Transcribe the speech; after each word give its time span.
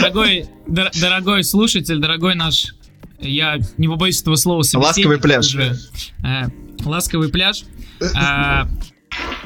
Дорогой, 0.00 0.46
дор- 0.66 1.00
дорогой 1.00 1.44
слушатель, 1.44 1.98
дорогой 1.98 2.34
наш, 2.34 2.74
я 3.20 3.58
не 3.78 3.88
побоюсь 3.88 4.20
этого 4.20 4.36
слова, 4.36 4.62
Ласковый 4.74 5.18
пляж. 5.18 5.46
Уже, 5.46 5.78
э, 6.24 6.44
ласковый 6.84 7.28
пляж. 7.28 7.64
А, 8.14 8.68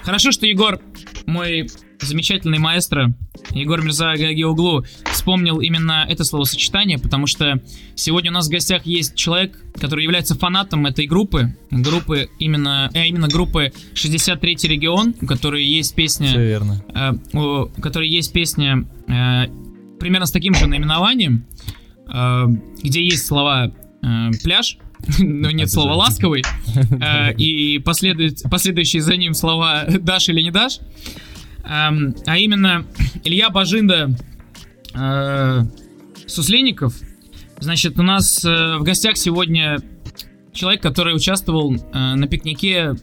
хорошо, 0.02 0.32
что 0.32 0.46
Егор, 0.46 0.80
мой 1.26 1.68
замечательный 2.00 2.58
маэстро, 2.58 3.14
Егор 3.50 3.80
Мирза 3.82 4.14
Гагиоглу, 4.16 4.84
вспомнил 5.12 5.60
именно 5.60 6.06
это 6.08 6.24
словосочетание, 6.24 6.98
потому 6.98 7.26
что 7.26 7.60
сегодня 7.94 8.30
у 8.30 8.34
нас 8.34 8.48
в 8.48 8.50
гостях 8.50 8.86
есть 8.86 9.14
человек, 9.14 9.62
который 9.78 10.04
является 10.04 10.34
фанатом 10.34 10.86
этой 10.86 11.06
группы, 11.06 11.56
группы 11.70 12.28
именно, 12.38 12.90
э, 12.94 13.06
именно 13.06 13.28
группы 13.28 13.72
63-й 13.94 14.68
регион, 14.68 15.14
у 15.20 15.26
которой 15.26 15.64
есть 15.64 15.94
песня... 15.94 16.28
Все 16.28 16.44
верно. 16.44 16.84
Э, 16.94 17.12
у 17.36 17.66
которой 17.80 18.08
есть 18.08 18.32
песня 18.32 18.86
э, 19.08 19.46
примерно 20.00 20.26
с 20.26 20.32
таким 20.32 20.54
же 20.54 20.66
наименованием, 20.66 21.46
э, 22.12 22.46
где 22.82 23.04
есть 23.04 23.26
слова 23.26 23.70
э, 24.02 24.30
пляж, 24.42 24.78
но 25.18 25.50
нет 25.50 25.70
слова 25.70 25.94
ласковый, 25.94 26.42
э, 26.74 27.34
и 27.38 27.78
последующие 27.78 29.02
за 29.02 29.16
ним 29.16 29.34
слова 29.34 29.84
дашь 30.00 30.28
или 30.30 30.40
не 30.40 30.50
дашь. 30.50 30.80
Эм, 31.62 32.16
а 32.26 32.38
именно 32.38 32.86
Илья 33.22 33.50
Бажинда 33.50 34.16
Сусленников. 36.26 36.94
Значит, 37.60 37.98
у 37.98 38.02
нас 38.02 38.42
в 38.42 38.80
гостях 38.80 39.16
сегодня 39.16 39.76
человек, 40.52 40.82
который 40.82 41.14
участвовал 41.14 41.76
на 41.92 42.26
пикнике 42.26 42.96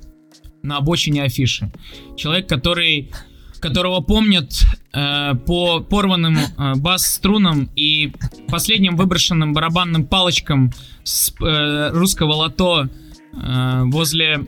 на 0.64 0.78
обочине 0.78 1.24
афиши. 1.24 1.72
Человек, 2.18 2.50
который 2.50 3.12
которого 3.60 4.02
помнят 4.02 4.52
э, 4.94 5.34
по 5.46 5.80
порванным 5.82 6.38
э, 6.38 6.74
бас-струнам 6.76 7.70
и 7.76 8.14
последним 8.50 8.96
выброшенным 8.96 9.54
барабанным 9.54 10.06
палочкам 10.06 10.72
с 11.04 11.34
э, 11.42 11.90
русского 11.92 12.34
лото 12.34 12.88
э, 13.34 13.82
возле 13.86 14.46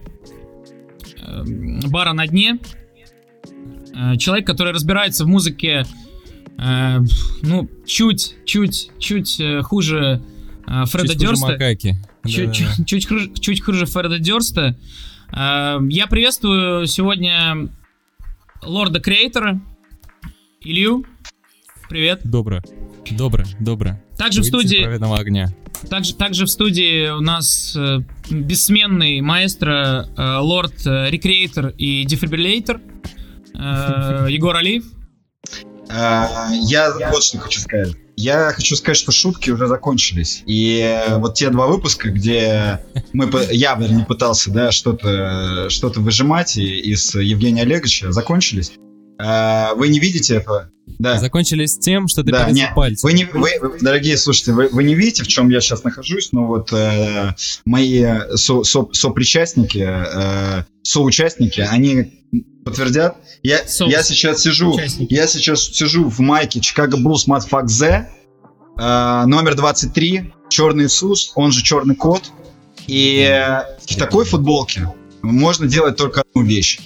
э, 1.18 1.44
бара 1.88 2.14
на 2.14 2.28
дне. 2.28 2.60
Э, 3.96 4.18
человек, 4.18 4.46
который 4.48 4.74
разбирается 4.74 5.26
в 5.26 5.28
музыке, 5.28 5.86
э, 6.58 7.00
ну, 7.42 7.70
чуть, 7.86 8.36
чуть, 8.46 8.92
чуть 9.00 9.40
э, 9.40 9.62
хуже 9.62 10.22
э, 10.68 10.86
Фреда 10.86 11.14
Чуть 11.14 11.18
хуже 11.18 11.28
Дёрста. 11.28 11.48
Макаки. 11.48 11.96
Чуть, 12.28 12.54
чуть, 12.54 12.86
чуть 12.86 13.08
хуже, 13.08 13.32
чуть 13.40 13.62
хуже 13.62 13.86
Фреда 13.86 14.20
Дёрста. 14.20 14.76
Э, 15.32 15.80
Я 15.90 16.08
приветствую 16.08 16.86
сегодня 16.88 17.70
лорда 18.64 19.00
Креатора, 19.00 19.60
Илью. 20.62 21.06
Привет. 21.90 22.22
Добро. 22.24 22.62
Добро, 23.12 23.44
добро. 23.60 24.00
Также 24.18 24.42
в 24.42 24.44
Выйти 24.44 24.50
студии, 24.68 24.84
огня. 25.20 25.48
также, 25.90 26.14
также 26.14 26.46
в 26.46 26.50
студии 26.50 27.10
у 27.10 27.22
нас 27.22 27.76
э, 27.76 28.00
бессменный 28.30 29.22
маэстро, 29.22 30.08
э, 30.16 30.38
лорд 30.38 30.86
э, 30.86 31.10
Рекреатор 31.10 31.70
и 31.70 32.04
Дефибриллятор 32.06 32.82
э, 33.56 34.28
Егор 34.30 34.56
Алиев. 34.56 34.84
А, 35.90 36.52
Я 36.52 36.92
вот 37.12 37.24
что 37.24 37.40
хочу 37.40 37.62
сказать. 37.62 37.96
Я 38.22 38.52
хочу 38.52 38.76
сказать, 38.76 38.98
что 38.98 39.14
шутки 39.14 39.50
уже 39.50 39.68
закончились. 39.68 40.44
И 40.46 40.80
э, 40.82 41.20
вот 41.20 41.36
те 41.36 41.50
два 41.50 41.68
выпуска, 41.68 42.10
где 42.10 42.82
мы, 43.14 43.30
я, 43.50 43.76
вернее, 43.76 44.06
пытался, 44.06 44.52
да, 44.52 44.74
что-то 44.74 45.70
что 45.70 45.88
выжимать 45.96 46.58
из 46.58 47.16
Евгения 47.16 47.62
Олеговича, 47.62 48.12
закончились. 48.12 48.74
А, 49.22 49.74
Вы 49.76 49.90
не 49.90 50.00
видите 50.00 50.36
этого? 50.36 50.72
Да. 50.98 51.20
Закончились 51.20 51.78
тем, 51.78 52.08
что 52.08 52.24
ты 52.24 52.32
Да, 52.32 52.44
порезал 52.46 52.56
не, 52.70 52.74
пальцы. 52.76 53.06
Вы 53.06 53.14
не, 53.14 53.26
вы, 53.26 53.50
дорогие 53.82 54.18
слушатели, 54.18 54.54
вы, 54.54 54.70
вы 54.70 54.84
не 54.84 54.96
видите, 54.96 55.24
в 55.24 55.28
чем 55.28 55.50
я 55.50 55.62
сейчас 55.62 55.84
нахожусь, 55.84 56.30
но 56.32 56.46
вот 56.48 56.74
э, 56.74 57.36
мои 57.66 58.04
со, 58.36 58.64
со- 58.64 58.88
сопричастники, 58.92 59.86
э, 59.88 60.64
соучастники, 60.84 61.62
они 61.62 62.26
подтвердят. 62.66 63.18
Я, 63.44 63.60
Со- 63.68 63.86
я 63.86 64.02
сейчас 64.04 64.42
сижу, 64.42 64.74
участники. 64.74 65.14
я 65.14 65.28
сейчас 65.28 65.62
сижу 65.64 66.10
в 66.10 66.20
майке 66.20 66.60
Chicago 66.60 66.96
Blues 66.96 67.28
Motherfuck 67.28 67.68
Z, 67.68 68.10
э, 68.80 69.24
номер 69.26 69.56
23, 69.56 70.34
черный 70.50 70.86
Иисус, 70.86 71.32
он 71.36 71.52
же 71.52 71.62
черный 71.64 71.96
кот. 71.96 72.32
И 72.88 73.20
э, 73.30 73.62
в 73.88 73.96
такой 73.98 74.26
футболке 74.26 74.92
можно 75.22 75.68
делать 75.68 75.96
только 75.98 76.22
одну 76.22 76.44
вещь. 76.44 76.80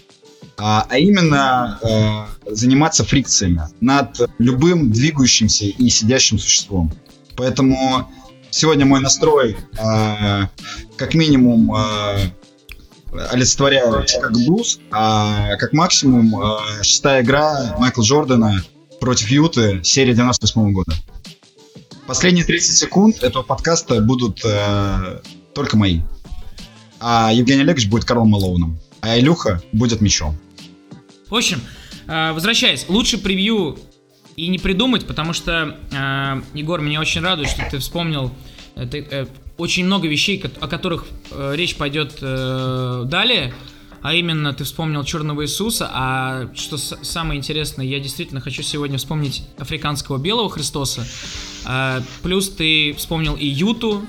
А, 0.57 0.85
а 0.89 0.97
именно 0.97 1.79
э, 1.81 2.51
заниматься 2.53 3.03
фрикциями 3.03 3.61
над 3.81 4.29
любым 4.37 4.91
двигающимся 4.91 5.65
и 5.65 5.89
сидящим 5.89 6.37
существом. 6.37 6.91
Поэтому 7.35 8.09
сегодня 8.51 8.85
мой 8.85 8.99
настрой 8.99 9.57
э, 9.57 10.47
как 10.95 11.13
минимум 11.15 11.73
э, 11.75 12.29
олицетворяет 13.31 14.09
Chicago 14.09 14.47
Blues, 14.47 14.79
а 14.91 15.55
как 15.57 15.73
максимум 15.73 16.39
э, 16.39 16.83
шестая 16.83 17.23
игра 17.23 17.75
Майкла 17.79 18.03
Джордана 18.03 18.63
против 18.99 19.29
Юты 19.29 19.83
серии 19.83 20.13
98 20.13 20.71
года. 20.71 20.93
Последние 22.05 22.45
30 22.45 22.77
секунд 22.77 23.23
этого 23.23 23.43
подкаста 23.43 24.01
будут 24.01 24.41
э, 24.45 25.21
только 25.53 25.77
мои. 25.77 26.01
А 26.99 27.31
Евгений 27.33 27.61
Олегович 27.61 27.89
будет 27.89 28.05
Карлом 28.05 28.29
Малоуном. 28.29 28.79
А 29.01 29.17
Илюха 29.17 29.61
будет 29.71 29.99
мечом. 29.99 30.37
В 31.29 31.35
общем, 31.35 31.61
э, 32.07 32.31
возвращаясь, 32.33 32.85
лучше 32.89 33.17
превью 33.17 33.79
и 34.35 34.47
не 34.47 34.59
придумать, 34.59 35.05
потому 35.05 35.33
что, 35.33 35.79
э, 35.91 36.41
Егор, 36.53 36.81
меня 36.81 36.99
очень 36.99 37.21
радует, 37.21 37.49
что 37.49 37.67
ты 37.69 37.79
вспомнил 37.79 38.31
э, 38.75 38.85
ты, 38.85 39.27
очень 39.57 39.85
много 39.85 40.07
вещей, 40.07 40.43
о 40.59 40.67
которых 40.67 41.05
речь 41.31 41.75
пойдет 41.75 42.17
далее. 42.19 43.53
А 44.01 44.13
именно, 44.15 44.51
ты 44.51 44.63
вспомнил 44.63 45.03
Черного 45.03 45.43
Иисуса, 45.43 45.89
а 45.93 46.49
что 46.55 46.77
самое 46.77 47.37
интересное, 47.37 47.85
я 47.85 47.99
действительно 47.99 48.41
хочу 48.41 48.63
сегодня 48.63 48.97
вспомнить 48.97 49.43
африканского 49.59 50.17
белого 50.17 50.49
Христоса. 50.49 51.05
Плюс 52.23 52.49
ты 52.49 52.95
вспомнил 52.97 53.35
и 53.35 53.45
Юту 53.45 54.05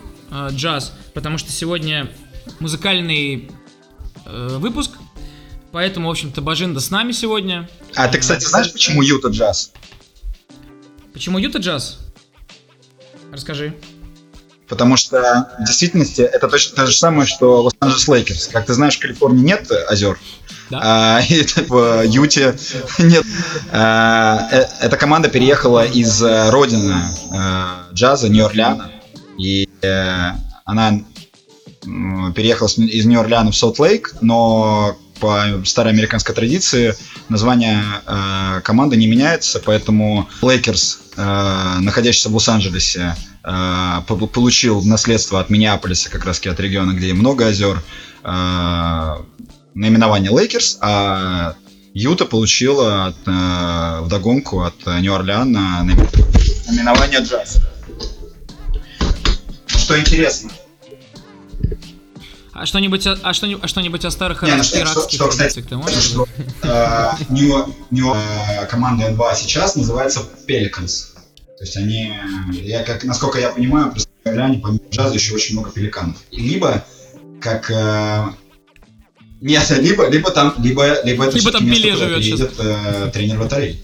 Джаз, 0.52 0.96
потому 1.12 1.36
что 1.36 1.52
сегодня 1.52 2.10
музыкальный 2.58 3.50
выпуск, 4.26 4.92
поэтому, 5.74 6.06
в 6.06 6.12
общем-то, 6.12 6.40
Бажинда 6.40 6.78
с 6.78 6.92
нами 6.92 7.10
сегодня. 7.10 7.68
А 7.96 8.06
ты, 8.06 8.18
кстати, 8.18 8.44
знаешь, 8.44 8.72
почему 8.72 9.02
Юта 9.02 9.28
джаз? 9.28 9.72
Почему 11.12 11.36
Юта 11.38 11.58
джаз? 11.58 11.98
Расскажи. 13.32 13.74
Потому 14.68 14.96
что 14.96 15.50
в 15.58 15.64
действительности 15.64 16.20
это 16.20 16.46
точно 16.48 16.76
то 16.76 16.86
же 16.86 16.96
самое, 16.96 17.26
что 17.26 17.64
Лос-Анджелес 17.64 18.06
Лейкерс. 18.06 18.46
Как 18.52 18.66
ты 18.66 18.72
знаешь, 18.72 18.96
в 18.96 19.00
Калифорнии 19.00 19.42
нет 19.42 19.68
озер, 19.88 20.16
Да? 20.70 20.80
а 21.18 21.20
и 21.28 21.42
в 21.68 22.02
Юте 22.04 22.56
нет. 23.00 23.24
А, 23.72 24.48
э, 24.52 24.66
Эта 24.80 24.96
команда 24.96 25.28
переехала 25.28 25.84
из 25.84 26.22
э, 26.22 26.50
родины 26.50 26.94
э, 27.32 27.64
джаза 27.92 28.28
Нью-Орлеана. 28.28 28.92
И 29.38 29.68
она 30.64 31.00
переехала 31.82 32.68
из 32.68 33.04
Нью-Орлеана 33.04 33.50
в 33.50 33.56
Солт-Лейк, 33.56 34.14
но 34.20 34.96
по 35.24 35.64
старой 35.64 35.92
американской 35.94 36.34
традиции 36.34 36.94
название 37.30 37.82
э, 38.06 38.60
команды 38.62 38.96
не 38.96 39.06
меняется, 39.06 39.58
поэтому 39.64 40.28
Лейкерс, 40.42 40.98
э, 41.16 41.76
находящийся 41.80 42.28
в 42.28 42.34
Лос-Анджелесе, 42.34 43.16
э, 43.42 44.00
по- 44.06 44.26
получил 44.26 44.82
наследство 44.84 45.40
от 45.40 45.48
Миннеаполиса, 45.48 46.10
как 46.10 46.26
раз 46.26 46.40
от 46.44 46.60
региона, 46.60 46.92
где 46.92 47.14
много 47.14 47.46
озер, 47.46 47.82
э, 48.22 49.14
наименование 49.74 50.30
Лейкерс, 50.30 50.76
а 50.82 51.54
Юта 51.94 52.26
получила 52.26 53.06
от, 53.06 53.16
э, 53.26 54.00
вдогонку 54.02 54.62
от 54.62 54.74
Нью-Орлеана 54.84 55.82
наимен- 55.84 56.68
наименование 56.68 57.20
джаз. 57.20 57.62
Что 59.66 59.98
интересно, 59.98 60.50
А 62.54 62.66
что-нибудь, 62.66 63.04
о- 63.06 63.18
а 63.22 63.34
что, 63.34 63.46
а 63.60 63.66
что-нибудь 63.68 64.04
о 64.04 64.10
старых 64.10 64.42
Не, 64.42 64.54
ну 64.54 64.62
что- 64.62 64.78
игроках 64.78 65.20
что- 65.20 65.30
что, 65.32 65.62
ты 65.62 65.76
можешь 65.76 66.04
что, 66.04 66.28
э, 66.62 67.10
Нью- 67.28 67.74
Нью- 67.90 68.14
э, 68.14 68.66
команда 68.66 69.08
НБА 69.10 69.34
сейчас 69.34 69.74
называется 69.74 70.20
Pelicans. 70.46 71.14
То 71.58 71.64
есть 71.64 71.76
они, 71.76 72.12
я 72.52 72.84
как, 72.84 73.02
насколько 73.04 73.38
я 73.40 73.50
понимаю, 73.50 73.90
представляю, 73.92 74.46
они 74.52 74.58
помимо 74.58 74.80
джаза 74.90 75.14
еще 75.14 75.34
очень 75.34 75.54
много 75.54 75.70
пеликанов. 75.70 76.16
И 76.30 76.40
Либо 76.40 76.84
как 77.40 77.70
э, 77.70 78.24
нет, 79.40 79.68
либо, 79.80 80.08
либо 80.08 80.30
там, 80.30 80.54
либо, 80.58 81.02
либо 81.04 81.24
это 81.24 81.36
Либо 81.36 81.50
там 81.50 81.66
место, 81.66 81.96
живет 81.96 82.16
приедет, 82.16 82.52
э, 82.58 83.10
тренер 83.12 83.38
батарей. 83.40 83.82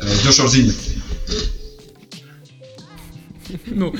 Э, 0.00 0.06
Дюшев 0.24 0.48
Зенит. 0.50 0.76
Ну, 3.66 3.92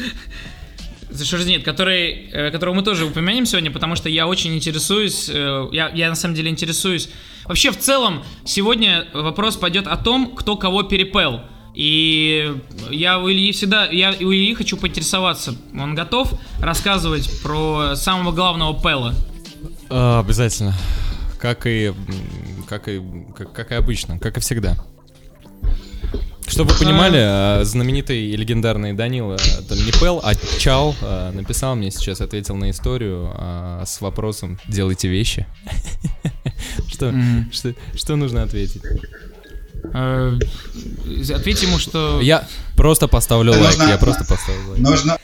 Шерзинит, 1.19 1.65
который, 1.65 2.31
э, 2.33 2.51
которого 2.51 2.75
мы 2.75 2.83
тоже 2.83 3.05
упомянем 3.05 3.47
сегодня, 3.47 3.71
потому 3.71 3.97
что 3.97 4.09
я 4.09 4.27
очень 4.27 4.55
интересуюсь, 4.55 5.29
э, 5.29 5.69
я, 5.73 5.89
я 5.91 6.09
на 6.09 6.15
самом 6.15 6.35
деле 6.35 6.51
интересуюсь. 6.51 7.09
Вообще, 7.45 7.71
в 7.71 7.79
целом, 7.79 8.23
сегодня 8.45 9.07
вопрос 9.13 9.57
пойдет 9.57 9.87
о 9.87 9.97
том, 9.97 10.35
кто 10.35 10.57
кого 10.57 10.83
перепел. 10.83 11.43
И 11.75 12.53
я 12.91 13.19
у 13.19 13.31
Ильи 13.31 13.53
всегда, 13.53 13.87
я 13.87 14.11
у 14.11 14.33
Ильи 14.33 14.55
хочу 14.55 14.77
поинтересоваться, 14.77 15.55
он 15.73 15.95
готов 15.95 16.33
рассказывать 16.61 17.31
про 17.43 17.95
самого 17.95 18.33
главного 18.33 18.73
Пэла? 18.73 19.15
А, 19.89 20.21
обязательно. 20.21 20.75
Как 21.39 21.67
и, 21.67 21.93
как 22.69 22.89
и, 22.89 23.01
как, 23.37 23.53
как 23.53 23.73
и 23.73 23.75
обычно, 23.75 24.19
как 24.19 24.37
и 24.37 24.41
всегда. 24.41 24.77
Чтобы 26.51 26.73
вы 26.73 26.79
понимали, 26.79 27.19
а, 27.21 27.65
знаменитый 27.65 28.27
и 28.27 28.37
легендарный 28.37 28.93
Данила, 28.93 29.35
это 29.35 29.77
не 29.77 29.93
Пэл, 29.93 30.21
а 30.23 30.35
Чал, 30.59 30.97
а, 31.01 31.31
написал 31.33 31.77
мне 31.77 31.91
сейчас, 31.91 32.21
ответил 32.21 32.57
на 32.57 32.71
историю 32.71 33.31
а, 33.35 33.85
с 33.87 34.01
вопросом 34.01 34.59
«Делайте 34.69 35.09
вещи». 35.09 35.47
Что, 36.89 37.15
что, 37.53 37.75
что 37.95 38.17
нужно 38.17 38.43
ответить? 38.43 38.83
Э, 39.95 40.39
Ответь 41.35 41.63
ему, 41.63 41.79
что... 41.79 42.21
Я 42.21 42.47
просто 42.77 43.09
поставлю 43.09 43.53
лайк, 43.53 43.79
я 43.79 43.97
просто 43.97 44.25
поставлю 44.25 44.71
лайк. 44.71 44.81
Нужно, 44.81 45.19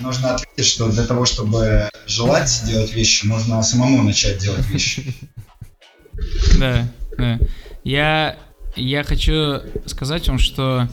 нужно 0.00 0.34
ответить, 0.34 0.66
что 0.66 0.90
для 0.90 1.04
того, 1.04 1.24
чтобы 1.24 1.88
желать 2.06 2.62
делать 2.66 2.92
вещи, 2.92 3.24
нужно 3.24 3.62
самому 3.62 4.02
начать 4.02 4.38
делать 4.38 4.66
вещи. 4.68 5.14
Да, 6.58 6.88
да. 7.16 7.38
Я, 7.84 8.36
я 8.78 9.02
хочу 9.04 9.60
сказать 9.86 10.28
вам, 10.28 10.38
что 10.38 10.88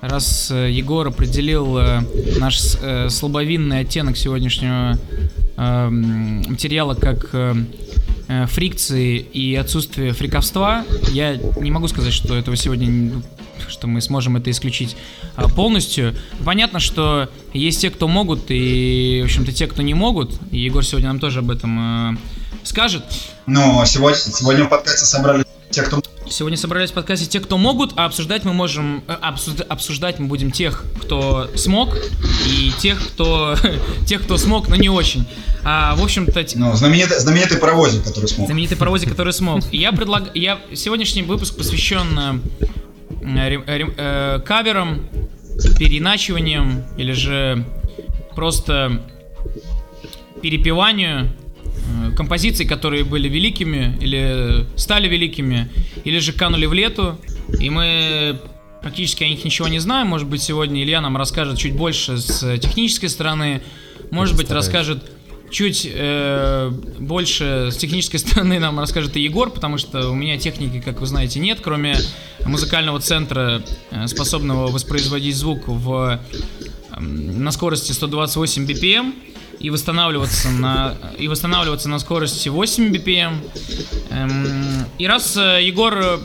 раз 0.00 0.50
э, 0.50 0.70
Егор 0.70 1.06
определил 1.06 1.78
э, 1.78 2.00
наш 2.38 2.60
э, 2.80 3.08
слабовинный 3.08 3.80
оттенок 3.80 4.16
сегодняшнего 4.16 4.98
э, 5.56 5.62
м, 5.62 6.42
материала 6.48 6.94
как 6.94 7.34
фрикции 8.48 9.18
и 9.18 9.54
отсутствие 9.56 10.12
фриковства, 10.12 10.84
я 11.10 11.36
не 11.36 11.70
могу 11.70 11.86
сказать, 11.88 12.14
что 12.14 12.34
этого 12.34 12.56
сегодня 12.56 12.86
не- 12.86 13.22
что 13.68 13.86
мы 13.88 14.00
сможем 14.00 14.36
это 14.36 14.50
исключить 14.50 14.96
а, 15.36 15.48
полностью. 15.48 16.14
Понятно, 16.44 16.78
что 16.78 17.28
есть 17.52 17.82
те, 17.82 17.90
кто 17.90 18.08
могут, 18.08 18.44
и, 18.48 19.20
в 19.22 19.24
общем-то, 19.26 19.52
те, 19.52 19.66
кто 19.66 19.82
не 19.82 19.92
могут. 19.92 20.32
И 20.50 20.58
Егор 20.60 20.84
сегодня 20.84 21.08
нам 21.08 21.20
тоже 21.20 21.40
об 21.40 21.50
этом 21.50 22.18
скажет. 22.62 23.04
Но 23.46 23.84
сегодня, 23.84 24.16
сегодня 24.18 24.64
в 24.64 24.68
подкасте 24.68 25.04
собрали 25.04 25.44
те, 25.72 25.82
кто... 25.82 26.00
Сегодня 26.28 26.56
собрались 26.56 26.90
в 26.90 26.94
подкасте 26.94 27.26
те, 27.26 27.40
кто 27.40 27.58
могут, 27.58 27.92
а 27.96 28.04
обсуждать 28.04 28.44
мы 28.44 28.52
можем... 28.52 29.02
э, 29.08 29.12
обсуд- 29.20 29.62
обсуждать 29.62 30.18
мы 30.18 30.26
будем 30.28 30.50
тех, 30.52 30.84
кто 31.02 31.50
смог, 31.56 31.96
и 32.46 32.70
тех, 32.78 32.98
кто... 33.08 33.56
тех, 34.06 34.22
кто 34.22 34.36
смог, 34.38 34.68
но 34.68 34.76
не 34.76 34.88
очень. 34.88 35.26
А, 35.64 35.94
в 35.96 36.02
общем-то, 36.02 36.44
Ну, 36.54 36.74
знаменитый, 36.74 37.18
знаменитый 37.18 37.58
паровозик, 37.58 38.04
который 38.04 38.26
смог. 38.26 38.46
знаменитый 38.46 38.76
паровозик, 38.76 39.10
который 39.10 39.32
смог. 39.32 39.62
И 39.72 39.78
я 39.78 39.92
предлагаю... 39.92 40.30
Я... 40.34 40.60
Сегодняшний 40.74 41.22
выпуск 41.22 41.56
посвящен 41.56 42.42
э, 43.22 43.48
рем- 43.50 43.94
э, 43.96 44.40
каверам, 44.44 45.06
переначиваниям, 45.78 46.84
или 46.96 47.12
же 47.12 47.64
просто 48.34 49.02
перепеванию 50.40 51.24
э, 51.26 51.41
композиций, 52.16 52.66
которые 52.66 53.04
были 53.04 53.28
великими, 53.28 53.96
или 54.00 54.66
стали 54.76 55.08
великими, 55.08 55.70
или 56.04 56.18
же 56.18 56.32
канули 56.32 56.66
в 56.66 56.72
лету. 56.72 57.18
И 57.60 57.70
мы 57.70 58.40
практически 58.80 59.24
о 59.24 59.28
них 59.28 59.44
ничего 59.44 59.68
не 59.68 59.78
знаем. 59.78 60.08
Может 60.08 60.28
быть, 60.28 60.42
сегодня 60.42 60.82
Илья 60.82 61.00
нам 61.00 61.16
расскажет 61.16 61.58
чуть 61.58 61.74
больше 61.74 62.18
с 62.18 62.58
технической 62.58 63.08
стороны. 63.08 63.62
Может 64.10 64.36
быть, 64.36 64.50
расскажет 64.50 65.10
чуть 65.52 65.88
э, 65.88 66.70
больше 66.98 67.68
с 67.70 67.76
технической 67.76 68.18
стороны 68.18 68.58
нам 68.58 68.80
расскажет 68.80 69.16
и 69.16 69.20
Егор, 69.20 69.50
потому 69.50 69.78
что 69.78 70.10
у 70.10 70.14
меня 70.14 70.38
техники, 70.38 70.80
как 70.80 71.00
вы 71.00 71.06
знаете, 71.06 71.38
нет, 71.38 71.60
кроме 71.62 71.96
музыкального 72.44 72.98
центра, 73.00 73.62
э, 73.90 74.06
способного 74.08 74.68
воспроизводить 74.68 75.36
звук 75.36 75.68
в, 75.68 76.20
эм, 76.96 77.44
на 77.44 77.52
скорости 77.52 77.92
128 77.92 78.66
BPM 78.66 79.14
и 79.62 79.70
восстанавливаться 79.70 80.50
на 80.50 80.96
и 81.18 81.28
восстанавливаться 81.28 81.88
на 81.88 81.98
скорости 82.00 82.48
8 82.48 82.92
BPM. 82.92 83.34
Эм, 84.10 84.84
и 84.98 85.06
раз 85.06 85.36
э, 85.36 85.60
Егор 85.62 85.94
э, 85.96 86.18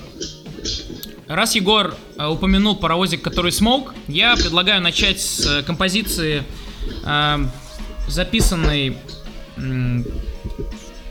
раз 1.28 1.56
Егор 1.56 1.96
э, 2.18 2.26
упомянул 2.26 2.76
паровозик, 2.76 3.22
который 3.22 3.52
смог, 3.52 3.94
я 4.08 4.36
предлагаю 4.36 4.82
начать 4.82 5.22
с 5.22 5.46
э, 5.46 5.64
композиции, 5.64 6.44
э, 7.06 7.38
записанной 8.08 8.98
м, 9.58 10.06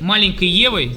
маленькой 0.01 0.49
Евой. 0.49 0.97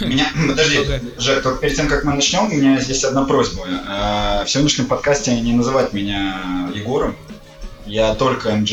Меня, 0.00 0.26
подожди. 0.48 0.78
Жек, 1.18 1.42
только 1.42 1.60
перед 1.60 1.76
тем, 1.76 1.88
как 1.88 2.04
мы 2.04 2.14
начнем, 2.14 2.44
у 2.44 2.54
меня 2.54 2.78
есть 2.78 3.04
одна 3.04 3.24
просьба. 3.24 3.64
Э, 3.66 4.44
В 4.44 4.50
сегодняшнем 4.50 4.86
подкасте 4.86 5.40
не 5.40 5.52
называть 5.54 5.94
меня 5.94 6.70
Егором. 6.74 7.16
Я 7.86 8.14
только 8.14 8.54
МД. 8.54 8.70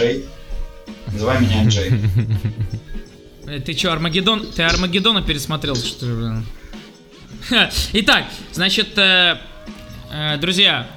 Называй 1.12 1.42
меня 1.42 1.64
МД. 1.64 1.78
Э, 3.48 3.60
Ты 3.60 3.74
чё, 3.74 3.92
Армагеддон? 3.92 4.46
Ты 4.56 4.64
Армагеддона 4.64 5.22
пересмотрел, 5.22 5.76
что 5.76 6.06
ли? 6.06 6.44
Итак, 7.94 8.26
значит, 8.52 8.98
э, 8.98 9.38
э, 10.12 10.38
друзья, 10.38 10.88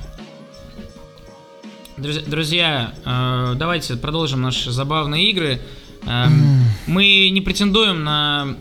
друзья, 1.96 2.22
друзья, 2.26 2.94
э, 3.04 3.54
давайте 3.56 3.96
продолжим 3.96 4.42
наши 4.42 4.70
забавные 4.70 5.30
игры. 5.30 5.60
Эм, 6.06 6.64
Мы 6.86 7.30
не 7.30 7.40
претендуем 7.40 8.02
на 8.04 8.56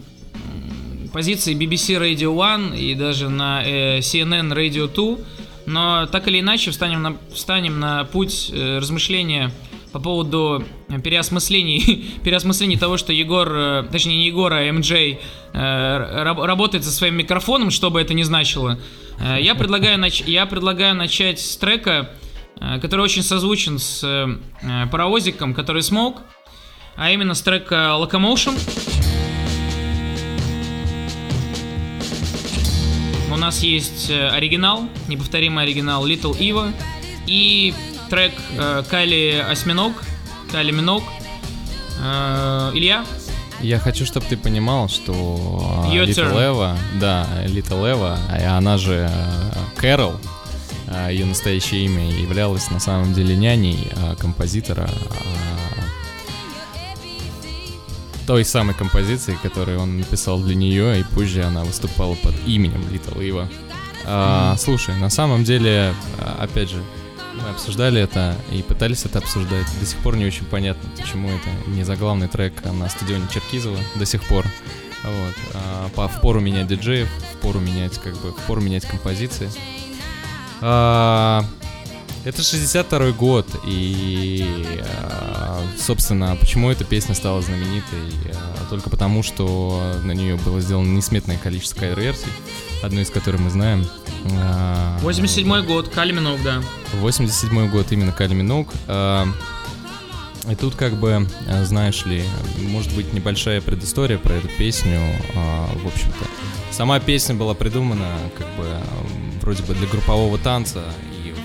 позиции 1.11 1.53
BBC 1.55 1.97
Radio 1.99 2.33
One 2.35 2.77
и 2.79 2.93
даже 2.95 3.29
на 3.29 3.61
э, 3.65 3.99
CNN 3.99 4.53
Radio 4.53 4.87
2, 4.87 5.17
но 5.65 6.05
так 6.05 6.27
или 6.27 6.39
иначе 6.39 6.71
встанем 6.71 7.01
на, 7.01 7.17
встанем 7.33 7.79
на 7.79 8.05
путь 8.05 8.51
э, 8.53 8.77
размышления 8.77 9.51
по 9.91 9.99
поводу 9.99 10.63
э, 10.89 10.99
переосмыслений, 10.99 12.11
переосмыслений 12.23 12.77
того, 12.77 12.97
что 12.97 13.11
Егор, 13.13 13.47
э, 13.53 13.83
точнее 13.91 14.17
не 14.17 14.27
Егор, 14.27 14.51
а 14.53 14.71
МД 14.71 14.91
э, 14.91 15.17
раб- 15.53 16.39
работает 16.39 16.83
со 16.85 16.91
своим 16.91 17.15
микрофоном, 17.15 17.71
что 17.71 17.89
бы 17.91 17.99
это 18.01 18.13
ни 18.13 18.23
значило. 18.23 18.79
Э, 19.19 19.37
Я 19.41 19.55
предлагаю, 19.55 19.99
нач- 19.99 20.23
я 20.29 20.45
предлагаю 20.45 20.95
начать 20.95 21.39
с 21.39 21.57
трека, 21.57 22.11
э, 22.59 22.79
который 22.79 23.01
очень 23.01 23.23
созвучен 23.23 23.79
с 23.79 24.03
э, 24.03 24.87
паровозиком, 24.91 25.53
который 25.53 25.81
смог, 25.83 26.21
а 26.95 27.11
именно 27.11 27.33
с 27.33 27.41
трека 27.41 27.95
Locomotion. 27.99 28.57
У 33.31 33.37
нас 33.37 33.63
есть 33.63 34.09
э, 34.09 34.27
оригинал, 34.29 34.87
неповторимый 35.07 35.63
оригинал 35.63 36.05
Little 36.07 36.37
Eva 36.37 36.73
и 37.27 37.73
трек 38.11 38.33
э, 38.57 38.83
Кайли 38.89 39.41
Осьминог, 39.49 39.93
Кайли 40.51 40.71
Миног. 40.71 41.01
Э, 42.03 42.71
Илья, 42.73 43.05
Я 43.61 43.79
хочу, 43.79 44.05
чтобы 44.05 44.25
ты 44.25 44.35
понимал, 44.35 44.89
что 44.89 45.13
а, 45.85 45.89
Your 45.89 46.05
Little 46.05 46.33
turn. 46.33 46.35
Eva, 46.35 46.77
да, 46.99 47.25
Little 47.45 47.83
Eva, 47.83 48.19
а 48.29 48.57
она 48.57 48.77
же 48.77 49.09
Кэрол, 49.77 50.15
ее 51.09 51.25
настоящее 51.25 51.85
имя, 51.85 52.11
являлась 52.11 52.69
на 52.69 52.81
самом 52.81 53.13
деле 53.13 53.37
няней 53.37 53.87
композитора 54.19 54.89
той 58.27 58.43
самой 58.43 58.75
композиции, 58.75 59.37
которую 59.41 59.79
он 59.79 59.99
написал 59.99 60.37
для 60.39 60.55
нее, 60.55 60.99
и 60.99 61.03
позже 61.03 61.43
она 61.43 61.63
выступала 61.63 62.15
под 62.15 62.35
именем 62.45 62.81
Little 62.91 63.19
Eva. 63.19 63.47
А, 64.05 64.57
Слушай, 64.57 64.95
на 64.95 65.09
самом 65.09 65.45
деле, 65.45 65.93
опять 66.39 66.71
же, 66.71 66.83
мы 67.33 67.49
обсуждали 67.49 68.01
это 68.01 68.35
и 68.51 68.61
пытались 68.61 69.05
это 69.05 69.19
обсуждать. 69.19 69.67
До 69.79 69.85
сих 69.85 69.97
пор 69.99 70.15
не 70.15 70.25
очень 70.25 70.45
понятно, 70.45 70.89
почему 70.97 71.29
это 71.29 71.49
не 71.69 71.83
заглавный 71.83 72.27
трек 72.27 72.53
на 72.65 72.89
стадионе 72.89 73.25
Черкизова 73.33 73.77
до 73.95 74.05
сих 74.05 74.23
пор. 74.23 74.45
Вот. 75.03 75.35
А, 75.53 75.89
по 75.95 76.07
впору 76.07 76.39
менять 76.39 76.67
диджеев, 76.67 77.09
впору 77.33 77.59
менять, 77.59 77.97
как 77.97 78.15
бы, 78.17 78.31
впору 78.31 78.61
менять 78.61 78.85
композиции. 78.85 79.49
А, 80.61 81.43
это 82.23 82.43
62 82.43 83.11
год, 83.13 83.47
и, 83.65 84.63
а, 85.01 85.63
собственно, 85.79 86.35
почему 86.35 86.69
эта 86.69 86.83
песня 86.83 87.15
стала 87.15 87.41
знаменитой? 87.41 88.11
А, 88.33 88.69
Только 88.69 88.89
потому, 88.89 89.23
что 89.23 89.99
на 90.03 90.11
нее 90.11 90.35
было 90.37 90.61
сделано 90.61 90.95
несметное 90.95 91.37
количество 91.37 91.79
кавер-версий, 91.79 92.31
одну 92.83 93.01
из 93.01 93.09
которых 93.09 93.41
мы 93.41 93.49
знаем. 93.49 93.87
А, 94.33 94.97
87 95.01 95.65
год, 95.65 95.89
Кайли 95.89 96.11
Миног, 96.11 96.41
да. 96.43 96.61
87 96.99 97.69
год 97.69 97.91
именно 97.91 98.11
Кайли 98.11 98.33
Миноуг. 98.33 98.69
А, 98.87 99.27
И 100.49 100.55
тут 100.55 100.75
как 100.75 100.93
бы, 100.93 101.27
а, 101.47 101.63
знаешь 101.65 102.05
ли, 102.05 102.23
может 102.59 102.93
быть 102.95 103.13
небольшая 103.13 103.61
предыстория 103.61 104.17
про 104.17 104.33
эту 104.33 104.47
песню. 104.49 104.99
а, 105.35 105.67
В 105.83 105.87
общем-то, 105.87 106.25
сама 106.71 106.99
песня 106.99 107.35
была 107.35 107.53
придумана 107.53 108.07
как 108.37 108.47
бы 108.57 108.65
вроде 109.41 109.63
бы 109.63 109.73
для 109.73 109.87
группового 109.87 110.37
танца 110.37 110.83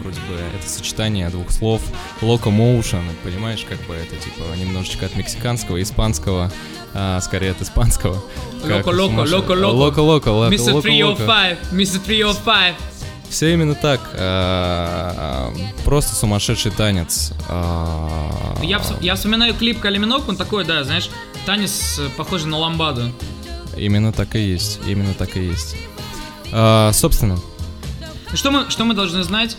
вроде 0.06 0.20
бы 0.20 0.40
это 0.56 0.68
сочетание 0.68 1.28
двух 1.30 1.50
слов 1.50 1.82
locomotion, 2.20 3.02
понимаешь, 3.24 3.64
как 3.68 3.80
бы 3.86 3.94
это 3.94 4.14
типа 4.16 4.42
немножечко 4.56 5.06
от 5.06 5.16
мексиканского, 5.16 5.82
испанского, 5.82 6.52
а, 6.94 7.20
скорее 7.20 7.50
от 7.50 7.60
испанского. 7.60 8.22
Loco, 8.62 8.92
loco, 8.92 9.24
loco, 9.24 9.54
Mr. 9.54 9.72
loco, 9.72 10.26
loco. 10.26 10.48
305, 10.48 11.58
Mr. 11.72 11.98
305. 11.98 12.74
Все 13.28 13.52
именно 13.52 13.74
так. 13.74 14.00
А, 14.14 15.52
Просто 15.84 16.14
сумасшедший 16.14 16.70
танец. 16.70 17.32
А, 17.48 18.56
Я, 18.62 18.80
я 19.00 19.16
вспоминаю 19.16 19.54
клип 19.54 19.80
Кали 19.80 19.98
Миноуг, 19.98 20.28
он 20.28 20.36
такой, 20.36 20.64
да, 20.64 20.84
знаешь, 20.84 21.10
танец 21.44 21.98
э, 21.98 22.08
похожий 22.16 22.48
на 22.48 22.58
ламбаду. 22.58 23.12
Именно 23.76 24.12
так 24.12 24.36
и 24.36 24.38
есть. 24.38 24.78
Именно 24.86 25.14
так 25.14 25.36
и 25.36 25.44
есть. 25.44 25.74
А, 26.52 26.92
Собственно, 26.92 27.38
Что 28.34 28.52
мы, 28.52 28.70
что 28.70 28.84
мы 28.84 28.94
должны 28.94 29.24
знать 29.24 29.56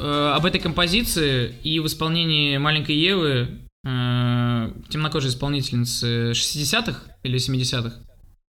э, 0.00 0.32
об 0.34 0.44
этой 0.46 0.60
композиции 0.60 1.54
и 1.62 1.78
в 1.80 1.86
исполнении 1.86 2.56
маленькой 2.56 2.96
Евы, 2.96 3.60
э, 3.84 4.72
темнокожей 4.88 5.30
исполнительницы 5.30 6.32
60-х 6.32 7.16
или 7.22 7.38
70-х? 7.38 8.09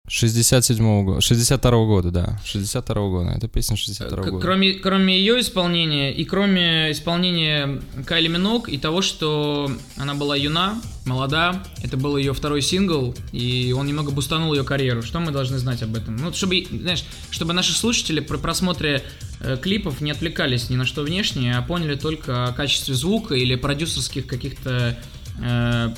67-го 0.09 1.03
года, 1.03 1.19
62-го 1.19 1.85
года, 1.85 2.11
да, 2.11 2.39
62-го 2.43 3.09
года, 3.11 3.31
это 3.37 3.47
песня 3.47 3.75
62-го 3.75 4.23
К- 4.23 4.29
года. 4.31 4.41
Кроме, 4.41 4.73
кроме 4.73 5.17
ее 5.17 5.39
исполнения 5.39 6.11
и 6.11 6.25
кроме 6.25 6.91
исполнения 6.91 7.79
Кайли 8.05 8.27
Минок 8.27 8.69
и 8.69 8.77
того, 8.79 9.01
что 9.03 9.71
она 9.97 10.15
была 10.15 10.35
юна, 10.35 10.81
молода, 11.05 11.63
это 11.83 11.95
был 11.95 12.17
ее 12.17 12.33
второй 12.33 12.61
сингл, 12.61 13.15
и 13.31 13.73
он 13.77 13.85
немного 13.85 14.11
бустанул 14.11 14.53
ее 14.53 14.63
карьеру. 14.63 15.03
Что 15.03 15.19
мы 15.19 15.31
должны 15.31 15.59
знать 15.59 15.83
об 15.83 15.95
этом? 15.95 16.15
Ну, 16.15 16.33
чтобы, 16.33 16.65
знаешь, 16.71 17.03
чтобы 17.29 17.53
наши 17.53 17.73
слушатели 17.73 18.19
при 18.19 18.37
просмотре 18.37 19.03
э, 19.41 19.57
клипов 19.61 20.01
не 20.01 20.11
отвлекались 20.11 20.69
ни 20.71 20.75
на 20.75 20.85
что 20.85 21.03
внешнее, 21.03 21.55
а 21.55 21.61
поняли 21.61 21.95
только 21.95 22.45
о 22.45 22.53
качестве 22.53 22.95
звука 22.95 23.35
или 23.35 23.55
продюсерских 23.55 24.25
каких-то 24.25 24.97
э, 25.39 25.89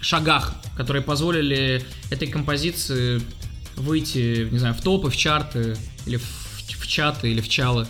шагах, 0.00 0.54
которые 0.76 1.02
позволили 1.02 1.84
этой 2.10 2.26
композиции 2.26 3.20
выйти, 3.80 4.48
не 4.50 4.58
знаю, 4.58 4.74
в 4.74 4.80
топы, 4.80 5.10
в 5.10 5.16
чарты, 5.16 5.76
или 6.06 6.16
в, 6.16 6.22
в 6.22 6.86
чаты, 6.86 7.30
или 7.30 7.40
в 7.40 7.48
чалы. 7.48 7.86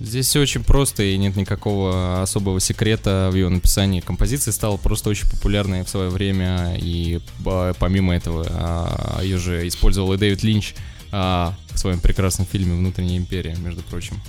Здесь 0.00 0.26
все 0.26 0.40
очень 0.40 0.64
просто 0.64 1.04
и 1.04 1.16
нет 1.16 1.36
никакого 1.36 2.22
особого 2.22 2.58
секрета 2.58 3.28
в 3.30 3.36
ее 3.36 3.48
написании. 3.48 4.00
Композиция 4.00 4.50
стала 4.50 4.76
просто 4.76 5.10
очень 5.10 5.28
популярной 5.30 5.84
в 5.84 5.88
свое 5.88 6.08
время, 6.10 6.76
и 6.76 7.20
а, 7.46 7.72
помимо 7.74 8.12
этого 8.14 9.20
ее 9.22 9.38
же 9.38 9.68
использовал 9.68 10.12
и 10.14 10.16
Дэвид 10.18 10.42
Линч 10.42 10.74
а, 11.12 11.54
в 11.72 11.78
своем 11.78 12.00
прекрасном 12.00 12.46
фильме 12.50 12.74
«Внутренняя 12.74 13.16
империя», 13.16 13.54
между 13.56 13.82
прочим. 13.82 14.20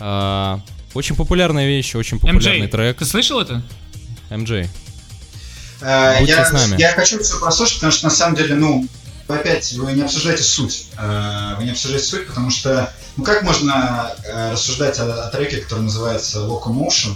А, 0.00 0.60
Очень 0.94 1.14
популярная 1.16 1.66
вещь, 1.66 1.94
очень 1.94 2.18
популярный 2.18 2.66
MJ, 2.66 2.68
трек. 2.68 2.98
ты 2.98 3.04
слышал 3.04 3.38
это? 3.40 3.62
MJ. 4.30 4.66
Э, 5.80 6.18
Будьте 6.20 6.32
я, 6.32 6.44
с 6.44 6.52
нами. 6.52 6.80
я 6.80 6.92
хочу 6.92 7.22
все 7.22 7.38
прослушать, 7.38 7.74
потому 7.76 7.92
что 7.92 8.04
на 8.06 8.10
самом 8.10 8.36
деле, 8.36 8.54
ну, 8.54 8.86
опять 9.36 9.72
вы 9.74 9.92
не 9.92 10.02
обсуждаете 10.02 10.42
суть. 10.42 10.86
Э, 10.96 11.54
Вы 11.58 11.64
не 11.64 11.70
обсуждаете 11.72 12.06
суть, 12.08 12.26
потому 12.26 12.50
что, 12.50 12.92
ну 13.16 13.24
как 13.24 13.42
можно 13.42 14.10
э, 14.24 14.52
рассуждать 14.52 14.98
о, 14.98 15.24
о 15.24 15.30
треке, 15.30 15.58
который 15.58 15.80
называется 15.84 16.38
Locomotion, 16.40 17.14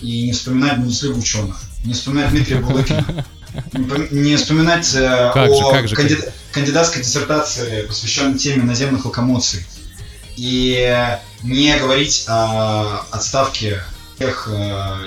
и 0.00 0.22
не 0.24 0.32
вспоминать 0.32 0.78
Бундеслигу 0.78 1.18
ученых, 1.18 1.60
не 1.84 1.92
вспоминать 1.92 2.30
Дмитрия 2.30 2.56
Булыкина, 2.56 3.24
не 3.74 3.84
пом- 3.84 4.08
не 4.12 4.36
вспоминать 4.36 4.88
э, 4.94 4.98
же, 4.98 5.62
о 5.64 5.70
как 5.72 5.88
же, 5.88 5.94
как 5.96 6.06
канди- 6.06 6.24
кандидатской 6.52 7.02
диссертации, 7.02 7.82
посвященной 7.82 8.38
теме 8.38 8.62
наземных 8.62 9.04
локомоций, 9.04 9.64
и 10.36 11.16
не 11.42 11.76
говорить 11.78 12.24
о 12.28 13.04
отставке 13.10 13.82
тех 14.18 14.48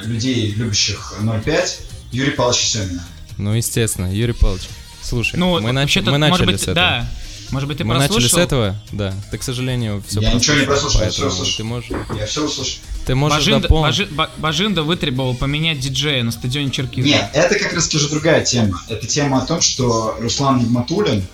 людей, 0.03 0.51
любящих 0.51 1.13
0,5, 1.21 1.69
Юрия 2.11 2.31
Павловича 2.31 2.65
Семина. 2.65 3.03
Ну, 3.37 3.53
естественно, 3.53 4.13
Юрий 4.13 4.33
Павлович. 4.33 4.69
Слушай, 5.03 5.35
Ну, 5.37 5.59
мы, 5.59 5.69
нач- 5.71 5.81
вообще-то, 5.81 6.11
мы 6.11 6.17
может 6.17 6.31
начали 6.31 6.51
быть, 6.53 6.59
с 6.59 6.63
этого. 6.63 6.75
да. 6.75 7.07
Может 7.51 7.67
быть, 7.69 7.77
ты 7.77 7.83
мы 7.83 7.93
начали 7.95 8.07
с 8.07 8.31
прослушал? 8.31 8.39
этого, 8.39 8.75
да. 8.93 9.13
Ты, 9.29 9.37
к 9.37 9.43
сожалению, 9.43 10.03
все 10.07 10.21
Я 10.21 10.33
ничего 10.33 10.55
не 10.57 10.65
прослушал, 10.65 11.01
я 11.01 11.09
всё 11.11 11.27
услышал. 11.27 11.57
Ты 11.57 11.63
можешь, 11.63 11.89
Я 12.17 12.25
все 12.25 12.45
услышал. 12.45 12.79
ты 13.05 13.13
можешь 13.15 13.37
Бажинда, 13.37 13.61
дополнить. 13.67 13.85
Бажи- 13.99 14.07
Ба- 14.11 14.29
Бажинда 14.37 14.81
вытребовал 14.83 15.35
поменять 15.35 15.79
диджея 15.79 16.23
на 16.23 16.31
стадионе 16.31 16.71
Черкизова. 16.71 17.11
Нет, 17.11 17.29
это 17.33 17.59
как 17.59 17.73
раз 17.73 17.93
уже 17.93 18.09
другая 18.09 18.43
тема. 18.43 18.81
Это 18.89 19.05
тема 19.05 19.43
о 19.43 19.45
том, 19.45 19.61
что 19.61 20.17
Руслан 20.19 20.59
Нигматуллин 20.59 21.27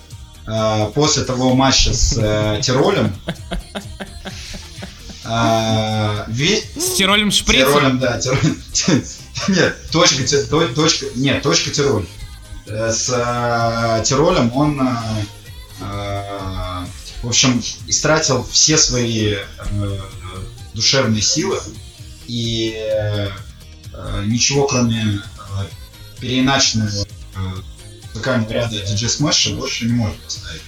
э, 0.46 0.90
после 0.94 1.24
того 1.24 1.54
матча 1.54 1.94
с 1.94 2.18
э, 2.18 2.60
Тиролем 2.62 3.14
э, 5.24 6.24
ви- 6.28 6.62
С 6.76 6.96
Тиролем 6.96 7.30
Шприцем? 7.30 7.68
Тиролем, 7.72 7.98
да, 7.98 8.18
Тиролем. 8.20 8.62
Нет, 9.48 9.76
точка, 9.90 10.22
точка, 10.74 11.06
нет, 11.16 11.42
точка 11.42 11.70
Тироль. 11.70 12.04
С 12.70 13.10
э, 13.10 14.04
Тиролем 14.04 14.52
он, 14.54 14.80
э, 14.80 14.94
э, 15.80 16.84
в 17.22 17.28
общем, 17.28 17.60
истратил 17.88 18.44
все 18.44 18.78
свои 18.78 19.34
э, 19.34 19.98
душевные 20.72 21.20
силы 21.20 21.60
и 22.28 22.74
э, 22.76 23.28
ничего, 24.24 24.68
кроме 24.68 25.02
э, 25.02 25.20
переиначенного 26.20 27.04
э, 27.04 28.52
ряда 28.52 28.76
DJ 28.76 29.08
Smash 29.08 29.56
больше 29.56 29.86
не 29.86 29.92
может 29.92 30.20
поставить. 30.20 30.62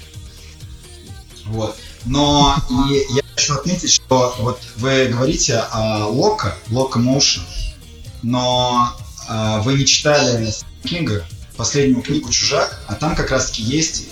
Вот. 1.47 1.77
Но 2.05 2.57
и 2.91 3.15
я 3.15 3.23
хочу 3.37 3.55
отметить, 3.55 3.93
что 3.93 4.35
вот 4.41 4.61
вы 4.77 5.07
говорите 5.07 5.59
о 5.71 6.09
Лока, 6.09 6.57
Лока 6.69 6.99
Motion, 6.99 7.43
но 8.23 8.93
э, 9.29 9.61
вы 9.61 9.75
не 9.75 9.87
читали 9.87 10.53
Кинга, 10.83 11.25
последнюю 11.63 12.03
книгу 12.03 12.29
«Чужак», 12.29 12.83
а 12.89 12.95
там 12.95 13.15
как 13.15 13.31
раз-таки 13.31 13.63
есть 13.63 14.09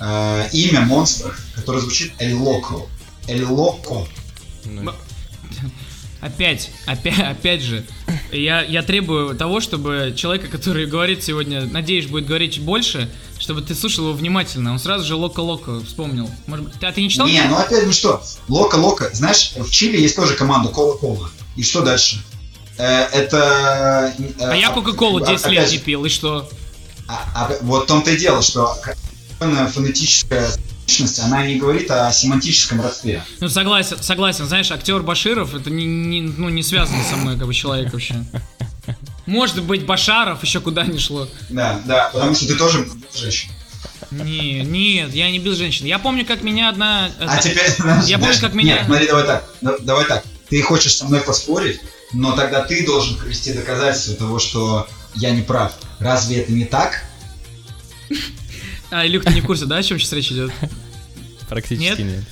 э, 0.00 0.48
имя 0.52 0.80
монстра, 0.80 1.34
которое 1.54 1.80
звучит 1.80 2.14
Эль 2.18 2.32
Локо. 2.32 2.76
Эль 3.28 3.44
Локо. 3.44 4.08
Ну, 4.64 4.90
Опять, 6.22 6.70
опять, 6.86 7.18
опять 7.18 7.60
же, 7.60 7.84
я, 8.32 8.62
я 8.62 8.82
требую 8.82 9.36
того, 9.36 9.60
чтобы 9.60 10.14
человека, 10.16 10.48
который 10.48 10.86
говорит 10.86 11.22
сегодня, 11.22 11.66
надеюсь, 11.66 12.06
будет 12.06 12.24
говорить 12.24 12.58
больше, 12.58 13.10
чтобы 13.38 13.60
ты 13.60 13.74
слушал 13.74 14.06
его 14.06 14.14
внимательно. 14.14 14.72
Он 14.72 14.78
сразу 14.78 15.04
же 15.04 15.14
Локо-Локо 15.16 15.84
вспомнил. 15.84 16.30
Может 16.46 16.64
быть, 16.64 16.74
ты, 16.80 16.86
а 16.86 16.92
ты 16.92 17.02
не 17.02 17.10
читал? 17.10 17.26
Не, 17.26 17.42
ну 17.42 17.56
опять, 17.56 17.84
ну 17.84 17.92
что, 17.92 18.22
Лока-Лока. 18.48 19.10
Знаешь, 19.12 19.52
в 19.58 19.70
Чили 19.70 20.00
есть 20.00 20.16
тоже 20.16 20.34
команда 20.36 20.70
Кола-Кола. 20.70 21.28
И 21.56 21.62
что 21.62 21.82
дальше? 21.82 22.22
Э, 22.78 23.02
это... 23.12 24.14
э, 24.18 24.32
А 24.40 24.56
я 24.56 24.70
Кока-Колу 24.70 25.22
а- 25.22 25.26
10 25.26 25.44
опять 25.44 25.52
лет 25.52 25.70
не 25.72 25.78
пил, 25.78 26.06
и 26.06 26.08
что? 26.08 26.48
А, 27.08 27.28
а 27.34 27.56
вот 27.62 27.84
в 27.84 27.86
том-то 27.86 28.10
и 28.12 28.16
дело, 28.16 28.42
что 28.42 28.76
фонетическая 29.38 30.48
сущность, 30.86 31.18
она 31.20 31.46
не 31.46 31.56
говорит 31.56 31.90
о 31.90 32.12
семантическом 32.12 32.80
родстве. 32.80 33.22
Ну, 33.40 33.48
согласен, 33.48 33.96
согласен. 34.02 34.46
Знаешь, 34.46 34.70
актер 34.70 35.02
Баширов, 35.02 35.54
это 35.54 35.70
не, 35.70 35.84
не- 35.84 36.22
ну, 36.22 36.48
не 36.48 36.62
связано 36.62 37.02
со 37.04 37.16
мной, 37.16 37.36
как 37.38 37.46
бы, 37.46 37.54
человек 37.54 37.92
вообще. 37.92 38.24
Может 39.26 39.62
быть, 39.62 39.86
Башаров 39.86 40.42
еще 40.42 40.60
куда 40.60 40.84
ни 40.84 40.98
шло. 40.98 41.28
Да, 41.48 41.80
да, 41.86 42.10
потому 42.12 42.34
что 42.34 42.46
ты 42.46 42.54
тоже 42.56 42.86
женщина. 43.14 43.52
Не, 44.10 44.60
нет, 44.62 45.14
я 45.14 45.30
не 45.30 45.38
бил 45.38 45.54
женщин. 45.54 45.86
Я 45.86 45.98
помню, 45.98 46.26
как 46.26 46.42
меня 46.42 46.68
одна... 46.68 47.10
А 47.18 47.38
э, 47.38 47.42
теперь, 47.42 47.70
знаешь, 47.78 48.04
Я 48.06 48.18
помню, 48.18 48.34
как 48.40 48.54
меня- 48.54 48.74
Нет, 48.76 48.82
смотри, 48.86 49.06
давай 49.06 49.24
так, 49.24 49.44
да- 49.62 49.78
давай 49.80 50.04
так. 50.04 50.24
Ты 50.50 50.60
хочешь 50.62 50.94
со 50.94 51.06
мной 51.06 51.20
поспорить, 51.20 51.80
но 52.12 52.32
тогда 52.32 52.62
ты 52.62 52.84
должен 52.84 53.16
привести 53.16 53.54
доказательства 53.54 54.14
того, 54.14 54.38
что 54.38 54.86
я 55.14 55.30
не 55.30 55.42
прав. 55.42 55.74
Разве 55.98 56.38
это 56.38 56.52
не 56.52 56.64
так? 56.64 57.04
А, 58.90 59.06
Илюх, 59.06 59.24
ты 59.24 59.32
не 59.32 59.40
в 59.40 59.46
курсе, 59.46 59.66
да, 59.66 59.76
о 59.76 59.82
чем 59.82 59.98
сейчас 59.98 60.12
речь 60.12 60.30
идет? 60.30 60.52
Практически 61.48 61.82
Нет? 61.82 61.98
нет. 61.98 62.24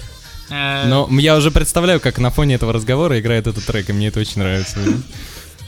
Э, 0.51 0.87
Но 0.87 1.09
я 1.19 1.37
уже 1.37 1.51
представляю, 1.51 2.01
как 2.01 2.19
на 2.19 2.31
фоне 2.31 2.55
этого 2.57 2.73
разговора 2.73 3.19
играет 3.19 3.47
этот 3.47 3.65
трек, 3.65 3.91
и 3.91 3.93
мне 3.93 4.09
это 4.09 4.21
очень 4.21 4.39
нравится. 4.41 4.79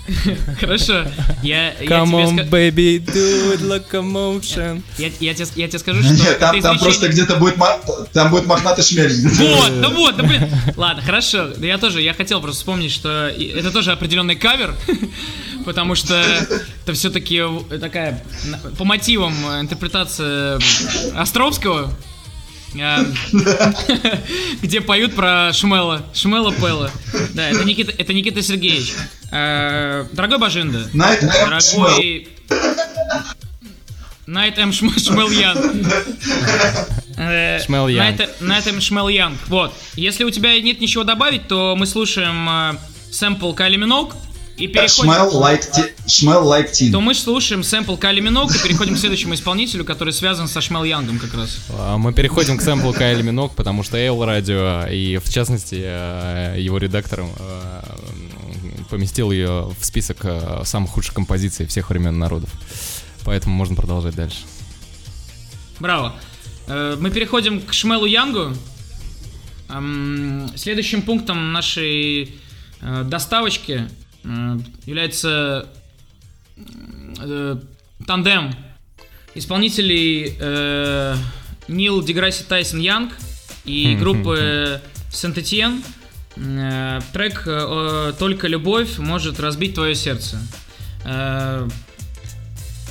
Хорошо. 0.61 1.05
Я, 1.43 1.73
я, 1.73 1.87
Come 1.87 2.07
тебе, 2.07 2.23
on, 2.23 2.37
ска- 2.37 2.51
baby, 2.51 2.99
do 3.05 3.55
it 3.55 3.61
locomotion. 3.63 4.83
я, 4.99 5.11
я 5.21 5.35
тебе, 5.35 5.47
я 5.57 5.69
тебе 5.69 5.79
скажу, 5.79 6.03
что 6.03 6.13
Нет, 6.13 6.39
там, 6.39 6.61
там 6.61 6.79
просто 6.79 7.09
где-то 7.09 7.37
будет, 7.37 7.57
там 8.13 8.31
будет 8.31 8.47
мохнатый 8.47 8.85
шмель. 8.85 9.15
Вот, 9.27 9.81
да 9.81 9.89
вот, 9.95 10.17
да 10.17 10.23
блин. 10.23 10.49
Ладно, 10.77 11.03
хорошо. 11.03 11.49
Да 11.57 11.67
я 11.67 11.79
тоже, 11.79 12.03
я 12.03 12.13
хотел 12.13 12.41
просто 12.41 12.59
вспомнить, 12.61 12.93
что 12.93 13.29
это 13.29 13.71
тоже 13.71 13.93
определенный 13.93 14.37
кавер, 14.37 14.75
потому 15.65 15.95
что 15.95 16.15
это 16.15 16.93
все-таки 16.93 17.43
такая 17.81 18.23
по 18.77 18.85
мотивам 18.85 19.35
э, 19.53 19.61
интерпретация 19.61 20.61
Островского, 21.17 21.91
где 24.63 24.81
поют 24.81 25.15
про 25.15 25.53
Шмела, 25.53 26.05
Шмела 26.13 26.53
Пела. 26.53 26.91
Да, 27.35 27.49
это 27.49 27.65
Никита, 27.65 27.93
это 27.97 28.13
Никита 28.13 28.43
Сергеевич. 28.43 28.93
Э, 29.31 30.07
Дорогой 30.13 30.39
Бажинда, 30.39 30.89
дорогой 30.93 32.29
Найт 34.27 34.59
М. 34.59 34.71
Шм- 34.71 34.99
Шмельян. 34.99 35.87
Э, 37.17 37.61
Шмельянг. 37.65 38.21
Найт 38.41 38.67
М. 38.67 38.81
Шмельянг. 38.81 39.39
Вот. 39.49 39.75
Если 39.97 40.25
у 40.25 40.31
тебя 40.31 40.59
нет 40.61 40.81
ничего 40.81 41.05
добавить, 41.05 41.47
то 41.47 41.77
мы 41.77 41.87
слушаем 41.87 42.49
э, 42.49 42.79
сэмпл 43.13 43.53
Кайли 43.53 43.77
Миноуг 43.77 44.17
И 44.57 44.69
переходим... 44.69 45.11
Smell 45.11 45.33
like, 45.33 45.63
ti- 45.73 45.93
smell 46.07 46.45
like 46.45 46.71
teen. 46.73 46.93
То 46.93 47.01
мы 47.01 47.15
слушаем 47.15 47.65
сэмпл 47.65 47.97
Кайли 47.97 48.21
Минок 48.21 48.55
и 48.55 48.59
переходим 48.63 48.95
к 48.95 48.99
следующему 48.99 49.35
исполнителю, 49.35 49.85
который 49.85 50.13
связан 50.13 50.47
со 50.47 50.61
Шмел 50.61 50.85
Янгом 50.85 51.19
как 51.19 51.35
раз. 51.35 51.59
А, 51.71 51.99
Мы 51.99 52.13
переходим 52.13 52.57
к 52.57 52.63
сэмплу 52.63 52.93
Кайли 52.93 53.23
Минок, 53.23 53.55
потому 53.57 53.83
что 53.83 53.99
Эйл 53.99 54.25
Радио 54.25 54.87
и, 54.87 55.19
в 55.19 55.29
частности, 55.29 55.81
э, 55.85 56.57
его 56.61 56.79
редактором 56.79 57.33
э, 57.37 57.83
поместил 58.91 59.33
ее 59.33 59.73
в 59.79 59.85
список 59.85 60.19
э, 60.23 60.63
самых 60.65 60.91
худших 60.91 61.15
композиций 61.15 61.67
всех 61.67 61.91
времен 61.91 62.17
народов. 62.17 62.51
Поэтому 63.25 63.57
можно 63.57 63.75
продолжать 63.75 64.15
дальше. 64.15 64.39
Браво. 65.81 66.15
Мы 66.69 67.11
переходим 67.11 67.61
к 67.61 67.73
Шмелу 67.73 68.07
Янгу. 68.07 68.55
Следующим 70.57 71.03
пунктом 71.03 71.53
нашей 71.53 72.35
доставочки 72.81 73.89
является 74.87 75.69
э, 76.57 77.57
тандем 78.07 78.55
исполнителей 79.35 80.37
э, 80.39 81.17
Нил 81.69 82.03
Деграсси 82.03 82.45
Тайсон 82.45 82.81
Янг 82.81 83.13
и 83.65 83.97
группы 83.97 84.81
Сент-Этьен. 85.13 85.83
Э, 86.37 87.01
Трек 87.13 87.43
э, 87.47 88.13
«Только 88.19 88.49
любовь 88.49 88.99
может 88.99 89.41
разбить 89.41 89.75
твое 89.75 89.95
сердце». 89.95 90.39
Э, 91.05 91.69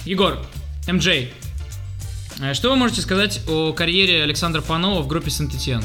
Егор, 0.06 0.46
МJ, 0.88 1.30
э, 2.42 2.54
что 2.54 2.70
вы 2.70 2.76
можете 2.76 3.02
сказать 3.02 3.42
о 3.48 3.74
карьере 3.74 4.24
Александра 4.24 4.62
Панова 4.62 5.02
в 5.02 5.08
группе 5.08 5.30
Сент-Этьен? 5.30 5.84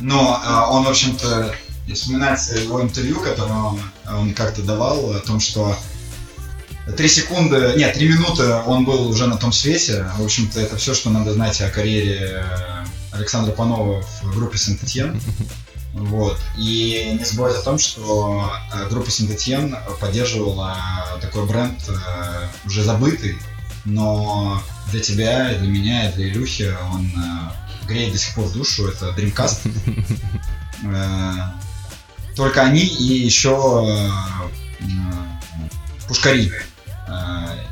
Но 0.00 0.40
а, 0.44 0.70
он, 0.70 0.84
в 0.84 0.88
общем-то, 0.88 1.54
и 1.86 1.92
вспоминается 1.92 2.58
его 2.58 2.80
интервью, 2.82 3.20
которое 3.20 3.58
он, 3.58 3.80
он 4.06 4.34
как-то 4.34 4.62
давал, 4.62 5.10
о 5.12 5.20
том, 5.20 5.40
что 5.40 5.76
три 6.96 7.08
секунды, 7.08 7.74
нет, 7.76 7.94
три 7.94 8.08
минуты 8.08 8.44
он 8.66 8.84
был 8.84 9.08
уже 9.08 9.26
на 9.26 9.36
том 9.36 9.52
свете. 9.52 10.06
В 10.16 10.24
общем-то, 10.24 10.60
это 10.60 10.76
все, 10.76 10.94
что 10.94 11.10
надо 11.10 11.32
знать 11.32 11.60
о 11.60 11.70
карьере 11.70 12.42
э, 12.42 12.84
Александра 13.12 13.52
Панова 13.52 14.02
в 14.22 14.34
группе 14.36 14.58
Сент-Этьен. 14.58 15.20
Вот. 15.94 16.40
И 16.56 17.18
не 17.18 17.22
забывать 17.22 17.54
о 17.54 17.60
том, 17.60 17.78
что 17.78 18.50
э, 18.72 18.88
группа 18.88 19.10
Сент-Этьен 19.10 19.76
поддерживала 20.00 20.74
такой 21.20 21.44
бренд 21.44 21.78
э, 21.86 22.46
уже 22.64 22.82
забытый, 22.82 23.36
но 23.84 24.62
для 24.90 25.00
тебя, 25.00 25.52
и 25.52 25.58
для 25.58 25.68
меня, 25.68 26.08
и 26.08 26.14
для 26.14 26.28
Илюхи 26.28 26.74
он 26.94 27.12
греет 27.86 28.12
до 28.12 28.18
сих 28.18 28.34
пор 28.34 28.48
душу. 28.52 28.88
Это 28.88 29.10
Dreamcast. 29.10 29.70
Только 32.36 32.62
они 32.62 32.80
и 32.80 33.24
еще 33.24 33.84
э, 33.86 34.08
Пушкари 36.08 36.52
э, 37.08 37.12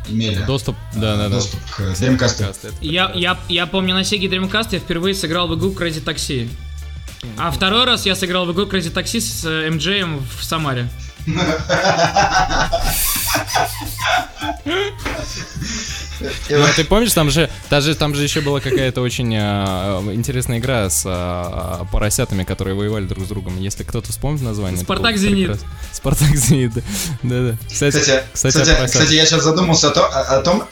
имели 0.08 0.42
Доступ, 0.44 0.76
да, 0.94 1.16
да, 1.16 1.28
да. 1.28 1.36
доступ 1.36 1.60
к 1.70 1.80
Dreamcast. 1.80 2.74
Я, 2.80 3.10
я, 3.14 3.38
я 3.48 3.66
помню 3.66 3.94
на 3.94 4.00
Sega 4.00 4.28
Dreamcast 4.28 4.68
я 4.72 4.78
впервые 4.78 5.14
сыграл 5.14 5.48
в 5.48 5.54
игру 5.56 5.72
Crazy 5.72 6.02
Taxi. 6.02 6.48
А 7.36 7.50
второй 7.50 7.84
раз 7.84 8.06
я 8.06 8.14
сыграл 8.14 8.46
в 8.46 8.52
игру 8.52 8.66
Crazy 8.66 8.92
Taxi 8.92 9.20
с 9.20 9.44
э, 9.44 9.68
MJ 9.68 10.22
в 10.38 10.44
Самаре. 10.44 10.88
Ну, 16.50 16.64
ты 16.76 16.84
помнишь, 16.84 17.12
там 17.12 17.30
же, 17.30 17.48
даже 17.70 17.94
там 17.94 18.14
же 18.14 18.22
еще 18.22 18.40
была 18.40 18.60
какая-то 18.60 19.00
очень 19.00 19.34
а, 19.36 20.00
интересная 20.12 20.58
игра 20.58 20.88
с 20.90 21.04
а, 21.06 21.84
поросятами, 21.90 22.44
которые 22.44 22.74
воевали 22.76 23.04
друг 23.06 23.24
с 23.24 23.28
другом. 23.28 23.58
Если 23.60 23.84
кто-то 23.84 24.10
вспомнит 24.12 24.42
название. 24.42 24.78
Спартак 24.82 25.16
Зенит. 25.16 25.58
Спартак 25.92 26.34
Зенит, 26.36 26.74
да. 26.74 26.82
да, 27.22 27.50
да. 27.52 27.58
Кстати, 27.70 27.96
Кстати, 27.98 28.22
кстати, 28.32 28.86
кстати, 28.86 29.12
я 29.14 29.26
сейчас 29.26 29.42
задумался 29.44 29.88
о, 29.88 29.90
то- 29.92 30.06
о- 30.06 30.38
о 30.38 30.42
том, 30.42 30.64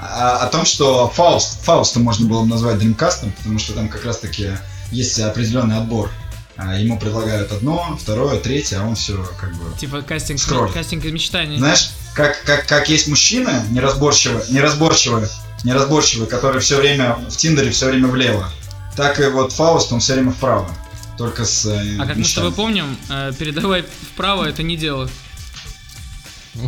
о, 0.00 0.36
о 0.38 0.46
том, 0.48 0.64
что 0.64 1.08
Фауст, 1.08 1.62
Фауста 1.64 2.00
можно 2.00 2.26
было 2.28 2.42
бы 2.42 2.48
назвать 2.48 2.76
Dreamcast, 2.76 3.30
потому 3.38 3.58
что 3.58 3.72
там 3.74 3.88
как 3.88 4.04
раз 4.04 4.18
таки 4.18 4.50
есть 4.90 5.18
определенный 5.20 5.78
отбор. 5.78 6.10
А, 6.58 6.78
Ему 6.78 6.98
предлагают 6.98 7.52
одно, 7.52 7.98
второе, 8.00 8.40
третье, 8.40 8.78
а 8.80 8.84
он 8.86 8.94
все 8.94 9.22
как 9.38 9.54
бы... 9.56 9.76
Типа 9.78 10.00
кастинг, 10.02 10.40
Скролл. 10.40 10.72
кастинг 10.72 11.04
из 11.04 11.12
мечтаний. 11.12 11.58
Знаешь, 11.58 11.90
как, 12.14 12.42
как, 12.44 12.66
как 12.66 12.88
есть 12.88 13.08
мужчины 13.08 13.50
неразборчивые, 13.70 14.42
неразборчивые, 14.48 15.28
неразборчивые, 15.64 16.26
которые 16.28 16.60
все 16.62 16.78
время 16.78 17.16
в 17.28 17.36
Тиндере 17.36 17.70
все 17.70 17.86
время 17.90 18.08
влево, 18.08 18.50
так 18.96 19.20
и 19.20 19.24
вот 19.26 19.52
Фауст, 19.52 19.92
он 19.92 20.00
все 20.00 20.14
время 20.14 20.32
вправо. 20.32 20.70
Только 21.18 21.44
с 21.44 21.66
э, 21.66 21.96
А 21.98 22.06
как 22.06 22.16
мы 22.16 22.24
с 22.24 22.32
тобой 22.34 22.52
помним, 22.52 22.96
э, 23.10 23.32
передавай 23.38 23.84
вправо 24.14 24.44
это 24.44 24.62
не 24.62 24.76
дело. 24.76 25.10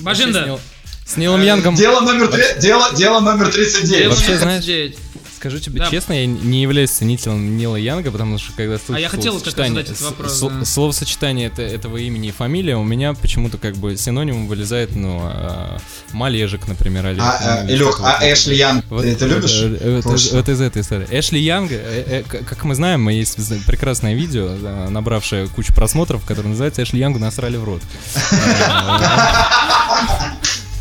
Бажинда. 0.00 0.42
С 0.42 0.46
Нил- 0.46 0.60
С 1.06 1.16
Нилом 1.16 1.42
Янгом, 1.42 1.74
Дело 1.74 2.00
номер, 2.00 2.28
три- 2.28 2.60
дело, 2.60 2.94
дело 2.94 3.20
номер 3.20 3.50
39. 3.52 3.88
дело 3.98 4.10
Вообще, 4.10 4.26
номер 4.28 4.40
знаешь, 4.40 4.64
39. 4.64 4.98
Скажу 5.38 5.58
тебе 5.60 5.78
Да. 5.78 5.90
честно, 5.90 6.14
я 6.14 6.26
не 6.26 6.62
являюсь 6.62 6.90
ценителем 6.90 7.56
Нила 7.56 7.76
Янга, 7.76 8.10
потому 8.10 8.38
что 8.38 8.52
когда 8.56 8.76
слышу 8.78 8.94
А 8.94 9.00
я 9.00 9.08
хотел 9.08 9.34
как 9.34 9.42
словосочетание- 9.44 9.68
задать 9.84 9.90
этот 9.90 10.02
вопрос, 10.02 10.32
с- 10.32 10.40
да. 10.40 10.64
словосочетание 10.64 11.46
это- 11.46 11.62
этого 11.62 11.96
имени 11.96 12.28
и 12.28 12.32
фамилия, 12.32 12.76
у 12.76 12.82
меня 12.84 13.14
почему-то 13.14 13.56
как 13.56 13.76
бы 13.76 13.96
синонимом 13.96 14.48
вылезает, 14.48 14.96
ну, 14.96 15.20
а, 15.22 15.78
Малежик, 16.12 16.66
например, 16.66 17.06
Олег. 17.06 17.22
А, 17.22 17.60
ну, 17.62 17.68
э, 17.68 17.68
или 17.68 17.76
Илюх, 17.76 18.00
а 18.02 18.18
вот 18.20 18.32
Эшли 18.32 18.56
Янг, 18.56 18.84
Вот, 18.90 19.02
ты 19.02 19.08
это 19.10 19.26
вот, 19.26 19.34
любишь? 19.36 19.60
э, 19.62 19.76
э, 19.80 19.96
Вот, 19.96 20.04
Хочешь? 20.04 20.26
из- 20.26 20.32
вот 20.32 20.48
из 20.48 20.60
этой 20.60 20.82
истории. 20.82 21.06
Эшли 21.10 21.40
Янг, 21.40 21.70
э, 21.72 22.24
э, 22.28 22.42
как 22.44 22.64
мы 22.64 22.74
знаем, 22.74 23.02
мы 23.02 23.12
есть 23.12 23.36
прекрасное 23.66 24.14
видео, 24.14 24.48
э, 24.50 24.88
набравшее 24.90 25.46
кучу 25.48 25.72
просмотров, 25.72 26.24
которое 26.24 26.48
называется 26.48 26.82
«Эшли 26.82 26.98
Янгу 27.00 27.18
насрали 27.20 27.56
в 27.56 27.64
рот». 27.64 27.82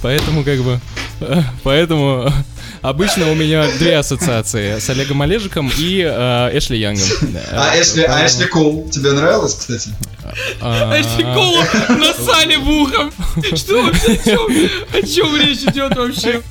Поэтому 0.02 0.44
как 0.44 0.60
бы... 0.62 0.80
э, 1.22 1.42
Поэтому 1.64 2.32
обычно 2.82 3.32
у 3.32 3.36
меня 3.36 3.66
две 3.80 3.98
ассоциации 3.98 4.80
с 4.80 4.90
Олегом 4.90 5.22
Олежиком 5.22 5.72
и 5.78 6.02
э, 6.06 6.58
Эшли 6.58 6.80
Янгом. 6.80 7.06
А 7.52 7.74
Эшли, 7.80 8.04
а 8.04 8.26
Эшли 8.26 8.46
Кул 8.48 8.90
тебе 8.90 9.12
нравилось, 9.12 9.56
кстати? 9.56 9.90
А, 10.62 10.94
Эшли 11.00 11.24
Коул 11.24 11.58
насали 11.98 12.56
в 12.58 12.70
ухом. 12.70 13.12
Что 13.56 13.84
вообще? 13.84 14.20
О 14.94 15.02
чем, 15.06 15.36
речь 15.38 15.60
идет 15.64 15.96
вообще? 15.96 16.42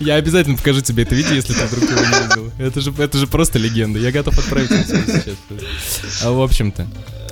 Я 0.00 0.14
обязательно 0.14 0.56
покажу 0.56 0.80
тебе 0.80 1.02
это 1.04 1.14
видео, 1.14 1.34
если 1.34 1.52
ты 1.54 1.64
вдруг 1.66 1.90
его 1.90 2.00
не 2.00 2.28
видел. 2.28 2.52
Это 2.58 2.80
же, 2.80 2.92
это 2.98 3.18
же 3.18 3.26
просто 3.26 3.58
легенда. 3.58 3.98
Я 3.98 4.12
готов 4.12 4.38
отправить 4.38 4.68
тебе 4.68 4.84
сейчас. 4.84 6.22
А, 6.24 6.30
в 6.30 6.40
общем-то. 6.42 6.86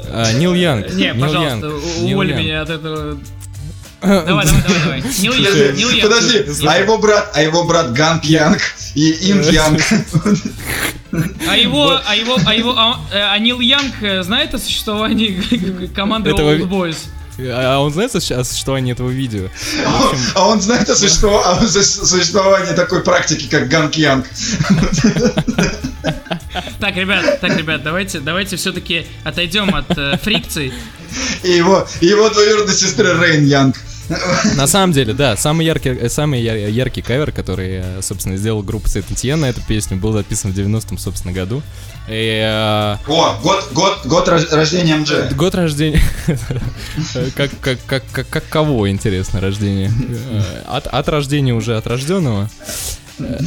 а, 0.08 0.32
Нил 0.32 0.54
Янг. 0.54 0.92
Не, 0.94 1.12
Нил 1.12 1.20
пожалуйста, 1.20 1.66
Янг, 1.66 1.74
у- 1.98 2.02
Нил 2.02 2.14
уволь 2.18 2.30
Янг. 2.30 2.40
меня 2.40 2.62
от 2.62 2.70
этого. 2.70 3.18
Давай, 4.06 4.46
давай, 4.46 4.62
давай, 4.62 4.80
давай. 4.84 5.02
Нил 5.20 5.32
Янг, 5.34 5.76
Нил 5.76 5.90
Янг. 5.90 6.02
Подожди, 6.02 6.44
а 6.66 6.78
его 6.78 6.98
брат, 6.98 7.30
а 7.34 7.42
его 7.42 7.64
брат 7.64 7.92
Ганг 7.92 8.24
Янг 8.24 8.60
и 8.94 9.30
Инг 9.32 9.44
Янг. 9.50 9.80
А 11.48 11.56
его, 11.56 11.98
а 12.06 12.14
его, 12.14 12.36
а 12.44 12.54
его, 12.54 12.74
а, 12.76 13.00
э, 13.12 13.18
а 13.18 13.38
Нил 13.38 13.60
Янг 13.60 14.02
э, 14.02 14.22
знает 14.22 14.54
о 14.54 14.58
существовании 14.58 15.88
команды 15.94 16.30
Old 16.30 16.68
Boys? 16.68 16.96
А 17.38 17.78
он 17.80 17.92
знает 17.92 18.14
о 18.14 18.20
существовании 18.20 18.92
этого 18.92 19.10
видео? 19.10 19.48
Общем, 19.84 20.18
А 20.34 20.48
он 20.48 20.60
знает 20.60 20.88
о 20.88 20.96
существо- 20.96 21.42
о 21.44 21.60
су- 21.66 22.06
существовании 22.06 22.74
такой 22.74 23.02
практики, 23.02 23.46
как 23.50 23.68
Ганг 23.68 23.94
Янг. 23.96 24.26
Так, 26.80 26.96
ребят, 26.96 27.40
так, 27.40 27.56
ребят, 27.56 27.82
давайте, 27.82 28.20
давайте 28.20 28.56
все-таки 28.56 29.06
отойдем 29.24 29.74
от 29.74 29.86
э, 29.98 30.16
фрикций. 30.22 30.72
И 31.42 31.50
его, 31.50 31.86
и 32.00 32.06
его 32.06 32.28
двоюродной 32.30 32.74
сестры 32.74 33.12
Рейн 33.18 33.44
Янг. 33.46 33.76
На 34.56 34.66
самом 34.66 34.92
деле, 34.92 35.12
да, 35.12 35.36
самый 35.36 35.66
яркий, 35.66 35.90
э, 35.90 36.08
самый 36.08 36.40
яркий 36.42 37.02
кавер, 37.02 37.32
который, 37.32 37.80
э, 37.82 38.02
собственно, 38.02 38.36
сделал 38.36 38.62
группа 38.62 38.88
Сет 38.88 39.04
на 39.36 39.46
эту 39.46 39.60
песню, 39.62 39.96
был 39.96 40.12
записан 40.12 40.52
в 40.52 40.54
90-м, 40.54 40.98
собственно, 40.98 41.32
году. 41.32 41.62
И, 42.08 42.40
э, 42.40 42.96
О, 43.08 43.38
год, 43.42 43.68
год, 43.72 44.00
год 44.04 44.28
рож- 44.28 44.50
рождения 44.52 44.96
МДЖ. 44.96 45.32
Год 45.34 45.54
рождения. 45.54 46.00
Как, 47.34 47.50
как, 47.60 47.78
как, 47.86 48.02
как, 48.12 48.28
как 48.28 48.48
кого, 48.48 48.88
интересно, 48.88 49.40
рождение? 49.40 49.90
От, 50.66 50.86
от 50.86 51.08
рождения 51.08 51.52
уже 51.54 51.76
от 51.76 51.86
рожденного. 51.86 52.48
Э, 53.18 53.38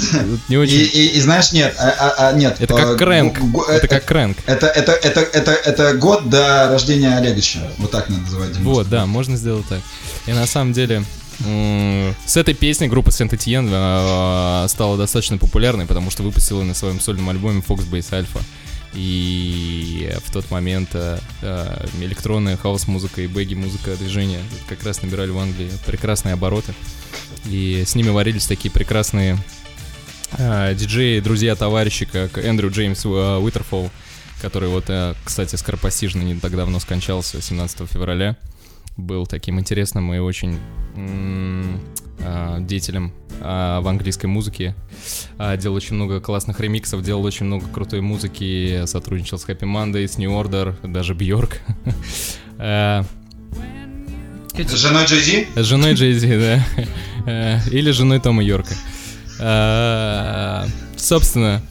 Не 0.49 0.55
И, 0.55 0.57
очень. 0.57 0.75
и, 0.75 1.07
и 1.17 1.21
знаешь, 1.21 1.51
нет, 1.51 1.75
а, 1.77 1.89
а- 1.89 2.29
а, 2.29 2.33
нет. 2.33 2.57
Это 2.59 2.73
э, 2.73 2.77
как 2.77 2.97
крэнк. 2.97 3.39
г- 3.39 3.47
г- 3.47 3.71
Это 3.71 3.85
э, 3.85 3.89
как 3.89 4.05
крэнк. 4.05 4.37
Это, 4.45 4.67
это, 4.67 4.91
это, 4.93 5.19
это, 5.21 5.51
это 5.51 5.93
год 5.93 6.29
до 6.29 6.69
рождения 6.69 7.15
Олеговича. 7.17 7.59
Вот 7.77 7.91
так 7.91 8.09
надо 8.09 8.21
называть. 8.23 8.57
Вот, 8.57 8.89
да, 8.89 9.05
можно 9.05 9.37
сделать 9.37 9.67
так. 9.67 9.79
И 10.25 10.31
на 10.31 10.45
самом 10.47 10.73
деле, 10.73 11.03
с 12.25 12.35
этой 12.37 12.53
песней 12.53 12.87
группа 12.89 13.11
Сент 13.11 13.31
Этьен 13.33 13.67
стала 14.67 14.97
достаточно 14.97 15.37
популярной, 15.37 15.85
потому 15.85 16.11
что 16.11 16.23
выпустила 16.23 16.63
на 16.63 16.73
своем 16.73 16.99
сольном 16.99 17.29
альбоме 17.29 17.63
Foxbase 17.65 18.09
Alpha. 18.11 18.41
И 18.93 20.11
в 20.25 20.31
тот 20.31 20.49
момент 20.49 20.89
э, 20.93 21.19
э, 21.43 21.85
электронная 22.01 22.57
хаос-музыка 22.57 23.21
и 23.21 23.27
бэги-музыка 23.27 23.95
движения 23.95 24.39
как 24.67 24.83
раз 24.83 25.03
набирали 25.03 25.29
в 25.29 25.37
Англии 25.37 25.69
прекрасные 25.85 26.33
обороты. 26.33 26.73
И 27.45 27.83
с 27.85 27.95
ними 27.95 28.09
варились 28.09 28.45
такие 28.47 28.71
прекрасные 28.71 29.37
э, 30.37 30.73
диджеи, 30.75 31.19
друзья, 31.19 31.55
товарищи, 31.55 32.05
как 32.05 32.37
Эндрю 32.37 32.69
Джеймс 32.71 33.05
э, 33.05 33.09
Уитерфолл, 33.37 33.89
который 34.41 34.69
вот, 34.69 34.85
э, 34.89 35.15
кстати, 35.23 35.55
скоропостижно 35.55 36.21
не 36.21 36.35
так 36.35 36.55
давно 36.55 36.79
скончался, 36.79 37.41
17 37.41 37.89
февраля. 37.89 38.37
Был 38.97 39.25
таким 39.25 39.59
интересным 39.59 40.13
и 40.13 40.17
очень 40.17 40.59
м, 40.97 41.79
а, 42.19 42.59
деятелем 42.59 43.13
а, 43.39 43.79
в 43.79 43.87
английской 43.87 44.25
музыке. 44.25 44.75
А, 45.37 45.55
делал 45.55 45.77
очень 45.77 45.95
много 45.95 46.19
классных 46.19 46.59
ремиксов, 46.59 47.01
делал 47.01 47.23
очень 47.23 47.45
много 47.45 47.65
крутой 47.67 48.01
музыки, 48.01 48.83
сотрудничал 48.87 49.39
с 49.39 49.45
Happy 49.47 49.61
Monday, 49.61 50.05
с 50.05 50.17
New 50.17 50.31
Order, 50.31 50.75
даже 50.85 51.13
Бьорк. 51.13 51.59
Э, 52.61 53.03
С 54.57 54.75
женой 54.75 55.05
Джей 55.05 55.21
Зи? 55.21 55.47
с 55.55 55.63
женой 55.63 55.93
Джейзи, 55.93 56.37
да. 56.37 56.65
Э, 57.25 57.59
Или 57.71 57.91
женой 57.91 58.19
Тома 58.19 58.43
Йорка. 58.43 58.75
Э, 59.39 60.65
Собственно, 60.97 61.61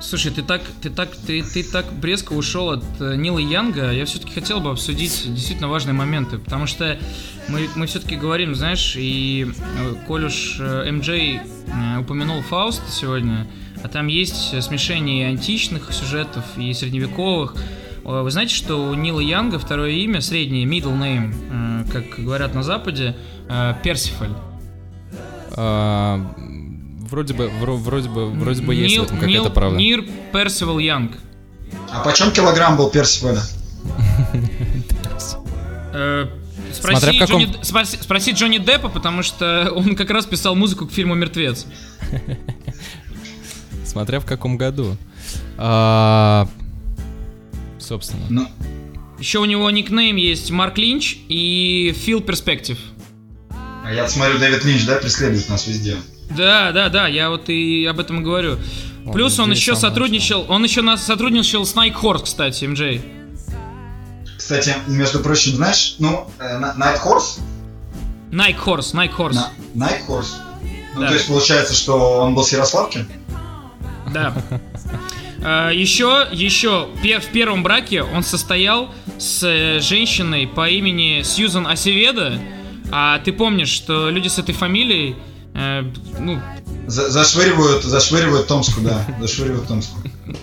Слушай, 0.00 0.32
ты 0.32 0.42
так, 0.42 0.62
ты 0.80 0.88
так, 0.88 1.14
ты, 1.14 1.42
ты 1.42 1.62
так 1.62 1.84
резко 2.02 2.32
ушел 2.32 2.70
от 2.70 2.84
э, 2.98 3.16
Нила 3.16 3.38
Янга. 3.38 3.92
Я 3.92 4.06
все-таки 4.06 4.32
хотел 4.32 4.58
бы 4.58 4.70
обсудить 4.70 5.24
действительно 5.26 5.68
важные 5.68 5.92
моменты, 5.92 6.38
потому 6.38 6.66
что 6.66 6.98
мы, 7.48 7.68
мы 7.76 7.86
все-таки 7.86 8.16
говорим, 8.16 8.54
знаешь, 8.54 8.94
и 8.96 9.46
э, 9.76 10.90
МД 10.90 12.00
упомянул 12.00 12.40
Фауст 12.40 12.82
сегодня, 12.90 13.46
а 13.82 13.88
там 13.88 14.06
есть 14.06 14.62
смешение 14.62 15.26
и 15.26 15.30
античных 15.30 15.92
сюжетов, 15.92 16.44
и 16.56 16.72
средневековых. 16.72 17.54
Э, 18.08 18.22
Вы 18.22 18.30
знаете, 18.30 18.54
что 18.54 18.76
у 18.88 18.94
Нила 18.94 19.20
Янга 19.20 19.58
второе 19.58 19.90
имя, 19.90 20.20
среднее, 20.20 20.64
middle 20.66 20.98
name, 20.98 21.84
э, 21.86 21.92
как 21.92 22.24
говорят 22.24 22.54
на 22.54 22.62
Западе, 22.62 23.14
э, 23.48 23.74
Персифаль. 23.84 24.32
а, 25.60 26.20
вроде 27.10 27.34
бы, 27.34 27.46
вро- 27.60 27.76
вроде 27.76 28.08
бы, 28.08 28.30
вроде 28.30 28.62
бы 28.62 28.74
есть 28.74 28.94
в 28.94 28.98
Нил- 28.98 29.04
этом 29.04 29.18
какая-то 29.18 29.42
Нил- 29.44 29.50
правда. 29.52 29.76
Нир 29.76 30.04
Персивал 30.32 30.78
Янг. 30.78 31.12
А 31.92 32.00
почем 32.04 32.30
килограмм 32.32 32.76
был 32.76 32.90
Персифаля? 32.90 33.40
Э, 35.92 36.26
Спроси, 36.72 37.00
Смотря 37.00 37.12
в 37.12 37.26
каком- 37.28 37.42
Джонни, 37.44 37.96
спроси 38.02 38.30
Джонни 38.32 38.58
Деппа, 38.58 38.88
потому 38.88 39.22
что 39.22 39.72
он 39.74 39.96
как 39.96 40.10
раз 40.10 40.26
писал 40.26 40.54
музыку 40.54 40.86
к 40.86 40.92
фильму 40.92 41.14
«Мертвец». 41.14 41.66
Смотря 43.84 44.20
в 44.20 44.26
каком 44.26 44.56
году. 44.58 44.96
А, 45.56 46.46
Собственно. 47.88 48.26
Ну, 48.28 48.46
Еще 49.18 49.38
у 49.38 49.46
него 49.46 49.70
никнейм 49.70 50.16
есть 50.16 50.50
Марк 50.50 50.76
Линч 50.76 51.16
и 51.28 51.94
Фил 52.04 52.20
Перспектив. 52.20 52.78
а 53.50 53.90
я 53.92 54.06
смотрю, 54.08 54.38
Дэвид 54.38 54.62
Линч, 54.64 54.84
да, 54.84 54.96
преследует 54.96 55.48
нас 55.48 55.66
везде. 55.66 55.96
Да, 56.36 56.72
да, 56.72 56.90
да, 56.90 57.08
я 57.08 57.30
вот 57.30 57.48
и 57.48 57.86
об 57.86 57.98
этом 57.98 58.20
и 58.20 58.22
говорю. 58.22 58.58
Он 59.06 59.12
Плюс 59.14 59.38
он 59.38 59.50
еще 59.52 59.74
сотрудничал, 59.74 60.44
он 60.50 60.62
еще 60.64 60.82
нас 60.82 61.02
сотрудничал 61.02 61.64
с 61.64 61.74
Хорс, 61.94 62.22
кстати, 62.24 62.66
МД. 62.66 63.00
Кстати, 64.36 64.74
между 64.86 65.20
прочим, 65.20 65.52
знаешь, 65.52 65.96
ну, 65.98 66.30
э, 66.38 66.58
на- 66.58 66.74
Night 66.78 67.00
Horse, 67.02 67.40
Найк 68.30 68.58
Хорс, 68.58 68.92
Найк 68.92 69.12
Хорс. 69.12 69.34
на- 69.74 69.86
Night 69.86 70.06
Horse, 70.06 70.34
ну, 70.94 71.00
Да. 71.00 71.08
то 71.08 71.14
есть 71.14 71.26
получается, 71.26 71.72
что 71.74 72.20
он 72.20 72.34
был 72.34 72.44
с 72.44 72.52
Ярославки? 72.52 73.06
Да. 74.12 74.34
А, 75.42 75.70
Еще, 75.70 76.26
еще 76.32 76.88
в 77.02 77.26
первом 77.32 77.62
браке 77.62 78.02
он 78.02 78.22
состоял 78.22 78.92
с 79.18 79.42
э, 79.44 79.80
женщиной 79.80 80.46
по 80.48 80.68
имени 80.68 81.22
Сьюзан 81.22 81.66
Асеведа. 81.66 82.38
А 82.90 83.18
ты 83.20 83.32
помнишь, 83.32 83.68
что 83.68 84.10
люди 84.10 84.28
с 84.28 84.38
этой 84.38 84.54
фамилией, 84.54 85.14
э, 85.54 85.84
ну, 86.18 86.40
За- 86.86 87.10
зашвыривают, 87.10 87.84
зашвыривают 87.84 88.46
Томску, 88.48 88.80
да, 88.80 89.04
зашвыривают 89.20 89.68
Томску. 89.68 89.98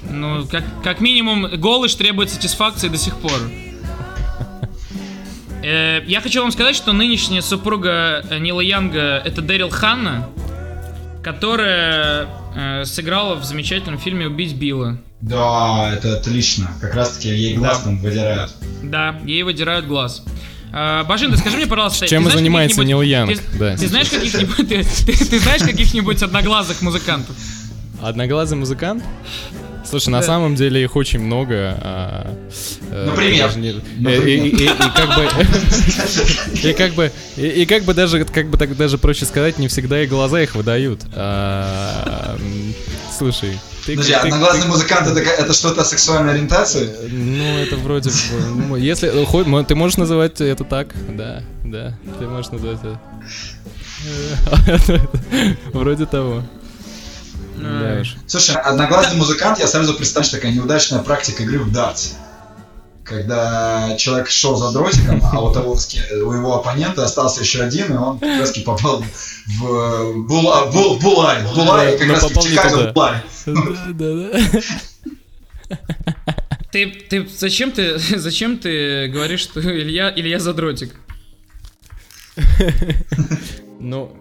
ну 0.10 0.46
как, 0.48 0.64
как 0.84 1.02
минимум 1.02 1.48
голыш 1.60 1.96
требует 1.96 2.30
сатисфакции 2.30 2.88
до 2.88 2.98
сих 2.98 3.18
пор. 3.18 3.40
Э, 5.64 6.02
Я 6.06 6.22
хочу 6.22 6.42
вам 6.42 6.52
сказать, 6.52 6.76
что 6.76 6.94
нынешняя 6.94 7.42
супруга 7.42 8.24
э, 8.30 8.38
Нила 8.38 8.62
Янга 8.62 9.22
это 9.26 9.42
Дэрил 9.42 9.70
Ханна, 9.72 10.30
которая 11.24 12.24
э, 12.24 12.28
сыграла 12.86 13.36
в 13.36 13.44
замечательном 13.44 14.00
фильме 14.00 14.28
«Убить 14.28 14.56
Билла». 14.56 14.98
Да, 15.22 15.92
это 15.94 16.18
отлично. 16.18 16.70
Как 16.82 16.94
раз 16.96 17.18
таки 17.18 17.30
ей 17.30 17.56
глаз 17.58 17.82
там 17.84 18.00
выдирают. 18.00 18.52
Да, 18.84 19.20
ей 19.26 19.44
выдирают 19.44 19.86
глаз. 19.88 20.24
А, 20.72 21.04
Бажин, 21.06 21.32
ты 21.32 21.38
скажи 21.38 21.58
мне, 21.58 21.68
пожалуйста, 21.68 22.08
Чем 22.08 22.30
занимается 22.30 22.84
Нил 22.84 23.02
Янг, 23.02 23.32
Ты, 23.34 23.58
да. 23.58 23.78
ты 23.78 23.88
знаешь 23.88 24.10
каких-нибудь, 24.10 24.68
ты, 24.68 24.84
ты- 24.84 25.26
ты 25.26 25.40
знаешь 25.40 25.62
каких-нибудь 25.62 26.22
одноглазых 26.22 26.82
музыкантов? 26.82 27.36
Одноглазый 28.02 28.58
музыкант? 28.58 29.04
Слушай, 29.90 30.10
на 30.10 30.22
самом 30.22 30.56
деле 30.56 30.84
их 30.84 30.96
очень 30.96 31.20
много. 31.20 31.78
а, 31.82 32.36
э, 32.92 33.06
Например? 33.06 33.52
Например? 33.98 34.46
И, 34.46 34.68
как 34.96 35.16
бы, 35.16 35.28
и 36.70 36.74
как 36.74 36.94
бы, 36.94 37.12
и, 37.38 37.48
и 37.48 37.66
как 37.66 37.84
бы 37.84 37.94
даже, 37.94 38.24
как 38.26 38.50
бы 38.50 38.58
так 38.58 38.76
даже 38.76 38.98
проще 38.98 39.26
сказать, 39.26 39.58
не 39.60 39.68
всегда 39.68 40.02
и 40.02 40.08
глаза 40.08 40.42
их 40.42 40.56
выдают. 40.56 41.02
А, 41.14 42.38
слушай, 43.18 43.58
ты, 43.86 43.96
Подожди, 43.96 44.14
ты- 44.22 44.30
ты- 44.32 44.68
музыкант 44.68 45.08
это, 45.08 45.20
это 45.20 45.54
что-то 45.54 45.82
о 45.82 45.86
сексуальной 45.86 46.34
ориентации? 46.34 46.90
ну, 47.10 47.58
это 47.60 47.76
вроде 47.78 48.10
бы, 48.10 48.16
ну, 48.70 48.76
если, 48.76 49.10
э, 49.10 49.64
ты 49.66 49.76
можешь 49.76 49.98
называть 49.98 50.42
это 50.42 50.64
так, 50.64 50.96
да, 51.10 51.44
да, 51.64 51.98
ты 52.20 52.28
можешь 52.28 52.52
назвать 52.52 52.80
это. 52.80 53.00
Вроде 55.74 56.06
того. 56.06 56.44
Да 57.58 58.02
уж. 58.02 58.16
Слушай, 58.28 58.56
одноглазый 58.56 59.18
музыкант, 59.18 59.60
я 59.60 59.68
сразу 59.68 59.94
представляю, 59.94 60.28
что 60.28 60.38
такая 60.38 60.52
неудачная 60.52 61.00
практика 61.00 61.44
игры 61.44 61.60
в 61.60 61.72
дартс. 61.72 62.14
Когда 63.04 63.96
человек 63.98 64.30
шел 64.30 64.56
за 64.56 64.72
дротиком, 64.72 65.22
а 65.24 65.40
у, 65.40 65.54
того, 65.54 65.74
у 65.74 66.32
его 66.32 66.56
оппонента 66.56 67.06
остался 67.06 67.42
еще 67.42 67.62
один, 67.62 67.94
и 67.94 67.98
он 67.98 68.18
как 68.18 68.40
раз 68.40 68.52
попал 68.58 69.04
в 69.60 69.66
э, 69.66 70.14
була, 70.28 70.66
бул, 70.72 70.98
булай, 70.98 71.44
булай, 71.54 71.98
как 72.00 72.10
раз 72.10 72.24
в 72.24 72.42
Чикаго 72.42 72.92
булай. 72.94 73.22
Да, 73.46 73.62
да, 73.94 74.30
да. 74.32 75.78
Ты, 76.72 76.88
ты, 76.88 77.28
зачем 77.28 77.72
ты, 77.72 77.98
зачем 78.18 78.58
ты 78.58 79.08
говоришь, 79.08 79.42
что 79.42 79.62
Илья, 79.62 80.12
Илья 80.14 80.40
задротик? 80.40 80.94
Ну, 83.80 84.18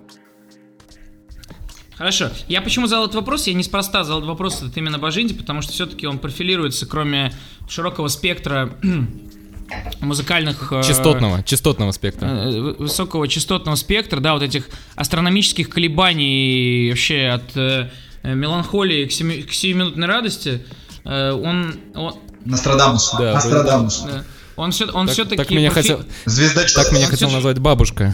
Хорошо. 1.96 2.30
Я 2.48 2.60
почему 2.60 2.86
задал 2.86 3.04
этот 3.04 3.16
вопрос? 3.16 3.46
Я 3.46 3.54
неспроста 3.54 4.02
задал 4.04 4.18
этот 4.18 4.28
вопрос 4.28 4.62
от 4.62 4.76
именно 4.76 4.98
Бажинди, 4.98 5.34
потому 5.34 5.62
что 5.62 5.72
все-таки 5.72 6.06
он 6.06 6.18
профилируется, 6.18 6.86
кроме 6.86 7.32
широкого 7.68 8.08
спектра 8.08 8.70
музыкальных... 10.00 10.72
э, 10.72 10.82
частотного, 10.82 11.42
частотного 11.42 11.92
спектра. 11.92 12.26
э, 12.26 12.60
вы- 12.60 12.74
высокого 12.74 13.28
частотного 13.28 13.76
спектра, 13.76 14.20
да, 14.20 14.34
вот 14.34 14.42
этих 14.42 14.68
астрономических 14.96 15.68
колебаний 15.68 16.90
вообще 16.90 17.28
от 17.28 17.56
э, 17.56 17.90
э, 18.22 18.34
меланхолии 18.34 19.06
к, 19.06 19.12
семи- 19.12 19.42
к 19.42 19.52
сиюминутной 19.52 20.06
радости, 20.08 20.64
э, 21.04 21.30
он, 21.32 21.76
он, 21.94 22.14
Нострадамус. 22.44 23.14
Да, 23.18 23.34
Нострадамус. 23.34 24.00
да, 24.00 24.24
он, 24.56 24.70
все, 24.72 24.86
он 24.86 25.06
Так, 25.06 25.14
все-таки... 25.14 25.36
так 25.36 25.50
меня 25.50 25.70
хотел, 25.70 26.04
Звездочет. 26.26 26.74
так 26.76 26.92
меня 26.92 27.04
Он 27.06 27.10
хотел 27.10 27.30
назвать 27.30 27.58
бабушка. 27.58 28.12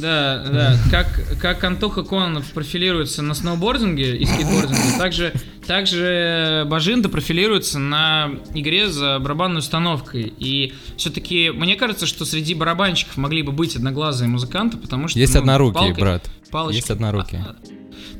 Да, 0.00 0.44
да, 0.50 0.76
как, 0.90 1.20
как 1.40 1.64
Антоха 1.64 2.02
Кононов 2.02 2.50
профилируется 2.52 3.22
на 3.22 3.34
сноубординге 3.34 4.16
и 4.16 4.24
скейтбординге, 4.24 4.98
также, 4.98 5.32
также 5.66 6.64
Бажинда 6.68 7.08
профилируется 7.08 7.78
на 7.78 8.30
игре 8.54 8.88
за 8.88 9.18
барабанной 9.18 9.58
установкой. 9.58 10.32
И 10.38 10.74
все-таки 10.96 11.50
мне 11.50 11.76
кажется, 11.76 12.06
что 12.06 12.24
среди 12.24 12.54
барабанщиков 12.54 13.16
могли 13.16 13.42
бы 13.42 13.52
быть 13.52 13.76
одноглазые 13.76 14.28
музыканты, 14.28 14.76
потому 14.76 15.08
что... 15.08 15.18
Есть 15.18 15.34
ну, 15.34 15.40
однорукие, 15.40 15.92
палкой- 15.94 16.00
брат. 16.00 16.30
палочкой- 16.50 16.74
Есть 16.76 16.90
однорукие. 16.90 17.44
А, 17.46 17.56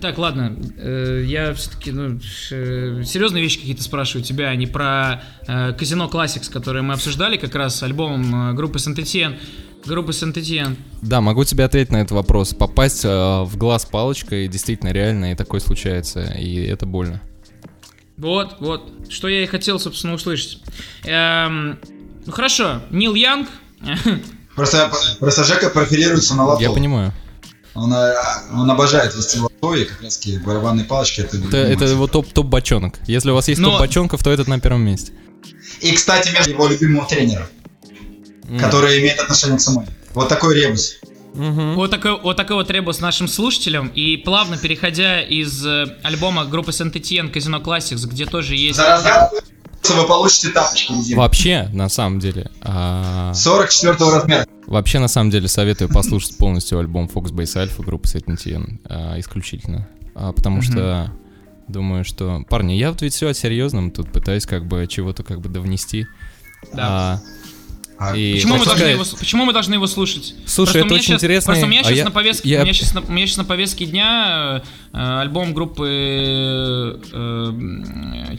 Так, 0.01 0.17
ладно, 0.19 0.57
э, 0.77 1.25
я 1.27 1.53
все-таки 1.55 1.91
ну, 1.93 2.21
ш- 2.21 3.03
серьезные 3.05 3.43
вещи 3.43 3.59
какие-то 3.59 3.83
спрашиваю 3.83 4.25
тебя, 4.25 4.49
а 4.49 4.55
не 4.57 4.67
про 4.67 5.23
э, 5.47 5.73
Казино 5.73 6.09
Classics, 6.12 6.51
которые 6.53 6.83
мы 6.83 6.95
обсуждали 6.95 7.37
как 7.37 7.55
раз 7.55 7.77
с 7.77 7.83
альбомом 7.83 8.51
э, 8.51 8.55
группы 8.55 8.79
Сент-Этьен. 8.79 9.37
Группы 9.87 10.12
Сент-Этьен. 10.12 10.77
Да, 11.03 11.21
могу 11.21 11.45
тебе 11.45 11.64
ответить 11.64 11.93
на 11.93 11.99
этот 11.99 12.12
вопрос. 12.12 12.53
Попасть 12.53 13.05
э, 13.05 13.09
в 13.09 13.57
глаз 13.57 13.87
палочкой 13.87 14.49
действительно 14.49 14.91
реально, 14.91 15.33
и 15.33 15.35
такое 15.35 15.61
случается, 15.61 16.23
и 16.38 16.64
это 16.64 16.85
больно. 16.87 17.21
Вот, 18.17 18.57
вот, 18.61 18.91
что 19.09 19.29
я 19.29 19.43
и 19.45 19.47
хотел, 19.47 19.79
собственно, 19.79 20.14
услышать. 20.14 20.61
Эм, 21.05 21.79
ну 22.27 22.33
хорошо, 22.33 22.83
Нил 22.91 23.14
Янг. 23.14 23.49
Просто, 24.57 24.91
просто 25.21 25.45
Жека 25.45 25.71
профилируется 25.71 26.35
на 26.35 26.45
лото. 26.45 26.61
Я 26.61 26.71
понимаю. 26.71 27.12
Он, 27.75 27.93
э, 27.93 28.14
он 28.53 28.69
обожает 28.69 29.14
вести 29.14 29.38
лото, 29.38 29.75
и 29.77 29.85
как 29.85 30.03
раз 30.03 30.19
таки 30.19 30.37
барабанные 30.38 30.85
палочки 30.85 31.21
это... 31.21 31.37
Это, 31.37 31.57
это 31.59 31.85
его 31.85 32.09
топ, 32.09 32.27
топ 32.33 32.47
бочонок. 32.47 32.99
Если 33.07 33.31
у 33.31 33.35
вас 33.35 33.47
есть 33.47 33.61
Но- 33.61 33.71
топ 33.71 33.81
бочонков, 33.81 34.23
то 34.25 34.31
этот 34.33 34.49
на 34.49 34.59
первом 34.59 34.83
месте. 34.83 35.12
И, 35.81 35.93
кстати, 35.93 36.31
между 36.35 36.51
его 36.51 36.67
любимого 36.67 37.07
тренера, 37.07 37.49
М. 38.49 38.59
который 38.59 39.01
имеет 39.01 39.19
отношение 39.21 39.59
к 39.59 39.61
самой. 39.61 39.87
Вот 40.15 40.29
такой 40.29 40.55
ребус. 40.61 40.97
Мгм. 41.35 41.75
Вот 41.77 41.91
такой, 41.91 42.19
вот 42.21 42.37
такой 42.37 42.57
вот 42.57 42.71
ребус 42.71 43.01
нашим 43.01 43.29
слушателям. 43.29 43.89
И 43.89 44.17
плавно 44.17 44.57
переходя 44.57 45.21
из 45.21 45.65
э, 45.65 45.85
альбома 46.03 46.45
группы 46.47 46.71
Saint-Étienne 46.73 47.31
Казино 47.31 47.59
Classics, 47.59 48.07
где 48.09 48.25
тоже 48.27 48.57
есть... 48.57 48.77
За 48.77 48.87
разгадку 48.89 49.37
вы 49.97 50.07
получите 50.07 50.49
тапочки 50.51 50.91
резиновые. 50.93 51.17
Вообще, 51.17 51.69
на 51.73 51.89
самом 51.89 52.19
деле, 52.19 52.51
а, 52.63 53.33
44 53.35 54.11
размера. 54.11 54.47
вообще, 54.67 54.99
на 54.99 55.09
самом 55.09 55.31
деле, 55.31 55.49
советую 55.49 55.89
послушать 55.89 56.37
полностью 56.37 56.79
альбом 56.79 57.09
Fox 57.13 57.31
Base 57.31 57.63
Alpha 57.65 57.83
группы 57.85 58.07
Сетнтиен 58.09 58.81
исключительно. 59.19 59.89
А, 60.15 60.33
потому 60.33 60.57
Мгм. 60.57 60.63
что 60.65 61.13
думаю, 61.69 62.05
что... 62.05 62.43
Парни, 62.49 62.73
я 62.73 62.91
вот 62.91 63.03
ведь 63.03 63.15
все 63.15 63.29
о 63.29 63.35
серьезном 63.35 63.91
тут 63.91 64.11
пытаюсь 64.13 64.47
как 64.47 64.67
бы 64.67 64.87
чего-то 64.89 65.23
как 65.23 65.41
бы 65.41 65.49
довнести. 65.49 66.07
Да. 66.73 66.83
А, 66.83 67.21
А 68.01 68.17
и 68.17 68.35
Почему 68.35 68.57
мы, 68.59 68.65
должны 68.65 68.85
его, 68.85 69.05
почему 69.19 69.45
мы 69.45 69.53
должны 69.53 69.75
его 69.75 69.87
слушать? 69.89 70.35
Слушай, 70.47 70.73
Просто 70.73 70.79
это 70.87 70.95
очень 70.95 71.05
щас- 71.05 71.15
интересно. 71.17 71.53
Просто 71.53 71.67
у 71.67 71.69
меня 71.69 71.81
а 71.81 71.85
сейчас 71.85 71.99
я- 71.99 72.05
на 72.05 72.11
повестке, 72.13 72.49
я- 72.49 72.61
у 72.61 72.63
меня 72.63 72.73
сейчас 72.73 72.95
на, 72.95 73.01
у 73.01 73.11
меня 73.11 73.27
щас 73.27 73.37
на 73.39 73.45
повестке 73.45 73.87
дня 73.87 74.63
э, 74.93 74.97
э, 74.97 75.21
альбом 75.21 75.53
группы 75.53 75.89
э, 75.89 76.99
э, 77.13 78.37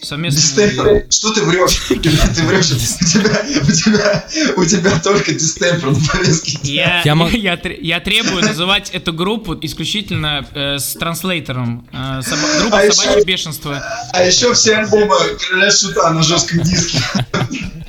Дистемпер. 0.00 1.06
Что 1.10 1.32
ты 1.34 1.42
врешь? 1.42 1.76
Ты 1.88 2.42
врешь. 2.44 2.70
У 2.70 3.04
тебя, 3.04 3.44
у 3.66 3.72
тебя, 3.72 4.24
у 4.56 4.64
тебя 4.64 4.98
только 5.00 5.32
дистемпер 5.34 5.90
на 5.90 5.98
повестке. 6.06 6.58
Я, 6.62 7.02
Я 7.04 7.14
мог- 7.16 7.32
я, 7.32 7.58
я 7.80 8.00
требую 8.00 8.42
называть 8.44 8.90
эту 8.90 9.12
группу 9.12 9.56
исключительно 9.60 10.46
э, 10.54 10.78
с 10.78 10.94
транслейтером. 10.94 11.88
Э, 11.92 12.20
соба- 12.22 12.60
группа 12.60 12.78
А 12.78 12.84
еще- 12.84 12.92
Собачье 12.94 13.24
бешенство. 13.24 13.82
А 14.12 14.22
еще 14.24 14.54
все 14.54 14.76
альбомы 14.76 15.16
Короля 15.48 15.70
Шута 15.70 16.10
на 16.12 16.22
жестком 16.22 16.62
диске. 16.62 16.98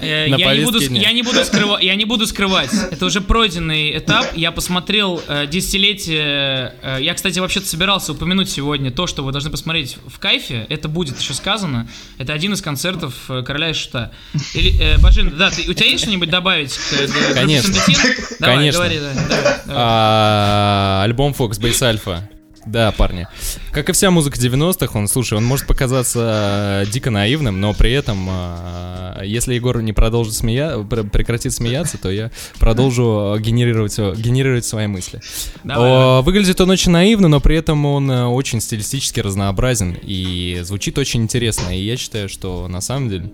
Э, 0.01 0.25
я, 0.29 0.55
не 0.55 0.63
буду, 0.65 0.79
я, 0.81 1.11
не 1.11 1.21
буду 1.23 1.39
скрыва- 1.41 1.79
я 1.81 1.95
не 1.95 2.05
буду 2.05 2.25
скрывать. 2.25 2.71
Это 2.91 3.05
уже 3.05 3.21
пройденный 3.21 3.95
этап. 3.97 4.25
Я 4.35 4.51
посмотрел 4.51 5.21
э, 5.27 5.45
десятилетие. 5.47 6.73
э, 6.81 6.97
я, 7.01 7.13
кстати, 7.13 7.37
вообще-то 7.39 7.67
собирался 7.67 8.13
упомянуть 8.13 8.49
сегодня 8.49 8.91
то, 8.91 9.05
что 9.07 9.23
вы 9.23 9.31
должны 9.31 9.51
посмотреть 9.51 9.97
в 10.07 10.17
кайфе. 10.19 10.65
Это 10.69 10.87
будет 10.87 11.19
еще 11.19 11.33
сказано. 11.33 11.87
Это 12.17 12.33
один 12.33 12.53
из 12.53 12.61
концертов 12.61 13.13
э, 13.29 13.43
Короля 13.43 13.69
и 13.69 13.73
Шута. 13.73 14.11
Или, 14.53 14.79
э, 14.79 14.97
Бажин, 14.97 15.37
да, 15.37 15.49
ты, 15.49 15.69
у 15.69 15.73
тебя 15.73 15.87
есть 15.87 16.03
что-нибудь 16.03 16.29
добавить 16.29 16.73
к, 16.77 16.91
группе 16.91 17.33
Конечно. 17.33 17.73
Давай, 18.39 18.57
Конечно. 18.57 18.79
говори, 18.79 18.99
да, 18.99 19.13
давай. 19.29 19.59
А, 19.67 21.01
альбом 21.05 21.33
Fox 21.37 21.59
Base 21.59 21.81
Alpha. 21.81 22.21
Да, 22.69 22.91
парни. 22.91 23.27
Как 23.71 23.89
и 23.89 23.93
вся 23.93 24.11
музыка 24.11 24.37
90-х, 24.37 24.97
он, 24.97 25.07
слушай, 25.07 25.35
он 25.35 25.43
может 25.43 25.65
показаться 25.65 26.83
э, 26.85 26.91
дико 26.91 27.09
наивным, 27.09 27.59
но 27.59 27.73
при 27.73 27.91
этом, 27.91 28.27
э, 28.29 29.21
если 29.25 29.55
Егор 29.55 29.81
не 29.81 29.91
продолжит 29.91 30.35
смея... 30.35 30.77
пр- 30.83 31.09
прекратит 31.09 31.51
смеяться, 31.51 31.97
то 31.97 32.11
я 32.11 32.29
продолжу 32.59 33.35
э, 33.35 33.41
генерировать, 33.41 33.97
генерировать 33.97 34.65
свои 34.65 34.85
мысли. 34.85 35.19
Давай, 35.63 36.21
Выглядит 36.21 36.61
он 36.61 36.69
очень 36.69 36.91
наивно, 36.91 37.27
но 37.27 37.41
при 37.41 37.55
этом 37.55 37.83
он 37.87 38.07
очень 38.09 38.61
стилистически 38.61 39.19
разнообразен 39.19 39.97
и 40.03 40.59
звучит 40.61 40.99
очень 40.99 41.23
интересно. 41.23 41.75
И 41.75 41.81
я 41.81 41.97
считаю, 41.97 42.29
что 42.29 42.67
на 42.67 42.81
самом 42.81 43.09
деле 43.09 43.31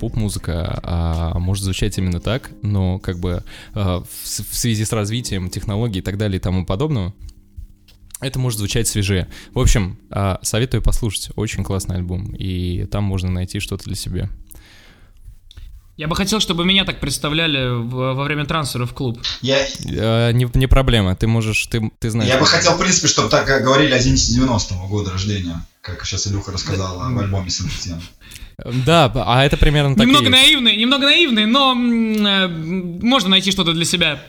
поп-музыка 0.00 0.80
а, 0.82 1.38
может 1.38 1.64
звучать 1.64 1.98
именно 1.98 2.20
так, 2.20 2.50
но 2.62 2.98
как 2.98 3.18
бы 3.18 3.44
а, 3.74 4.00
в, 4.00 4.24
в 4.24 4.56
связи 4.56 4.84
с 4.84 4.92
развитием 4.92 5.50
технологий 5.50 5.98
и 5.98 6.02
так 6.02 6.16
далее 6.16 6.38
и 6.38 6.40
тому 6.40 6.64
подобного, 6.64 7.12
это 8.20 8.38
может 8.38 8.58
звучать 8.58 8.88
свежее. 8.88 9.28
В 9.54 9.60
общем, 9.60 9.98
а, 10.10 10.40
советую 10.42 10.82
послушать. 10.82 11.30
Очень 11.36 11.64
классный 11.64 11.96
альбом. 11.96 12.34
И 12.36 12.84
там 12.86 13.04
можно 13.04 13.30
найти 13.30 13.60
что-то 13.60 13.84
для 13.84 13.94
себя. 13.94 14.30
Я 15.98 16.06
бы 16.06 16.14
хотел, 16.14 16.38
чтобы 16.38 16.64
меня 16.64 16.84
так 16.84 17.00
представляли 17.00 17.70
во 17.70 18.22
время 18.22 18.46
трансфера 18.46 18.86
в 18.86 18.94
клуб. 18.94 19.20
Я, 19.42 19.66
А, 19.84 20.30
не, 20.30 20.48
не 20.54 20.68
проблема. 20.68 21.16
Ты 21.16 21.26
можешь, 21.26 21.66
ты, 21.66 21.90
ты 21.98 22.10
знаешь. 22.10 22.30
я 22.30 22.38
бы 22.38 22.46
хотел, 22.46 22.74
в 22.74 22.78
принципе, 22.78 23.08
чтобы 23.08 23.28
так 23.28 23.50
э, 23.50 23.58
говорили 23.58 23.92
о 23.92 23.98
Зените 23.98 24.32
90-го 24.40 24.86
года 24.86 25.10
рождения, 25.10 25.66
как 25.80 26.04
сейчас 26.06 26.28
Илюха 26.28 26.52
рассказал 26.52 26.98
в 26.98 27.18
альбоме 27.18 27.50
Синтетен. 27.50 28.00
Да, 28.86 29.10
а 29.14 29.44
это 29.44 29.56
примерно 29.56 29.96
так 29.96 30.04
и 30.04 30.06
немного 30.06 30.26
есть. 30.26 30.36
наивный, 30.36 30.76
немного 30.76 31.06
наивный, 31.06 31.46
но 31.46 31.72
э, 31.74 32.48
можно 32.48 33.30
найти 33.30 33.50
что-то 33.50 33.72
для 33.72 33.84
себя. 33.84 34.22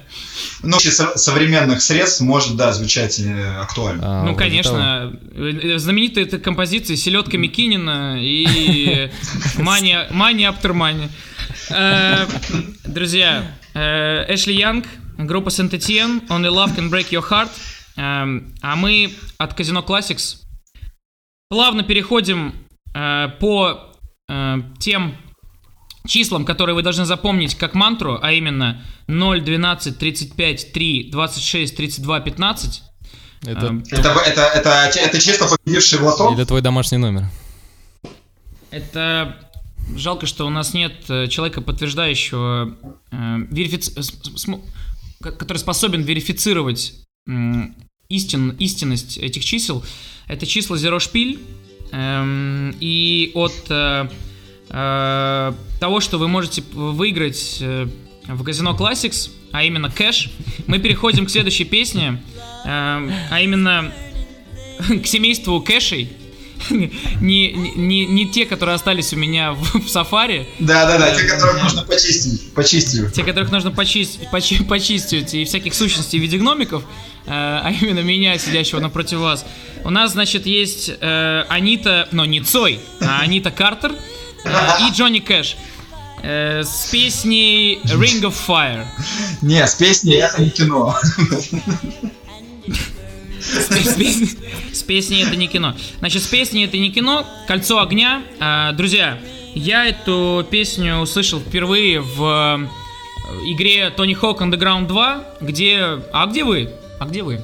Ну, 0.64 0.80
современных 0.80 1.84
средств 1.84 2.22
может, 2.22 2.56
да, 2.56 2.74
звучать 2.74 3.20
э, 3.20 3.58
актуально. 3.60 4.02
А, 4.04 4.24
ну, 4.26 4.36
конечно, 4.36 5.16
э, 5.34 5.78
знаменитые 5.78 6.26
это 6.26 6.40
композиции 6.40 6.96
Селедка 6.96 7.38
Микинина 7.38 8.18
и 8.20 9.12
Мания 9.58 10.08
Мания 10.10 10.52
After 10.52 10.74
Э, 10.74 11.08
Друзья, 12.86 13.44
э, 13.74 14.34
Эшли 14.34 14.56
Янг, 14.56 14.86
группа 15.18 15.50
Saint-Étienne, 15.50 16.26
Only 16.28 16.50
Love 16.52 16.76
Can 16.76 16.90
Break 16.90 17.10
Your 17.12 17.28
Heart. 17.30 17.50
Эм, 17.98 18.54
А 18.62 18.76
мы 18.76 19.14
от 19.38 19.54
Казино 19.54 19.82
Classics 19.88 20.38
плавно 21.50 21.84
переходим 21.84 22.54
э, 22.96 23.28
по 23.40 23.92
э, 24.30 24.56
тем 24.80 25.16
числам, 26.08 26.46
которые 26.46 26.76
вы 26.76 26.82
должны 26.82 27.06
запомнить 27.06 27.56
как 27.56 27.76
мантру, 27.76 28.18
а 28.22 28.32
именно 28.32 28.82
0, 29.08 29.42
12, 29.42 29.98
35, 29.98 30.72
3, 30.74 31.12
26, 31.12 31.76
32, 31.76 32.20
15. 32.22 32.84
того. 33.42 33.58
Это, 33.58 33.66
Эм, 33.68 33.84
Это, 33.92 34.10
это, 34.26 34.42
это, 34.56 34.70
это 35.00 35.20
честно 35.20 35.48
победивший 35.48 36.00
в 36.00 36.04
лото? 36.04 36.34
Или 36.34 36.44
твой 36.46 36.62
домашний 36.62 36.98
номер. 36.98 37.26
Это 38.72 39.36
жалко, 39.96 40.26
что 40.26 40.46
у 40.46 40.50
нас 40.50 40.74
нет 40.74 40.94
э, 41.10 41.28
человека, 41.28 41.62
подтверждающего, 41.62 42.78
э, 43.12 43.16
верифици- 43.52 44.62
ко- 45.22 45.32
который 45.32 45.58
способен 45.58 46.02
верифицировать 46.02 46.94
истин, 48.10 48.52
истинность 48.60 49.18
этих 49.18 49.46
чисел. 49.46 49.84
Это 50.28 50.46
числа 50.46 50.76
Zero 50.78 51.00
Шпиль. 51.00 51.40
эм, 51.92 52.76
и 52.80 53.32
от 53.34 53.54
э, 53.70 54.08
э, 54.70 55.54
того, 55.80 56.00
что 56.00 56.18
вы 56.20 56.28
можете 56.28 56.62
выиграть 56.74 57.58
э, 57.62 57.88
в 58.28 58.44
казино 58.44 58.76
Classics, 58.80 59.32
а 59.52 59.64
именно 59.64 59.90
кэш, 59.90 60.30
мы 60.68 60.78
переходим 60.80 61.26
к 61.26 61.32
следующей 61.32 61.66
песне, 61.66 62.22
эм, 62.66 63.12
а 63.32 63.42
именно 63.42 63.92
к 65.04 65.08
семейству 65.08 65.60
кэшей. 65.62 66.10
Не, 66.70 67.52
не, 67.54 68.06
не 68.06 68.28
те, 68.30 68.46
которые 68.46 68.76
остались 68.76 69.14
у 69.14 69.16
меня 69.16 69.54
в, 69.54 69.82
в 69.86 69.90
сафари, 69.90 70.48
Да, 70.60 70.86
да, 70.86 70.98
да, 70.98 71.16
те, 71.16 71.22
Э, 71.24 71.28
которых 71.28 71.64
нужно 71.64 71.84
почистить. 71.84 72.54
Почистить. 72.54 73.14
те, 73.14 73.24
которых 73.24 73.52
нужно 73.52 73.72
почистить, 73.72 74.28
почи- 74.32 74.64
почистить 74.66 75.34
и 75.34 75.46
всяких 75.46 75.74
сущностей 75.74 76.20
в 76.20 76.22
виде 76.22 76.38
гномиков, 76.38 76.84
э, 77.26 77.30
а 77.32 77.72
именно 77.82 78.00
меня, 78.02 78.38
сидящего 78.38 78.80
напротив 78.80 79.20
вас. 79.20 79.46
У 79.86 79.90
нас, 79.90 80.12
значит, 80.12 80.46
есть 80.46 80.92
э, 81.00 81.44
Анита, 81.50 82.08
но 82.12 82.26
не 82.26 82.42
Цой, 82.42 82.80
а 83.00 83.22
Анита 83.22 83.52
Картер 83.52 83.94
э, 84.44 84.50
и 84.88 84.92
Джонни 84.94 85.20
Кэш 85.20 85.56
э, 86.24 86.64
с 86.64 86.88
песней 86.92 87.80
Ring 87.86 88.22
of 88.24 88.36
Fire. 88.48 88.86
Не, 89.42 89.66
с 89.66 89.76
песней 89.76 90.16
это 90.16 90.42
не 90.42 90.50
кино. 90.50 90.96
С, 94.74 94.84
песней, 94.84 95.24
это 95.24 95.36
не 95.36 95.48
кино. 95.48 95.76
Значит, 96.00 96.24
с 96.24 96.28
песней 96.28 96.66
это 96.66 96.78
не 96.78 96.92
кино. 96.92 97.26
Кольцо 97.48 97.82
огня. 97.82 98.24
А, 98.40 98.72
друзья, 98.74 99.20
я 99.56 99.86
эту 99.86 100.46
песню 100.50 100.98
услышал 100.98 101.40
впервые 101.40 102.02
в 102.02 102.22
э, 102.22 103.52
игре 103.52 103.94
Tony 103.96 104.20
Hawk 104.20 104.40
Underground 104.40 104.88
2, 104.88 105.24
где... 105.42 106.00
А 106.12 106.26
где 106.28 106.44
вы? 106.44 106.70
А 107.00 107.06
где 107.06 107.24
вы? 107.24 107.42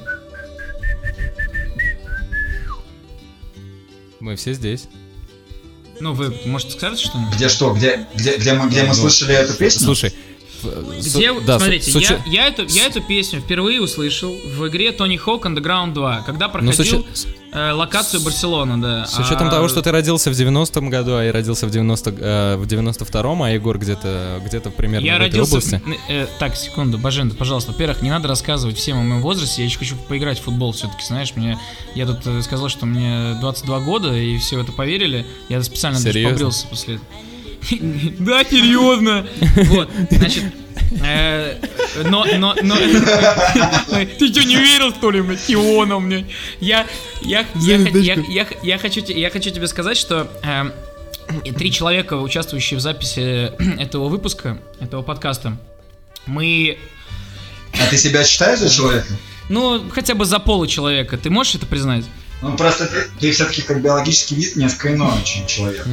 Мы 4.20 4.36
все 4.36 4.52
здесь. 4.52 4.88
Ну, 6.00 6.12
вы 6.12 6.36
можете 6.44 6.72
сказать 6.72 6.98
что-нибудь? 6.98 7.34
Где 7.34 7.48
что? 7.48 7.72
Где, 7.72 8.06
где, 8.14 8.36
где 8.36 8.52
мы, 8.54 8.68
где 8.68 8.82
мы 8.82 8.88
Ну, 8.88 8.94
слышали 8.94 9.34
эту 9.34 9.54
песню? 9.54 9.84
Слушай, 9.84 10.12
с- 10.62 11.14
Где, 11.16 11.32
да, 11.40 11.58
с- 11.58 11.62
смотрите, 11.62 11.90
с 11.90 11.94
я, 11.96 12.20
я, 12.26 12.46
эту, 12.48 12.64
я 12.66 12.86
эту 12.86 13.02
песню 13.02 13.40
впервые 13.40 13.80
услышал 13.80 14.34
в 14.56 14.66
игре 14.68 14.90
Tony 14.90 15.18
Hawk 15.22 15.42
Underground 15.42 15.92
2, 15.94 16.22
когда 16.26 16.46
ну, 16.48 16.50
с 16.72 16.76
проходил 16.76 17.00
учё- 17.00 17.04
с- 17.14 17.26
э, 17.52 17.72
локацию 17.72 18.20
Барселона, 18.22 18.80
да. 18.80 19.06
С 19.06 19.18
учетом 19.18 19.48
А, 19.48 19.50
того, 19.50 19.68
что 19.68 19.82
ты 19.82 19.90
родился 19.90 20.30
в 20.30 20.34
90-м 20.34 20.90
году, 20.90 21.16
а 21.16 21.22
я 21.24 21.32
родился 21.32 21.66
в 21.66 21.70
90 21.70 22.10
э, 22.18 22.56
в 22.56 22.66
92-м, 22.66 23.42
а 23.42 23.50
Егор 23.50 23.78
где-то 23.78 24.40
где-то 24.44 24.70
примерно 24.70 25.04
Я 25.06 25.14
в 25.14 25.16
этой 25.22 25.40
родился... 25.40 25.56
области. 25.56 25.82
в- 25.84 26.10
э, 26.10 26.26
так, 26.38 26.56
секунду, 26.56 26.98
Бажен, 26.98 27.30
пожалуйста. 27.30 27.72
Во-первых, 27.72 28.02
не 28.02 28.10
надо 28.10 28.28
рассказывать 28.28 28.76
всем 28.76 28.98
о 28.98 29.02
моем 29.02 29.22
возрасте. 29.22 29.62
Я 29.62 29.66
еще 29.66 29.78
хочу 29.78 29.96
поиграть 30.08 30.38
в 30.38 30.42
футбол 30.42 30.72
все-таки, 30.72 31.04
знаешь. 31.06 31.32
Мне... 31.36 31.58
Я 31.94 32.06
тут 32.06 32.26
э, 32.26 32.42
сказал, 32.42 32.68
что 32.68 32.84
мне 32.86 33.36
22 33.40 33.80
года, 33.80 34.14
и 34.14 34.36
все 34.38 34.56
в 34.56 34.60
это 34.62 34.72
поверили. 34.72 35.24
Я 35.48 35.62
специально 35.62 35.98
даже 35.98 36.12
Серьезно? 36.12 36.32
побрился 36.34 36.66
после 36.66 36.94
этого. 36.96 37.06
Да, 38.18 38.44
серьезно. 38.44 39.26
Вот, 39.66 39.90
значит... 40.10 40.44
э, 41.04 41.58
Но, 42.04 42.24
но, 42.38 42.54
но... 42.62 42.76
Ты 44.18 44.28
что, 44.28 44.44
не 44.44 44.56
верил, 44.56 44.90
что 44.94 45.10
ли, 45.10 45.20
блядь? 45.20 45.50
Ионов, 45.50 46.02
мне. 46.02 46.26
Я, 46.60 46.86
я, 47.22 47.44
я, 47.56 47.76
я, 47.76 48.14
я, 48.28 48.46
я 48.62 48.78
хочу, 48.78 49.02
я 49.06 49.30
хочу 49.30 49.50
тебе 49.50 49.66
сказать, 49.66 49.96
что 49.96 50.30
эм, 50.42 50.72
три 51.56 51.72
человека, 51.72 52.14
участвующие 52.14 52.78
в 52.78 52.80
записи 52.80 53.52
этого 53.80 54.08
выпуска, 54.08 54.58
этого 54.80 55.02
подкаста, 55.02 55.56
мы 56.26 56.78
А 57.72 57.86
ты 57.90 57.96
себя 57.96 58.24
считаешь 58.24 58.58
за 58.58 58.70
человека? 58.70 59.08
Ну, 59.48 59.88
хотя 59.90 60.14
бы 60.14 60.24
за 60.24 60.38
получеловека. 60.38 61.16
Ты 61.16 61.30
можешь 61.30 61.54
это 61.54 61.66
признать? 61.66 62.04
Ну, 62.42 62.56
просто 62.56 62.86
ты, 62.86 63.06
ты 63.20 63.32
все-таки 63.32 63.62
как 63.62 63.80
биологический 63.82 64.34
вид 64.34 64.56
несколько 64.56 64.94
иной, 64.94 65.22
чем 65.24 65.46
человек. 65.46 65.86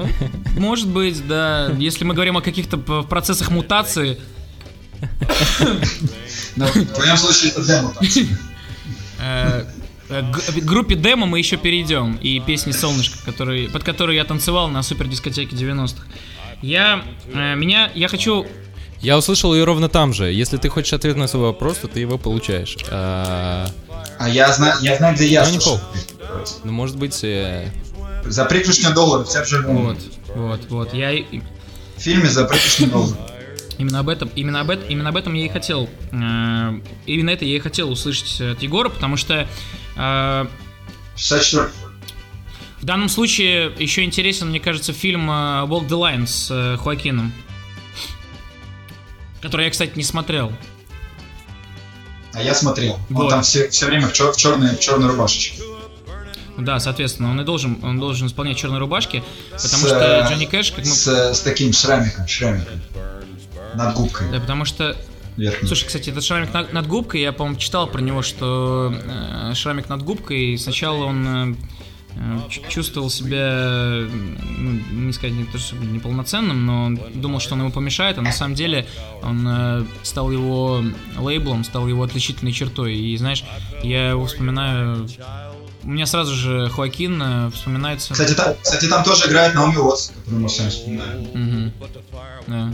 Ну, 0.00 0.60
может 0.60 0.88
быть, 0.88 1.26
да. 1.26 1.72
Если 1.78 2.04
мы 2.04 2.14
говорим 2.14 2.36
о 2.36 2.42
каких-то 2.42 2.76
процессах 2.76 3.50
мутации, 3.50 4.18
Но 6.56 6.66
в 6.66 6.72
твоем 6.94 7.16
случае 7.16 7.52
это 7.52 7.62
демо 7.64 7.94
э, 9.18 9.64
э, 10.08 10.22
группе 10.62 10.94
демо 10.94 11.26
мы 11.26 11.38
еще 11.38 11.56
перейдем. 11.56 12.16
И 12.16 12.40
песни 12.40 12.72
«Солнышко», 12.72 13.18
который, 13.24 13.68
под 13.68 13.84
которую 13.84 14.16
я 14.16 14.24
танцевал 14.24 14.68
на 14.68 14.82
супер 14.82 15.06
дискотеке 15.06 15.56
90-х. 15.56 16.04
Я, 16.62 17.04
э, 17.32 17.54
меня, 17.54 17.90
я 17.94 18.08
хочу 18.08 18.46
Я 19.00 19.16
услышал 19.16 19.54
ее 19.54 19.64
ровно 19.64 19.88
там 19.88 20.12
же. 20.12 20.30
Если 20.30 20.56
ты 20.58 20.68
хочешь 20.68 20.92
ответ 20.92 21.16
на 21.16 21.26
свой 21.26 21.44
вопрос, 21.44 21.78
то 21.78 21.88
ты 21.88 22.00
его 22.00 22.18
получаешь. 22.18 22.76
А, 22.90 23.66
А 24.18 24.28
я 24.28 24.52
знаю, 24.52 24.74
я 24.82 24.96
знаю, 24.96 25.14
где 25.14 25.26
я 25.26 25.46
ну, 26.64 26.72
может 26.72 26.96
быть, 26.96 27.24
э, 27.24 27.70
За 28.24 28.44
пригоршню 28.44 28.92
долларов, 28.94 29.28
Серджио 29.30 29.62
Вот, 29.62 29.98
вот, 30.34 30.60
вот. 30.68 30.94
Я 30.94 31.10
В 31.96 32.00
фильме 32.00 32.28
за 32.28 32.44
пригоршню 32.44 32.86
долларов. 32.88 33.18
именно 33.78 33.98
об 34.00 34.08
этом, 34.08 34.30
именно 34.36 34.60
об 34.60 34.70
этом, 34.70 34.88
именно 34.88 35.08
об 35.08 35.16
этом 35.16 35.34
я 35.34 35.46
и 35.46 35.48
хотел. 35.48 35.88
э, 36.12 36.80
именно 37.06 37.30
это 37.30 37.44
я 37.44 37.56
и 37.56 37.58
хотел 37.60 37.90
услышать 37.90 38.40
от 38.40 38.62
Егора, 38.62 38.88
потому 38.88 39.16
что 39.16 39.48
э, 39.96 40.46
64 41.16 41.70
в 42.80 42.84
данном 42.86 43.08
случае 43.10 43.72
еще 43.78 44.04
интересен, 44.04 44.48
мне 44.48 44.60
кажется, 44.60 44.92
фильм 44.94 45.30
э, 45.30 45.34
Walk 45.66 45.86
the 45.88 45.98
Line 46.00 46.26
с 46.26 46.50
э, 46.50 46.76
Хоакином. 46.78 47.32
Который 49.42 49.64
я, 49.66 49.70
кстати, 49.70 49.92
не 49.96 50.02
смотрел. 50.02 50.52
А 52.32 52.42
я 52.42 52.54
смотрел. 52.54 52.94
Он 53.10 53.16
Вот. 53.16 53.30
там 53.30 53.42
все, 53.42 53.68
все 53.70 53.86
время 53.86 54.06
в, 54.08 54.12
чер- 54.12 54.32
в 54.32 54.36
черной, 54.36 54.76
в 54.76 54.80
черной 54.80 55.08
рубашечке. 55.08 55.60
Да, 56.60 56.80
соответственно, 56.80 57.30
он 57.30 57.40
и 57.40 57.44
должен, 57.44 57.78
он 57.82 57.98
должен 57.98 58.26
исполнять 58.26 58.56
черные 58.56 58.78
рубашки, 58.78 59.22
потому 59.50 59.84
С, 59.84 59.86
что 59.86 60.26
Джонни 60.28 60.46
Кэш, 60.46 60.72
как 60.72 60.84
мы... 60.84 60.90
С, 60.90 61.06
с 61.06 61.40
таким 61.40 61.72
шрамиком, 61.72 62.26
шрамиком. 62.26 62.80
Над 63.74 63.94
губкой. 63.94 64.30
Да, 64.30 64.40
потому 64.40 64.64
что 64.64 64.96
верхней. 65.36 65.66
Слушай, 65.66 65.86
кстати, 65.86 66.10
этот 66.10 66.24
шрамик 66.24 66.52
над, 66.52 66.72
над 66.72 66.86
губкой, 66.86 67.20
я, 67.20 67.32
по-моему, 67.32 67.58
читал 67.58 67.86
про 67.86 68.00
него, 68.00 68.22
что 68.22 68.92
э, 68.92 69.54
шрамик 69.54 69.88
над 69.88 70.02
губкой, 70.02 70.58
сначала 70.58 71.04
он 71.04 71.26
э, 71.26 71.54
чувствовал 72.68 73.10
себя, 73.10 74.06
ну, 74.10 74.80
не 74.90 75.12
сказать 75.12 75.36
не 75.36 75.44
то, 75.44 75.58
чтобы 75.58 75.86
неполноценным, 75.86 76.66
но 76.66 76.84
он 76.84 77.00
думал, 77.14 77.40
что 77.40 77.54
он 77.54 77.60
ему 77.60 77.70
помешает, 77.70 78.18
а 78.18 78.22
на 78.22 78.32
самом 78.32 78.54
деле 78.54 78.86
он 79.22 79.46
э, 79.46 79.84
стал 80.02 80.30
его 80.30 80.82
лейблом, 81.16 81.64
стал 81.64 81.86
его 81.88 82.02
отличительной 82.02 82.52
чертой. 82.52 82.96
И 82.96 83.16
знаешь, 83.16 83.44
я 83.82 84.10
его 84.10 84.26
вспоминаю... 84.26 85.08
У 85.82 85.88
меня 85.88 86.06
сразу 86.06 86.34
же 86.34 86.68
Хоакин 86.70 87.22
э, 87.22 87.50
вспоминается... 87.52 88.12
Кстати, 88.12 88.34
та- 88.34 88.54
кстати, 88.62 88.86
там 88.86 89.02
тоже 89.02 89.28
играет 89.28 89.54
Наоми 89.54 89.76
Уотс, 89.76 90.10
которую 90.10 90.42
мы 90.42 90.48
с 90.48 90.58
вами 90.58 90.68
вспоминаем. 90.70 91.20
Мгм. 91.32 91.72
Да. 92.46 92.72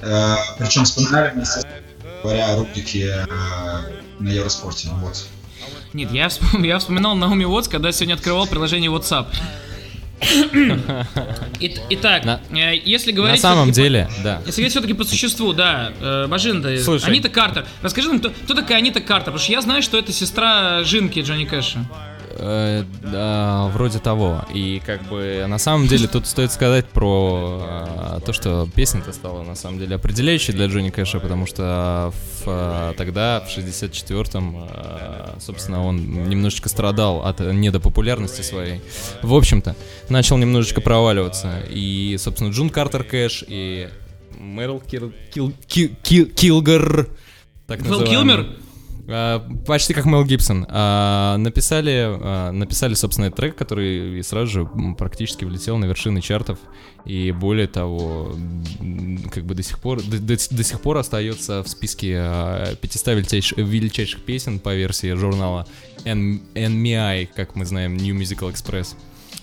Э, 0.00 0.36
причем 0.58 0.84
вспоминали 0.84 1.32
мы, 1.34 1.44
говоря 2.22 2.52
о 2.52 2.56
рубрике 2.58 3.26
э, 3.28 4.02
на 4.20 4.28
Евроспорте. 4.28 4.88
Вот. 5.00 5.26
Нет, 5.92 6.12
я, 6.12 6.26
вспом- 6.28 6.64
я 6.66 6.78
вспоминал 6.78 7.14
Наоми 7.16 7.44
Уотс, 7.44 7.68
когда 7.68 7.90
сегодня 7.92 8.14
открывал 8.14 8.46
приложение 8.46 8.90
WhatsApp. 8.90 9.26
Ит- 11.60 11.80
Итак, 11.90 12.24
На- 12.24 12.40
э, 12.50 12.76
если 12.84 13.10
на 13.10 13.16
говорить... 13.16 13.40
самом 13.40 13.72
всё-таки 13.72 13.82
деле, 13.82 14.08
да. 14.22 14.36
по- 14.36 14.46
Если 14.46 14.60
говорить 14.60 14.72
все-таки 14.72 14.92
по 14.94 15.04
существу, 15.04 15.52
да, 15.52 15.92
э, 16.00 16.26
Бажинда, 16.28 16.80
Слушай. 16.82 17.10
Анита 17.10 17.28
Картер. 17.28 17.66
Расскажи 17.82 18.08
нам, 18.08 18.20
кто, 18.20 18.30
кто 18.30 18.54
такая 18.54 18.78
Анита 18.78 19.00
Картер, 19.00 19.26
потому 19.32 19.38
что 19.42 19.52
я 19.52 19.60
знаю, 19.60 19.82
что 19.82 19.98
это 19.98 20.12
сестра 20.12 20.84
Жинки 20.84 21.18
Джонни 21.20 21.44
Кэша. 21.44 21.84
Э, 22.36 22.84
да, 23.02 23.68
вроде 23.72 23.98
того. 23.98 24.44
И 24.52 24.80
как 24.84 25.02
бы 25.08 25.44
на 25.48 25.58
самом 25.58 25.86
деле 25.86 26.08
тут 26.08 26.26
стоит 26.26 26.52
сказать 26.52 26.86
про 26.86 27.60
э, 27.62 28.20
то, 28.24 28.32
что 28.32 28.68
песня-то 28.74 29.12
стала 29.12 29.42
на 29.42 29.54
самом 29.54 29.78
деле 29.78 29.96
определяющей 29.96 30.52
для 30.52 30.66
Джонни 30.66 30.90
Кэша, 30.90 31.20
потому 31.20 31.46
что 31.46 32.12
в, 32.12 32.44
э, 32.46 32.94
тогда, 32.96 33.40
в 33.40 33.48
64-м, 33.56 34.66
э, 34.70 35.34
собственно, 35.40 35.84
он 35.84 36.28
немножечко 36.28 36.68
страдал 36.68 37.24
от 37.24 37.40
недопопулярности 37.40 38.42
своей. 38.42 38.80
В 39.22 39.34
общем-то, 39.34 39.76
начал 40.08 40.36
немножечко 40.38 40.80
проваливаться. 40.80 41.60
И, 41.70 42.16
собственно, 42.18 42.50
Джун 42.50 42.70
Картер 42.70 43.04
Кэш 43.04 43.44
и 43.46 43.88
Мэрил 44.38 44.80
Кир- 44.80 45.12
Кил- 45.32 45.52
Ки- 45.66 45.94
Ки- 46.02 46.24
Килгар, 46.24 47.08
так 47.66 47.80
Вэл. 47.82 48.04
Килмер? 48.06 48.46
А, 49.12 49.38
Почти 49.66 49.94
как 49.94 50.04
Мел 50.06 50.24
Гибсон. 50.24 50.66
А, 50.68 51.36
Написали, 51.36 51.90
а, 52.08 52.50
написали, 52.52 52.94
собственно, 52.94 53.26
этот 53.26 53.36
трек, 53.36 53.56
который 53.56 54.22
сразу 54.24 54.46
же 54.50 54.68
практически 54.96 55.44
влетел 55.44 55.76
на 55.78 55.84
вершины 55.84 56.20
чартов. 56.20 56.58
И 57.04 57.32
более 57.32 57.66
того, 57.66 58.34
как 59.32 59.44
бы 59.44 59.54
до 59.54 59.62
сих 59.62 59.78
пор, 59.80 60.02
до, 60.02 60.18
до- 60.18 60.36
до 60.56 60.62
сих 60.64 60.80
пор 60.80 60.98
остается 60.98 61.62
в 61.62 61.68
списке 61.68 62.16
а, 62.18 62.74
500 62.76 63.06
величайших, 63.08 63.58
величайших 63.58 64.22
песен 64.24 64.58
по 64.60 64.74
версии 64.74 65.12
журнала 65.14 65.66
NMI, 66.04 67.28
как 67.34 67.54
мы 67.56 67.64
знаем, 67.64 67.96
New 67.96 68.14
Musical 68.16 68.52
Express. 68.52 68.94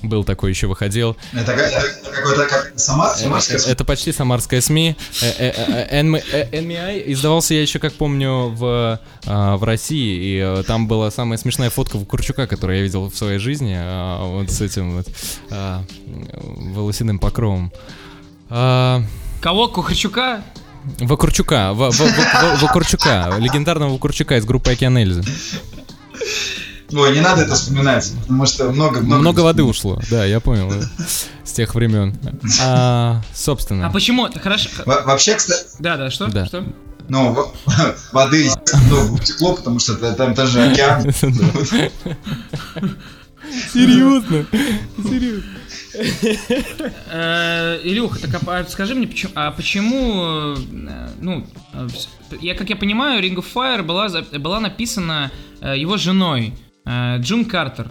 Был 0.02 0.24
такой, 0.24 0.52
еще 0.52 0.68
выходил. 0.68 1.18
Это, 1.34 1.54
ка- 1.54 1.62
это 1.62 2.12
какой-то 2.12 2.46
как 2.48 2.72
Самар, 2.80 3.16
Самарская 3.18 3.60
Э, 3.60 3.72
Это 3.72 3.84
почти 3.84 4.12
самарская 4.14 4.62
СМИ. 4.62 4.96
Э, 5.22 5.26
э, 5.26 5.54
э, 5.58 6.04
э, 6.32 6.62
NMI 6.62 7.04
издавался 7.08 7.54
я 7.54 7.62
еще, 7.62 7.80
как 7.80 7.94
помню, 7.94 8.48
в, 8.50 9.00
а, 9.26 9.58
в 9.58 9.64
России, 9.64 10.16
и 10.22 10.40
э, 10.42 10.64
там 10.66 10.88
была 10.88 11.12
самая 11.12 11.38
смешная 11.38 11.70
фотка 11.70 11.98
Вакурчука, 11.98 12.48
которую 12.48 12.78
я 12.78 12.84
видел 12.84 13.10
в 13.10 13.16
своей 13.18 13.40
жизни, 13.40 13.76
а, 13.78 14.26
вот 14.26 14.50
с 14.50 14.62
этим 14.62 14.96
вот 14.98 15.08
а, 15.52 15.84
волосяным 16.46 17.20
покровом. 17.20 17.72
Кого? 18.50 19.68
Кухарчука? 19.68 20.44
Вакурчука, 21.00 21.74
Ва- 21.74 21.92
Ва- 21.92 22.06
Ва- 22.06 22.58
Вакурчука, 22.62 23.36
легендарного 23.38 23.94
Вакурчука 23.94 24.38
из 24.38 24.46
группы 24.46 24.72
Океан 24.72 24.98
Эльзы. 24.98 25.24
Ой, 26.92 27.14
не 27.14 27.22
надо 27.22 27.42
это 27.44 27.54
вспоминать, 27.56 28.12
потому 28.22 28.46
что 28.46 28.72
много, 28.72 29.00
много... 29.02 29.22
Много 29.22 29.40
воды 29.42 29.64
ушло, 29.64 30.02
да, 30.10 30.26
я 30.26 30.40
понял, 30.40 30.72
с 31.44 31.52
тех 31.52 31.76
времен. 31.76 32.16
А, 32.64 33.22
собственно. 33.34 33.88
А 33.88 33.90
почему? 33.92 34.28
Хорошо. 34.42 34.70
Во- 34.86 35.02
Вообще, 35.04 35.36
кстати, 35.36 35.66
Да, 35.80 35.98
да, 35.98 36.10
что? 36.10 36.28
Да. 36.28 36.46
Что? 36.46 36.64
ну, 37.08 37.34
во- 37.34 37.54
воды 38.12 38.50
много 38.88 39.12
утекло, 39.14 39.56
потому 39.56 39.80
что 39.80 39.96
та- 39.96 40.14
там 40.14 40.34
тоже 40.36 40.62
океан. 40.64 41.12
Серьезно? 43.74 44.46
Серьезно? 44.98 45.44
Э, 47.12 47.80
Илюха, 47.84 48.20
так 48.20 48.42
а, 48.48 48.64
скажи 48.66 48.94
мне, 48.96 49.10
а 49.34 49.52
почему, 49.52 50.56
э, 50.56 51.10
ну, 51.20 51.46
э, 51.74 51.88
я, 52.42 52.54
как 52.54 52.70
я 52.70 52.76
понимаю, 52.76 53.24
Ring 53.24 53.36
of 53.36 53.46
Fire 53.54 53.82
была, 53.82 54.08
была 54.40 54.60
написана 54.60 55.32
его 55.62 55.98
женой, 55.98 56.54
э, 56.90 57.18
Джун 57.22 57.46
Картер. 57.46 57.90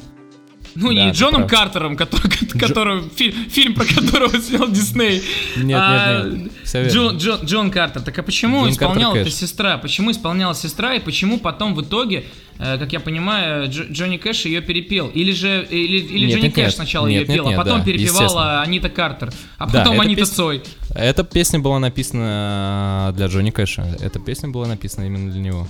Ну, 0.74 0.88
Да, 0.92 1.06
не 1.06 1.10
Джоном 1.12 1.46
прав. 1.48 1.50
Картером, 1.50 1.96
который, 1.96 2.30
который, 2.60 3.02
фи- 3.16 3.32
фильм, 3.48 3.74
про 3.74 3.84
которого 3.84 4.38
снял 4.38 4.68
Дисней. 4.68 5.22
Нет, 5.56 5.80
А, 5.82 6.22
нет, 6.28 6.52
нет. 6.74 6.92
Джон, 6.92 7.16
Джон, 7.16 7.40
Джон 7.44 7.70
Картер. 7.70 8.02
Так 8.02 8.16
а 8.18 8.22
почему 8.22 8.60
Джон 8.60 8.70
исполняла 8.70 9.16
эта 9.16 9.30
сестра? 9.30 9.78
Почему 9.78 10.10
исполняла 10.12 10.54
сестра 10.54 10.94
и 10.94 11.00
почему 11.00 11.38
потом 11.40 11.74
в 11.74 11.82
итоге, 11.82 12.26
э, 12.58 12.78
как 12.78 12.92
я 12.92 13.00
понимаю, 13.00 13.68
Дж- 13.68 13.90
Джонни 13.90 14.18
Кэш 14.18 14.44
ее 14.44 14.60
перепел? 14.60 15.08
Или 15.08 15.32
же 15.32 15.66
или, 15.68 15.96
или 15.98 16.26
Нет, 16.26 16.34
Джонни 16.34 16.42
нет, 16.44 16.54
Кэш 16.54 16.64
нет. 16.66 16.74
сначала 16.74 17.06
Нет, 17.08 17.22
ее 17.22 17.26
нет, 17.26 17.34
пел, 17.36 17.46
а 17.46 17.48
нет, 17.48 17.56
потом 17.56 17.78
да, 17.80 17.84
перепевала. 17.84 18.60
Анита 18.60 18.88
Картер, 18.90 19.32
а 19.56 19.66
Да, 19.66 19.78
потом 19.80 19.94
эта 19.94 20.02
Анита 20.02 20.20
песня- 20.20 20.34
Цой. 20.36 20.62
Эта 20.94 21.24
песня 21.24 21.58
была 21.58 21.78
написана 21.80 23.12
для 23.16 23.26
Джонни 23.26 23.50
Кэша. 23.50 23.96
Эта 24.00 24.20
песня 24.20 24.50
была 24.50 24.66
написана 24.68 25.06
именно 25.06 25.32
для 25.32 25.40
него. 25.40 25.66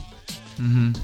Мгм. 0.59 0.95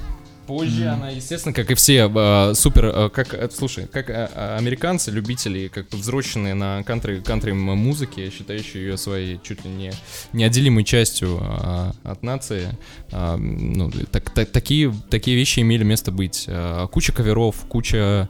Позже 0.47 0.87
она, 0.87 1.09
естественно, 1.09 1.53
как 1.53 1.71
и 1.71 1.73
все, 1.73 2.11
э, 2.13 2.53
супер, 2.53 2.85
э, 2.85 3.09
как, 3.09 3.51
слушай, 3.51 3.87
как 3.87 4.09
э, 4.11 4.25
американцы, 4.57 5.09
любители, 5.09 5.67
как 5.69 5.91
взросленные 5.91 6.53
на 6.53 6.83
кантри, 6.83 7.19
кантри 7.19 7.51
музыке, 7.53 8.29
считающие 8.29 8.83
ее 8.83 8.97
своей 8.97 9.39
чуть 9.43 9.65
ли 9.65 9.71
не 9.71 9.91
неотделимой 10.33 10.83
частью 10.83 11.39
э, 11.41 11.91
от 12.03 12.21
нации, 12.21 12.77
э, 13.11 13.35
ну, 13.37 13.91
так, 14.11 14.29
так- 14.29 14.51
такие, 14.51 14.93
такие 15.09 15.35
вещи 15.35 15.61
имели 15.61 15.83
место 15.83 16.11
быть. 16.11 16.45
Э, 16.47 16.87
куча 16.91 17.11
каверов, 17.11 17.55
куча, 17.67 18.29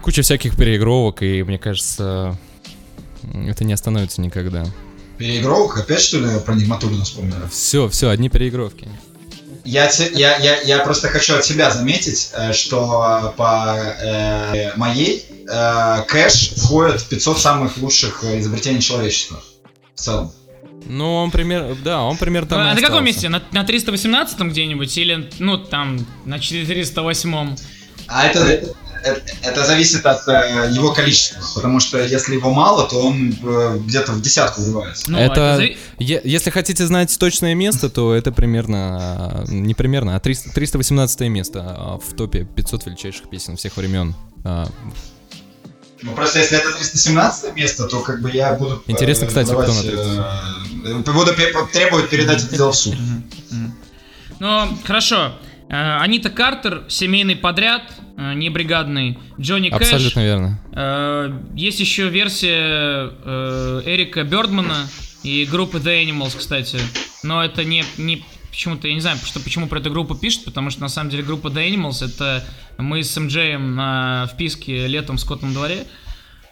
куча 0.00 0.22
всяких 0.22 0.56
переигровок, 0.56 1.22
и 1.22 1.42
мне 1.42 1.58
кажется, 1.58 2.38
это 3.34 3.64
не 3.64 3.72
остановится 3.72 4.20
никогда. 4.20 4.64
Переигровок, 5.18 5.78
опять 5.78 6.00
что 6.00 6.20
ли 6.20 6.28
про 6.46 6.54
Нигматуллина 6.54 7.02
вспомнили? 7.04 7.48
Все, 7.50 7.88
все, 7.88 8.08
одни 8.10 8.28
переигровки. 8.28 8.86
Я, 9.68 9.90
я, 10.14 10.38
я, 10.38 10.62
я 10.62 10.78
просто 10.78 11.08
хочу 11.08 11.36
от 11.36 11.44
себя 11.44 11.70
заметить, 11.70 12.30
э, 12.32 12.54
что 12.54 13.34
по 13.36 13.76
э, 13.76 14.72
моей 14.76 15.26
э, 15.46 16.02
кэш 16.08 16.54
входит 16.56 17.02
в 17.02 17.08
500 17.08 17.38
самых 17.38 17.76
лучших 17.76 18.24
э, 18.24 18.38
изобретений 18.40 18.80
человечества 18.80 19.42
в 19.94 20.00
целом. 20.00 20.32
Ну, 20.86 21.16
он 21.16 21.30
пример, 21.30 21.76
да, 21.84 22.00
он 22.00 22.16
примерно 22.16 22.48
там 22.48 22.60
а 22.60 22.74
на 22.74 22.80
каком 22.80 23.04
месте? 23.04 23.28
На, 23.28 23.42
на 23.52 23.62
318 23.64 24.40
где-нибудь 24.40 24.96
или, 24.96 25.28
ну, 25.38 25.58
там, 25.58 26.06
на 26.24 26.38
408 26.38 27.56
А 28.06 28.26
это, 28.26 28.74
это, 29.02 29.22
это 29.42 29.64
зависит 29.64 30.04
от 30.06 30.26
э, 30.28 30.70
его 30.72 30.92
количества, 30.92 31.40
потому 31.54 31.80
что 31.80 31.98
если 32.02 32.34
его 32.34 32.50
мало, 32.52 32.88
то 32.88 32.96
он 33.00 33.32
э, 33.42 33.78
где-то 33.84 34.12
в 34.12 34.20
десятку 34.22 34.62
врывается. 34.62 35.10
Ну, 35.10 35.18
это, 35.18 35.58
зави- 35.60 35.76
е- 35.98 36.20
если 36.24 36.50
хотите 36.50 36.86
знать 36.86 37.16
точное 37.18 37.54
место, 37.54 37.88
то 37.90 38.14
это 38.14 38.32
примерно, 38.32 38.98
а, 39.00 39.44
не 39.48 39.74
примерно, 39.74 40.16
а 40.16 40.20
300 40.20 40.50
318 40.50 41.20
место 41.28 41.60
а, 41.66 41.98
в 41.98 42.14
топе 42.14 42.44
500 42.44 42.86
величайших 42.86 43.30
песен 43.30 43.56
всех 43.56 43.76
времен. 43.76 44.14
Ну, 46.02 46.12
просто 46.12 46.38
если 46.38 46.58
это 46.58 46.72
317 46.76 47.56
место, 47.56 47.88
то 47.88 48.00
как 48.00 48.20
бы 48.22 48.30
я 48.30 48.54
буду... 48.54 48.82
э, 48.86 48.90
Интересно, 48.92 49.26
кстати, 49.26 49.48
кто 49.48 49.62
давать, 49.62 49.84
на 49.84 50.90
э, 50.90 50.94
Буду 51.12 51.32
требовать 51.72 52.08
передать 52.08 52.44
это 52.44 52.56
дело 52.56 52.70
в 52.70 52.76
суд. 52.76 52.94
Ну, 54.38 54.68
хорошо. 54.84 55.32
Э, 55.68 55.98
Анита 56.00 56.30
Картер, 56.30 56.84
семейный 56.88 57.34
подряд, 57.36 57.82
э, 57.98 58.02
не 58.34 58.50
бригадный. 58.50 59.18
Джонни 59.40 59.70
Кэш. 59.70 59.92
абсолютно 59.92 60.20
верно. 60.24 60.60
Э, 60.72 61.30
Есть 61.54 61.80
еще 61.80 62.08
версия 62.08 63.10
э, 63.24 63.82
Эрика 63.86 64.24
Бердмана 64.24 64.88
и 65.22 65.46
группы 65.50 65.78
The 65.78 66.04
Animals, 66.04 66.36
кстати. 66.36 66.78
Но 67.22 67.44
это 67.44 67.64
не, 67.64 67.84
не 67.96 68.24
почему-то, 68.50 68.88
я 68.88 68.94
не 68.94 69.00
знаю, 69.00 69.18
что, 69.24 69.40
почему 69.40 69.68
про 69.68 69.78
эту 69.78 69.90
группу 69.90 70.14
пишут, 70.14 70.44
потому 70.46 70.70
что 70.70 70.80
на 70.80 70.88
самом 70.88 71.10
деле 71.10 71.22
группа 71.22 71.48
The 71.48 71.68
Animals 71.72 72.04
это 72.04 72.44
мы 72.76 73.02
с 73.04 73.16
МД 73.16 73.58
на 73.58 74.28
вписке 74.32 74.86
летом 74.86 75.16
в 75.16 75.20
скотном 75.20 75.52
дворе. 75.52 75.86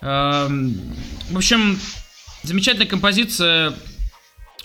Эм, 0.02 0.74
В 1.30 1.36
общем, 1.36 1.78
замечательная 2.42 2.86
композиция 2.86 3.72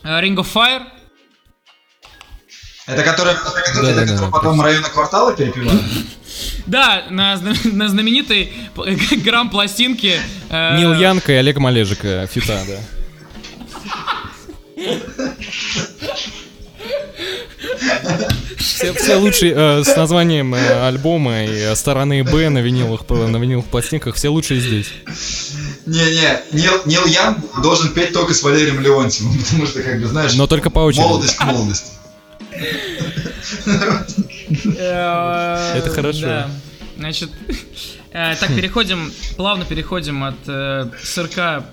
э, 0.03 0.21
Ring 0.21 0.35
of 0.35 0.47
Fire. 0.53 0.83
Это 2.87 3.03
который, 3.03 3.33
это 3.33 3.43
который, 3.43 3.93
Да-да-да, 3.93 4.01
это 4.03 4.11
который 4.13 4.25
да, 4.25 4.31
потом 4.31 4.61
района 4.61 4.89
квартала 4.89 5.33
перепевают? 5.33 5.81
Да, 6.65 7.03
на, 7.09 7.35
на 7.65 7.89
знаменитой 7.89 8.53
грамм 9.25 9.49
пластинке. 9.49 10.19
э, 10.49 10.77
Нил 10.77 10.93
Янг 10.93 11.27
и 11.29 11.33
Олег 11.33 11.57
Малежик, 11.57 12.05
э, 12.05 12.27
фита, 12.31 12.59
да. 12.67 12.77
Все, 18.57 18.93
все 18.93 19.15
лучшие 19.15 19.53
э, 19.55 19.83
с 19.83 19.95
названием 19.95 20.53
э, 20.55 20.87
альбома 20.87 21.43
и 21.45 21.49
э, 21.49 21.75
стороны 21.75 22.23
Б 22.23 22.49
на 22.49 22.59
виниловых, 22.59 23.05
п- 23.05 23.15
на 23.27 23.37
виниловых 23.37 23.69
пластинках, 23.69 24.15
все 24.15 24.29
лучшие 24.29 24.59
здесь. 24.61 24.87
Не-не, 25.85 26.41
Нил, 26.51 26.73
Нил 26.85 27.05
Ян 27.05 27.37
должен 27.61 27.89
петь 27.93 28.13
только 28.13 28.33
с 28.33 28.43
Валерием 28.43 28.79
Леонтьевым, 28.79 29.37
потому 29.43 29.65
что, 29.67 29.81
как 29.81 29.99
бы, 30.01 30.07
знаешь, 30.07 30.33
Но 30.35 30.47
только 30.47 30.69
по 30.69 30.79
очереди. 30.79 31.03
молодость 31.03 31.35
к 31.37 31.43
молодости. 31.43 31.91
Э, 34.77 35.73
Это 35.77 35.89
хорошо. 35.89 36.45
Значит, 36.97 37.31
э, 38.11 38.35
так, 38.35 38.49
переходим, 38.55 39.11
плавно 39.37 39.65
переходим 39.65 40.23
от 40.23 40.35
э, 40.47 40.89
сырка, 41.01 41.65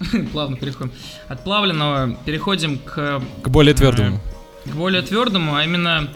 плавно 0.32 0.56
переходим, 0.56 0.92
от 1.28 1.42
плавленного 1.44 2.16
переходим 2.24 2.78
к, 2.78 3.22
К 3.42 3.48
более 3.48 3.74
твердому. 3.74 4.20
к 4.64 4.68
более 4.74 5.02
твердому, 5.02 5.56
а 5.56 5.64
именно 5.64 6.08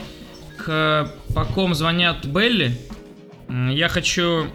к 0.59 1.11
«По 1.35 1.45
ком 1.45 1.75
звонят 1.75 2.25
Белли». 2.27 2.79
Я 3.49 3.89
хочу 3.89 4.47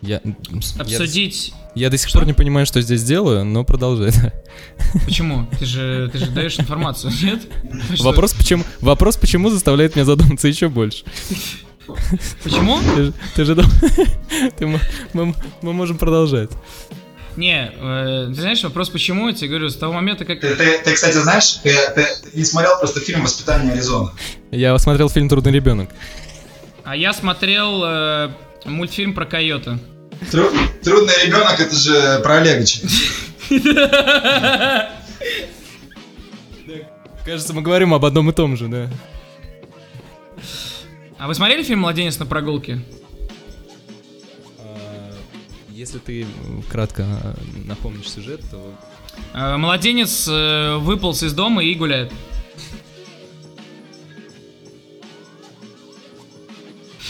Я, 0.00 0.20
я, 0.24 0.32
обсудить... 0.80 1.52
я 1.52 1.67
до 1.90 1.96
сих 1.98 2.12
пор 2.12 2.26
не 2.26 2.32
понимаю, 2.32 2.66
что 2.66 2.80
здесь 2.82 3.02
делаю, 3.04 3.44
но 3.44 3.64
продолжай. 3.64 4.10
Почему? 5.04 5.46
Ты 5.58 5.64
же, 5.66 6.08
ты 6.12 6.18
же 6.18 6.30
даешь 6.30 6.58
информацию, 6.58 7.12
нет? 7.22 7.40
Что- 7.94 8.04
Вопрос 8.04 8.34
почему, 8.34 8.64
вопрос 8.80 9.16
почему 9.16 9.50
заставляет 9.50 9.94
меня 9.96 10.04
задуматься 10.04 10.48
еще 10.48 10.68
больше. 10.68 11.04
Почему? 12.44 12.78
Ты, 12.96 13.04
же- 13.04 13.12
ты 13.34 13.44
же 13.44 13.54
дум- 13.54 13.70
ты 14.58 14.66
мы, 14.66 15.34
мы 15.62 15.72
можем 15.72 15.96
продолжать. 15.98 16.50
Не, 17.36 17.70
э, 17.72 18.26
ты 18.28 18.40
знаешь, 18.40 18.62
вопрос 18.64 18.88
почему, 18.88 19.28
я 19.28 19.34
тебе 19.34 19.48
говорю, 19.50 19.68
с 19.68 19.76
того 19.76 19.92
момента, 19.92 20.24
как... 20.24 20.40
Ты, 20.40 20.54
ты- 20.56 20.78
ты, 20.84 20.92
кстати, 20.92 21.16
знаешь, 21.16 21.52
ты, 21.62 21.72
ты 21.94 22.04
не 22.34 22.44
смотрел 22.44 22.76
просто 22.78 22.98
фильм 23.00 23.22
«Воспитание 23.22 23.72
Аризоны». 23.74 24.10
Я 24.50 24.76
смотрел 24.78 25.08
фильм 25.08 25.28
Трудный 25.28 25.52
ребенок. 25.52 25.88
А 26.84 26.96
я 26.96 27.12
смотрел 27.12 27.82
э, 27.84 28.30
мультфильм 28.64 29.14
про 29.14 29.24
койота. 29.24 29.78
Тру- 30.30 30.50
Трудный 30.82 31.14
ребенок, 31.26 31.58
это 31.60 31.74
же 31.74 32.20
про 32.22 32.36
Олегоча. 32.38 32.80
Кажется, 37.24 37.52
мы 37.54 37.62
говорим 37.62 37.94
об 37.94 38.04
одном 38.04 38.30
и 38.30 38.32
том 38.32 38.56
же, 38.56 38.68
да. 38.68 38.90
А 41.18 41.26
вы 41.26 41.34
смотрели 41.34 41.62
фильм 41.62 41.80
«Младенец 41.80 42.18
на 42.18 42.26
прогулке»? 42.26 42.80
Если 45.70 45.98
ты 45.98 46.26
кратко 46.70 47.02
э, 47.02 47.34
напомнишь 47.66 48.10
сюжет, 48.10 48.40
то... 48.50 48.74
Э, 49.32 49.56
Младенец 49.56 50.26
э, 50.28 50.76
выполз 50.78 51.22
из 51.22 51.32
дома 51.34 51.62
и 51.62 51.74
гуляет. 51.74 52.12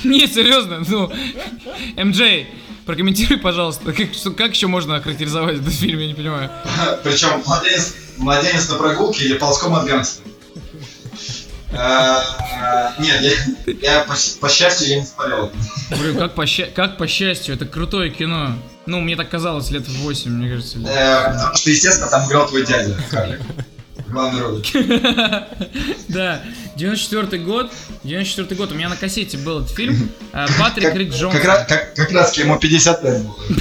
Не, 0.05 0.27
серьезно, 0.27 0.83
ну, 0.87 1.11
МД, 2.05 2.47
прокомментируй, 2.89 3.39
пожалуйста, 3.39 3.93
как, 3.93 4.14
что, 4.14 4.30
как 4.30 4.53
еще 4.53 4.66
можно 4.66 4.97
охарактеризовать 4.97 5.57
этот 5.57 5.74
фильм, 5.74 5.99
я 6.01 6.07
не 6.07 6.14
понимаю. 6.14 6.51
Причем 7.05 7.43
младенец, 7.45 7.95
младенец 8.16 8.70
на 8.70 8.76
прогулке 8.76 9.26
или 9.26 9.34
ползком 9.34 9.74
от 9.74 9.86
гангстера. 9.86 10.26
Э, 11.70 12.22
Нет, 12.99 13.36
я, 13.82 14.07
по, 14.41 14.49
счастью, 14.49 14.89
я 14.89 15.01
не 15.01 15.05
смотрел. 15.05 15.53
Говорю, 15.91 16.18
как 16.18 16.34
по, 16.34 16.47
как 16.74 16.97
по 16.97 17.07
счастью, 17.07 17.57
это 17.57 17.66
крутое 17.66 18.11
кино. 18.11 18.57
Ну, 18.86 19.01
мне 19.01 19.16
так 19.16 19.28
казалось 19.28 19.70
лет 19.70 19.86
в 19.86 19.93
8, 20.05 20.30
мне 20.30 20.49
кажется. 20.49 20.78
Э, 20.78 21.34
Потому 21.34 21.57
что, 21.57 21.68
естественно, 21.68 22.11
там 22.11 22.26
играл 22.26 22.49
твой 22.49 22.64
дядя. 22.64 22.97
Главной 24.11 24.41
роли. 24.41 24.63
Да, 26.09 26.41
94 26.77 27.43
год, 27.43 27.71
94 28.05 28.57
год, 28.57 28.73
у 28.73 28.75
меня 28.75 28.89
на 28.89 28.97
кассете 28.97 29.37
был 29.39 29.61
этот 29.61 29.73
фильм. 29.77 30.09
э, 30.33 30.47
Патрик 30.59 30.95
Рик 30.95 31.13
Джонс. 31.15 31.35
как 31.35 31.45
раз, 32.13 32.37
ему 32.39 32.59
55 32.59 33.23
было. 33.25 33.37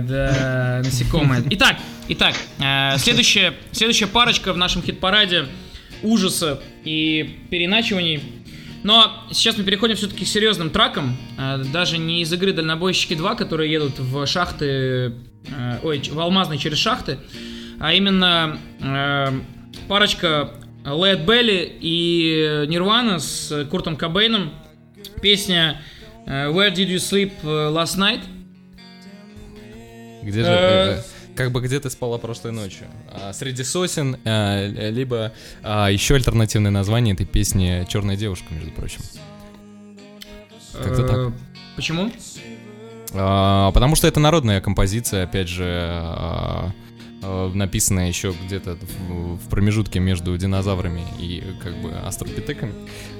Да, 0.00 0.80
насекомые. 0.84 1.42
Итак, 1.50 1.76
итак, 2.08 2.34
э, 2.60 2.96
следующая, 2.98 3.54
следующая 3.72 4.06
парочка 4.06 4.52
в 4.52 4.56
нашем 4.56 4.82
хит-параде 4.82 5.46
ужаса 6.02 6.60
и 6.84 7.38
переначиваний. 7.50 8.22
Но 8.84 9.24
сейчас 9.32 9.58
мы 9.58 9.64
переходим 9.64 9.96
все-таки 9.96 10.24
к 10.24 10.28
серьезным 10.28 10.70
тракам. 10.70 11.16
э, 11.36 11.64
Даже 11.72 11.98
не 11.98 12.22
из 12.22 12.32
игры 12.32 12.52
Дальнобойщики 12.52 13.14
2, 13.14 13.34
которые 13.34 13.72
едут 13.72 13.98
в 13.98 14.24
шахты, 14.26 15.14
э, 15.50 15.78
ой, 15.82 16.00
в 16.00 16.18
алмазные 16.18 16.58
через 16.58 16.78
шахты, 16.78 17.18
а 17.80 17.92
именно 17.92 18.58
э, 18.80 19.40
парочка 19.88 20.50
Лэд 20.84 21.20
Белли 21.20 21.76
и 21.80 22.64
Нирвана 22.68 23.18
с 23.18 23.66
Куртом 23.70 23.96
Кобейном. 23.96 24.52
Песня 25.20 25.80
э, 26.26 26.48
Where 26.48 26.72
Did 26.72 26.88
You 26.88 26.96
Sleep 26.96 27.32
Last 27.42 27.98
Night? 27.98 28.20
Где 30.22 30.44
же... 30.44 30.50
Э. 30.50 30.98
э, 30.98 31.02
Как 31.34 31.52
бы 31.52 31.60
где 31.60 31.80
ты 31.80 31.90
спала 31.90 32.18
прошлой 32.18 32.52
ночью? 32.52 32.86
А, 33.12 33.32
Среди 33.32 33.64
сосен, 33.64 34.16
э, 34.24 34.90
либо 34.90 35.32
а, 35.62 35.88
еще 35.88 36.16
альтернативное 36.16 36.70
название 36.70 37.14
этой 37.14 37.26
песни 37.26 37.86
«Черная 37.88 38.16
девушка», 38.16 38.46
между 38.52 38.70
прочим. 38.70 39.00
Как-то 40.72 41.02
так. 41.06 41.16
Э, 41.16 41.32
Почему? 41.76 42.10
А, 43.14 43.72
Потому 43.72 43.96
что 43.96 44.06
это 44.06 44.20
народная 44.20 44.60
композиция, 44.60 45.24
опять 45.24 45.48
же, 45.48 45.64
а, 45.64 46.72
а, 47.22 47.52
написанная 47.52 48.08
еще 48.08 48.34
где-то 48.46 48.76
в, 49.08 49.36
в 49.36 49.48
промежутке 49.48 49.98
между 50.00 50.36
динозаврами 50.36 51.02
и 51.18 51.42
как 51.62 51.76
бы 51.80 51.90
астропитеками, 51.92 52.72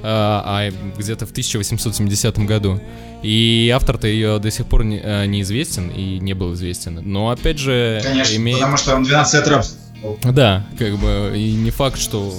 а 0.02 0.70
где-то 0.96 1.26
в 1.26 1.30
1870 1.30 2.38
году. 2.40 2.80
И 3.22 3.72
автор-то 3.74 4.06
ее 4.06 4.38
до 4.38 4.50
сих 4.50 4.66
пор 4.66 4.84
не- 4.84 5.26
неизвестен 5.26 5.88
и 5.88 6.18
не 6.20 6.34
был 6.34 6.54
известен. 6.54 7.00
Но 7.02 7.30
опять 7.30 7.58
же, 7.58 8.00
Конечно, 8.02 8.36
имеет... 8.36 8.58
потому 8.58 8.76
что 8.76 8.94
он 8.94 9.02
12 9.02 9.34
лет 9.34 9.48
рабства. 9.48 9.78
Да, 10.22 10.64
как 10.78 10.96
бы, 10.98 11.32
и 11.36 11.54
не 11.54 11.70
факт, 11.70 11.98
что... 11.98 12.32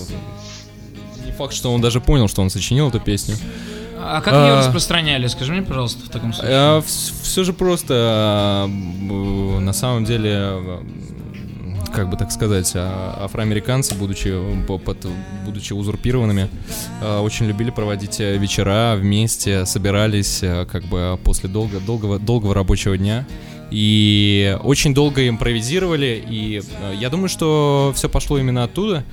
Не 1.25 1.31
факт, 1.33 1.53
что 1.53 1.73
он 1.73 1.81
даже 1.81 1.99
понял, 1.99 2.27
что 2.29 2.41
он 2.41 2.49
сочинил 2.49 2.87
эту 2.87 2.99
песню. 3.01 3.35
А 4.01 4.21
как 4.21 4.33
ее 4.33 4.53
А. 4.53 4.59
распространяли? 4.59 5.27
Скажи 5.27 5.51
мне, 5.51 5.61
пожалуйста, 5.61 6.05
в 6.05 6.09
таком 6.09 6.33
случае. 6.33 6.81
все 6.81 7.43
же 7.43 7.53
просто, 7.53 8.65
б- 8.69 9.59
на 9.59 9.73
самом 9.73 10.05
деле, 10.05 10.31
м, 10.31 11.77
как 11.93 12.09
бы 12.09 12.15
так 12.17 12.31
сказать, 12.31 12.71
а, 12.75 13.23
афроамериканцы, 13.25 13.95
будучи, 13.95 14.33
по- 14.67 14.77
под- 14.77 15.07
будучи 15.45 15.73
узурпированными, 15.73 16.49
очень 17.21 17.47
любили 17.47 17.71
проводить 17.71 18.19
э, 18.19 18.37
вечера 18.37 18.95
вместе, 18.95 19.65
собирались 19.65 20.43
как 20.71 20.83
бы 20.85 21.19
после 21.23 21.49
долго, 21.49 21.79
долгого, 21.79 22.19
долгого 22.19 22.53
рабочего 22.53 22.97
дня 22.97 23.25
И 23.71 24.57
очень 24.63 24.95
долго 24.95 25.27
импровизировали, 25.29 26.23
и 26.27 26.59
э, 26.81 26.93
я 26.99 27.09
думаю, 27.11 27.29
что 27.29 27.91
все 27.95 28.09
пошло 28.09 28.39
именно 28.39 28.63
оттуда. 28.63 29.03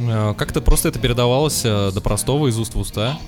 Э, 0.00 0.34
Как-то 0.36 0.60
просто 0.60 0.88
это 0.88 0.98
передавалось 0.98 1.62
э, 1.64 1.90
до 1.92 2.00
простого 2.00 2.48
из 2.48 2.58
уст 2.58 2.74
в 2.74 2.78
уста. 2.78 3.18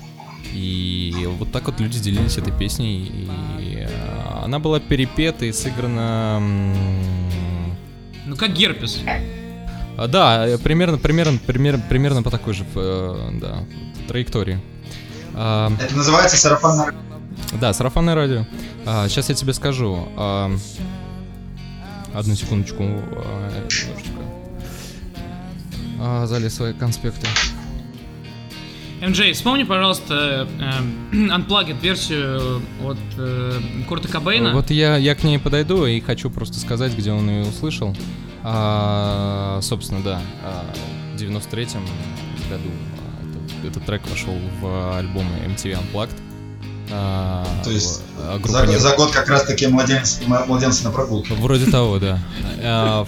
И 0.53 1.29
вот 1.39 1.53
так 1.53 1.67
вот 1.67 1.81
люди 1.81 1.99
делились 2.01 2.37
этой 2.39 2.53
песней. 2.53 3.29
И 3.59 3.77
э, 3.89 3.89
она 4.43 4.59
была 4.59 4.81
перепета 4.81 5.45
и 5.45 5.53
сыграна... 5.53 6.41
Ну 8.27 8.37
как 8.37 8.53
герпес. 8.53 9.01
а, 9.97 10.07
Да, 10.07 10.47
примерно, 10.63 10.99
примерно, 10.99 11.39
примерно, 11.45 11.83
примерно 11.89 12.23
по 12.23 12.31
такой 12.31 12.55
же 12.55 12.65
да, 12.75 13.65
траектории. 14.09 14.61
А, 15.35 15.73
Это 15.81 15.97
называется 15.97 16.37
сарафанное 16.37 16.95
Да, 17.61 17.73
сарафанное 17.73 18.15
радио. 18.15 18.45
сейчас 19.09 19.29
я 19.29 19.35
тебе 19.35 19.53
скажу. 19.53 20.09
А, 20.17 20.51
одну 22.15 22.35
секундочку. 22.35 22.83
а, 22.83 23.51
немножечко. 23.69 24.20
Залез 26.27 26.55
свои 26.55 26.73
конспекты. 26.73 27.27
МД, 29.01 29.35
вспомни, 29.35 29.63
пожалуйста, 29.65 30.47
э, 30.59 30.83
Unplugged 31.13 31.81
версию 31.81 32.63
от 32.85 32.99
э, 33.17 33.61
Курта 33.89 34.09
Кобейна. 34.09 34.53
Вот 34.53 34.71
я, 34.71 34.97
я 34.99 35.15
к 35.15 35.25
ней 35.25 35.39
подойду 35.39 35.87
и 35.87 36.01
хочу 36.01 36.29
просто 36.29 36.59
сказать, 36.59 36.95
где 36.95 37.11
он 37.11 37.29
ее 37.29 37.47
услышал. 37.47 37.97
А, 38.43 39.59
собственно, 39.63 40.03
да, 40.03 40.21
а, 40.45 40.65
в 41.17 41.21
93-м 41.21 41.83
году 42.51 42.71
этот, 43.23 43.67
этот 43.71 43.87
трек 43.87 44.03
вошел 44.11 44.35
в 44.61 44.99
альбом 44.99 45.27
MTV 45.47 45.79
Unplugged. 45.79 46.17
А, 46.91 47.47
То 47.65 47.71
есть 47.71 48.03
а, 48.19 48.39
За, 48.45 48.79
за 48.79 48.97
год 48.97 49.13
как 49.13 49.29
раз 49.29 49.45
таки 49.45 49.67
младенцы, 49.67 50.23
м- 50.25 50.47
младенцы 50.47 50.85
на 50.85 50.91
прогулке. 50.91 51.33
Вроде 51.35 51.71
того, 51.71 51.99
да. 51.99 52.19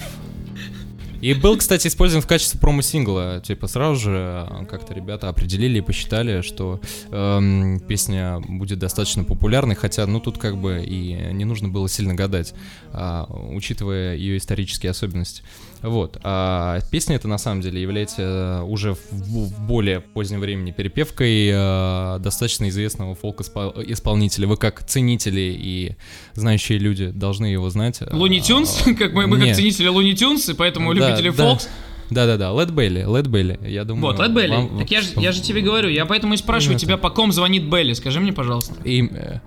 И 1.23 1.33
был, 1.33 1.55
кстати, 1.55 1.87
использован 1.87 2.21
в 2.21 2.27
качестве 2.27 2.59
промо-сингла. 2.59 3.41
Типа 3.41 3.67
сразу 3.67 3.95
же 3.95 4.45
э, 4.49 4.65
как-то 4.65 4.93
ребята 4.93 5.29
определили 5.29 5.77
и 5.77 5.81
посчитали, 5.81 6.41
что 6.41 6.81
эм, 7.11 7.79
песня 7.79 8.41
будет 8.41 8.79
достаточно 8.79 9.23
популярной, 9.23 9.75
хотя, 9.75 10.05
ну, 10.05 10.19
тут 10.19 10.37
как 10.37 10.57
бы 10.57 10.83
и 10.83 11.13
не 11.31 11.45
нужно 11.45 11.69
было 11.69 11.87
сильно 11.87 12.13
гадать, 12.13 12.53
а, 12.91 13.25
учитывая 13.51 14.17
ее 14.17 14.35
исторические 14.35 14.89
особенности. 14.89 15.43
Вот. 15.83 16.17
А 16.23 16.79
песня 16.91 17.17
эта 17.17 17.27
на 17.27 17.37
самом 17.37 17.61
деле 17.61 17.81
является 17.81 18.21
э, 18.21 18.61
уже 18.63 18.93
в, 18.93 19.11
в 19.11 19.61
более 19.67 19.99
позднем 19.99 20.39
времени 20.39 20.71
перепевкой 20.71 21.49
э, 21.53 22.19
достаточно 22.19 22.69
известного 22.69 23.15
фолк-исполнителя. 23.15 24.47
Вы 24.47 24.55
как 24.57 24.83
ценители 24.85 25.53
и 25.55 25.95
знающие 26.33 26.77
люди 26.79 27.07
должны 27.07 27.47
его 27.47 27.69
знать. 27.69 27.99
Луни 28.11 28.39
Тюнс, 28.41 28.83
А, 28.87 28.93
как 28.97 29.11
мы, 29.13 29.27
мы 29.27 29.39
как 29.45 29.55
ценители 29.55 29.87
Луни 29.89 30.15
Тюнс, 30.15 30.47
и 30.49 30.53
поэтому 30.53 30.93
Да, 30.95 31.09
любители 31.09 31.29
да. 31.31 31.49
Фокс. 31.51 31.67
Да-да-да, 32.09 32.51
Лед 32.51 32.71
Белли, 32.71 33.05
Лед 33.07 33.27
Белли, 33.27 33.59
я 33.63 33.83
думаю... 33.85 34.13
Вот, 34.15 34.19
Лед 34.19 34.33
Белли. 34.33 34.55
вам- 34.55 34.77
Так 34.79 34.89
я 34.91 35.01
же, 35.01 35.09
я 35.17 35.31
же 35.31 35.41
тебе 35.41 35.61
говорю, 35.61 35.89
я 35.89 36.05
поэтому 36.05 36.33
и 36.33 36.37
спрашиваю 36.37 36.73
Именно 36.73 36.79
тебя, 36.79 36.97
по 36.97 37.09
ком 37.09 37.31
звонит 37.31 37.63
Белли. 37.69 37.93
Скажи 37.93 38.19
мне, 38.19 38.31
пожалуйста. 38.31 38.75
И, 38.83 39.03
э, 39.07 39.39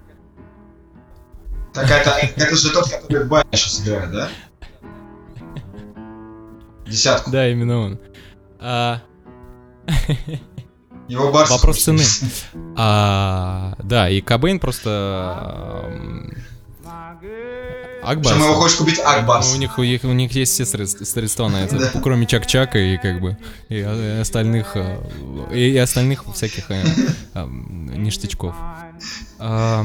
Так 1.73 1.91
это, 1.91 2.11
это 2.37 2.57
же 2.57 2.71
тот, 2.73 2.89
который 2.91 3.27
Бай 3.27 3.45
сейчас 3.53 3.83
играет, 3.87 4.11
да? 4.11 4.29
Десятку. 6.87 7.31
да, 7.31 7.49
именно 7.49 7.79
он. 7.79 7.99
А, 8.59 9.01
Его 11.09 11.31
барс. 11.33 11.51
Вопрос 11.51 11.83
цены. 11.83 12.03
а, 12.77 13.75
да, 13.83 14.09
и 14.09 14.21
Кобейн 14.21 14.59
просто... 14.59 15.85
Акбарс. 18.07 18.37
Причем 18.37 18.51
его 18.51 18.61
хочешь 18.61 18.77
купить 18.77 19.01
Акбарс. 19.01 19.55
У 19.55 19.59
них, 19.59 19.79
у, 19.79 19.83
них, 19.83 20.05
у 20.05 20.13
них 20.13 20.33
есть 20.33 20.53
все 20.53 20.65
средства, 20.65 21.05
средства 21.05 21.49
на 21.49 21.65
это, 21.65 22.01
кроме 22.03 22.27
Чак-Чака 22.27 22.79
и 22.79 22.97
как 22.99 23.21
бы 23.21 23.37
и, 23.69 23.79
и 23.79 24.21
остальных 24.21 24.77
э, 24.77 24.99
и, 25.53 25.77
остальных 25.77 26.25
всяких 26.33 26.71
э, 26.71 26.85
э, 27.35 27.47
ништячков. 27.49 28.55
А, 29.39 29.85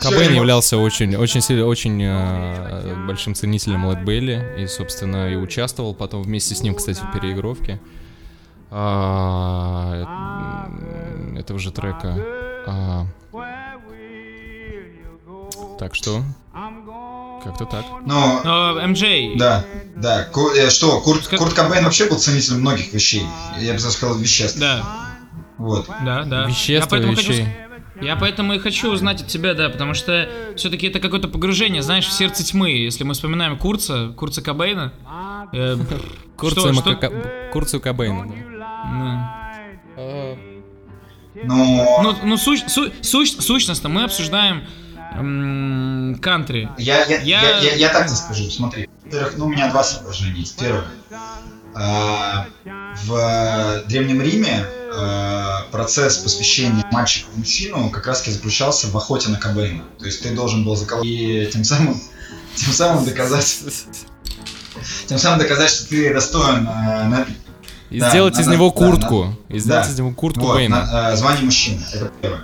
Кобейн 0.00 0.34
являлся 0.34 0.76
очень, 0.76 1.16
очень 1.16 1.40
очень 1.62 3.06
большим 3.06 3.34
ценителем 3.34 3.90
Лед 3.90 4.04
Белли 4.04 4.54
и, 4.58 4.66
собственно, 4.66 5.32
и 5.32 5.36
участвовал 5.36 5.94
потом 5.94 6.22
вместе 6.22 6.54
с 6.54 6.62
ним, 6.62 6.74
кстати, 6.74 7.00
в 7.00 7.12
переигровке 7.12 7.80
а, 8.70 10.70
этого 11.36 11.58
же 11.58 11.72
трека. 11.72 12.16
А, 12.66 13.06
так 15.78 15.94
что, 15.94 16.22
как-то 17.44 17.64
так. 17.66 17.84
Ну, 18.06 18.40
Но, 18.44 18.86
МД, 18.88 19.36
да, 19.38 19.64
да. 19.96 20.24
Ку- 20.24 20.50
э, 20.50 20.70
что, 20.70 21.00
Курт, 21.00 21.26
Как- 21.26 21.38
Курт 21.38 21.54
Кобейн 21.54 21.84
вообще 21.84 22.08
был 22.08 22.18
ценителем 22.18 22.60
многих 22.60 22.92
вещей. 22.92 23.24
Я 23.60 23.72
бы 23.72 23.78
даже 23.78 23.90
сказал, 23.92 24.16
веществ. 24.18 24.58
да, 24.58 24.82
Вот. 25.58 25.86
да, 26.04 26.24
да. 26.24 26.42
Я 26.42 26.46
Вещества, 26.48 26.86
поэтому 26.90 27.14
хочу 27.16 27.32
вещей. 27.32 27.48
Я 28.00 28.16
поэтому 28.16 28.52
и 28.54 28.58
хочу 28.58 28.90
узнать 28.90 29.22
от 29.22 29.28
тебя, 29.28 29.54
да, 29.54 29.68
потому 29.68 29.94
что 29.94 30.28
все-таки 30.56 30.88
это 30.88 30.98
какое-то 30.98 31.28
погружение, 31.28 31.82
знаешь, 31.82 32.06
в 32.06 32.12
сердце 32.12 32.42
тьмы. 32.44 32.70
Если 32.70 33.04
мы 33.04 33.14
вспоминаем 33.14 33.56
Курца, 33.56 34.08
Курца 34.16 34.42
Кобейна. 34.42 34.92
э, 35.52 35.76
Курцию, 36.36 36.74
что- 36.74 36.90
Мака- 36.90 37.50
Курцию 37.52 37.80
Кобейна. 37.80 38.26
да. 38.26 39.42
да. 39.96 40.36
Но 41.44 42.02
Ну, 42.02 42.14
ну 42.24 42.34
сущ- 42.36 42.68
су- 42.68 42.90
сущ- 43.02 43.40
сущностно 43.40 43.88
мы 43.88 44.04
обсуждаем 44.04 44.64
кантри. 46.20 46.68
я, 46.78 47.04
я, 47.04 47.20
Я- 47.20 47.40
я... 47.40 47.58
Я, 47.60 47.74
я 47.74 47.88
так 47.90 48.06
тебе 48.06 48.16
скажу, 48.16 48.50
смотри. 48.50 48.88
Во-первых, 49.04 49.34
ну, 49.36 49.46
у 49.46 49.48
меня 49.48 49.70
два 49.70 49.84
соображения 49.84 50.40
есть. 50.40 50.58
Первое. 50.58 50.84
А, 51.74 52.46
в 53.06 53.82
Древнем 53.88 54.20
Риме 54.20 54.64
а, 54.94 55.62
процесс 55.70 56.18
посвящения 56.18 56.84
мальчика 56.92 57.28
в 57.34 57.38
мужчину 57.38 57.88
как 57.90 58.06
раз 58.06 58.20
таки 58.20 58.30
заключался 58.32 58.88
в 58.88 58.96
охоте 58.96 59.30
на 59.30 59.38
Кобейна. 59.38 59.84
То 59.98 60.04
есть 60.06 60.22
ты 60.22 60.34
должен 60.34 60.64
был 60.64 60.76
заколоть 60.76 61.06
и 61.06 61.48
тем 61.50 61.64
самым, 61.64 61.98
тем 62.54 62.72
самым 62.72 63.04
доказать, 63.06 63.60
тем 65.06 65.18
самым 65.18 65.38
доказать, 65.38 65.70
что 65.70 65.88
ты 65.88 66.12
достоин 66.12 66.68
а, 66.68 67.04
на- 67.08 67.26
И 67.90 68.00
Да, 68.00 68.10
сделать 68.10 68.34
из 68.34 68.46
надо- 68.46 68.52
него 68.58 68.68
да, 68.70 68.76
куртку. 68.76 69.34
И 69.48 69.58
сделать 69.58 69.86
да. 69.86 69.92
из 69.92 69.98
него 69.98 70.12
куртку 70.12 70.42
вот, 70.42 70.54
Бэйна. 70.56 70.76
на- 70.84 71.08
а, 71.08 71.16
звание 71.16 71.44
мужчины. 71.44 71.82
Это 71.94 72.10
первое. 72.20 72.42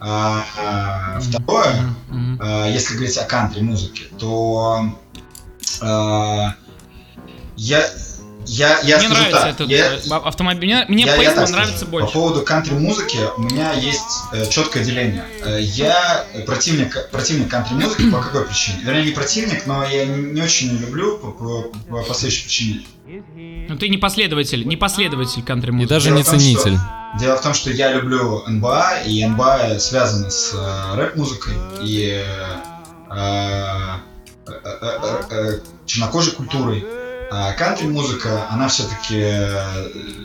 А, 0.00 0.44
а, 0.58 1.20
второе, 1.20 1.94
а, 2.40 2.66
если 2.68 2.94
говорить 2.94 3.18
о 3.18 3.24
кантри-музыке, 3.24 4.04
то 4.18 4.86
а, 5.82 6.54
я, 7.56 7.84
я, 8.46 8.80
я 8.80 8.96
Мне 8.98 9.06
скажу 9.08 9.14
нравится 9.20 9.40
так, 9.42 9.54
этот 9.54 9.68
я- 9.68 9.94
э, 9.94 10.20
автомобиль. 10.24 10.64
Мне, 10.64 10.84
мне 10.88 11.04
я- 11.04 11.16
я 11.16 11.30
так 11.34 11.46
скажу. 11.48 11.52
нравится 11.52 11.84
По 11.84 11.90
больше. 11.90 12.12
поводу 12.14 12.42
кантри-музыки 12.42 13.18
у 13.36 13.42
меня 13.42 13.72
есть 13.74 14.00
э, 14.32 14.46
четкое 14.48 14.82
деление. 14.82 15.24
Э, 15.44 15.58
я 15.60 16.24
противник, 16.46 17.10
противник 17.10 17.50
кантри-музыки 17.50 18.10
по 18.10 18.22
какой 18.22 18.46
причине? 18.46 18.78
Вернее, 18.82 19.04
не 19.04 19.12
противник, 19.12 19.66
но 19.66 19.84
я 19.86 20.06
не, 20.06 20.32
не 20.32 20.40
очень 20.40 20.68
ее 20.68 20.78
люблю 20.78 21.18
по, 21.18 21.30
по, 21.32 21.62
по- 21.90 22.02
по 22.02 22.14
следующей 22.14 22.44
причине. 22.44 22.80
Ну 23.68 23.76
ты 23.76 23.88
не 23.90 23.98
последователь, 23.98 24.66
не 24.66 24.76
последователь 24.76 25.42
кантри 25.42 25.70
И 25.82 25.86
даже 25.86 26.06
Дело 26.06 26.18
не 26.18 26.24
том, 26.24 26.40
что- 26.40 26.40
ценитель. 26.40 26.78
Дело 27.18 27.36
в 27.36 27.42
том, 27.42 27.54
что 27.54 27.70
я 27.70 27.92
люблю 27.92 28.44
НБА, 28.46 29.02
и 29.04 29.24
НБА 29.26 29.78
связана 29.80 30.30
с 30.30 30.54
э, 30.54 30.94
рэп-музыкой 30.94 31.54
и 31.82 32.24
э, 32.24 32.56
э, 33.10 33.96
э, 34.46 34.52
э, 34.80 35.22
э, 35.30 35.60
чернокожей 35.86 36.32
культурой. 36.34 36.86
А 37.32 37.52
кантри-музыка, 37.52 38.46
она 38.50 38.68
все-таки 38.68 39.20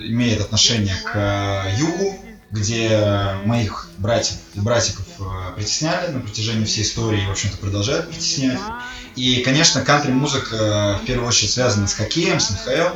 имеет 0.07 0.41
отношение 0.41 0.95
к 1.03 1.11
э, 1.15 1.75
югу, 1.77 2.19
где 2.51 3.35
моих 3.45 3.89
братьев 3.97 4.37
и 4.53 4.59
братиков 4.59 5.05
э, 5.19 5.55
притесняли 5.55 6.11
на 6.11 6.19
протяжении 6.19 6.65
всей 6.65 6.83
истории 6.83 7.23
и, 7.23 7.25
в 7.25 7.31
общем-то, 7.31 7.57
продолжают 7.57 8.09
притеснять. 8.09 8.59
И, 9.15 9.41
конечно, 9.41 9.81
кантри-музыка 9.81 10.55
э, 10.55 11.03
в 11.03 11.05
первую 11.05 11.27
очередь 11.27 11.51
связана 11.51 11.87
с 11.87 11.93
хоккеем, 11.93 12.39
с 12.39 12.51
НХЛ. 12.51 12.95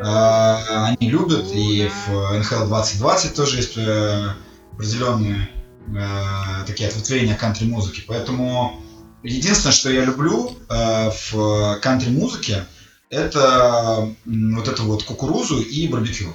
Э, 0.00 0.84
Они 0.86 1.10
любят, 1.10 1.46
и 1.52 1.88
в 2.06 2.38
НХЛ 2.38 2.66
2020 2.66 3.34
тоже 3.34 3.56
есть 3.56 3.76
э, 3.76 4.28
определенные 4.72 5.48
э, 5.88 6.64
такие 6.66 6.88
ответвления 6.88 7.34
кантри-музыки. 7.34 8.02
Поэтому 8.06 8.80
единственное, 9.22 9.72
что 9.72 9.90
я 9.90 10.04
люблю 10.04 10.56
э, 10.68 11.10
в 11.30 11.78
кантри-музыке, 11.80 12.64
это 13.10 14.08
вот 14.26 14.68
эту 14.68 14.84
вот 14.84 15.02
кукурузу 15.02 15.60
и 15.60 15.88
барбекю. 15.88 16.28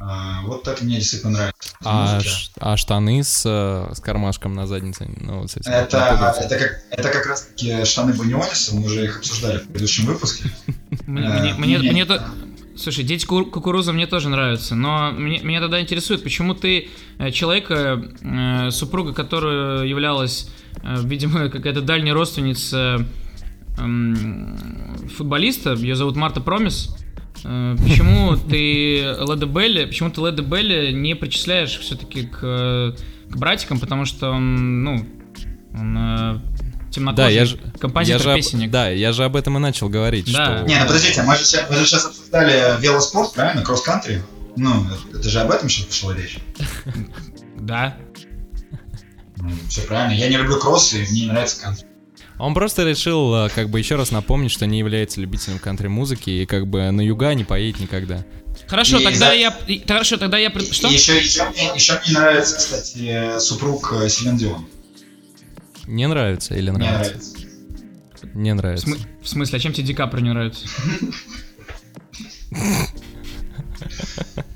Э, 0.00 0.42
Вот 0.44 0.68
это 0.68 0.84
мне 0.84 0.96
действительно 0.96 1.32
нравится. 1.32 1.70
А, 1.82 2.20
ш- 2.20 2.50
а 2.60 2.76
штаны 2.76 3.24
с, 3.24 3.40
с 3.42 4.00
кармашком 4.00 4.52
на 4.54 4.66
заднице? 4.66 5.06
Ну, 5.18 5.40
вот 5.40 5.56
этим, 5.56 5.70
Это, 5.72 5.98
это, 6.38 6.58
как, 6.58 6.78
это 6.90 7.08
как 7.08 7.26
раз 7.26 7.42
таки 7.42 7.84
штаны 7.84 8.12
Баниониса, 8.12 8.76
мы 8.76 8.84
уже 8.84 9.04
их 9.04 9.18
обсуждали 9.18 9.58
в 9.58 9.64
предыдущем 9.68 10.04
выпуске. 10.06 10.50
Мне, 11.06 11.54
Э, 12.80 12.82
Слушай, 12.82 13.04
дети 13.04 13.26
ку- 13.26 13.44
кукуруза 13.44 13.92
мне 13.92 14.06
тоже 14.06 14.28
нравятся, 14.28 14.74
но 14.74 15.12
мне, 15.12 15.40
меня 15.40 15.60
тогда 15.60 15.80
интересует, 15.80 16.22
почему 16.22 16.54
ты 16.54 16.88
э, 17.18 17.30
человека, 17.30 18.02
э, 18.22 18.70
супруга, 18.70 19.12
которая 19.12 19.84
являлась, 19.84 20.50
э, 20.82 20.96
видимо, 21.04 21.48
какая-то 21.50 21.82
дальняя 21.82 22.14
родственница 22.14 23.06
эм, 23.78 24.56
футболиста, 25.16 25.74
ее 25.74 25.94
зовут 25.94 26.16
Марта 26.16 26.40
Промис, 26.40 26.96
э, 27.44 27.76
почему 27.82 28.36
ты 28.36 29.00
Леда 29.02 29.46
Белли, 29.46 29.84
почему 29.84 30.10
ты 30.10 30.20
Леда 30.22 30.42
Белли 30.42 30.92
не 30.92 31.14
причисляешь 31.14 31.78
все-таки 31.78 32.26
к, 32.26 32.40
к 33.28 33.36
братикам, 33.36 33.78
потому 33.78 34.04
что 34.04 34.30
он, 34.30 34.84
ну, 34.84 35.06
он 35.74 35.98
э, 35.98 36.40
темнокожий 36.90 37.24
Да, 37.24 37.30
я 37.30 37.44
же, 37.44 37.58
композитор 37.78 38.18
я 38.20 38.22
же 38.24 38.30
об- 38.32 38.36
песенник. 38.36 38.70
да, 38.70 38.88
я 38.88 39.12
же 39.12 39.24
об 39.24 39.36
этом 39.36 39.56
и 39.56 39.60
начал 39.60 39.88
говорить, 39.88 40.30
Да. 40.32 40.58
что... 40.58 40.66
Не, 40.68 40.78
ну 40.80 40.86
подождите, 40.86 41.22
мы 41.22 41.36
же, 41.36 41.44
щас- 41.44 41.64
мы 41.70 41.76
же 41.76 41.86
сейчас 41.86 42.06
обсуждали 42.06 42.80
велоспорт, 42.80 43.32
правильно? 43.34 43.62
Кросс-кантри. 43.62 44.22
Ну, 44.56 44.86
это 45.14 45.28
же 45.28 45.40
об 45.40 45.50
этом 45.50 45.68
сейчас 45.68 45.86
пошла 45.86 46.14
речь. 46.14 46.38
Да. 47.58 47.96
все 49.68 49.82
правильно. 49.82 50.12
Я 50.18 50.28
не 50.28 50.36
люблю 50.36 50.58
кросс, 50.58 50.92
и 50.92 50.98
мне 51.10 51.22
не 51.22 51.26
нравится 51.28 51.60
кантри. 51.62 51.86
Он 52.38 52.54
просто 52.54 52.84
решил, 52.88 53.34
э, 53.34 53.48
как 53.50 53.68
бы 53.68 53.78
еще 53.78 53.96
раз 53.96 54.10
напомнить, 54.12 54.50
что 54.50 54.66
не 54.66 54.78
является 54.78 55.20
любителем 55.20 55.58
кантри-музыки 55.58 56.30
и 56.30 56.46
как 56.46 56.66
бы 56.66 56.90
на 56.90 57.02
юга 57.02 57.34
не 57.34 57.44
поедет 57.44 57.80
никогда. 57.80 58.24
Хорошо, 58.66 58.98
И 58.98 59.04
тогда 59.04 59.28
за- 59.28 59.34
я. 59.34 59.58
и- 59.68 59.82
Хорошо, 59.86 60.16
тогда 60.16 60.38
я. 60.38 60.50
Что? 60.50 60.88
И 60.88 60.94
еще, 60.94 61.18
еще, 61.18 61.44
мне, 61.50 61.70
еще 61.74 62.00
мне 62.06 62.18
нравится, 62.18 62.56
кстати, 62.56 63.38
супруг 63.40 63.92
э, 63.92 64.08
Селин 64.08 64.38
Дион. 64.38 64.66
Не 65.86 66.06
нравится 66.08 66.54
или 66.54 66.70
Мне 66.70 66.90
нравится? 66.90 67.12
нравится. 67.12 67.36
Не 68.34 68.52
В, 68.52 68.56
нравится. 68.56 68.86
смы- 68.86 69.00
в 69.22 69.28
смысле, 69.28 69.56
а 69.58 69.60
чем 69.60 69.72
тебе 69.72 69.86
Ди 69.86 69.94
Каприо 69.94 70.20
не 70.22 70.30
нравится? 70.30 70.66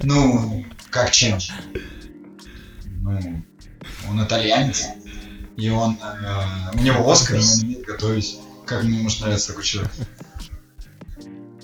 Ну, 0.02 0.64
как 0.90 1.10
чем? 1.12 1.38
Ну, 3.00 3.44
он 4.08 4.24
итальянец. 4.24 4.84
И 5.56 5.68
он... 5.70 5.96
э, 6.02 6.76
у 6.78 6.82
него 6.82 7.10
Оскар, 7.10 7.36
он 7.38 7.44
умеет 7.62 7.84
готовить. 7.86 8.38
Как 8.66 8.82
мне 8.84 8.98
может 8.98 9.20
нравиться 9.20 9.48
такой 9.48 9.64
человек? 9.64 9.92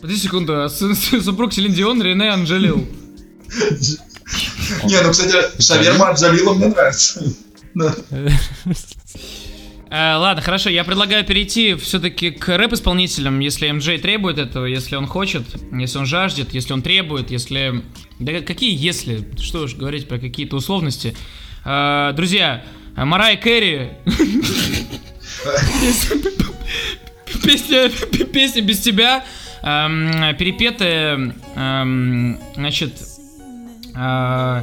Подожди 0.01 0.21
секунду, 0.23 0.63
а 0.63 0.69
супруг 0.69 1.53
Селин 1.53 1.73
Дион 1.73 2.03
Рене 2.03 2.31
Анджелил. 2.31 2.87
Не, 4.85 5.01
ну, 5.03 5.11
кстати, 5.11 5.61
шаверма 5.61 6.11
от 6.11 6.19
Джалила 6.21 6.55
мне 6.55 6.69
нравится. 6.69 7.23
Э, 9.91 10.15
ладно, 10.15 10.41
хорошо, 10.41 10.71
я 10.71 10.85
предлагаю 10.85 11.25
перейти 11.25 11.75
все-таки 11.75 12.31
к 12.31 12.57
рэп-исполнителям, 12.57 13.41
если 13.41 13.71
МД 13.71 14.01
требует 14.01 14.39
этого, 14.39 14.65
если 14.65 14.95
он 14.95 15.07
хочет, 15.07 15.43
если 15.73 15.99
он 15.99 16.07
жаждет, 16.07 16.55
если 16.55 16.73
он 16.73 16.83
требует, 16.83 17.33
если... 17.33 17.83
Да 18.21 18.41
какие 18.41 18.73
если? 18.73 19.29
Что 19.41 19.63
уж 19.63 19.75
говорить 19.75 20.07
про 20.07 20.19
какие-то 20.19 20.57
условности. 20.57 21.17
Э, 21.65 22.13
друзья, 22.15 22.65
Марай 22.97 23.37
Кэрри... 23.37 23.91
Песня, 27.43 27.91
песня 28.27 28.61
без 28.63 28.81
тебя, 28.81 29.25
эм, 29.63 30.37
перепетая, 30.37 31.35
эм, 31.57 32.39
значит, 32.55 32.93
э, 33.95 34.63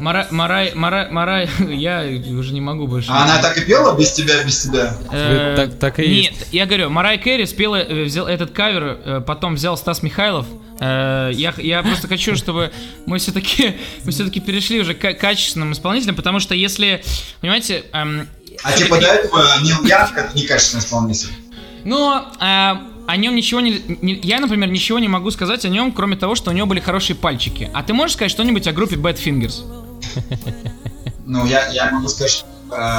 Мара- 0.00 0.26
Марай, 0.30 0.72
Марай, 0.74 1.10
Марай, 1.10 1.48
я 1.68 2.02
уже 2.38 2.52
не 2.52 2.60
могу 2.60 2.86
больше. 2.86 3.10
А 3.12 3.24
она 3.24 3.40
так 3.42 3.56
и 3.58 3.60
пела 3.62 3.96
без 3.96 4.12
тебя, 4.12 4.42
без 4.44 4.60
тебя? 4.62 4.96
Э, 5.12 5.54
Так- 5.56 5.78
так 5.78 5.98
и 6.00 6.22
Нет, 6.22 6.34
я 6.52 6.66
говорю, 6.66 6.90
Марай 6.90 7.18
Кэрри 7.18 7.44
спела, 7.44 7.76
э, 7.76 8.04
взял 8.04 8.26
этот 8.26 8.50
кавер, 8.50 8.98
э, 9.04 9.20
потом 9.26 9.54
взял 9.54 9.76
Стас 9.76 10.02
Михайлов. 10.02 10.46
Э, 10.80 11.30
Я, 11.34 11.52
я 11.58 11.82
просто 11.82 12.08
хочу, 12.08 12.34
чтобы 12.36 12.72
мы 13.06 13.18
все-таки 13.18 13.74
мы 14.04 14.12
все-таки 14.12 14.40
перешли 14.40 14.80
уже 14.80 14.94
к 14.94 15.00
ка- 15.00 15.12
качественным 15.14 15.72
исполнителям, 15.72 16.16
потому 16.16 16.40
что 16.40 16.54
если, 16.54 17.02
понимаете, 17.40 17.84
эм, 17.92 18.26
А 18.64 18.72
типа 18.72 18.98
до 18.98 19.06
этого 19.06 19.44
Нил 19.62 19.84
Янг 19.84 20.16
это 20.16 20.30
некачественный 20.36 20.80
исполнитель. 20.82 21.28
но 21.84 22.26
э, 22.40 22.44
о 23.06 23.16
нем 23.16 23.34
ничего 23.34 23.60
не, 23.60 23.82
не- 24.02 24.20
Я, 24.22 24.38
например, 24.40 24.70
ничего 24.70 24.98
не 24.98 25.08
могу 25.08 25.30
сказать 25.32 25.64
о 25.64 25.68
нем, 25.68 25.90
кроме 25.92 26.16
того, 26.16 26.34
что 26.34 26.50
у 26.50 26.54
него 26.54 26.66
были 26.66 26.78
хорошие 26.80 27.16
пальчики. 27.16 27.68
А 27.74 27.82
ты 27.82 27.92
можешь 27.92 28.14
сказать 28.14 28.30
что-нибудь 28.30 28.66
о 28.68 28.72
группе 28.72 28.96
Bad 28.96 29.16
Fingers? 29.22 29.79
Ну, 31.26 31.46
я, 31.46 31.68
я 31.68 31.90
могу 31.90 32.08
сказать, 32.08 32.30
что 32.32 32.46
э, 32.72 32.98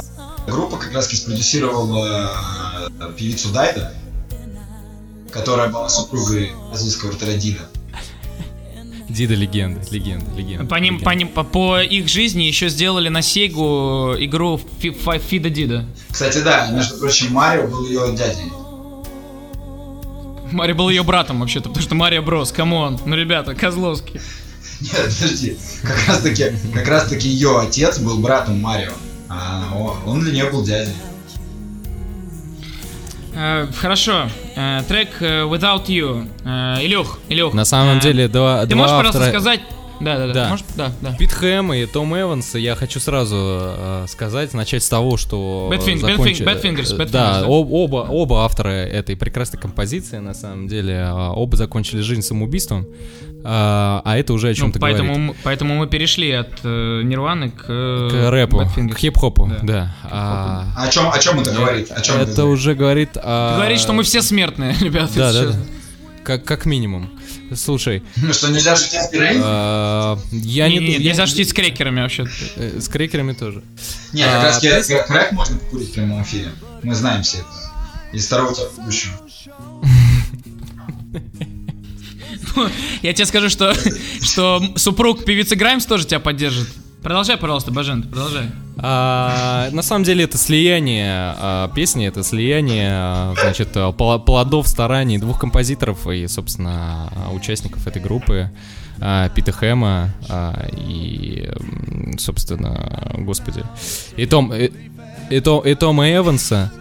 группа 0.49 0.78
как 0.78 0.93
раз 0.93 1.09
спродюсировала 1.12 2.32
э, 2.99 3.12
певицу 3.18 3.49
Дайда, 3.51 3.93
которая 5.32 5.70
была 5.70 5.89
супругой 5.89 6.51
бразильского 6.70 7.09
вратаря 7.12 7.38
Дида. 7.38 7.62
Дида 9.09 9.34
легенда, 9.34 9.82
легенда, 9.91 10.26
легенда. 10.38 10.66
По 10.66 10.76
ним, 10.76 10.93
легенда. 10.95 11.05
по 11.05 11.09
ним, 11.16 11.28
по, 11.28 11.43
по 11.43 11.82
их 11.82 12.07
жизни 12.07 12.43
еще 12.43 12.70
сделали 12.70 13.09
на 13.09 13.22
Сегу 13.22 14.16
игру 14.18 14.62
Фи- 14.80 14.91
Фа- 14.91 15.20
Фидо 15.20 15.49
Дидо. 15.49 15.86
Кстати, 16.09 16.38
да, 16.41 16.68
между 16.72 16.97
прочим, 16.97 17.34
Марио 17.34 17.68
был 17.68 17.86
ее 17.88 18.16
дядей. 18.16 18.51
Марио 20.52 20.74
был 20.74 20.89
ее 20.89 21.03
братом 21.03 21.39
вообще-то, 21.39 21.70
потому 21.70 21.84
что 21.84 21.95
Mario 21.95 22.22
Bros, 22.22 22.52
come 22.52 22.79
on. 22.79 22.99
Ну, 23.05 23.16
ребята, 23.16 23.55
Козловский. 23.55 24.20
Нет, 24.94 25.14
подожди, 25.20 25.58
как 25.84 26.08
раз 26.08 26.22
таки, 26.22 26.46
как 26.74 26.88
раз 26.88 27.06
таки 27.06 27.30
ее 27.30 27.60
отец 27.60 28.00
был 28.00 28.18
братом 28.18 28.60
Марио, 28.60 28.92
а 29.30 29.74
он, 30.06 30.22
для 30.22 30.32
нее 30.32 30.50
был 30.50 30.64
дядей. 30.64 30.94
Э, 33.34 33.68
хорошо. 33.78 34.30
Э, 34.56 34.82
трек 34.88 35.10
э, 35.22 35.44
Without 35.44 35.86
You. 35.88 36.28
Илюх, 36.84 37.20
Илюх. 37.30 37.54
На 37.54 37.66
самом 37.66 38.00
деле, 38.00 38.28
два, 38.28 38.66
Ты 38.66 38.76
можешь, 38.76 38.96
пожалуйста, 38.96 39.30
сказать... 39.30 39.62
Да, 40.04 40.18
да, 40.18 40.28
да. 40.28 40.34
Да. 40.34 40.49
Можешь? 40.49 40.66
Да, 40.76 40.91
да. 41.02 41.14
Пит 41.14 41.32
Хэм 41.32 41.74
и 41.74 41.86
Том 41.86 42.20
Эванс, 42.20 42.56
я 42.56 42.76
хочу 42.76 42.99
сразу 42.99 43.36
э, 43.38 44.06
сказать, 44.08 44.54
начать 44.54 44.84
с 44.84 44.89
того, 44.89 45.18
что... 45.18 45.70
Bad 45.72 45.86
Fingers, 45.86 46.97
Bad 46.97 47.10
да, 47.12 47.43
оба, 47.47 48.08
оба 48.10 48.45
автора 48.45 48.70
этой 48.70 49.16
прекрасной 49.16 49.60
композиции, 49.60 50.18
на 50.18 50.34
самом 50.34 50.68
деле, 50.68 50.93
э, 50.93 51.12
оба 51.12 51.56
закончили 51.58 52.02
жизнь 52.02 52.22
самоубийством, 52.22 52.82
э, 52.84 53.43
а 53.43 54.14
это 54.18 54.34
уже 54.34 54.47
о 54.47 54.49
Ну, 54.52 54.56
чем-то 54.56 54.80
поэтому, 54.80 55.14
говорит. 55.14 55.36
поэтому 55.43 55.76
мы 55.76 55.88
перешли 55.88 56.32
от 56.32 56.49
э, 56.64 57.02
Нирваны 57.04 57.49
к, 57.52 57.66
э, 57.68 58.10
К 58.12 58.30
рэпу, 58.32 58.66
к 58.93 58.97
хип-хопу, 58.97 59.47
Да. 59.47 59.60
да. 59.64 59.95
А, 60.04 60.66
О 60.78 60.88
чем, 60.89 61.10
о 61.12 61.18
чем 61.20 61.39
это 61.39 61.52
говорит? 61.52 61.91
О 61.91 62.02
чем 62.02 62.16
это, 62.18 62.32
это 62.32 62.41
говорит? 62.41 62.60
уже 62.60 62.76
говорит 62.76 63.10
о... 63.18 63.49
Ты 63.52 63.56
говоришь, 63.58 63.80
что 63.80 63.93
мы 63.93 64.04
все 64.04 64.22
смертные, 64.22 64.76
ребята. 64.82 65.12
Да, 65.16 65.34
да, 65.34 65.45
да. 65.47 65.56
Как, 66.24 66.43
как 66.45 66.66
минимум. 66.66 67.10
Слушай, 67.56 68.04
Ну, 68.18 68.34
что 68.34 68.49
нельзя 68.49 68.76
шутить 68.76 69.02
с 69.02 69.10
э, 69.14 70.18
я 70.32 70.70
Не, 70.70 70.97
нельзя 70.97 71.28
шутить 71.28 71.49
с 71.49 71.54
крекерами 71.54 72.02
вообще. 72.02 72.28
э, 72.56 72.80
С 72.80 72.88
крекерами 72.88 73.34
тоже. 73.34 73.64
Не, 74.14 74.24
как 74.24 74.34
а, 74.34 74.43
раз 74.43 74.88
крэк 74.88 75.32
можно 75.32 75.58
покурить 75.58 75.89
в 75.89 75.93
прямом 75.93 76.24
эфире. 76.24 76.52
Мы 76.84 76.95
знаем 76.95 77.24
все 77.24 77.39
это. 77.39 77.47
Из 78.14 78.26
второго 78.26 78.54
тебя 78.54 78.66
будущего. 78.78 79.14
Я 83.02 83.14
тебе 83.14 83.26
скажу, 83.26 83.49
что, 83.49 83.74
что 84.22 84.62
супруг 84.76 85.24
певицы 85.26 85.56
Граймс 85.56 85.86
тоже 85.86 86.06
тебя 86.06 86.20
поддержит. 86.20 86.68
Продолжай, 87.02 87.36
пожалуйста, 87.38 87.72
Бажен, 87.72 88.04
продолжай. 88.04 88.52
А, 88.78 89.70
на 89.72 89.82
самом 89.82 90.04
деле 90.04 90.24
это 90.26 90.38
слияние 90.38 91.12
а, 91.38 91.68
песни, 91.70 92.08
это 92.08 92.24
слияние, 92.24 92.89
а, 92.93 93.34
значит, 93.41 93.70
а, 93.76 93.91
плодов 93.91 94.68
стараний 94.68 95.18
двух 95.18 95.39
композиторов 95.39 96.08
и, 96.08 96.28
собственно, 96.28 97.10
а, 97.16 97.32
участников 97.34 97.88
этой 97.88 98.02
группы. 98.02 98.52
а, 98.99 99.30
Пита 99.30 99.52
Хэма 99.52 100.10
а, 100.30 100.68
и, 100.78 101.49
собственно, 102.20 103.12
господи, 103.18 103.64
и 104.16 104.28
Том, 104.28 104.54
и, 104.54 104.72
и 105.32 105.39
Том- 105.39 105.66
и 105.66 105.74
Тома 105.74 106.08
Эванса. 106.16 106.72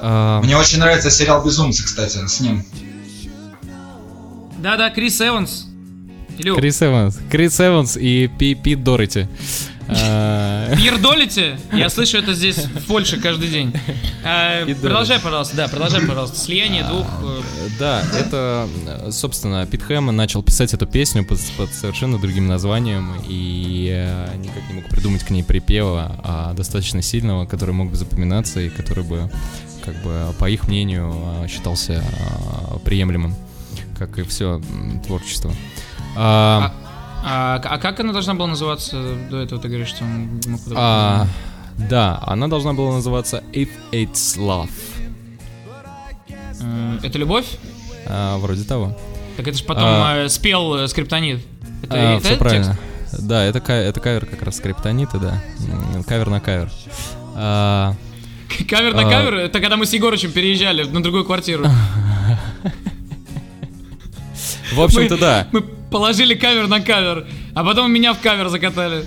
А, 0.00 0.40
Мне 0.42 0.56
очень 0.56 0.78
нравится 0.78 1.10
сериал 1.10 1.44
«Безумцы», 1.44 1.84
кстати, 1.84 2.26
с 2.26 2.40
ним. 2.40 2.64
Да-да, 4.58 4.88
Крис 4.90 5.20
Эванс. 5.20 5.66
Илюх, 6.38 6.58
Крис 6.58 6.82
Эванс, 6.82 7.18
Крис 7.30 7.60
Эванс 7.60 7.96
и 7.96 8.28
Пи- 8.38 8.54
Пит 8.54 8.82
Дорити. 8.84 9.26
А, 9.90 10.76
Пьердолите? 10.76 11.58
Я 11.72 11.88
слышу 11.88 12.18
это 12.18 12.34
здесь 12.34 12.58
в 12.58 12.84
Польше 12.86 13.18
каждый 13.18 13.48
день. 13.48 13.72
А, 14.22 14.66
продолжай, 14.82 15.18
пожалуйста, 15.18 15.56
да, 15.56 15.66
продолжай, 15.68 16.06
пожалуйста. 16.06 16.36
Слияние 16.38 16.84
двух... 16.84 17.06
э, 17.22 17.40
Да, 17.78 18.02
это, 18.14 18.68
собственно, 19.10 19.64
Пит 19.64 19.82
Хэм 19.82 20.14
начал 20.14 20.42
писать 20.42 20.74
эту 20.74 20.86
песню 20.86 21.24
под, 21.24 21.40
под 21.56 21.72
совершенно 21.72 22.18
другим 22.18 22.46
названием, 22.48 23.14
и 23.26 23.86
я 23.88 24.28
никак 24.36 24.68
не 24.68 24.74
мог 24.74 24.84
придумать 24.90 25.24
к 25.24 25.30
ней 25.30 25.42
припева, 25.42 26.20
а 26.22 26.52
достаточно 26.52 27.00
сильного, 27.00 27.46
который 27.46 27.74
мог 27.74 27.88
бы 27.90 27.96
запоминаться 27.96 28.60
и 28.60 28.68
который 28.68 29.04
бы, 29.04 29.30
как 29.86 29.96
бы, 30.02 30.34
по 30.38 30.50
их 30.50 30.68
мнению, 30.68 31.10
а, 31.14 31.48
считался 31.48 32.04
а, 32.04 32.78
приемлемым, 32.80 33.34
как 33.98 34.18
и 34.18 34.22
все 34.24 34.60
творчество. 35.06 35.50
А, 36.20 36.72
А, 37.24 37.60
а 37.62 37.78
как 37.78 38.00
она 38.00 38.12
должна 38.12 38.34
была 38.34 38.48
называться 38.48 39.14
до 39.30 39.38
этого? 39.38 39.60
Ты 39.60 39.68
говоришь, 39.68 39.88
что 39.88 40.04
он 40.04 40.40
мог 40.46 40.60
а, 40.74 41.26
да, 41.76 42.20
она 42.26 42.48
должна 42.48 42.72
была 42.72 42.94
называться 42.94 43.42
If 43.52 43.68
It's 43.92 44.36
Love. 44.36 44.70
Э, 46.60 46.98
Это 47.02 47.18
любовь? 47.18 47.46
А, 48.06 48.38
вроде 48.38 48.64
того. 48.64 48.96
Так 49.36 49.46
это 49.46 49.56
же 49.58 49.64
потом 49.64 49.84
А. 49.84 50.16
э, 50.24 50.28
спел 50.28 50.74
э, 50.74 50.88
Скриптонит. 50.88 51.40
Это, 51.82 51.94
А, 51.94 52.14
это 52.16 52.20
все 52.24 52.28
этот 52.34 52.38
правильно. 52.40 52.76
текст? 53.10 53.26
Да, 53.26 53.44
это, 53.44 53.60
ка- 53.60 53.72
это 53.72 54.00
кавер 54.00 54.26
как 54.26 54.42
раз 54.42 54.56
скриптонита, 54.56 55.18
да. 55.18 55.40
Кавер 56.06 56.30
на 56.30 56.40
кавер. 56.40 56.70
А, 57.36 57.94
Кавер 58.68 58.94
на 58.94 59.06
А. 59.06 59.10
кавер, 59.10 59.34
это 59.36 59.60
когда 59.60 59.76
мы 59.76 59.86
с 59.86 59.92
Егорычем 59.92 60.32
переезжали 60.32 60.82
на 60.82 61.02
другую 61.02 61.24
квартиру. 61.24 61.64
в 64.72 64.80
общем-то, 64.80 65.16
да. 65.18 65.46
Мы 65.52 65.62
положили 65.90 66.34
кавер 66.34 66.66
на 66.68 66.80
кавер, 66.80 67.26
а 67.54 67.64
потом 67.64 67.92
меня 67.92 68.12
в 68.14 68.20
кавер 68.20 68.48
закатали. 68.48 69.04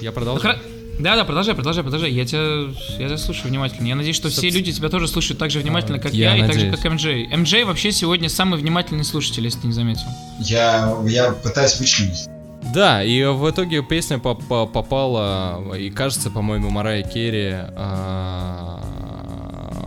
Я 0.00 0.12
продолжаю. 0.12 0.56
хра- 0.56 0.58
Да, 1.00 1.16
да, 1.16 1.24
продолжай, 1.24 1.54
продолжай, 1.54 1.82
продолжай. 1.82 2.10
Я 2.12 2.24
тебя, 2.24 2.72
я 2.98 3.08
тебя 3.08 3.18
слушаю 3.18 3.48
внимательно. 3.48 3.86
Я 3.86 3.96
надеюсь, 3.96 4.16
что 4.16 4.28
все 4.28 4.50
люди 4.50 4.72
тебя 4.72 4.88
тоже 4.88 5.08
слушают 5.08 5.38
так 5.38 5.50
же 5.50 5.58
внимательно, 5.60 5.98
как 5.98 6.12
Я 6.12 6.34
я, 6.34 6.44
и 6.44 6.48
так 6.48 6.58
же, 6.58 6.70
как 6.70 6.84
MJ. 6.84 7.30
MJ 7.32 7.64
вообще 7.64 7.90
сегодня 7.90 8.28
самый 8.28 8.58
внимательный 8.60 9.04
слушатель, 9.04 9.44
если 9.44 9.60
ты 9.60 9.66
не 9.68 9.72
заметил. 9.72 10.06
Я, 10.40 10.96
я 11.06 11.32
пытаюсь 11.32 11.78
вычленить. 11.80 12.26
Да, 12.74 13.02
и 13.04 13.22
в 13.24 13.48
итоге 13.50 13.82
песня 13.82 14.18
поп- 14.18 14.46
по- 14.46 14.66
попала, 14.66 15.74
и 15.74 15.90
кажется, 15.90 16.30
по-моему, 16.30 16.70
Мэрайя 16.70 17.02
Кэри 17.02 17.50
а, 17.76 18.80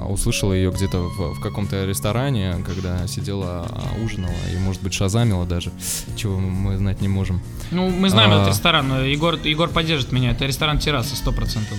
услышала 0.07 0.53
ее 0.53 0.71
где-то 0.71 0.99
в, 0.99 1.35
в 1.35 1.39
каком-то 1.39 1.85
ресторане, 1.85 2.55
когда 2.65 3.05
сидела, 3.07 3.67
а, 3.69 4.03
ужинала, 4.03 4.33
и, 4.53 4.57
может 4.57 4.81
быть, 4.81 4.93
шазамила 4.93 5.45
даже, 5.45 5.71
чего 6.15 6.37
мы 6.39 6.77
знать 6.77 7.01
не 7.01 7.07
можем. 7.07 7.41
Ну, 7.71 7.89
мы 7.89 8.09
знаем 8.09 8.31
А. 8.31 8.35
этот 8.35 8.49
ресторан, 8.49 8.87
но 8.87 9.01
Егор, 9.01 9.35
Егор 9.43 9.69
поддержит 9.69 10.11
меня. 10.11 10.31
Это 10.31 10.45
ресторан 10.45 10.79
терраса, 10.79 11.15
100% 11.15 11.31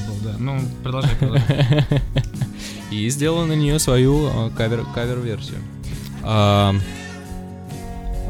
был, 0.07 0.17
да. 0.23 0.37
Ну, 0.39 0.61
продолжай, 0.83 1.17
продолжай. 1.17 1.87
И 2.91 3.09
сделала 3.11 3.45
на 3.45 3.53
нее 3.55 3.79
свою 3.79 4.27
а, 4.27 4.51
кавер, 4.51 4.85
кавер-версию. 4.95 5.59
А, 6.23 6.75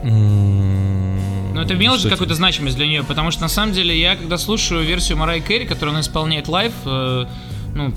Но 0.02 1.62
это 1.62 1.74
имело 1.74 1.98
же 1.98 2.08
какую-то 2.08 2.34
значимость 2.34 2.76
для 2.76 2.86
нее, 2.86 3.02
потому 3.02 3.30
что 3.30 3.42
на 3.42 3.48
самом 3.48 3.72
деле 3.72 3.98
я, 3.98 4.16
когда 4.16 4.38
слушаю 4.38 4.84
версию 4.84 5.18
Мэрайи 5.18 5.40
Кэри, 5.40 5.64
которую 5.64 5.90
она 5.92 6.00
исполняет 6.00 6.48
live, 6.48 6.72
э, 6.84 7.26
ну, 7.74 7.92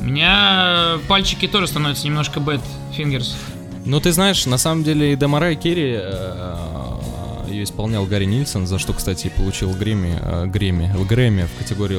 у 0.00 0.04
меня 0.04 0.98
пальчики 1.08 1.46
тоже 1.48 1.66
становятся 1.66 2.06
немножко 2.06 2.40
bad 2.40 2.60
fingers. 2.96 3.34
Ну, 3.84 4.00
ты 4.00 4.12
знаешь, 4.12 4.44
на 4.46 4.58
самом 4.58 4.84
деле 4.84 5.12
и 5.12 5.16
до 5.16 5.28
Марая 5.28 5.54
Керри 5.54 5.98
ее 7.48 7.64
исполнял 7.64 8.04
Гарри 8.06 8.26
Нильсон, 8.26 8.66
за 8.66 8.78
что, 8.78 8.92
кстати, 8.92 9.28
и 9.28 9.30
получил 9.30 9.70
Грэмми, 9.70 10.18
э, 10.20 10.46
Грэмми, 10.46 10.92
Грэмми 11.04 11.48
в 11.52 11.58
категории 11.58 11.96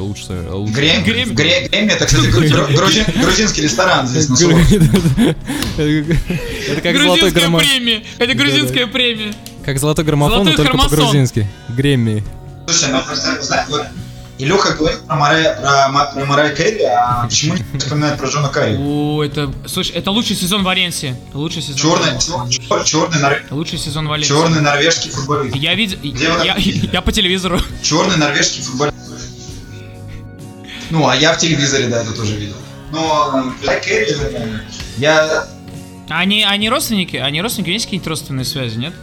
Грем, 0.65 1.03
Грем- 1.03 1.33
Гре- 1.33 1.67
Грэмми, 1.67 1.91
это, 1.91 2.05
кстати, 2.05 2.27
гру- 2.31 2.47
гру- 2.47 2.67
грузин- 2.67 3.21
грузинский 3.21 3.63
ресторан 3.63 4.07
здесь 4.07 4.27
на. 4.29 4.55
Это 5.77 6.81
как 6.81 6.97
золотой 6.97 7.31
граммофон. 7.31 7.67
премия! 7.67 8.03
Это 8.19 8.33
грузинская 8.35 8.87
премия! 8.87 9.33
Как 9.65 9.79
золотой 9.79 10.05
граммофон, 10.05 10.45
но 10.45 10.53
только 10.53 10.77
по-грузински. 10.77 11.47
Грэмми. 11.69 12.23
Слушай, 12.67 12.89
ну 12.93 13.01
вот 14.39 14.45
Илюха 14.45 14.73
говорит 14.73 14.99
про 15.01 15.15
Марая, 15.15 15.55
про, 15.55 16.05
про 16.13 16.25
Марая 16.25 16.55
Кэрри, 16.55 16.83
а 16.83 17.25
почему 17.25 17.55
не 17.73 17.79
вспоминает 17.79 18.17
про 18.17 18.27
Джона 18.27 18.49
Карри? 18.49 18.77
О, 18.79 19.23
это... 19.23 19.51
Слушай, 19.67 19.95
это 19.97 20.11
лучший 20.11 20.35
сезон 20.35 20.63
Валенсии. 20.63 21.15
Лучший 21.33 21.61
сезон. 21.61 21.77
Черный, 21.77 22.05
Валенсии. 22.07 22.61
чер- 22.69 22.83
черный, 22.85 23.19
нор- 23.21 23.41
Лучший 23.51 23.77
сезон 23.77 24.07
Валенсии. 24.07 24.29
черный 24.29 24.61
норвежский 24.61 25.11
футболист. 25.11 25.55
Я 25.55 25.75
видел... 25.75 25.97
Я, 26.03 26.55
видели? 26.57 26.89
я 26.91 27.01
по 27.01 27.11
телевизору. 27.11 27.59
Черный 27.83 28.17
норвежский 28.17 28.61
футболист. 28.61 28.95
Ну, 30.89 31.07
а 31.07 31.15
я 31.15 31.33
в 31.33 31.37
телевизоре, 31.37 31.87
да, 31.87 32.01
это 32.01 32.13
тоже 32.13 32.35
видел. 32.35 32.55
Но 32.91 33.53
Марая 33.61 33.79
Кэрри, 33.81 34.17
я... 34.97 35.47
Они, 36.09 36.43
они 36.43 36.69
родственники? 36.69 37.17
Они 37.17 37.41
родственники? 37.41 37.69
Есть 37.69 37.85
какие-нибудь 37.85 38.07
родственные 38.07 38.45
связи, 38.45 38.77
нет? 38.79 38.93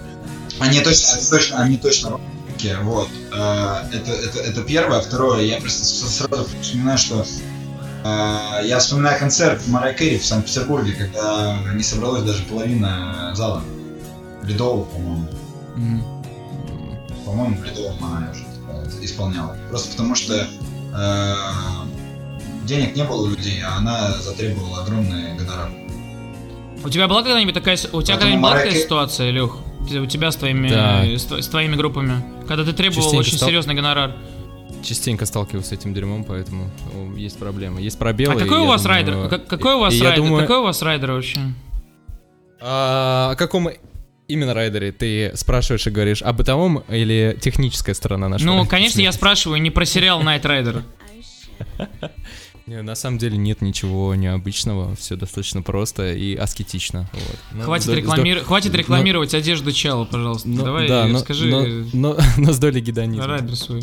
Они 0.59 0.81
точно, 0.81 1.19
точно, 1.31 1.59
они 1.63 1.77
точно 1.77 2.11
родственники, 2.11 2.36
вот. 2.83 3.09
Э, 3.33 3.83
Это, 3.93 4.13
это, 4.13 4.39
это 4.41 4.63
первое. 4.63 5.01
Второе, 5.01 5.43
я 5.43 5.59
просто 5.59 5.85
сразу 5.85 6.47
вспоминаю, 6.61 6.99
что 6.99 7.25
э, 8.05 8.67
я 8.67 8.79
вспоминаю 8.79 9.19
концерт 9.19 9.67
Марай 9.69 9.95
Кэрри 9.95 10.19
в 10.19 10.25
Санкт-Петербурге, 10.25 10.93
когда 10.93 11.59
не 11.75 11.83
собралась 11.83 12.23
даже 12.23 12.43
половина 12.45 13.33
зала. 13.35 13.63
Ледового, 14.45 14.85
по-моему. 14.85 15.29
Мгм. 15.77 16.05
По-моему, 17.25 17.63
Ледовом 17.65 18.05
она 18.05 18.31
уже 18.31 18.45
э, 18.71 19.05
исполняла. 19.05 19.57
Просто 19.71 19.91
потому 19.91 20.15
что 20.15 20.47
э, 20.95 21.35
денег 22.65 22.95
не 22.97 23.05
было 23.05 23.27
у 23.27 23.31
людей, 23.31 23.61
а 23.63 23.79
она 23.79 24.13
затребовала 24.13 24.83
огромный 24.83 25.37
гонорар. 25.37 25.71
У 26.85 26.89
тебя 26.89 27.09
была 27.09 27.23
когда-нибудь 27.23 27.55
такая, 27.55 27.77
у 27.93 28.03
тебя 28.03 28.17
когда-нибудь 28.17 28.43
была 28.43 28.55
такая 28.55 28.75
ситуация, 28.75 29.31
Лех? 29.31 29.57
У 29.93 30.07
тебя 30.07 30.31
с 30.31 30.37
твоими, 30.37 30.69
Да. 30.69 31.05
с, 31.05 31.27
тво- 31.27 31.41
с 31.43 31.49
твоими 31.49 31.77
группами, 31.77 32.23
когда 32.49 32.65
ты 32.65 32.73
требовал 32.73 33.03
Частенько 33.03 33.21
очень 33.21 33.37
стал- 33.37 33.49
серьезный 33.49 33.75
гонорар. 33.75 34.13
Частенько 34.83 35.27
сталкиваюсь 35.27 35.67
с 35.67 35.73
этим 35.73 35.95
дерьмом, 35.95 36.25
поэтому 36.25 36.71
есть 37.17 37.39
проблемы. 37.39 37.81
Есть 37.81 37.99
пробелы. 37.99 38.35
а 38.35 38.39
какой 38.39 38.59
у 38.61 38.67
вас 38.67 38.83
думаю, 38.83 38.97
райдер? 39.05 39.29
Как- 39.29 39.47
какой 39.49 39.75
у 39.75 39.81
вас 39.81 39.95
и 39.95 40.03
райдер? 40.03 40.23
думаю- 40.25 40.43
Какой 40.43 40.59
у 40.59 40.63
вас 40.63 40.83
райдер 40.83 41.13
вообще? 41.13 41.41
А, 42.61 43.31
о 43.33 43.37
каком 43.37 43.69
именно 44.29 44.55
райдере 44.55 44.93
ты 44.93 45.33
спрашиваешь 45.35 45.87
и 45.87 45.91
говоришь? 45.91 46.23
О 46.23 46.33
бытовом 46.33 46.83
или 46.89 47.37
техническая 47.41 47.95
сторона 47.95 48.29
нашего? 48.29 48.55
Ну, 48.55 48.67
конечно, 48.69 49.01
я 49.01 49.13
спрашиваю 49.13 49.61
не 49.61 49.71
про 49.71 49.85
сериал 49.85 50.23
Knight 50.23 50.43
Rider. 50.43 50.83
Не, 52.67 52.83
на 52.83 52.97
самом 52.97 53.19
деле 53.19 53.37
нет 53.37 53.63
ничего 53.63 54.15
необычного, 54.17 54.97
все 54.97 55.15
достаточно 55.15 55.63
просто 55.63 56.13
и 56.13 56.35
аскетично. 56.35 57.09
вот. 57.13 57.37
Ну, 57.53 57.63
Хватит, 57.63 57.87
с 57.87 57.89
рекламир- 57.91 58.43
Хватит 58.43 58.73
но- 58.73 58.79
рекламировать 58.79 59.35
одежду 59.35 59.71
Чала, 59.71 60.05
пожалуйста. 60.05 60.49
но- 60.49 60.65
Давай 60.65 60.89
да, 60.89 61.07
но- 61.07 61.19
скажи 61.21 61.47
но, 61.47 61.65
э, 61.65 61.85
но, 61.93 62.17
но 62.37 62.53
с 62.53 62.59
долей 62.59 62.81
гедонизма. 62.81 63.27
райдер 63.29 63.55
свой. 63.55 63.83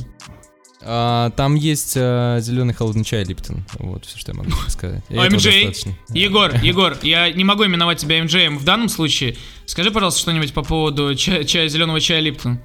А, 0.86 1.30
там 1.38 1.56
есть 1.56 1.94
зеленый 1.94 2.74
холодный 2.74 3.06
чай 3.06 3.24
Липтон. 3.24 3.64
Вот 3.80 4.04
все, 4.04 4.18
что 4.18 4.34
я 4.34 4.38
могу 4.38 4.52
сказать. 4.68 5.02
Достаточно. 5.10 5.94
Егор, 6.10 6.54
Егор, 6.62 6.98
я 7.04 7.32
не 7.32 7.46
могу 7.46 7.66
именовать 7.66 8.00
тебя 8.00 8.22
МДЖ 8.22 8.50
в 8.50 8.66
данном 8.66 8.90
случае. 8.90 9.38
Скажи, 9.66 9.92
пожалуйста, 9.92 10.20
что-нибудь 10.20 10.54
по 10.54 10.62
поводу 10.62 11.16
чая, 11.16 11.46
чая 11.46 11.70
зеленого 11.70 12.02
чая 12.02 12.20
Липтон. 12.20 12.60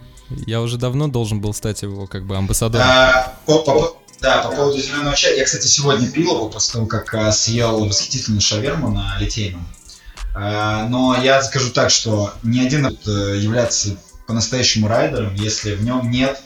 Я 0.49 0.61
уже 0.63 0.79
давно 0.79 1.07
должен 1.07 1.41
был 1.41 1.55
стать 1.55 1.83
его 1.83 2.09
как 2.09 2.27
бы 2.27 2.37
амбассадором. 2.37 2.85
А, 2.89 3.39
по- 3.47 3.63
по- 3.63 3.97
да, 4.21 4.43
по 4.43 4.51
поводу 4.51 4.79
зеленого 4.79 5.15
чая. 5.15 5.37
Я, 5.37 5.45
кстати, 5.45 5.67
сегодня 5.67 6.11
пил 6.11 6.35
его 6.35 6.49
после 6.49 6.73
того, 6.73 6.87
как 6.87 7.15
а, 7.15 7.31
съел 7.31 7.85
восхитительную 7.85 8.41
шаверму 8.41 8.91
на 8.91 9.17
Литейном. 9.19 9.67
А, 10.35 10.89
но 10.89 11.17
я 11.23 11.41
скажу 11.43 11.71
так, 11.71 11.91
что 11.91 12.35
ни 12.43 12.59
один 12.61 12.87
э, 12.87 13.37
является 13.39 13.97
по-настоящему 14.27 14.89
райдером, 14.89 15.35
если 15.35 15.75
в 15.75 15.85
нем 15.85 16.11
нет 16.11 16.41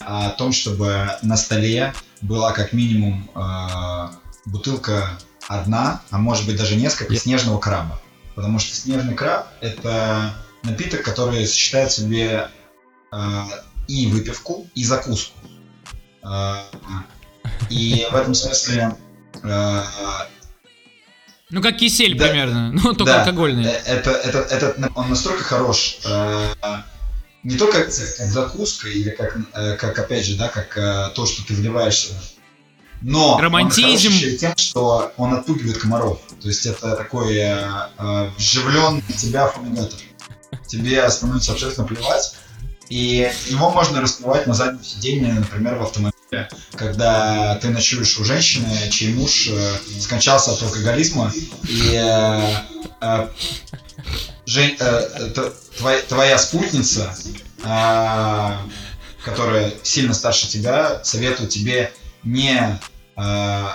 а, 0.00 0.28
о 0.28 0.30
том, 0.30 0.52
чтобы 0.52 1.10
на 1.22 1.36
столе 1.36 1.94
была 2.22 2.52
как 2.52 2.72
минимум 2.72 3.30
бутылка 4.46 5.10
одна, 5.48 6.00
а 6.10 6.18
может 6.18 6.46
быть 6.46 6.56
даже 6.56 6.76
несколько 6.76 7.14
снежного 7.16 7.58
краба. 7.58 8.00
Потому 8.34 8.58
что 8.58 8.74
снежный 8.74 9.14
краб 9.14 9.48
это 9.60 10.34
напиток, 10.62 11.02
который 11.02 11.46
сочетает 11.46 11.90
в 11.90 11.94
себе 11.94 12.48
и 13.86 14.06
выпивку, 14.06 14.66
и 14.74 14.82
закуску. 14.82 15.38
И 17.70 18.06
в 18.10 18.14
этом 18.14 18.34
смысле 18.34 18.96
а, 19.42 20.26
Ну, 21.50 21.62
как 21.62 21.76
кисель 21.76 22.16
Да. 22.18 22.28
примерно. 22.28 22.72
Ну, 22.74 22.92
только 22.94 23.12
Да. 23.12 23.20
алкогольный. 23.20 23.64
э, 23.64 23.82
это, 23.86 24.10
это, 24.10 24.38
это, 24.38 24.90
он 24.94 25.10
настолько 25.10 25.44
хорош, 25.44 25.98
э, 26.04 26.48
не 27.42 27.56
только 27.56 27.84
как 27.84 27.90
закуска 27.92 28.88
или 28.88 29.10
как, 29.10 29.36
э, 29.54 29.76
как 29.76 29.98
опять 29.98 30.24
же, 30.26 30.36
да, 30.36 30.48
как 30.48 30.76
э, 30.76 31.10
то, 31.14 31.26
что 31.26 31.46
ты 31.46 31.54
вливаешься, 31.54 32.14
но 33.02 33.38
Романтизм. 33.38 34.12
он 34.12 34.36
тем, 34.38 34.56
что 34.56 35.12
он 35.16 35.34
отпугивает 35.34 35.78
комаров. 35.78 36.18
То 36.42 36.48
есть 36.48 36.66
это 36.66 36.96
такой 36.96 37.36
э, 37.36 37.62
э, 37.98 38.30
вживлен 38.36 39.02
в 39.02 39.12
тебя 39.16 39.46
фумигатор. 39.48 39.98
Тебе 40.66 41.08
становится 41.10 41.52
абсолютно 41.52 41.84
плевать. 41.84 42.34
И 42.88 43.30
его 43.46 43.70
можно 43.70 44.00
распивать 44.00 44.46
на 44.46 44.54
заднем 44.54 44.82
сиденье, 44.84 45.32
например, 45.34 45.76
в 45.76 45.82
автомобиле, 45.82 46.48
когда 46.72 47.56
ты 47.56 47.68
ночуешь 47.70 48.18
у 48.18 48.24
женщины, 48.24 48.88
чей 48.90 49.12
муж 49.14 49.48
э, 49.50 49.76
скончался 50.00 50.52
от 50.52 50.62
алкоголизма, 50.62 51.32
и 51.68 51.92
э, 51.94 52.54
э, 53.00 53.28
Жень- 54.46 54.76
э, 54.78 55.30
т- 55.34 55.52
твоя, 55.78 56.02
твоя 56.02 56.38
спутница, 56.38 57.12
э, 57.64 58.52
которая 59.24 59.72
сильно 59.82 60.14
старше 60.14 60.46
тебя, 60.46 61.02
советует 61.02 61.50
тебе 61.50 61.92
не 62.22 62.78
э, 63.16 63.20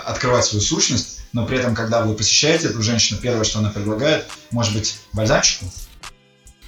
открывать 0.06 0.46
свою 0.46 0.62
сущность, 0.62 1.20
но 1.34 1.44
при 1.46 1.58
этом, 1.58 1.74
когда 1.74 2.02
вы 2.02 2.14
посещаете 2.14 2.68
эту 2.68 2.82
женщину, 2.82 3.20
первое, 3.20 3.44
что 3.44 3.58
она 3.58 3.68
предлагает, 3.70 4.26
может 4.50 4.72
быть, 4.72 4.96
бальзамчику. 5.12 5.66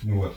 Вот. 0.03 0.37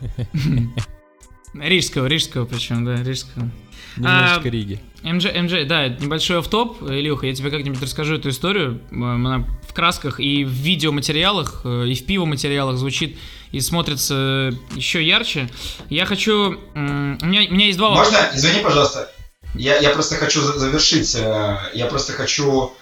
Рижского, 1.54 2.06
рижского 2.06 2.44
причем, 2.46 2.84
да, 2.84 3.02
рижского. 3.02 3.50
Немножечко 3.96 4.48
а, 4.48 4.50
Риги. 4.50 4.80
МДЖ, 5.02 5.26
МДЖ, 5.34 5.66
да, 5.66 5.88
небольшой 5.88 6.38
офф-топ. 6.38 6.80
Илюха, 6.88 7.26
я 7.26 7.34
тебе 7.34 7.50
как-нибудь 7.50 7.82
расскажу 7.82 8.14
эту 8.14 8.28
историю. 8.28 8.80
Она 8.92 9.44
в 9.68 9.72
красках 9.74 10.20
и 10.20 10.44
в 10.44 10.48
видеоматериалах, 10.50 11.62
э, 11.64 11.88
и 11.88 11.94
в 11.96 12.06
пивоматериалах 12.06 12.76
звучит 12.76 13.18
и 13.50 13.60
смотрится 13.60 14.52
еще 14.76 15.04
ярче. 15.04 15.50
Я 15.88 16.06
хочу... 16.06 16.56
У 16.74 16.78
меня, 16.78 17.48
у 17.50 17.52
меня 17.54 17.66
есть 17.66 17.78
два 17.78 17.88
вопроса. 17.90 18.12
Можно? 18.12 18.36
Извини, 18.38 18.60
пожалуйста. 18.62 19.10
Я, 19.56 19.78
я 19.78 19.90
просто 19.90 20.14
хочу 20.14 20.40
за- 20.42 20.56
завершить. 20.56 21.12
э, 21.16 21.56
Я 21.74 21.86
просто 21.86 22.12
хочу 22.12 22.72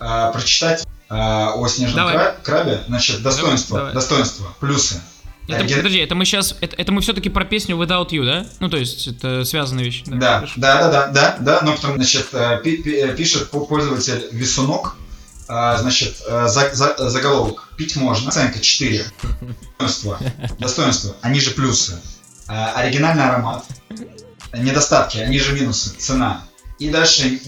э, 0.00 0.30
прочитать 0.32 0.86
э, 1.10 1.14
о 1.14 1.68
снежном 1.68 1.96
Давай. 1.96 2.14
кра- 2.14 2.36
крабе. 2.42 2.80
Значит, 2.88 3.22
достоинства. 3.22 3.76
давай. 3.78 3.92
Достоинства. 3.92 4.46
Плюсы. 4.58 5.02
Это, 5.48 5.64
ге- 5.64 5.76
подожди, 5.76 5.98
это 5.98 6.14
мы 6.14 6.24
сейчас... 6.24 6.56
Это, 6.60 6.74
это 6.76 6.92
мы 6.92 7.00
все-таки 7.00 7.28
про 7.28 7.44
песню 7.44 7.76
Without 7.76 8.08
You, 8.10 8.24
да? 8.24 8.46
Ну, 8.60 8.68
то 8.68 8.76
есть, 8.76 9.06
это 9.06 9.44
связанные 9.44 9.84
вещи. 9.84 10.02
Да, 10.06 10.44
да, 10.56 10.90
да, 10.90 10.90
да, 10.90 11.06
да, 11.08 11.36
да, 11.40 11.60
но 11.62 11.72
потом, 11.72 11.94
значит, 11.96 12.28
э, 12.32 12.60
э, 12.64 13.14
пишет 13.16 13.50
по- 13.50 13.64
пользователь 13.64 14.28
Весунок, 14.32 14.96
значит, 15.46 16.16
э, 16.26 16.48
за- 16.48 17.08
заголовок. 17.10 17.68
Пить 17.76 17.94
можно. 17.96 18.28
Оценка 18.30 18.58
4. 18.58 19.04
Достоинства. 19.78 20.18
Достоинства. 20.58 21.16
Они 21.22 21.38
же 21.40 21.50
плюсы. 21.52 22.00
Оригинальный 22.48 23.24
аромат. 23.24 23.64
Недостатки. 24.56 25.18
Они 25.18 25.38
же 25.38 25.52
минусы. 25.52 25.90
Цена. 25.90 26.42
И 26.78 26.88
дальше... 26.90 27.40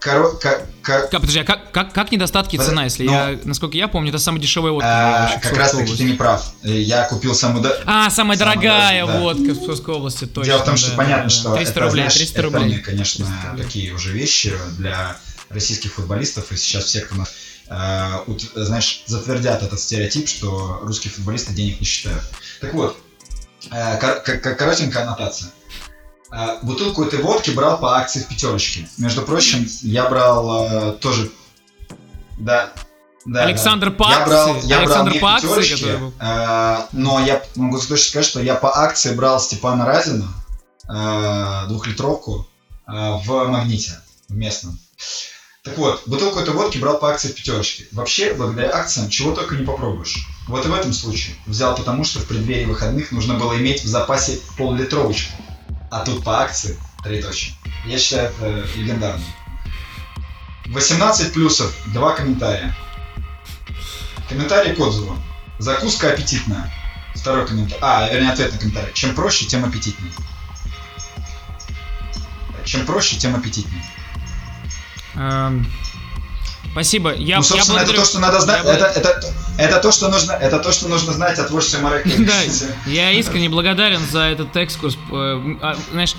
коро- 0.00 0.36
ка- 0.38 0.66
ка- 0.82 1.00
Как, 1.02 1.10
подожди, 1.10 1.40
а 1.40 1.44
как, 1.44 1.70
как, 1.72 1.92
как 1.92 2.10
недостатки 2.12 2.56
Под- 2.56 2.66
цена, 2.66 2.84
если 2.84 3.04
ну, 3.04 3.12
я, 3.12 3.38
насколько 3.44 3.76
я 3.76 3.86
помню, 3.88 4.10
это 4.10 4.18
самая 4.18 4.40
дешевая 4.40 4.72
водка. 4.72 4.88
а, 4.88 5.28
Как 5.28 5.40
Псковской 5.42 5.58
раз 5.58 5.70
таки 5.72 5.82
области. 5.84 6.02
ты 6.02 6.08
не 6.10 6.16
прав. 6.16 6.52
Э, 6.62 6.68
Я 6.80 7.04
купил 7.04 7.34
самую... 7.34 7.62
до- 7.62 7.78
А, 7.86 8.10
самая 8.10 8.10
Самая 8.10 8.38
дорогая 8.38 9.06
да. 9.06 9.18
водка 9.20 9.42
в 9.54 9.60
Псковской 9.60 9.94
области, 9.94 10.24
точно. 10.26 10.44
Дело 10.52 10.62
в 10.62 10.64
том, 10.64 10.76
что 10.76 10.90
да, 10.90 10.96
понятно, 10.96 11.16
да, 11.24 11.28
да. 11.28 11.30
что 11.30 11.54
300 11.54 11.70
это, 11.72 11.80
рублей, 11.80 12.00
знаешь, 12.02 12.14
300 12.14 12.38
это, 12.38 12.42
рублей. 12.42 12.78
конечно, 12.80 13.24
300 13.26 13.48
рублей. 13.50 13.64
такие 13.64 13.92
уже 13.92 14.12
вещи 14.12 14.54
для 14.78 15.16
российских 15.48 15.92
футболистов, 15.94 16.50
и 16.52 16.56
сейчас 16.56 16.84
все, 16.84 17.00
кто 17.00 17.14
нас, 17.16 17.32
э, 17.68 18.18
знаешь, 18.56 19.02
затвердят 19.06 19.62
этот 19.62 19.78
стереотип, 19.80 20.28
что 20.28 20.80
русские 20.82 21.12
футболисты 21.12 21.52
денег 21.52 21.80
не 21.80 21.86
считают. 21.86 22.22
Так 22.60 22.72
вот, 22.74 22.96
э, 23.70 23.98
кор- 23.98 24.22
кор- 24.24 24.38
кор- 24.38 24.54
коротенькая 24.54 25.02
аннотация. 25.04 25.50
Э, 26.32 26.58
Бутылку 26.62 27.04
этой 27.04 27.20
водки 27.22 27.50
брал 27.50 27.78
по 27.78 27.96
акции 27.96 28.20
в 28.20 28.28
пятерочке. 28.28 28.88
Между 28.98 29.22
прочим, 29.22 29.66
я 29.82 30.08
брал 30.08 30.66
э, 30.66 30.92
тоже... 30.92 31.30
Да, 32.38 32.72
да, 33.26 33.42
Александр 33.44 33.90
да. 33.90 33.96
по 33.96 34.10
Я 34.10 34.24
брал, 34.26 34.50
акции? 34.52 34.68
я 34.68 34.76
брал 34.76 34.86
Александр 34.86 35.12
в 35.16 35.20
по 35.20 35.34
акции, 35.34 35.46
пятерочке, 35.48 35.74
который 35.76 35.98
был? 35.98 36.12
э, 36.20 36.76
но 36.92 37.20
я 37.20 37.42
могу 37.56 37.78
точно 37.78 37.96
сказать, 37.96 38.26
что 38.26 38.40
я 38.40 38.54
по 38.54 38.76
акции 38.78 39.14
брал 39.14 39.40
Степана 39.40 39.84
Разина, 39.84 40.28
э, 40.88 41.68
двухлитровку, 41.68 42.48
э, 42.86 42.92
в 42.92 43.44
Магните, 43.48 44.00
в 44.28 44.34
местном. 44.34 44.78
Так 45.62 45.76
вот, 45.76 46.02
бутылку 46.06 46.38
этой 46.38 46.54
водки 46.54 46.78
брал 46.78 46.98
по 46.98 47.10
акции 47.10 47.28
в 47.28 47.34
пятерочке. 47.34 47.84
Вообще, 47.92 48.32
благодаря 48.32 48.74
акциям, 48.74 49.10
чего 49.10 49.34
только 49.34 49.56
не 49.56 49.66
попробуешь. 49.66 50.26
Вот 50.48 50.64
и 50.64 50.68
в 50.68 50.74
этом 50.74 50.94
случае. 50.94 51.36
Взял 51.46 51.76
потому, 51.76 52.04
что 52.04 52.20
в 52.20 52.24
преддверии 52.24 52.64
выходных 52.64 53.12
нужно 53.12 53.34
было 53.34 53.58
иметь 53.58 53.82
в 53.84 53.86
запасе 53.86 54.40
пол-литровочку. 54.56 55.34
А 55.90 56.04
тут 56.04 56.22
по 56.22 56.40
акции 56.40 56.78
троеточие. 57.02 57.54
Я 57.84 57.98
считаю 57.98 58.28
это 58.30 58.64
легендарно. 58.76 59.24
18 60.66 61.32
плюсов, 61.32 61.74
два 61.86 62.14
комментария. 62.14 62.74
Комментарий 64.28 64.74
к 64.74 64.78
отзыву. 64.78 65.16
Закуска 65.58 66.12
аппетитная. 66.12 66.72
Второй 67.14 67.46
комментарий. 67.46 67.80
А, 67.82 68.08
вернее, 68.08 68.30
ответ 68.30 68.52
на 68.52 68.58
комментарий. 68.58 68.92
Чем 68.94 69.14
проще, 69.16 69.46
тем 69.46 69.64
аппетитнее. 69.64 70.12
Чем 72.64 72.86
проще, 72.86 73.16
тем 73.16 73.34
аппетитнее. 73.34 73.84
Эм, 75.14 75.66
Спасибо. 76.72 77.14
Я, 77.14 77.38
ну, 77.38 77.42
собственно, 77.42 77.78
я 77.78 77.82
это 77.82 77.92
благодарю- 77.92 78.00
то, 78.02 78.08
что 78.08 78.18
надо 78.20 78.40
знать. 78.40 78.64
я 78.64 78.72
Это, 78.72 78.84
это, 78.86 79.34
это 79.58 79.80
то, 79.80 79.90
что 79.92 80.08
нужно, 80.08 80.32
это 80.32 80.58
то, 80.58 80.72
что 80.72 80.88
нужно 80.88 81.12
знать 81.12 81.38
о 81.38 81.44
творчестве 81.44 81.80
Марека. 81.80 82.08
Да, 82.18 82.40
я 82.86 83.10
искренне 83.12 83.48
благодарен 83.48 84.00
за 84.10 84.20
этот 84.20 84.56
экскурс, 84.56 84.94
э, 84.94 85.56
а, 85.60 85.76
знаешь, 85.90 86.14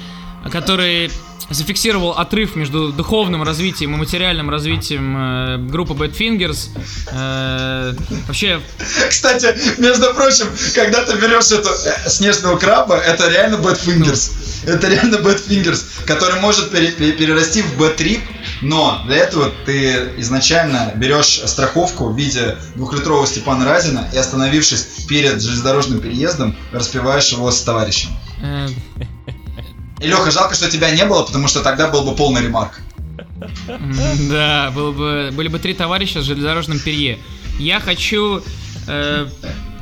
который 0.51 1.11
зафиксировал 1.51 2.11
отрыв 2.11 2.55
между 2.55 2.91
духовным 2.91 3.43
развитием 3.43 3.93
и 3.93 3.97
материальным 3.97 4.49
развитием 4.49 5.15
э, 5.17 5.57
группы 5.69 5.93
Bad 5.93 6.15
Fingers. 6.17 6.69
Э, 7.11 7.93
вообще, 8.27 8.61
Кстати, 9.09 9.55
между 9.79 10.13
прочим, 10.13 10.47
когда 10.75 11.03
ты 11.05 11.15
берешь 11.17 11.51
эту 11.51 11.69
э, 11.69 12.09
снежного 12.09 12.57
краба, 12.57 12.95
это 12.97 13.29
реально 13.29 13.55
Bad 13.55 13.79
Fingers. 13.85 14.31
Это 14.65 14.87
реально 14.87 15.15
Bad 15.15 15.41
Fingers, 15.47 15.83
который 16.05 16.39
может 16.39 16.71
пере- 16.71 16.91
пере- 16.91 17.13
перерасти 17.13 17.61
в 17.63 17.81
Bad 17.81 17.97
Trip, 17.97 18.21
но 18.61 19.01
для 19.07 19.17
этого 19.17 19.51
ты 19.65 20.11
изначально 20.17 20.91
берешь 20.95 21.41
страховку 21.45 22.09
в 22.09 22.15
виде 22.17 22.57
двухлитрового 22.75 23.25
Степана 23.25 23.65
Разина 23.65 24.07
и, 24.13 24.17
остановившись 24.17 25.05
перед 25.07 25.41
железнодорожным 25.41 25.99
переездом, 25.99 26.55
распиваешь 26.71 27.29
его 27.31 27.49
с 27.49 27.61
товарищем. 27.61 28.09
И, 30.01 30.07
Леха, 30.07 30.31
жалко, 30.31 30.55
что 30.55 30.69
тебя 30.69 30.91
не 30.91 31.05
было, 31.05 31.23
потому 31.23 31.47
что 31.47 31.61
тогда 31.61 31.89
был 31.89 32.03
бы 32.03 32.15
полный 32.15 32.41
ремарк. 32.41 32.79
да, 34.29 34.71
было 34.71 34.91
бы, 34.91 35.29
были 35.33 35.47
бы 35.47 35.59
три 35.59 35.73
товарища 35.73 36.21
с 36.21 36.25
железнодорожным 36.25 36.79
перье. 36.79 37.19
Я 37.59 37.79
хочу 37.79 38.41
э, 38.87 39.27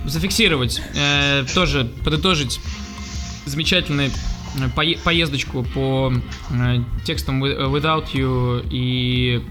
зафиксировать, 0.06 0.82
э, 0.96 1.46
тоже 1.54 1.86
подытожить 2.04 2.60
замечательную 3.46 4.10
э, 4.10 4.70
пое- 4.76 5.00
поездочку 5.04 5.64
по 5.64 6.12
текстам 7.06 7.44
Wi- 7.44 7.72
Without 7.72 8.12
You 8.14 8.66
и 8.70 9.44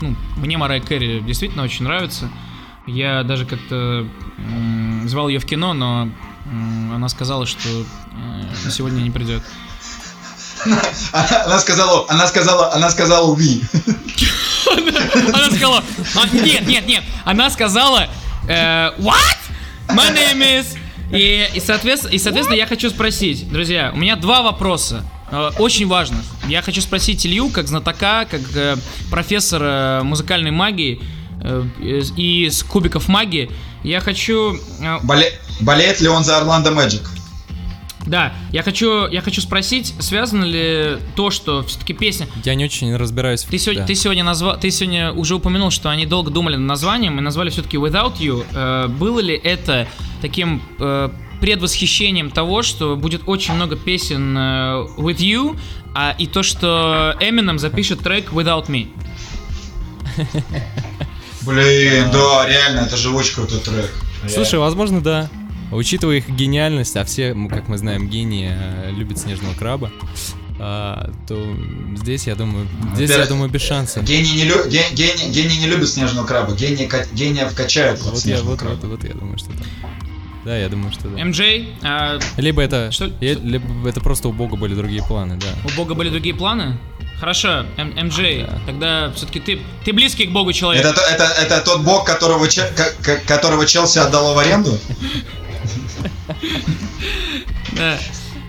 ну, 0.00 0.16
мне 0.36 0.58
Марай 0.58 0.80
Кэрри 0.80 1.20
действительно 1.20 1.62
очень 1.62 1.84
нравится. 1.84 2.30
Я 2.86 3.22
даже 3.22 3.46
как-то 3.46 4.06
звал 5.06 5.28
ее 5.28 5.38
в 5.38 5.46
кино, 5.46 5.72
но 5.72 6.10
она 6.94 7.08
сказала, 7.08 7.46
что 7.46 7.68
сегодня 8.68 9.00
не 9.00 9.10
придет. 9.10 9.42
Она, 11.12 11.44
она 11.44 11.58
сказала, 11.58 12.06
она 12.08 12.26
сказала, 12.26 12.72
она 12.74 12.90
сказала 12.90 13.34
«we». 13.34 13.62
Она 15.32 15.50
сказала, 15.50 15.84
«А, 16.16 16.26
нет, 16.34 16.66
нет, 16.66 16.86
нет, 16.86 17.04
она 17.24 17.50
сказала, 17.50 18.08
э, 18.48 18.90
what? 18.98 19.36
My 19.88 20.10
name 20.14 20.40
is... 20.42 20.66
И, 21.12 21.48
и, 21.54 21.60
соответственно, 21.60 22.12
и, 22.12 22.18
соответственно, 22.18 22.56
я 22.56 22.66
хочу 22.66 22.88
спросить, 22.90 23.48
друзья, 23.50 23.92
у 23.94 23.98
меня 23.98 24.16
два 24.16 24.42
вопроса, 24.42 25.04
э, 25.30 25.50
очень 25.58 25.86
важных. 25.86 26.22
Я 26.48 26.62
хочу 26.62 26.80
спросить 26.80 27.24
Илью, 27.26 27.50
как 27.50 27.68
знатока, 27.68 28.26
как 28.28 28.40
э, 28.54 28.76
профессора 29.10 30.00
музыкальной 30.02 30.50
магии 30.50 31.00
э, 31.42 31.64
и 32.16 32.48
с 32.50 32.62
кубиков 32.62 33.06
магии. 33.08 33.50
Я 33.84 34.00
хочу 34.00 34.56
э, 34.80 34.98
Боле- 35.02 35.32
болеет 35.60 36.00
ли 36.00 36.08
он 36.08 36.24
за 36.24 36.38
Орландо 36.38 36.70
Мэджик? 36.70 37.08
Да, 38.06 38.34
я 38.52 38.62
хочу, 38.62 39.08
я 39.08 39.20
хочу 39.22 39.40
спросить, 39.40 39.94
связано 39.98 40.44
ли 40.44 40.98
то, 41.16 41.30
что 41.30 41.62
все-таки 41.62 41.94
песня... 41.94 42.26
Я 42.44 42.54
не 42.54 42.64
очень 42.64 42.94
разбираюсь 42.96 43.44
в... 43.44 43.50
Ты 43.50 43.58
сегодня, 43.58 43.82
да. 43.82 43.86
ты 43.86 43.94
сегодня 43.94 44.24
назвал, 44.24 44.58
ты 44.58 44.70
сегодня 44.70 45.12
уже 45.12 45.34
упомянул, 45.36 45.70
что 45.70 45.88
они 45.88 46.04
долго 46.04 46.30
думали 46.30 46.56
над 46.56 46.66
названием 46.66 47.18
и 47.18 47.22
назвали 47.22 47.50
все-таки 47.50 47.76
Without 47.78 48.18
You. 48.18 48.44
Э, 48.54 48.88
было 48.88 49.20
ли 49.20 49.34
это 49.34 49.88
таким 50.20 50.62
э, 50.78 51.08
предвосхищением 51.40 52.30
того, 52.30 52.62
что 52.62 52.96
будет 52.96 53.22
очень 53.26 53.54
много 53.54 53.76
песен 53.76 54.36
э, 54.36 54.40
With 54.98 55.18
You, 55.18 55.58
а, 55.94 56.14
и 56.18 56.26
то, 56.26 56.42
что 56.42 57.16
Eminem 57.20 57.58
запишет 57.58 58.00
трек 58.00 58.32
Without 58.32 58.66
Me? 58.66 58.88
Блин, 61.42 62.10
да, 62.12 62.46
реально, 62.46 62.80
это 62.80 62.96
же 62.96 63.10
очень 63.10 63.34
крутой 63.34 63.60
трек. 63.60 63.90
Слушай, 64.28 64.58
возможно, 64.58 65.00
да. 65.02 65.30
Учитывая 65.72 66.16
их 66.18 66.28
гениальность, 66.28 66.96
а 66.96 67.04
все, 67.04 67.34
как 67.50 67.68
мы 67.68 67.78
знаем, 67.78 68.08
гении 68.08 68.50
э, 68.52 68.90
любят 68.92 69.18
снежного 69.18 69.54
краба, 69.54 69.90
а, 70.60 71.10
то 71.26 71.36
здесь, 71.96 72.26
я 72.28 72.36
думаю, 72.36 72.68
здесь, 72.94 73.10
я 73.10 73.16
Во-первых, 73.16 73.28
думаю, 73.28 73.50
без 73.50 73.62
шансов. 73.62 74.04
Гений 74.04 74.32
не, 74.34 74.44
лю- 74.44 74.68
ге- 74.68 74.86
гений, 74.92 75.30
гений 75.30 75.58
не 75.58 75.66
любит 75.66 75.88
снежного 75.88 76.26
краба, 76.26 76.54
гений, 76.54 76.86
ка- 76.86 77.06
гения 77.12 77.48
вкачают 77.48 77.98
под 77.98 78.06
Вот 78.10 78.14
я, 78.16 78.20
снежного 78.20 78.50
вот, 78.50 78.58
краба. 78.60 78.74
вот, 78.82 78.84
вот 78.84 79.04
я 79.04 79.14
думаю, 79.14 79.38
что 79.38 79.50
да. 79.50 79.64
Да, 80.44 80.58
я 80.58 80.68
думаю, 80.68 80.92
что 80.92 81.08
да. 81.08 81.18
MJ, 81.18 81.66
а, 81.82 82.18
Либо 82.36 82.60
это, 82.62 82.92
Что- 82.92 83.06
что- 83.08 83.18
либо 83.20 83.88
это 83.88 84.00
просто 84.00 84.28
у 84.28 84.32
Бога 84.32 84.56
были 84.56 84.74
другие 84.74 85.02
планы, 85.02 85.38
да. 85.38 85.46
у 85.68 85.74
Бога 85.76 85.94
были 85.94 86.10
другие 86.10 86.34
планы? 86.34 86.78
Хорошо, 87.18 87.64
М- 87.78 87.94
MJ, 87.96 88.46
Да. 88.46 88.60
тогда 88.66 89.12
все-таки 89.16 89.40
ты, 89.40 89.58
ты 89.84 89.92
близкий 89.94 90.26
к 90.26 90.30
Богу 90.32 90.52
человек. 90.52 90.84
Это, 90.84 90.94
то- 90.94 91.00
это, 91.00 91.24
это 91.24 91.60
тот 91.64 91.82
бог, 91.82 92.04
которого, 92.06 92.46
Че- 92.48 92.70
которого 93.26 93.64
Челси 93.66 93.98
отдало 94.00 94.34
в 94.34 94.38
аренду? 94.38 94.78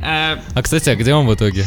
А, 0.01 0.39
А, 0.53 0.61
кстати, 0.61 0.89
а 0.89 0.95
где 0.95 1.13
он 1.13 1.25
в 1.25 1.33
итоге? 1.33 1.65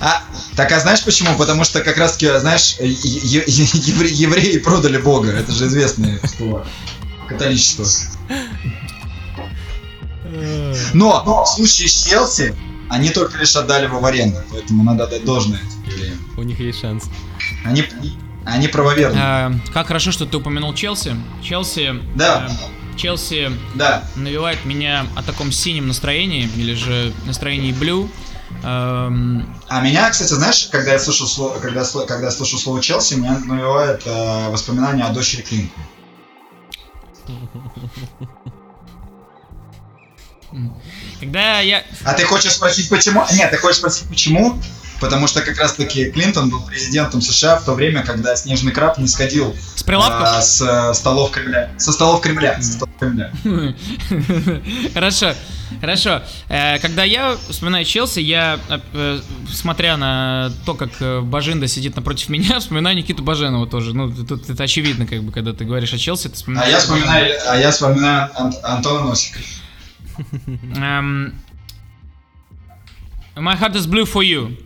А, 0.00 0.22
так 0.56 0.70
а 0.72 0.80
знаешь 0.80 1.02
почему? 1.04 1.36
Потому 1.38 1.64
что 1.64 1.80
как 1.82 1.96
раз 1.96 2.12
таки, 2.14 2.26
знаешь, 2.38 2.76
евре- 2.78 4.10
евреи 4.12 4.58
продали 4.58 4.98
бога. 4.98 5.30
Это 5.30 5.52
же 5.52 5.66
известное 5.66 6.20
слово. 6.36 6.66
Католичество. 7.28 7.86
Но 10.92 11.44
в 11.44 11.48
случае 11.48 11.88
с 11.88 12.06
Челси 12.06 12.54
они 12.90 13.10
только 13.10 13.38
лишь 13.38 13.56
отдали 13.56 13.84
его 13.84 14.00
в 14.00 14.04
аренду. 14.04 14.38
Поэтому 14.50 14.84
надо 14.84 15.04
отдать 15.04 15.24
должное 15.24 15.60
евреям. 15.86 16.18
У 16.36 16.42
них 16.42 16.60
есть 16.60 16.80
шанс. 16.80 17.04
Они, 17.64 17.84
Они 18.44 18.68
правоверны. 18.68 19.16
Э, 19.18 19.50
как 19.72 19.86
хорошо, 19.88 20.12
что 20.12 20.26
ты 20.26 20.36
упомянул 20.36 20.74
Челси. 20.74 21.16
Челси... 21.42 21.94
Да. 22.14 22.48
э, 22.50 22.52
Челси 22.96 23.52
Да. 23.74 24.04
навевает 24.16 24.64
меня 24.64 25.06
о 25.16 25.22
таком 25.22 25.52
синем 25.52 25.88
настроении, 25.88 26.48
или 26.56 26.74
же 26.74 27.12
настроении 27.26 27.72
блю. 27.72 28.10
Эм, 28.62 29.54
А 29.68 29.80
меня, 29.80 30.08
кстати, 30.10 30.32
знаешь, 30.32 30.68
когда 30.70 30.92
я 30.92 30.98
слышу 30.98 31.26
слово, 31.26 31.58
когда, 31.58 31.84
когда 32.06 32.30
слышу 32.30 32.58
слово 32.58 32.80
Челси, 32.80 33.14
меня 33.14 33.38
навевает 33.40 34.02
э, 34.06 34.48
воспоминания 34.50 35.04
о 35.04 35.10
дочери 35.10 35.42
Клинтона. 35.42 35.84
когда 41.20 41.60
я... 41.60 41.84
А 42.04 42.14
ты 42.14 42.24
хочешь 42.24 42.52
спросить 42.52 42.88
почему? 42.88 43.24
Нет, 43.32 43.50
ты 43.50 43.58
хочешь 43.58 43.78
спросить 43.78 44.08
почему? 44.08 44.60
Потому 45.00 45.26
что 45.26 45.42
как 45.42 45.58
раз-таки 45.58 46.10
Клинтон 46.10 46.48
был 46.50 46.62
президентом 46.64 47.20
США 47.20 47.56
в 47.56 47.64
то 47.64 47.74
время, 47.74 48.02
когда 48.02 48.34
снежный 48.36 48.72
краб 48.72 48.96
не 48.98 49.06
сходил 49.08 49.54
С 49.74 49.82
прилавков? 49.82 50.22
а, 50.26 50.40
с 50.40 50.60
э, 50.62 50.94
столов 50.94 51.30
Кремля. 51.32 51.70
Со 51.78 51.92
столов 51.92 52.20
Кремля. 52.22 52.60
Со 52.62 52.72
столов 52.72 52.94
Кремля. 52.98 53.30
Хорошо, 54.94 55.34
хорошо. 55.80 56.22
Э, 56.48 56.78
Когда 56.78 57.04
я 57.04 57.36
вспоминаю 57.50 57.84
Челси, 57.84 58.20
я, 58.20 58.58
э, 58.94 59.20
смотря 59.52 59.96
на 59.98 60.50
то, 60.64 60.74
как 60.74 60.90
Бажинда 61.24 61.68
сидит 61.68 61.94
напротив 61.96 62.28
меня, 62.30 62.58
вспоминаю 62.60 62.96
Никиту 62.96 63.22
Баженова 63.22 63.66
тоже. 63.66 63.94
Ну, 63.94 64.10
тут 64.12 64.48
это 64.48 64.62
очевидно, 64.64 65.06
как 65.06 65.22
бы, 65.22 65.30
когда 65.32 65.52
ты 65.52 65.64
говоришь 65.64 65.92
о 65.92 65.98
Челси, 65.98 66.28
ты 66.28 66.32
А 66.32 66.36
вспоминаешь... 66.36 66.70
я 66.72 66.78
вспоминаю, 66.78 67.34
а 67.48 67.56
я 67.58 67.70
вспоминаю 67.70 68.30
Ан- 68.34 68.54
Антона 68.62 69.00
Носика. 69.04 69.38
My 73.36 73.54
heart 73.54 73.74
is 73.76 73.86
blue 73.86 74.04
for 74.06 74.22
you. 74.22 74.56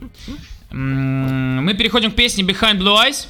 Мы 0.70 1.74
переходим 1.74 2.12
к 2.12 2.14
песне 2.16 2.44
Behind 2.44 2.78
Blue 2.78 2.94
Eyes, 2.96 3.26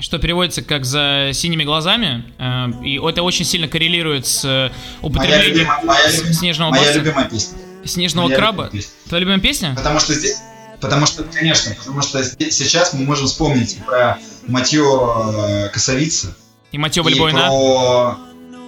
что 0.00 0.18
переводится 0.18 0.62
как 0.62 0.84
«За 0.86 1.30
синими 1.34 1.64
глазами», 1.64 2.24
э, 2.38 2.84
и 2.84 2.98
это 2.98 3.22
очень 3.22 3.44
сильно 3.44 3.68
коррелирует 3.68 4.26
с 4.26 4.44
э, 4.44 4.48
Моя 4.48 4.72
употреблением 5.02 5.54
любимая, 5.58 5.84
моя 5.84 6.06
любимая, 6.10 6.32
снежного 6.32 6.70
моя 6.70 6.92
любимая 6.94 7.28
песня. 7.28 7.58
снежного 7.84 8.26
моя 8.26 8.36
краба. 8.38 8.62
любимая 8.64 8.80
песня. 8.80 8.92
Твоя 9.08 9.20
любимая 9.20 9.40
песня? 9.40 9.74
Потому 9.76 10.00
что 10.00 10.14
здесь, 10.14 10.38
потому 10.80 11.04
что, 11.06 11.24
конечно, 11.24 11.74
потому 11.74 12.00
что 12.02 12.22
здесь- 12.22 12.56
сейчас 12.56 12.94
мы 12.94 13.04
можем 13.04 13.26
вспомнить 13.26 13.76
про 13.84 14.18
Матьё 14.46 15.66
э, 15.66 15.68
Косовица, 15.70 16.34
И 16.72 16.78
Матео 16.78 17.02
и 17.02 17.04
Бальбойна. 17.04 17.38
про, 17.48 18.18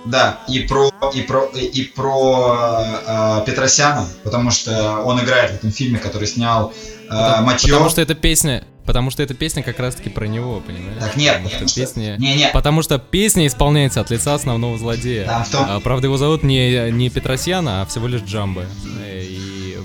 да, 0.04 0.40
и 0.48 0.60
про 0.60 0.90
и 1.14 1.22
про 1.22 1.44
и 1.54 1.82
про 1.84 2.84
э, 3.06 3.42
Петросяна, 3.46 4.06
потому 4.24 4.50
что 4.50 5.02
он 5.04 5.20
играет 5.22 5.50
в 5.52 5.54
этом 5.56 5.72
фильме, 5.72 5.98
который 5.98 6.26
снял 6.26 6.72
э, 7.10 7.40
Матьё. 7.42 7.68
Потому 7.72 7.90
что 7.90 8.00
эта 8.00 8.14
песня, 8.14 8.64
потому 8.86 9.10
что 9.10 9.22
эта 9.22 9.34
песня 9.34 9.62
как 9.62 9.78
раз-таки 9.78 10.08
про 10.08 10.26
него, 10.26 10.60
понимаешь? 10.60 10.98
Так 11.00 11.16
нет, 11.16 11.34
Потому 11.34 11.50
потому 11.50 11.68
что 11.68 11.80
песня... 11.80 12.16
не 12.18 12.34
не 12.36 12.48
Потому 12.48 12.82
что 12.82 12.98
песня 12.98 13.46
исполняется 13.46 14.00
от 14.00 14.10
лица 14.10 14.34
основного 14.34 14.78
злодея. 14.78 15.44
В 15.46 15.50
том- 15.52 15.66
А, 15.68 15.80
правда, 15.80 16.06
его 16.06 16.16
зовут 16.16 16.42
не, 16.42 16.90
не 16.90 17.10
Петросяна, 17.10 17.82
а 17.82 17.86
всего 17.86 18.06
лишь 18.06 18.22
Джамбо. 18.22 18.64
Э, 19.04 19.22
И 19.22 19.76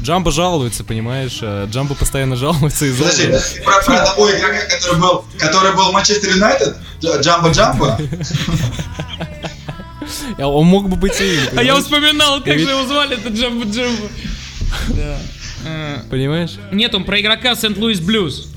Джамбо 0.00 0.30
жалуется, 0.30 0.84
понимаешь? 0.84 1.40
э, 1.42 1.66
Джамбо 1.68 1.94
постоянно 1.94 2.36
жалуется 2.44 2.86
и 2.86 2.92
Подожди, 2.92 3.28
про, 3.64 3.82
про 3.82 4.04
того 4.06 4.30
игрока, 4.30 4.60
который 4.70 5.00
был, 5.00 5.24
который 5.38 5.74
был 5.74 5.90
в 5.90 5.92
Манчестер 5.92 6.30
Юнайтед, 6.36 6.76
Дж- 7.02 7.20
Джамбо 7.22 7.50
Джамбо. 7.50 7.98
А 10.36 10.46
Он 10.46 10.66
мог 10.66 10.88
бы 10.88 10.96
быть 10.96 11.20
и 11.20 11.34
им, 11.36 11.40
А 11.56 11.62
я 11.62 11.76
вспоминал, 11.76 12.42
как 12.42 12.58
же 12.58 12.68
его 12.68 12.84
звали, 12.86 13.16
это 13.16 13.28
Джамбо 13.28 13.64
Джамбо. 13.64 14.08
Да. 14.88 15.18
Понимаешь? 16.10 16.52
Нет, 16.72 16.94
он 16.94 17.04
про 17.04 17.20
игрока 17.20 17.54
Сент-Луис 17.54 18.00
Блюз. 18.00 18.48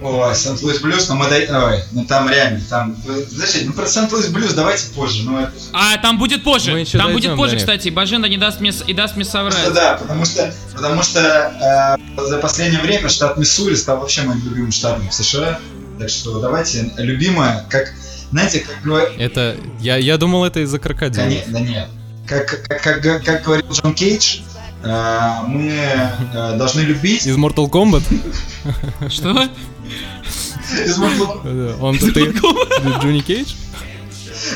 Ой, 0.00 0.34
Сент-Луис 0.34 0.78
Блюз, 0.80 1.08
но 1.08 1.16
мы 1.16 1.28
дай... 1.28 1.48
Ой, 1.50 1.82
ну 1.92 2.04
там 2.04 2.28
реально, 2.30 2.60
там... 2.68 2.96
Подожди, 3.04 3.64
ну 3.64 3.72
про 3.72 3.86
Сент-Луис 3.86 4.28
Блюз 4.28 4.54
давайте 4.54 4.88
позже, 4.94 5.24
ну 5.24 5.40
это... 5.40 5.52
А, 5.72 5.98
там 5.98 6.18
будет 6.18 6.44
позже. 6.44 6.72
Мы 6.72 6.80
еще 6.80 6.98
Там 6.98 7.12
будет 7.12 7.36
позже, 7.36 7.56
кстати. 7.56 7.88
Баженда 7.88 8.28
не 8.28 8.36
даст 8.36 8.60
мне, 8.60 8.72
и 8.86 8.94
даст 8.94 9.16
мне 9.16 9.24
Потому 9.24 9.50
что 9.50 9.60
соврать. 9.60 9.74
да, 9.74 9.94
потому 9.94 10.24
что, 10.24 10.54
потому 10.74 11.02
что 11.02 11.98
э, 12.16 12.22
за 12.28 12.38
последнее 12.38 12.80
время 12.80 13.08
штат 13.08 13.36
Миссури 13.36 13.74
стал 13.74 13.98
вообще 13.98 14.22
моим 14.22 14.42
любимым 14.44 14.72
штатом 14.72 15.08
в 15.08 15.14
США. 15.14 15.58
Так 15.98 16.08
что 16.08 16.40
давайте, 16.40 16.92
любимое, 16.96 17.66
как, 17.68 17.92
знаете, 18.30 18.60
как 18.60 18.82
говорит... 18.82 19.10
Это... 19.18 19.56
Я, 19.80 19.96
я 19.96 20.16
думал, 20.18 20.44
это 20.44 20.60
из-за 20.60 20.78
крокодила. 20.78 21.26
Да 21.48 21.60
нет. 21.60 21.88
Как, 22.26 22.46
как, 22.46 22.82
как, 22.82 23.02
как, 23.02 23.24
как 23.24 23.42
говорил 23.42 23.66
Джон 23.72 23.92
Кейдж, 23.94 24.38
э, 24.84 25.32
мы 25.48 25.72
э, 25.72 26.56
должны 26.56 26.80
любить... 26.82 27.26
Из 27.26 27.36
Mortal 27.36 27.68
Kombat? 27.68 28.02
Что? 29.10 29.48
Из 30.84 30.98
Mortal 30.98 31.40
Э, 31.44 31.76
Он 31.80 31.98
ты... 31.98 32.32
Джонни 33.02 33.20
Кейдж? 33.20 33.54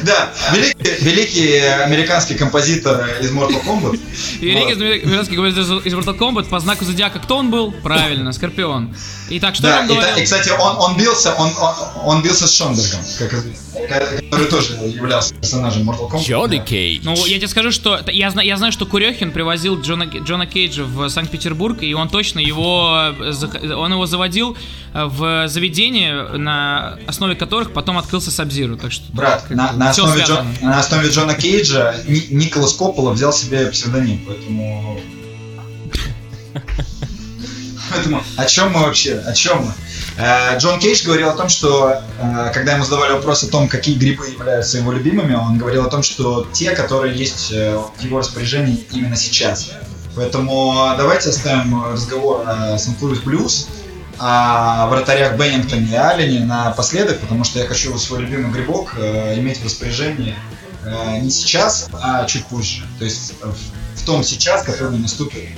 Да, 0.02 0.30
великий, 0.52 1.04
великий 1.04 1.56
американский 1.58 2.34
композитор 2.36 3.06
из 3.20 3.30
Mortal 3.32 3.62
Kombat. 3.64 3.98
Великий 4.40 4.74
Вот. 4.74 4.82
американский 4.82 5.36
говорит 5.36 5.56
из 5.58 5.94
Mortal 5.94 6.16
Kombat 6.16 6.48
по 6.48 6.58
знаку 6.60 6.84
зодиака. 6.84 7.18
Кто 7.18 7.36
он 7.38 7.50
был? 7.50 7.70
Правильно, 7.72 8.32
Скорпион. 8.32 8.94
Итак, 9.30 9.54
что 9.56 9.64
Да, 9.64 9.80
он 9.80 9.84
и, 9.86 9.88
та- 9.88 9.94
говорил? 9.94 10.16
и, 10.16 10.24
кстати, 10.24 10.48
он, 10.50 10.76
он 10.78 10.96
бился, 10.96 11.34
он, 11.34 11.50
он, 11.60 11.74
он 12.04 12.22
бился 12.22 12.46
с 12.46 12.54
Шонбергом, 12.54 13.00
как 13.18 13.32
известно, 13.34 13.63
который 13.74 14.46
тоже 14.50 14.74
являлся 14.74 15.34
персонажем 15.34 15.88
Mortal 15.88 16.10
Kombat. 16.10 16.24
Джонни 16.24 16.58
Да. 16.58 16.64
Кейдж. 16.64 17.00
Ну, 17.04 17.26
я 17.26 17.36
тебе 17.38 17.48
скажу, 17.48 17.70
что 17.72 18.00
я, 18.08 18.30
знаю, 18.30 18.46
я 18.48 18.56
знаю, 18.56 18.72
что 18.72 18.86
Курехин 18.86 19.32
привозил 19.32 19.80
Джона, 19.80 20.04
Джона 20.04 20.46
Кейджа 20.46 20.84
в 20.84 21.08
Санкт-Петербург, 21.08 21.82
и 21.82 21.92
он 21.94 22.08
точно 22.08 22.38
его, 22.40 23.12
э, 23.18 23.72
он 23.74 23.92
его 23.92 24.06
заводил 24.06 24.56
э, 24.92 25.04
в 25.04 25.48
заведение, 25.48 26.22
на 26.36 26.98
основе 27.06 27.34
которых 27.34 27.72
потом 27.72 27.98
открылся 27.98 28.30
Сабзиру. 28.30 28.76
Так 28.76 28.92
что 28.92 29.04
Брат, 29.12 29.42
как 29.42 29.56
на, 29.56 29.72
на 29.72 29.90
основе. 29.90 30.22
Джон- 30.24 30.46
на 30.62 30.78
основе 30.78 31.08
Джона 31.10 31.34
Кейджа 31.34 31.94
Ни- 32.06 32.32
Николас 32.34 32.72
Коппола 32.74 33.12
взял 33.12 33.32
себе 33.32 33.66
псевдоним, 33.66 34.20
поэтому... 34.26 35.00
Поэтому 37.90 38.22
о 38.36 38.44
чем 38.46 38.72
мы 38.72 38.80
вообще? 38.80 39.18
О 39.18 39.32
чем 39.34 39.58
мы? 39.66 39.72
Э, 40.16 40.56
Джон 40.58 40.78
Кейдж 40.78 41.04
говорил 41.04 41.28
о 41.28 41.34
том, 41.34 41.48
что 41.48 42.00
э, 42.20 42.50
когда 42.54 42.72
ему 42.72 42.84
задавали 42.84 43.12
вопрос 43.12 43.42
о 43.42 43.48
том, 43.48 43.68
какие 43.68 43.96
грибы 43.96 44.28
являются 44.28 44.78
его 44.78 44.92
любимыми, 44.92 45.34
он 45.34 45.58
говорил 45.58 45.84
о 45.84 45.90
том, 45.90 46.02
что 46.02 46.46
те, 46.52 46.70
которые 46.70 47.16
есть 47.16 47.50
э, 47.50 47.76
в 47.76 48.00
его 48.00 48.20
распоряжении 48.20 48.86
именно 48.92 49.16
сейчас. 49.16 49.72
Поэтому 50.14 50.94
давайте 50.96 51.30
оставим 51.30 51.84
разговор 51.92 52.44
о 52.46 52.78
Сан-Луис 52.78 53.18
Блюз, 53.20 53.68
о 54.18 54.86
вратарях 54.86 55.36
Беннингтоне 55.36 55.90
и 55.90 55.94
Аллене 55.94 56.44
напоследок, 56.44 57.18
потому 57.18 57.42
что 57.42 57.58
я 57.58 57.66
хочу 57.66 57.98
свой 57.98 58.20
любимый 58.20 58.52
грибок 58.52 58.94
иметь 58.96 59.58
в 59.58 59.64
распоряжении 59.64 60.36
не 61.20 61.30
сейчас, 61.30 61.88
а 62.00 62.24
чуть 62.26 62.46
позже. 62.46 62.84
То 63.00 63.04
есть 63.04 63.32
в, 63.42 64.06
том 64.06 64.22
сейчас, 64.22 64.62
который 64.62 64.96
наступит 64.98 65.48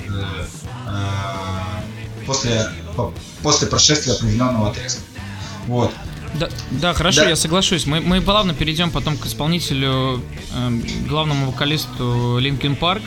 после, 2.25 2.65
по- 2.85 2.86
после 3.43 3.67
прошествия 3.67 4.13
определенного 4.13 4.69
отрезка. 4.69 5.01
Вот. 5.67 5.91
Да, 6.35 6.49
да, 6.71 6.93
хорошо, 6.93 7.21
Да. 7.21 7.29
я 7.29 7.35
соглашусь. 7.35 7.85
Мы, 7.85 8.01
мы 8.01 8.21
плавно 8.21 8.53
перейдем 8.53 8.91
потом 8.91 9.17
к 9.17 9.25
исполнителю, 9.25 10.21
эм, 10.55 10.83
главному 11.07 11.47
вокалисту 11.51 12.37
Линкен 12.39 12.75
Парк, 12.75 13.01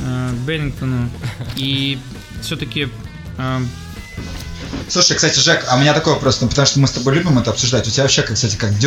э, 0.00 0.32
Беннингтону. 0.46 1.10
И 1.56 1.98
все-таки 2.42 2.88
Слушай, 4.88 5.16
кстати, 5.16 5.38
Жек, 5.38 5.64
а 5.68 5.76
у 5.76 5.80
меня 5.80 5.94
такой 5.94 6.14
вопрос, 6.14 6.40
ну, 6.40 6.48
потому 6.48 6.66
что 6.66 6.80
мы 6.80 6.86
с 6.88 6.92
тобой 6.92 7.14
любим 7.14 7.38
это 7.38 7.50
обсуждать. 7.50 7.86
У 7.86 7.90
тебя 7.90 8.04
вообще, 8.04 8.22
кстати, 8.22 8.56
как 8.56 8.78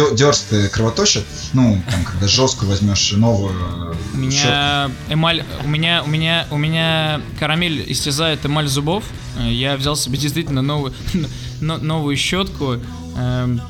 э, 0.51 0.67
кровоточит? 0.67 1.23
Ну, 1.53 1.81
там, 1.89 2.03
когда 2.03 2.27
жесткую 2.27 2.69
возьмешь 2.69 3.11
новую. 3.13 3.95
у 4.13 4.17
меня 4.17 4.91
эмаль, 5.09 5.43
у 5.63 5.67
меня, 5.67 6.03
у 6.03 6.07
меня, 6.07 6.47
у 6.51 6.57
меня 6.57 7.21
карамель 7.39 7.83
истязает 7.91 8.45
эмаль 8.45 8.67
зубов. 8.67 9.03
Э, 9.39 9.49
Я 9.49 9.77
взял 9.77 9.95
себе 9.95 10.17
действительно 10.17 10.61
новую, 10.61 10.93
но- 11.61 11.77
новую 11.77 12.15
щетку, 12.17 12.77
эм, 13.17 13.61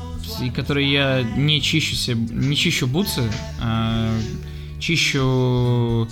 и 0.42 0.50
которой 0.50 0.90
я 0.90 1.22
не 1.22 1.60
чищу 1.60 1.94
себе, 1.94 2.16
не 2.34 2.56
чищу 2.56 2.86
бутсы, 2.86 3.22
а 3.60 4.10
чищу 4.80 6.08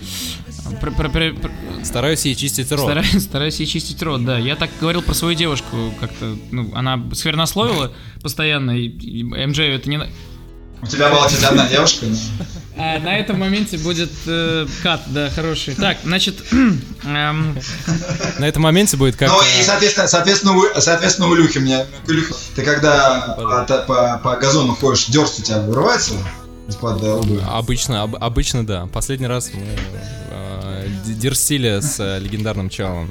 пр- 0.81 0.93
пр- 0.93 1.11
пр- 1.11 1.35
пр- 1.35 1.51
Стараюсь 1.85 2.25
ей 2.25 2.35
чистить 2.35 2.71
рот. 2.71 2.81
Стараюсь, 2.81 3.23
стараюсь 3.25 3.61
ей 3.61 3.67
чистить 3.67 4.03
рот, 4.03 4.25
да. 4.25 4.39
Я 4.39 4.57
так 4.57 4.71
говорил 4.81 5.03
про 5.03 5.15
свою 5.15 5.35
девушку, 5.35 5.93
как-то, 6.01 6.37
ну, 6.51 6.71
она 6.75 7.01
сквернословила 7.15 7.93
постоянно, 8.23 8.71
и, 8.73 8.87
и 8.89 9.23
МJ 9.25 9.63
это 9.75 9.89
не... 9.91 9.97
на- 9.99 10.09
У 10.83 10.87
тебя 10.87 11.11
была, 11.11 11.27
кстати, 11.27 11.45
одна 11.45 11.69
девушка. 11.69 12.07
А, 12.77 12.99
на 13.01 13.19
этом 13.19 13.39
моменте 13.39 13.77
будет 13.79 14.11
э, 14.27 14.67
кат, 14.83 15.03
да, 15.09 15.29
хороший. 15.31 15.75
Так, 15.75 15.99
значит, 16.05 16.43
эм, 17.05 17.59
На 18.39 18.45
этом 18.49 18.63
моменте 18.63 18.97
будет 18.97 19.17
как... 19.17 19.29
Ну 19.29 19.41
э, 19.41 19.61
и, 19.61 19.63
соответственно, 19.65 20.09
соответственно, 20.09 20.57
у, 20.57 20.65
соответственно, 20.81 21.29
у 21.29 21.35
Люхи 21.35 21.59
мне... 21.59 21.85
ты 22.57 22.63
когда 22.63 23.37
по, 23.37 23.65
по- 23.87 24.21
по 24.25 24.37
газону 24.37 24.75
ходишь, 24.75 25.07
дерст 25.07 25.41
у 25.41 25.43
тебя 25.43 25.61
вырывается 25.61 26.15
э? 26.69 27.41
Обычно, 27.47 28.03
об- 28.03 28.17
обычно 28.17 28.67
да. 28.67 28.87
Последний 28.93 29.27
раз 29.27 29.51
мы 29.55 29.63
э, 29.63 30.87
э, 30.87 31.13
Дерстиля 31.15 31.81
с 31.81 31.99
э, 32.01 32.19
легендарным 32.21 32.69
Чалом. 32.69 33.09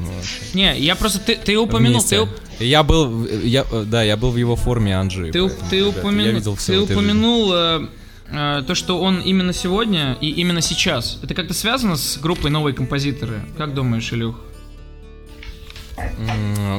Не, 0.53 0.77
я 0.79 0.95
просто... 0.95 1.19
Ты, 1.19 1.35
ты 1.35 1.57
упомянул... 1.57 2.01
Ты, 2.01 2.27
я 2.59 2.83
был... 2.83 3.25
Я, 3.25 3.65
да, 3.85 4.03
я 4.03 4.17
был 4.17 4.31
в 4.31 4.37
его 4.37 4.55
форме 4.55 4.97
Анджи. 4.97 5.31
Ты, 5.31 5.49
ты 5.69 5.85
упомянул... 5.85 6.25
Я 6.25 6.31
видел 6.31 6.55
все 6.55 6.85
ты 6.85 6.93
упомянул... 6.93 7.51
Э, 7.53 7.87
э, 8.29 8.63
то, 8.65 8.75
что 8.75 8.99
он 9.01 9.19
именно 9.19 9.53
сегодня 9.53 10.17
и 10.21 10.29
именно 10.29 10.61
сейчас, 10.61 11.19
это 11.21 11.33
как-то 11.33 11.53
связано 11.53 11.95
с 11.95 12.17
группой 12.17 12.51
«Новые 12.51 12.73
композиторы»? 12.73 13.41
Как 13.57 13.73
думаешь, 13.73 14.11
Илюх? 14.13 14.39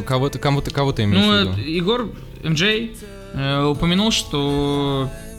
Кого-то, 0.06 0.38
кого-то, 0.38 0.70
кого-то 0.70 1.04
имеешь 1.04 1.24
ну, 1.24 1.52
в 1.52 1.58
виду? 1.58 1.68
Егор 1.68 2.08
МД 2.42 2.60
э, 3.34 3.64
упомянул, 3.64 4.10
что 4.10 5.10
э, 5.12 5.31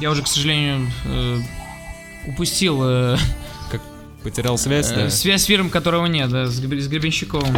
я 0.00 0.10
уже, 0.10 0.22
к 0.22 0.26
сожалению, 0.26 0.90
э, 1.04 1.38
упустил... 2.26 2.80
Э, 2.82 3.16
как 3.70 3.80
потерял 4.22 4.58
связь, 4.58 4.90
э, 4.90 4.94
да? 4.94 5.10
Связь 5.10 5.42
с 5.42 5.44
фирм, 5.44 5.70
которого 5.70 6.06
нет, 6.06 6.30
да, 6.30 6.46
с 6.46 6.58
Гребенщиковым. 6.60 7.54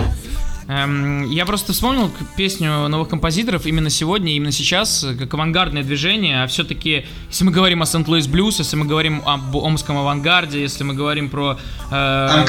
Эм, 0.69 1.29
я 1.31 1.45
просто 1.45 1.73
вспомнил 1.73 2.11
песню 2.37 2.89
новых 2.89 3.09
композиторов 3.09 3.67
именно 3.67 3.91
сегодня, 3.91 4.33
именно 4.35 4.53
сейчас, 4.53 5.05
как 5.19 5.35
авангардное 5.35 5.83
движение, 5.83 6.43
а 6.43 6.47
все-таки, 6.47 7.07
если 7.29 7.45
мы 7.45 7.53
говорим 7.53 7.83
о 7.83 7.87
Сент-Луис 7.87 8.27
Блюз, 8.27 8.59
если 8.61 8.77
мы 8.77 8.87
говорим 8.87 9.23
об 9.27 9.57
Омском 9.57 9.99
авангарде, 9.99 10.61
если 10.61 10.85
мы 10.85 10.95
говорим 10.95 11.31
про 11.31 11.59
э, 11.91 12.45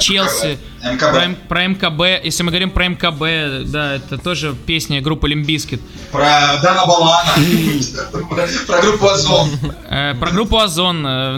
Челси, 0.00 0.58
про, 0.98 1.30
про 1.48 1.66
МКБ, 1.68 2.24
если 2.24 2.42
мы 2.42 2.50
говорим 2.50 2.70
про 2.70 2.88
МКБ, 2.88 3.70
да, 3.70 3.94
это 3.94 4.18
тоже 4.18 4.54
песня 4.66 5.00
группы 5.00 5.28
Limp 5.28 5.47
Bizkit. 5.47 5.80
Про 6.10 6.58
Дана 6.62 6.84
Балана, 6.86 7.32
про 8.66 8.80
группу 8.82 9.08
Озон. 9.08 9.48
Э, 9.88 10.14
про 10.14 10.30
группу 10.30 10.58
Озон, 10.58 11.06
э, 11.06 11.36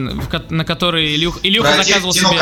на 0.51 0.65
которой 0.65 1.15
Илюха 1.15 1.77
заказывал 1.77 2.13
себе... 2.13 2.41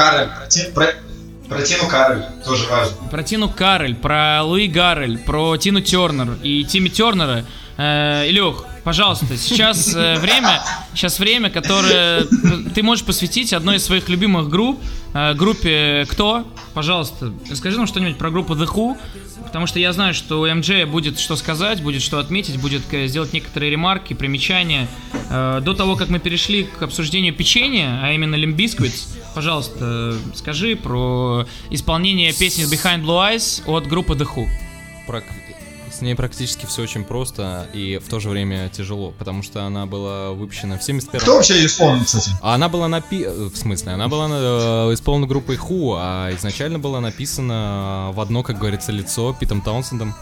Про 1.53 1.63
Тину 1.63 1.89
Кароль 1.89 2.23
тоже 2.45 2.67
важно. 2.69 2.97
Про 3.11 3.23
Тину 3.23 3.49
Кароль, 3.49 3.95
про 3.95 4.43
Луи 4.43 4.69
Гаррель, 4.69 5.19
про 5.19 5.57
Тину 5.57 5.81
Тернер 5.81 6.39
и 6.43 6.65
Тимми 6.65 6.89
Тернера. 6.89 7.45
Э, 7.77 8.25
Илюх, 8.29 8.65
пожалуйста, 8.85 9.37
сейчас 9.37 9.95
э, 9.95 10.19
время, 10.19 10.61
сейчас 10.95 11.19
время, 11.19 11.51
которое 11.51 12.25
ты 12.75 12.83
можешь 12.83 13.05
посвятить 13.05 13.53
одной 13.53 13.77
из 13.77 13.85
своих 13.85 14.09
любимых 14.09 14.49
групп, 14.49 14.81
э, 15.15 15.35
группе 15.35 16.07
«Кто?». 16.09 16.47
Пожалуйста, 16.75 17.33
расскажи 17.51 17.77
нам 17.77 17.87
что-нибудь 17.87 18.17
про 18.17 18.31
группу 18.31 18.55
The 18.55 18.67
Who, 18.67 18.97
потому 19.45 19.67
что 19.67 19.79
я 19.79 19.93
знаю, 19.93 20.15
что 20.15 20.41
у 20.41 20.47
МД 20.47 20.89
будет 20.89 21.19
что 21.19 21.37
сказать, 21.37 21.83
будет 21.83 22.03
что 22.03 22.19
отметить, 22.19 22.59
будет 22.59 22.83
э, 22.93 23.07
сделать 23.07 23.33
некоторые 23.33 23.71
ремарки, 23.71 24.15
примечания. 24.15 24.89
Э, 25.31 25.61
до 25.63 25.75
того, 25.75 25.97
как 25.97 26.09
мы 26.09 26.19
перешли 26.19 26.65
к 26.65 26.83
обсуждению 26.83 27.35
печенья, 27.35 28.01
а 28.03 28.13
именно 28.13 28.35
Limbiskits, 28.35 29.09
пожалуйста, 29.35 30.17
скажи 30.35 30.77
про 30.77 31.47
исполнение 31.71 32.33
песни 32.33 32.65
Behind 32.65 33.03
Blue 33.03 33.35
Eyes 33.35 33.63
от 33.67 33.87
группы 33.87 34.15
The 34.15 34.27
Who. 34.35 34.49
Про... 35.07 35.23
Ней 36.03 36.15
практически 36.15 36.67
все 36.67 36.83
очень 36.83 37.05
просто 37.05 37.67
и 37.73 37.99
в 38.05 38.09
то 38.09 38.21
же 38.21 38.29
время 38.29 38.69
тяжело, 38.69 39.13
потому 39.19 39.43
что 39.43 39.65
она 39.65 39.87
была 39.87 40.33
выпущена 40.33 40.79
в 40.79 40.83
71 40.83 41.21
Кто 41.21 41.37
вообще 41.37 41.55
ее 41.55 41.67
исполнил, 41.67 42.05
кстати? 42.05 42.31
А 42.43 42.55
она 42.55 42.69
была 42.69 42.89
напи... 42.89 43.25
В 43.25 43.57
смысле? 43.57 43.93
Она 43.93 44.09
была 44.09 44.29
э, 44.31 44.95
исполнена 44.95 45.27
группой 45.27 45.57
Who, 45.57 45.97
а 45.99 46.35
изначально 46.37 46.79
была 46.79 47.01
написана 47.01 48.11
в 48.13 48.21
одно, 48.21 48.43
как 48.43 48.59
говорится, 48.59 48.93
лицо 48.93 49.35
Питом 49.39 49.61
Таунсендом. 49.61 50.15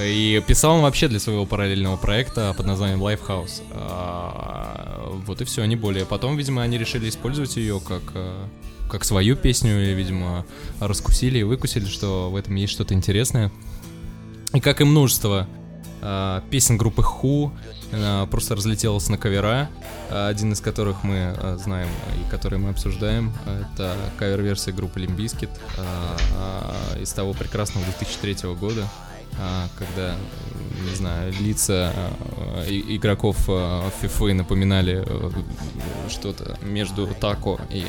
И 0.00 0.42
писал 0.46 0.76
он 0.76 0.82
вообще 0.82 1.08
для 1.08 1.18
своего 1.20 1.46
параллельного 1.46 1.96
проекта 1.96 2.52
под 2.56 2.66
названием 2.66 3.02
Lifehouse. 3.02 3.62
А, 3.72 5.10
вот 5.26 5.40
и 5.40 5.44
все, 5.44 5.64
не 5.64 5.76
более. 5.76 6.04
Потом, 6.04 6.36
видимо, 6.36 6.62
они 6.62 6.76
решили 6.76 7.08
использовать 7.08 7.56
ее 7.56 7.80
как, 7.80 8.02
э, 8.14 8.44
как 8.90 9.04
свою 9.04 9.36
песню, 9.36 9.90
и, 9.90 9.94
видимо, 9.94 10.44
раскусили 10.80 11.38
и 11.38 11.42
выкусили, 11.44 11.86
что 11.86 12.30
в 12.30 12.36
этом 12.36 12.54
есть 12.56 12.72
что-то 12.72 12.92
интересное. 12.94 13.50
И 14.54 14.60
как 14.60 14.80
и 14.80 14.84
множество 14.84 15.46
э, 16.02 16.40
песен 16.50 16.76
группы 16.76 17.02
Who, 17.02 17.52
она 17.92 18.26
просто 18.26 18.56
разлетелась 18.56 19.08
на 19.08 19.18
кавера, 19.18 19.68
один 20.10 20.52
из 20.52 20.60
которых 20.60 21.04
мы 21.04 21.34
э, 21.36 21.58
знаем 21.62 21.88
и 22.16 22.30
который 22.30 22.58
мы 22.58 22.70
обсуждаем. 22.70 23.32
Это 23.44 23.96
кавер-версия 24.18 24.72
группы 24.72 25.00
Limbiskit 25.00 25.50
э, 25.76 27.02
из 27.02 27.12
того 27.12 27.32
прекрасного 27.32 27.84
2003 27.86 28.54
года. 28.54 28.88
А, 29.38 29.68
когда, 29.76 30.14
не 30.88 30.94
знаю, 30.94 31.32
лица 31.40 31.92
а, 31.94 32.64
игроков 32.66 33.48
FIFA 33.48 34.32
напоминали 34.32 35.04
э, 35.06 35.30
что-то 36.08 36.56
между 36.62 37.06
тако 37.20 37.60
и 37.70 37.84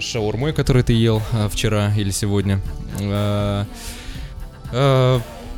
шаурмой, 0.00 0.54
который 0.54 0.82
ты 0.82 0.94
ел 0.94 1.20
а, 1.32 1.48
вчера 1.48 1.92
или 1.94 2.10
сегодня. 2.10 2.60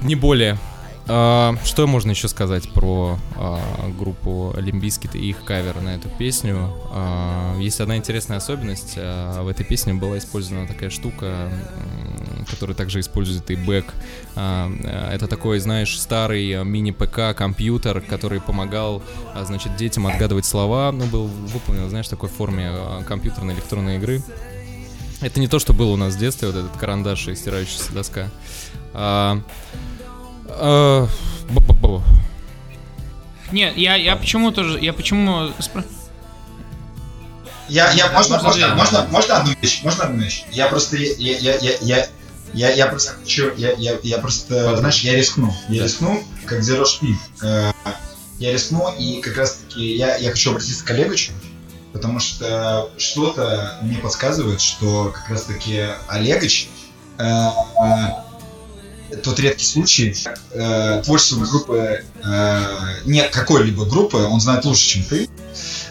Не 0.05 0.15
более. 0.17 0.59
Э, 1.07 1.59
что 1.67 1.87
можно 1.87 2.13
еще 2.13 2.29
сказать 2.29 2.71
про 2.71 3.19
э, 3.37 3.99
группу 3.99 4.55
Limp 4.57 4.80
Bizkit 4.80 5.14
и 5.15 5.19
их 5.19 5.45
кавер 5.45 5.81
на 5.83 5.97
эту 5.97 6.09
песню? 6.09 6.71
Э, 6.91 7.62
есть 7.63 7.81
одна 7.81 7.97
интересная 7.97 8.39
особенность. 8.39 8.97
в 8.97 9.49
этой 9.49 9.65
песне 9.65 9.93
была 9.93 10.17
использована 10.19 10.67
такая 10.67 10.89
штука, 10.91 11.51
который 12.51 12.75
также 12.75 13.01
использует 13.01 13.51
и 13.51 13.57
Beck. 13.57 13.95
это 14.35 15.27
такой, 15.27 15.59
знаешь, 15.59 15.99
старый 15.99 16.65
мини-ПК, 16.65 17.35
компьютер, 17.37 18.01
который 18.03 18.41
помогал, 18.41 19.03
значит, 19.43 19.77
детям 19.77 20.07
отгадывать 20.07 20.47
слова. 20.47 20.91
Ну, 20.93 21.05
был 21.07 21.27
выполнен, 21.27 21.89
знаешь, 21.89 22.07
в 22.07 22.11
такой 22.11 22.29
форме 22.29 22.73
компьютерной 23.07 23.55
электронной 23.55 23.97
игры. 23.97 24.23
Это 25.21 25.41
не 25.41 25.49
то, 25.49 25.59
что 25.59 25.73
было 25.73 25.93
у 25.93 25.97
нас 25.97 26.15
в 26.15 26.19
детстве, 26.19 26.49
вот 26.49 26.57
этот 26.57 26.77
карандаш 26.77 27.29
и 27.29 27.35
стирающаяся 27.35 27.93
доска. 27.93 28.29
Э, 28.93 29.41
Нет, 33.53 33.76
я, 33.76 33.95
я 33.97 34.16
почему 34.16 34.51
тоже, 34.51 34.80
я 34.80 34.92
почему... 34.92 35.53
Я, 37.68 37.90
я, 37.92 38.11
можно, 38.12 38.42
можно, 38.42 38.74
можно, 38.74 39.07
можно 39.11 39.36
одну 39.36 39.55
вещь, 39.61 39.82
можно 39.84 40.05
одну 40.05 40.22
вещь? 40.22 40.45
Я 40.51 40.66
просто, 40.66 40.97
я, 40.97 41.38
я, 41.38 41.57
я, 41.57 41.76
я, 41.80 42.09
я, 42.53 42.70
я 42.70 42.86
просто 42.86 43.12
хочу, 43.12 43.55
я, 43.57 43.72
я, 43.72 43.99
я 44.03 44.18
просто, 44.18 44.76
знаешь, 44.76 45.01
я 45.01 45.14
рискну, 45.14 45.55
я 45.68 45.84
рискну, 45.84 46.22
как 46.45 46.61
Zero 46.61 46.84
Speed. 46.84 47.16
Э, 47.42 47.72
я 48.38 48.53
рискну, 48.53 48.92
и 48.99 49.20
как 49.20 49.36
раз 49.38 49.55
таки 49.55 49.97
я, 49.97 50.16
я 50.16 50.30
хочу 50.30 50.51
обратиться 50.51 50.84
к 50.84 50.90
Олегучу, 50.90 51.32
потому 51.92 52.20
что 52.20 52.90
что-то 52.99 53.78
мне 53.82 53.97
подсказывает, 53.99 54.61
что 54.61 55.12
как 55.14 55.30
раз 55.30 55.45
таки 55.45 55.86
Олегович 56.09 56.68
э, 57.18 57.49
тот 59.23 59.39
редкий 59.41 59.65
случай, 59.65 60.15
э, 60.53 61.03
творчество 61.05 61.45
группы, 61.45 62.05
э, 62.25 62.61
нет 63.05 63.31
какой-либо 63.31 63.85
группы, 63.85 64.19
он 64.19 64.41
знает 64.41 64.65
лучше, 64.65 64.87
чем 64.87 65.05
ты. 65.05 65.29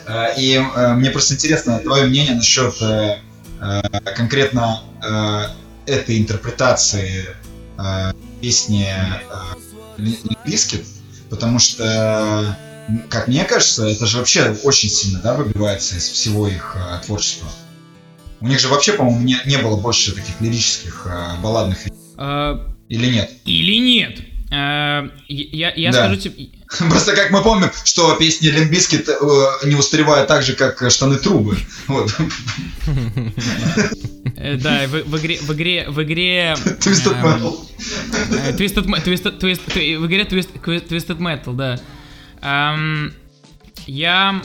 Э, 0.08 0.34
и 0.38 0.56
э, 0.56 0.94
мне 0.94 1.10
просто 1.10 1.36
интересно 1.36 1.80
твое 1.80 2.06
мнение 2.06 2.36
насчет 2.36 2.82
э, 2.82 3.20
э, 3.62 3.82
конкретно 4.16 4.84
э, 5.04 5.46
этой 5.86 6.20
интерпретации 6.20 7.26
э, 7.78 8.14
песни 8.42 8.88
э, 8.88 10.34
Bizkit, 10.46 10.86
потому 11.30 11.60
что, 11.60 12.58
как 13.10 13.28
мне 13.28 13.46
кажется, 13.46 13.88
это 13.88 14.06
же 14.06 14.18
вообще 14.18 14.56
очень 14.64 14.90
сильно 14.90 15.20
да, 15.20 15.36
выбивается 15.36 15.96
из 15.96 16.10
всего 16.10 16.48
их 16.48 16.76
э, 16.76 17.06
творчества. 17.06 17.48
У 18.42 18.48
них 18.48 18.60
же 18.60 18.68
вообще, 18.68 18.94
по-моему, 18.94 19.22
не, 19.22 19.38
не 19.46 19.58
было 19.58 19.78
больше 19.78 20.14
таких 20.14 20.42
лирических 20.42 21.08
э, 21.10 21.42
балладных. 21.42 21.78
А, 22.18 22.73
или 22.90 23.08
нет? 23.08 23.32
Или 23.46 23.78
нет. 23.78 24.20
Э, 24.52 25.10
я, 25.28 25.74
я 25.74 25.92
да. 25.92 26.06
скажу 26.06 26.22
тебе... 26.22 26.50
Просто 26.90 27.16
как 27.16 27.32
мы 27.32 27.42
помним, 27.42 27.70
что 27.84 28.16
песни 28.16 28.48
Limp 28.48 28.73
Bizkit 28.73 29.10
э, 29.10 29.14
не 29.66 29.76
устаревают 29.76 30.28
так 30.28 30.44
же, 30.44 30.54
как 30.54 30.90
штаны 30.92 31.18
трубы. 31.18 31.58
Вот. 31.88 32.14
Э, 34.36 34.58
да, 34.58 34.88
в, 34.88 35.04
в 35.04 35.18
игре... 35.18 35.40
В 35.42 35.54
игре... 35.54 35.86
В 35.88 36.04
игре... 36.04 36.56
Twisted 36.80 37.22
Metal. 37.22 37.58
Twisted, 38.58 39.40
Twisted, 39.40 40.00
в 40.00 40.06
игре 40.08 40.24
Twisted, 40.24 41.18
Metal, 41.18 41.54
да. 41.56 41.80
Um, 42.42 43.14
я 43.88 44.42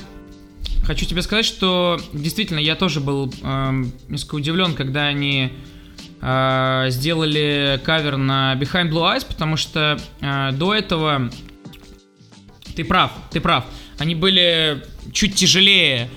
хочу 0.85 1.05
тебе 1.05 1.23
сказать, 1.23 1.45
что 1.45 2.01
действительно 2.13 2.59
я 2.59 2.77
тоже 2.77 3.01
был 3.01 3.33
эм, 3.43 3.93
несколько 4.09 4.37
удивлен, 4.37 4.75
когда 4.75 5.07
они 5.07 5.53
э, 6.21 6.87
сделали 6.91 7.81
кавер 7.85 8.17
на 8.17 8.55
Behind 8.55 8.91
Blue 8.91 9.03
Eyes, 9.03 9.25
потому 9.27 9.57
что 9.57 9.99
э, 10.21 10.53
до 10.53 10.75
этого 10.75 11.31
ты 12.75 12.85
прав, 12.85 13.11
ты 13.31 13.41
прав. 13.41 13.65
Они 13.99 14.15
были 14.15 14.85
чуть 15.13 15.35
тяжелее, 15.35 16.09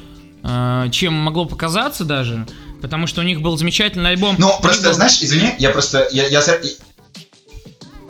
э, 0.43 0.87
чем 0.91 1.13
могло 1.13 1.45
показаться 1.45 2.05
даже, 2.05 2.45
потому 2.81 3.07
что 3.07 3.21
у 3.21 3.23
них 3.23 3.41
был 3.41 3.57
замечательный 3.57 4.11
альбом. 4.11 4.35
Ну, 4.37 4.51
просто, 4.61 4.89
был... 4.89 4.93
знаешь, 4.93 5.17
извини, 5.21 5.55
я 5.57 5.71
просто, 5.71 6.07
я, 6.11 6.27
я, 6.27 6.41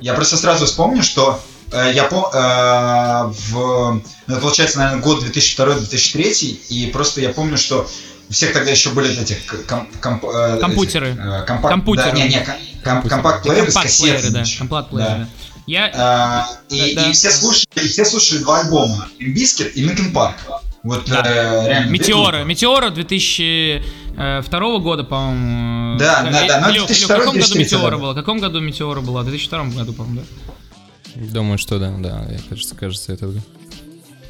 я 0.02 0.14
просто 0.14 0.38
сразу 0.38 0.66
вспомню, 0.66 1.04
что 1.04 1.40
э, 1.72 1.92
я 1.94 2.04
по, 2.04 2.30
э, 2.34 3.32
в, 3.52 4.02
ну, 4.28 4.40
получается, 4.42 4.80
наверное, 4.80 5.02
год 5.02 5.24
2002-2003, 5.24 6.60
и 6.70 6.88
просто 6.88 7.22
я 7.22 7.30
помню, 7.30 7.58
что 7.58 7.88
у 8.32 8.34
всех 8.34 8.54
тогда 8.54 8.72
еще 8.72 8.92
были 8.92 9.12
эти 9.22 9.38
ком- 9.68 9.90
комп- 10.00 10.24
э, 10.24 10.58
Компьютеры. 10.62 11.10
эти, 11.12 11.18
э, 11.20 11.46
компакт- 11.46 11.68
Компьютеры. 11.74 12.12
Да, 12.12 12.18
не, 12.18 12.30
не, 12.30 12.40
ком- 12.40 13.02
ком- 13.02 13.10
компакт-плееры 13.10 13.70
с 13.70 13.74
Компакт-плееры, 13.74 14.30
да. 14.30 14.40
кассетами. 14.40 14.58
Компакт-плееры, 14.60 15.18
да. 15.18 15.28
Я... 15.68 15.92
А, 15.94 16.48
и, 16.70 16.96
Да, 16.96 17.02
да. 17.02 17.10
и 17.10 17.12
все 17.12 17.30
слушали, 17.30 17.68
и 17.76 17.88
все 17.90 18.06
слушали 18.06 18.40
два 18.40 18.62
альбома: 18.62 19.06
Limbiskit 19.20 19.72
и 19.74 19.86
Linkin 19.86 20.14
Park. 20.14 20.36
Вот 20.84 21.04
Да. 21.10 21.24
э, 21.26 21.68
реально. 21.68 21.90
Метеора. 21.92 22.44
Метеора 22.46 22.90
2002 22.90 24.80
года, 24.80 25.04
по-моему. 25.04 25.98
Да, 26.00 26.24
Э, 26.26 26.32
да, 26.32 26.48
да, 26.48 26.62
но 26.62 26.72
Илюх, 26.72 26.88
2002, 26.88 26.96
Илюх, 26.96 27.06
в 27.06 27.08
каком 27.20 27.34
году 27.36 27.54
2003, 27.54 27.64
Метеора 27.66 27.92
да. 27.92 27.98
была? 27.98 28.12
В 28.14 28.16
каком 28.16 28.40
году 28.40 28.60
Метеора 28.62 29.02
была? 29.02 29.22
В 29.24 29.26
2002 29.26 29.64
году, 29.66 29.92
по-моему, 29.94 30.22
да? 30.22 31.22
Думаю, 31.34 31.58
что 31.58 31.80
да, 31.80 31.92
да, 32.00 32.26
я, 32.32 32.40
кажется, 32.50 32.76
кажется, 32.76 33.12
это... 33.12 33.30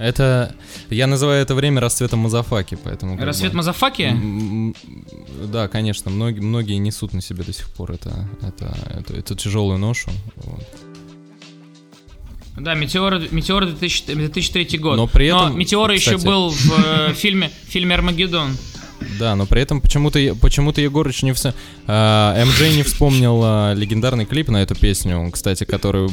Это... 0.02 0.56
Я 0.90 1.08
называю 1.08 1.42
это 1.42 1.54
время 1.56 1.80
расцветом 1.82 2.20
Мазафаки, 2.20 2.78
поэтому... 2.84 3.18
как 3.18 3.26
Рассвет 3.26 3.52
бы- 3.52 3.58
Мазафаки? 3.58 4.74
Да, 5.46 5.68
конечно, 5.68 6.10
многие, 6.12 6.40
многие 6.40 6.76
несут 6.78 7.14
на 7.14 7.22
себе 7.22 7.44
до 7.44 7.54
сих 7.54 7.70
пор 7.70 7.92
это, 7.92 8.28
это, 8.42 8.76
это, 8.90 9.14
эту 9.16 9.36
тяжелую 9.36 9.78
ношу. 9.78 10.10
вот. 10.36 10.68
Да, 12.58 12.74
Метеора, 12.76 13.22
Метеора 13.32 13.66
2000 13.68 14.14
2003 14.14 14.78
год. 14.78 14.98
Но 14.98 15.08
при 15.08 15.28
этом, 15.28 15.58
Метеора 15.58 15.94
еще 15.94 16.12
кстати- 16.18 16.26
был 16.26 16.50
в 16.50 16.72
э, 16.86 17.14
фильме, 17.16 17.50
фильме 17.68 17.96
Армагеддон. 17.96 18.58
Да, 19.20 19.36
но 19.36 19.46
при 19.46 19.62
этом 19.62 19.82
почему-то 19.82 20.20
почему-то 20.40 20.80
Егорыч 20.82 21.24
не 21.24 21.32
вс... 21.34 21.48
а, 21.88 22.44
МJ 22.46 22.76
не 22.76 22.84
вспомнил 22.84 23.42
а, 23.44 23.74
легендарный 23.74 24.26
клип 24.26 24.50
на 24.50 24.62
эту 24.62 24.76
песню, 24.76 25.30
кстати, 25.32 25.64
который... 25.64 26.08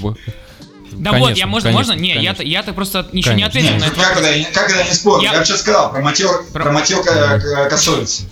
Да 0.92 1.10
Конечно, 1.10 1.28
вот, 1.30 1.38
я 1.38 1.46
можно, 1.46 1.70
конечно, 1.72 1.92
можно? 1.94 2.00
Не, 2.02 2.08
я, 2.10 2.14
конечно. 2.32 2.42
я 2.42 2.62
так 2.62 2.74
просто 2.74 3.06
еще 3.12 3.34
не 3.34 3.42
ответил 3.42 3.70
Не, 3.74 3.78
на 3.78 3.86
ну 3.86 3.92
это. 3.92 4.00
как 4.00 4.16
это, 4.18 4.36
я- 4.36 4.50
как 4.50 4.70
это 4.70 4.84
не 4.88 4.94
спорю? 4.94 5.22
Я- 5.22 5.32
Я, 5.32 5.38
вообще 5.38 5.56
сказал 5.56 5.90
про 5.92 6.00
мотел, 6.00 6.30
Про- 6.52 6.62
про 6.64 6.72
мотел 6.72 7.02
ко- 7.04 7.38
ко- 7.40 7.68
косовицы. 7.70 8.28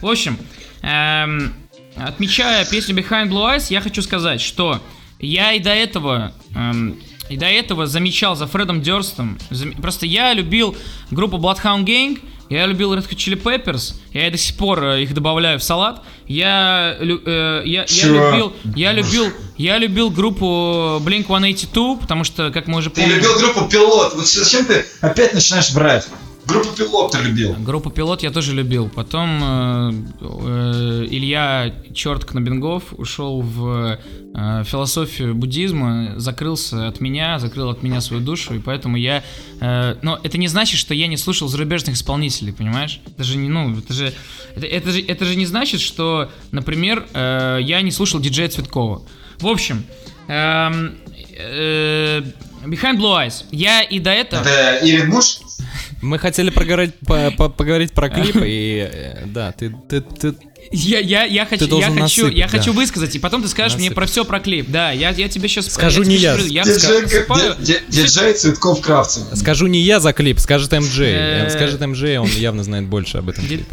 В 0.00 0.06
общем, 0.06 0.38
эм, 0.82 1.54
отмечая 1.96 2.64
песню 2.64 2.94
Behind 2.96 3.28
Blue 3.28 3.56
Eyes, 3.56 3.66
я 3.70 3.80
хочу 3.80 4.02
сказать, 4.02 4.40
что 4.40 4.80
я 5.18 5.52
и 5.52 5.58
до 5.60 5.70
этого, 5.70 6.32
эм, 6.54 6.98
и 7.28 7.36
до 7.36 7.46
этого 7.46 7.86
замечал 7.86 8.36
за 8.36 8.46
Фредом 8.46 8.82
Дёрстом. 8.82 9.38
зам- 9.50 9.72
Просто 9.72 10.06
я 10.06 10.32
любил 10.32 10.76
группу 11.10 11.38
Bloodhound 11.38 11.84
Gang, 11.84 12.20
я 12.48 12.66
любил 12.66 12.94
Red 12.94 13.08
Hot 13.08 13.16
Chili 13.16 13.40
Peppers, 13.40 13.94
я 14.12 14.30
до 14.30 14.38
сих 14.38 14.56
пор 14.56 14.82
э, 14.84 15.02
их 15.02 15.14
добавляю 15.14 15.58
в 15.58 15.62
салат. 15.62 16.02
Я, 16.26 16.96
э, 16.98 17.62
я, 17.64 17.84
я 17.88 18.06
любил, 18.06 18.52
я 18.74 18.92
любил, 18.92 19.32
я 19.56 19.78
любил 19.78 20.10
группу 20.10 21.00
Blink 21.04 21.24
182, 21.24 21.96
потому 21.96 22.24
что, 22.24 22.50
как 22.50 22.66
мы 22.66 22.78
уже 22.78 22.90
Ты 22.90 23.02
помним, 23.02 23.16
любил 23.16 23.38
группу 23.38 23.68
Пилот. 23.68 24.14
Вот 24.14 24.26
зачем 24.26 24.64
ты 24.64 24.84
опять 25.00 25.34
начинаешь 25.34 25.72
брать? 25.72 26.06
Группу 26.46 26.76
Пилот 26.76 27.12
ты 27.12 27.18
любил. 27.18 27.54
Группу 27.54 27.90
Пилот 27.90 28.22
я 28.22 28.30
тоже 28.30 28.54
любил. 28.54 28.88
Потом 28.88 29.40
э, 29.42 29.92
э, 30.20 31.06
Илья 31.10 31.74
Черт 31.92 32.24
Кнобингов 32.24 32.92
ушел 32.92 33.42
в 33.42 33.98
э, 34.34 34.64
философию 34.64 35.34
буддизма, 35.34 36.14
закрылся 36.16 36.86
от 36.86 37.00
меня, 37.00 37.38
закрыл 37.38 37.70
от 37.70 37.82
меня 37.82 38.00
свою 38.00 38.22
душу, 38.22 38.54
и 38.54 38.58
поэтому 38.60 38.96
я... 38.96 39.24
э, 39.60 39.96
но 40.02 40.20
это 40.22 40.38
не 40.38 40.48
значит, 40.48 40.78
что 40.78 40.94
я 40.94 41.08
не 41.08 41.16
слушал 41.16 41.48
зарубежных 41.48 41.96
исполнителей, 41.96 42.52
понимаешь? 42.52 43.00
Это 43.06 43.24
же 43.24 43.38
не, 43.38 43.48
ну, 43.48 43.76
это 43.76 43.92
же... 43.92 44.12
Это, 44.54 44.66
это 44.66 44.90
же, 44.90 45.00
это 45.02 45.24
же 45.24 45.36
не 45.36 45.46
значит, 45.46 45.80
что, 45.80 46.30
например, 46.52 47.06
э, 47.12 47.58
я 47.62 47.82
не 47.82 47.90
слушал 47.90 48.20
диджея 48.20 48.48
Цветкова. 48.48 49.02
В 49.38 49.46
общем, 49.48 49.84
эм, 50.28 50.96
э, 51.36 52.22
Behind 52.64 52.96
Blue 52.98 53.26
Eyes. 53.26 53.44
Я 53.50 53.82
и 53.82 53.98
до 53.98 54.10
этого... 54.10 54.40
Это 54.42 54.78
Ирин 54.86 55.08
Муж? 55.10 55.40
Мы 56.02 56.18
хотели 56.18 56.50
проговорить, 56.50 56.94
по- 57.06 57.30
по- 57.30 57.48
поговорить 57.48 57.92
про 57.92 58.08
клип, 58.08 58.36
и 58.44 58.88
э, 58.92 59.24
да, 59.26 59.52
ты, 59.52 59.74
ты, 59.88 60.00
ты- 60.00 60.34
Я, 60.72 60.98
я, 61.00 61.24
я 61.24 61.46
хочу, 61.46 61.66
я 61.78 61.88
хочу, 61.88 62.00
насыпать, 62.00 62.34
я 62.34 62.46
да. 62.48 62.58
хочу 62.58 62.72
высказать, 62.72 63.14
и 63.14 63.18
потом 63.18 63.42
ты 63.42 63.48
скажешь 63.48 63.76
мне 63.78 63.88
Насыпать. 63.88 63.94
про 63.96 64.06
все 64.06 64.24
про 64.24 64.40
клип. 64.40 64.66
Да, 64.68 64.90
я, 64.90 65.10
я 65.10 65.28
тебе 65.28 65.48
сейчас 65.48 65.72
Скажу 65.72 66.02
не 66.02 66.16
я. 66.16 66.34
Я 66.36 66.64
Диджей, 66.64 68.34
Цветков 68.34 68.80
Кравцев. 68.80 69.24
Скажу 69.34 69.66
не 69.66 69.80
я 69.80 70.00
за 70.00 70.12
клип, 70.12 70.38
скажет 70.38 70.72
МД. 70.72 70.98
Э, 70.98 71.50
Скажет 71.50 71.80
МД, 71.80 72.02
он 72.20 72.28
явно 72.36 72.64
знает 72.64 72.86
больше 72.86 73.18
об 73.18 73.28
этом 73.28 73.46
клипе. 73.46 73.64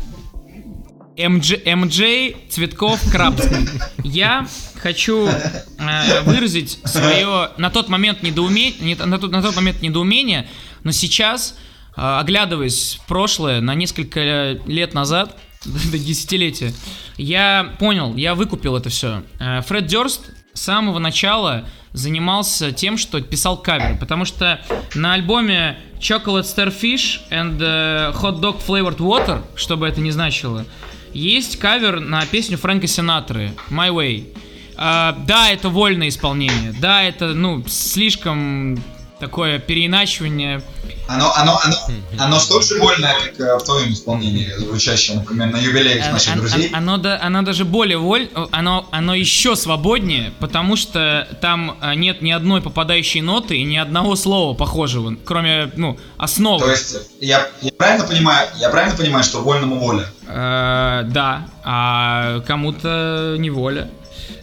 МДЖ, 1.15 1.57
МДЖ 1.65 2.35
Цветков 2.49 2.99
Крабский. 3.11 3.67
Я 4.03 4.47
хочу 4.81 5.27
э, 5.27 6.21
выразить 6.25 6.79
свое 6.85 7.51
на 7.57 7.69
тот 7.69 7.87
момент 7.89 8.23
недоумение, 8.23 8.95
на 8.95 9.19
тот, 9.19 9.31
на 9.31 9.41
тот 9.43 9.55
момент 9.55 9.81
недоумение, 9.83 10.47
но 10.83 10.91
сейчас, 10.91 11.55
э, 11.55 11.72
оглядываясь 11.95 12.99
в 13.01 13.07
прошлое, 13.07 13.61
на 13.61 13.75
несколько 13.75 14.59
лет 14.65 14.93
назад, 14.93 15.37
до 15.65 15.97
десятилетия, 15.97 16.73
я 17.17 17.73
понял, 17.79 18.15
я 18.15 18.35
выкупил 18.35 18.75
это 18.75 18.89
все. 18.89 19.23
Фред 19.39 19.85
Дёрст 19.85 20.31
с 20.53 20.61
самого 20.61 20.99
начала 20.99 21.65
занимался 21.93 22.71
тем, 22.71 22.97
что 22.97 23.21
писал 23.21 23.57
каверы, 23.57 23.97
потому 23.97 24.25
что 24.25 24.59
на 24.95 25.13
альбоме 25.13 25.77
Chocolate 25.99 26.43
Starfish 26.43 27.21
and 27.29 27.57
э, 27.61 28.11
Hot 28.19 28.39
Dog 28.41 28.61
Flavored 28.65 28.97
Water, 28.97 29.41
что 29.55 29.77
бы 29.77 29.87
это 29.87 30.01
ни 30.01 30.09
значило, 30.09 30.65
есть 31.13 31.59
кавер 31.59 31.99
на 31.99 32.25
песню 32.25 32.57
Фрэнка 32.57 32.87
Синатры 32.87 33.53
My 33.69 33.89
Way. 33.89 34.35
А, 34.75 35.15
да, 35.27 35.49
это 35.51 35.69
вольное 35.69 36.09
исполнение, 36.09 36.73
да, 36.79 37.03
это, 37.03 37.33
ну, 37.33 37.63
слишком 37.67 38.83
такое 39.23 39.57
переиначивание. 39.59 40.61
Оно, 41.07 41.33
оно, 41.35 41.57
оно, 41.63 41.75
оно 42.19 42.39
столь 42.39 42.63
же 42.63 42.79
больное, 42.79 43.13
как 43.23 43.39
э, 43.39 43.57
в 43.57 43.63
твоем 43.63 43.93
исполнении, 43.93 44.51
звучащем, 44.57 45.15
например, 45.15 45.47
на 45.51 45.57
юбилеях 45.57 46.03
Оно- 46.05 46.13
наших 46.13 46.33
оно- 46.33 46.41
друзей. 46.41 46.69
Оно, 46.73 46.97
да- 46.97 47.19
оно 47.21 47.41
даже 47.41 47.63
более 47.65 47.97
воль, 47.97 48.29
оно, 48.51 48.85
оно 48.91 49.15
еще 49.15 49.55
свободнее, 49.55 50.33
потому 50.39 50.75
что 50.75 51.27
там 51.41 51.77
нет 51.95 52.21
ни 52.21 52.31
одной 52.31 52.61
попадающей 52.61 53.21
ноты 53.21 53.57
и 53.57 53.63
ни 53.63 53.77
одного 53.77 54.15
слова 54.15 54.53
похожего, 54.55 55.15
кроме, 55.25 55.71
ну, 55.75 55.97
основы. 56.17 56.65
То 56.65 56.71
есть, 56.71 56.97
я, 57.21 57.47
я 57.61 57.71
правильно 57.77 58.05
понимаю, 58.05 58.47
я 58.59 58.69
правильно 58.69 58.97
понимаю, 58.97 59.23
что 59.23 59.39
вольному 59.41 59.79
воля? 59.79 60.05
Э, 60.27 61.03
да, 61.05 61.47
а 61.63 62.41
кому-то 62.41 63.35
неволя. 63.39 63.89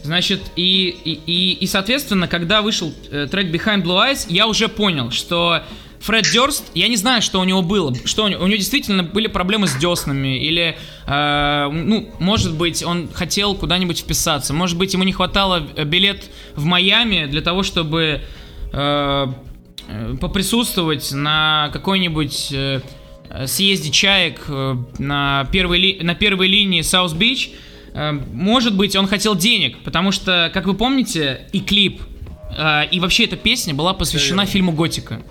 Значит, 0.03 0.41
и, 0.57 0.97
и, 1.05 1.21
и, 1.27 1.53
и, 1.53 1.67
соответственно, 1.67 2.27
когда 2.29 2.63
вышел 2.63 2.93
э, 3.11 3.27
трек 3.31 3.47
Behind 3.49 3.83
Blue 3.83 3.97
Eyes, 4.11 4.27
я 4.29 4.47
уже 4.47 4.69
понял, 4.69 5.11
что 5.11 5.63
Фред 6.01 6.25
Дёрст, 6.25 6.65
я 6.75 6.89
не 6.89 6.97
знаю, 6.97 7.21
что 7.21 7.41
у 7.41 7.45
него 7.45 7.61
было, 7.61 7.95
что 8.07 8.25
у 8.25 8.29
него, 8.29 8.43
у 8.43 8.47
него 8.47 8.57
действительно 8.57 9.03
были 9.03 9.27
проблемы 9.27 9.67
с 9.67 9.77
деснами, 9.77 10.43
или, 10.43 10.77
э, 11.07 11.69
ну, 11.71 12.09
может 12.19 12.55
быть, 12.55 12.83
он 12.83 13.09
хотел 13.13 13.55
куда-нибудь 13.55 13.99
вписаться, 14.01 14.55
может 14.55 14.79
быть, 14.79 14.95
ему 14.95 15.05
не 15.05 15.13
хватало 15.13 15.67
э, 15.77 15.85
билет 15.85 16.31
в 16.57 16.65
Майами 16.65 17.27
для 17.27 17.43
того, 17.43 17.63
чтобы 17.63 18.23
э, 18.73 19.27
э, 19.89 20.17
поприсутствовать 20.19 21.13
на 21.13 21.69
какой-нибудь 21.75 22.49
э, 22.53 22.81
съезде 23.47 23.91
чаек 23.91 24.47
на 24.99 25.47
первой, 25.53 25.79
ли- 25.79 25.99
на 26.03 26.15
первой 26.15 26.49
линии 26.49 26.81
South 26.81 27.13
Beach. 27.13 27.51
Э, 27.53 27.70
Может 27.95 28.75
быть, 28.75 28.95
он 28.97 29.07
хотел 29.09 29.35
денег, 29.35 29.83
потому 29.83 30.13
что, 30.13 30.51
как 30.55 30.67
вы 30.67 30.75
помните, 30.75 31.49
и 31.53 31.61
клип, 31.61 32.03
э, 32.57 32.87
и 32.91 33.01
вообще 33.01 33.25
эта 33.25 33.37
песня 33.37 33.75
была 33.75 33.95
посвящена 33.95 34.47
фильму 34.47 34.73
«Готика». 34.73 35.23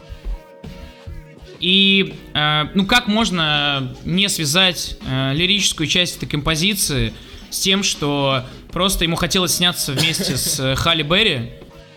И, 1.59 2.15
э, 2.33 2.63
ну, 2.73 2.85
как 2.85 3.07
можно 3.07 3.95
не 4.05 4.29
связать 4.29 4.97
э, 5.05 5.33
лирическую 5.33 5.87
часть 5.87 6.17
этой 6.17 6.27
композиции 6.27 7.13
с 7.49 7.59
тем, 7.59 7.83
что 7.83 8.43
просто 8.71 9.03
ему 9.03 9.15
хотелось 9.15 9.55
сняться 9.55 9.91
вместе 9.91 10.37
с 10.37 10.59
э, 10.59 10.75
Халли 10.75 11.03
Берри, 11.03 11.51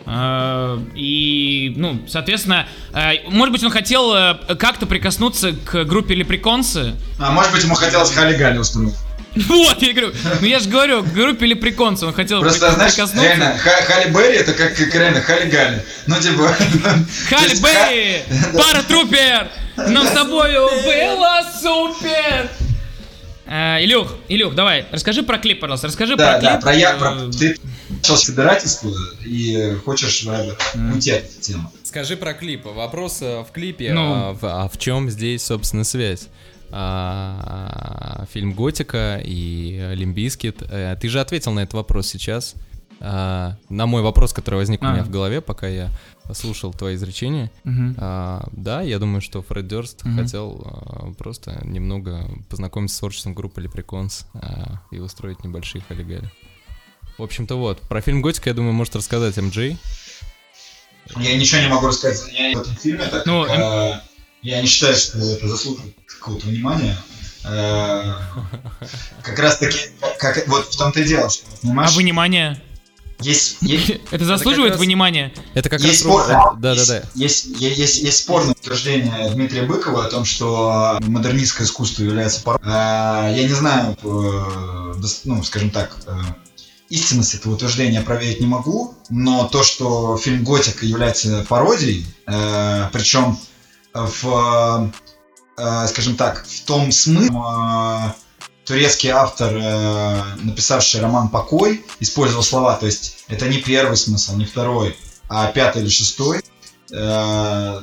Э, 0.04 0.78
И, 0.94 1.74
ну, 1.76 2.00
соответственно, 2.08 2.66
э, 2.92 3.28
может 3.28 3.52
быть, 3.52 3.62
он 3.62 3.70
хотел 3.70 4.12
как-то 4.58 4.86
прикоснуться 4.86 5.52
к 5.52 5.84
группе 5.84 6.14
Лепреконсы. 6.14 6.94
А 7.18 7.30
может 7.30 7.52
быть, 7.52 7.62
ему 7.62 7.74
хотелось 7.74 8.10
Хали 8.10 8.36
Гали 8.36 8.58
устроить. 8.58 8.94
Вот, 9.48 9.82
я 9.82 9.92
говорю, 9.92 10.12
ну 10.40 10.46
я 10.46 10.58
же 10.60 10.68
говорю, 10.68 11.02
группе 11.02 11.46
Лепреконсы 11.46 12.04
он 12.04 12.12
хотел 12.12 12.40
Просто, 12.40 12.70
знаешь, 12.72 12.96
реально, 13.14 13.56
Ха- 13.58 13.82
Хали 13.86 14.10
Берри 14.10 14.36
это 14.36 14.52
как, 14.52 14.76
как 14.76 14.94
реально 14.94 15.20
Хали 15.20 15.48
Гали. 15.48 15.82
Ну, 16.06 16.16
типа... 16.20 16.48
Халли 17.28 17.54
Берри, 17.62 18.22
паратрупер, 18.52 19.48
нам 19.76 20.06
с 20.06 20.10
тобою 20.10 20.68
было 20.84 21.42
супер. 21.60 22.50
Э, 23.46 23.84
Илюх, 23.84 24.14
Илюх, 24.28 24.54
давай, 24.54 24.86
расскажи 24.92 25.22
про 25.22 25.38
клип, 25.38 25.60
пожалуйста, 25.60 25.88
расскажи 25.88 26.16
Да, 26.16 26.32
про 26.32 26.40
клип. 26.40 26.52
да, 26.52 26.58
про 26.60 26.74
я, 26.74 26.92
про, 26.94 27.10
Э, 27.12 27.30
ты 27.30 27.56
начал 27.90 28.16
собирательство 28.16 28.90
и 29.26 29.76
хочешь 29.84 30.24
э, 30.26 30.54
уйти 30.92 31.10
от 31.10 31.24
этой 31.24 31.40
темы. 31.40 31.68
Скажи 31.84 32.16
про 32.16 32.32
клип. 32.32 32.64
Вопрос 32.64 33.20
в 33.20 33.46
клипе. 33.52 33.92
Ну. 33.92 34.14
а, 34.14 34.32
в, 34.32 34.44
а 34.44 34.68
в 34.68 34.78
чем 34.78 35.10
здесь, 35.10 35.42
собственно, 35.44 35.84
связь? 35.84 36.28
А, 36.72 38.24
фильм 38.32 38.54
Готика 38.54 39.20
и 39.24 39.92
Limp 39.94 40.18
Bizkit. 40.18 40.58
Ты 40.58 41.08
же 41.08 41.20
ответил 41.20 41.52
на 41.52 41.60
этот 41.60 41.74
вопрос 41.74 42.06
сейчас. 42.08 42.54
А, 43.04 43.56
на 43.68 43.86
мой 43.86 44.00
вопрос, 44.02 44.32
который 44.32 44.56
возник 44.56 44.80
у 44.82 44.86
А. 44.86 44.92
меня 44.92 45.02
в 45.02 45.10
голове, 45.10 45.40
пока 45.40 45.66
я 45.66 45.90
слушал 46.32 46.72
твои 46.72 46.94
изречения, 46.94 47.50
а, 47.98 48.46
да, 48.52 48.80
я 48.82 49.00
думаю, 49.00 49.20
что 49.20 49.42
Фред 49.42 49.66
Дёрст 49.66 50.02
хотел 50.16 50.62
а, 50.64 51.12
просто 51.18 51.60
немного 51.64 52.28
познакомиться 52.48 52.96
с 52.96 52.98
творчеством 53.00 53.34
группы 53.34 53.60
Лепреконс 53.60 54.26
а, 54.34 54.80
и 54.92 55.00
устроить 55.00 55.42
небольшие 55.42 55.82
халигали. 55.88 56.30
В 57.18 57.22
общем-то 57.24 57.56
вот, 57.56 57.80
про 57.80 58.00
фильм 58.00 58.22
«Готика», 58.22 58.50
я 58.50 58.54
думаю, 58.54 58.72
может 58.72 58.94
рассказать 58.94 59.36
МД. 59.36 59.56
Я 61.16 61.36
ничего 61.36 61.60
не 61.60 61.68
могу 61.68 61.88
рассказать 61.88 62.32
я 62.32 62.56
в 62.56 62.60
этом 62.62 62.74
фильме, 62.76 63.04
так 63.06 63.26
Ну, 63.26 63.44
как 63.44 63.58
э, 63.58 64.00
я 64.42 64.60
не 64.60 64.66
считаю, 64.66 64.96
что 64.96 65.18
это 65.18 65.48
заслуживает 65.48 65.94
какого-то 66.06 66.46
внимания. 66.46 66.96
Э, 67.44 68.14
Как 69.22 69.38
раз 69.38 69.58
таки, 69.58 69.78
как, 70.18 70.46
вот 70.48 70.72
в 70.72 70.76
том-то 70.76 71.00
и 71.00 71.04
дело, 71.04 71.28
что, 71.30 71.44
А 71.52 71.56
понимаешь, 71.62 71.96
внимание? 71.96 72.62
есть, 73.20 73.58
есть, 73.60 73.90
Это 74.10 74.24
заслуживает 74.24 74.76
внимания? 74.76 75.32
Это 75.54 75.68
как 75.68 75.80
есть 75.80 76.04
раз... 76.04 76.12
спор- 76.26 76.56
Да-да-да. 76.58 77.02
Есть, 77.14 77.46
есть, 77.56 77.78
есть, 77.78 78.02
есть 78.02 78.18
спорное 78.18 78.52
утверждение 78.52 79.30
Дмитрия 79.30 79.62
Быкова 79.62 80.06
о 80.06 80.08
том, 80.08 80.24
что 80.24 80.98
модернистское 81.02 81.66
искусство 81.66 82.02
является 82.04 82.42
пороком. 82.42 82.68
Э, 82.68 83.32
Я 83.36 83.42
не 83.44 83.54
знаю, 83.54 83.96
э, 84.02 84.94
ну, 85.24 85.42
скажем 85.44 85.70
так, 85.70 85.96
истинность 86.90 87.34
этого 87.34 87.54
утверждения 87.54 88.02
проверить 88.02 88.40
не 88.40 88.46
могу, 88.46 88.94
но 89.08 89.48
то, 89.48 89.62
что 89.64 90.16
фильм 90.18 90.44
«Готика» 90.44 90.84
является 90.84 91.44
пародией, 91.48 92.04
причем 92.92 93.38
в, 93.94 94.92
э, 95.58 95.86
скажем 95.88 96.16
так, 96.16 96.44
в 96.46 96.64
том 96.64 96.92
смысле, 96.92 97.36
э, 97.36 98.12
турецкий 98.64 99.10
автор, 99.10 99.52
э, 99.54 100.22
написавший 100.42 101.00
роман 101.00 101.28
«Покой», 101.28 101.84
использовал 102.00 102.42
слова, 102.42 102.76
то 102.76 102.86
есть 102.86 103.24
это 103.28 103.48
не 103.48 103.58
первый 103.58 103.96
смысл, 103.96 104.36
не 104.36 104.44
второй, 104.44 104.96
а 105.28 105.46
пятый 105.48 105.82
или 105.82 105.88
шестой. 105.88 106.42
Э, 106.92 107.80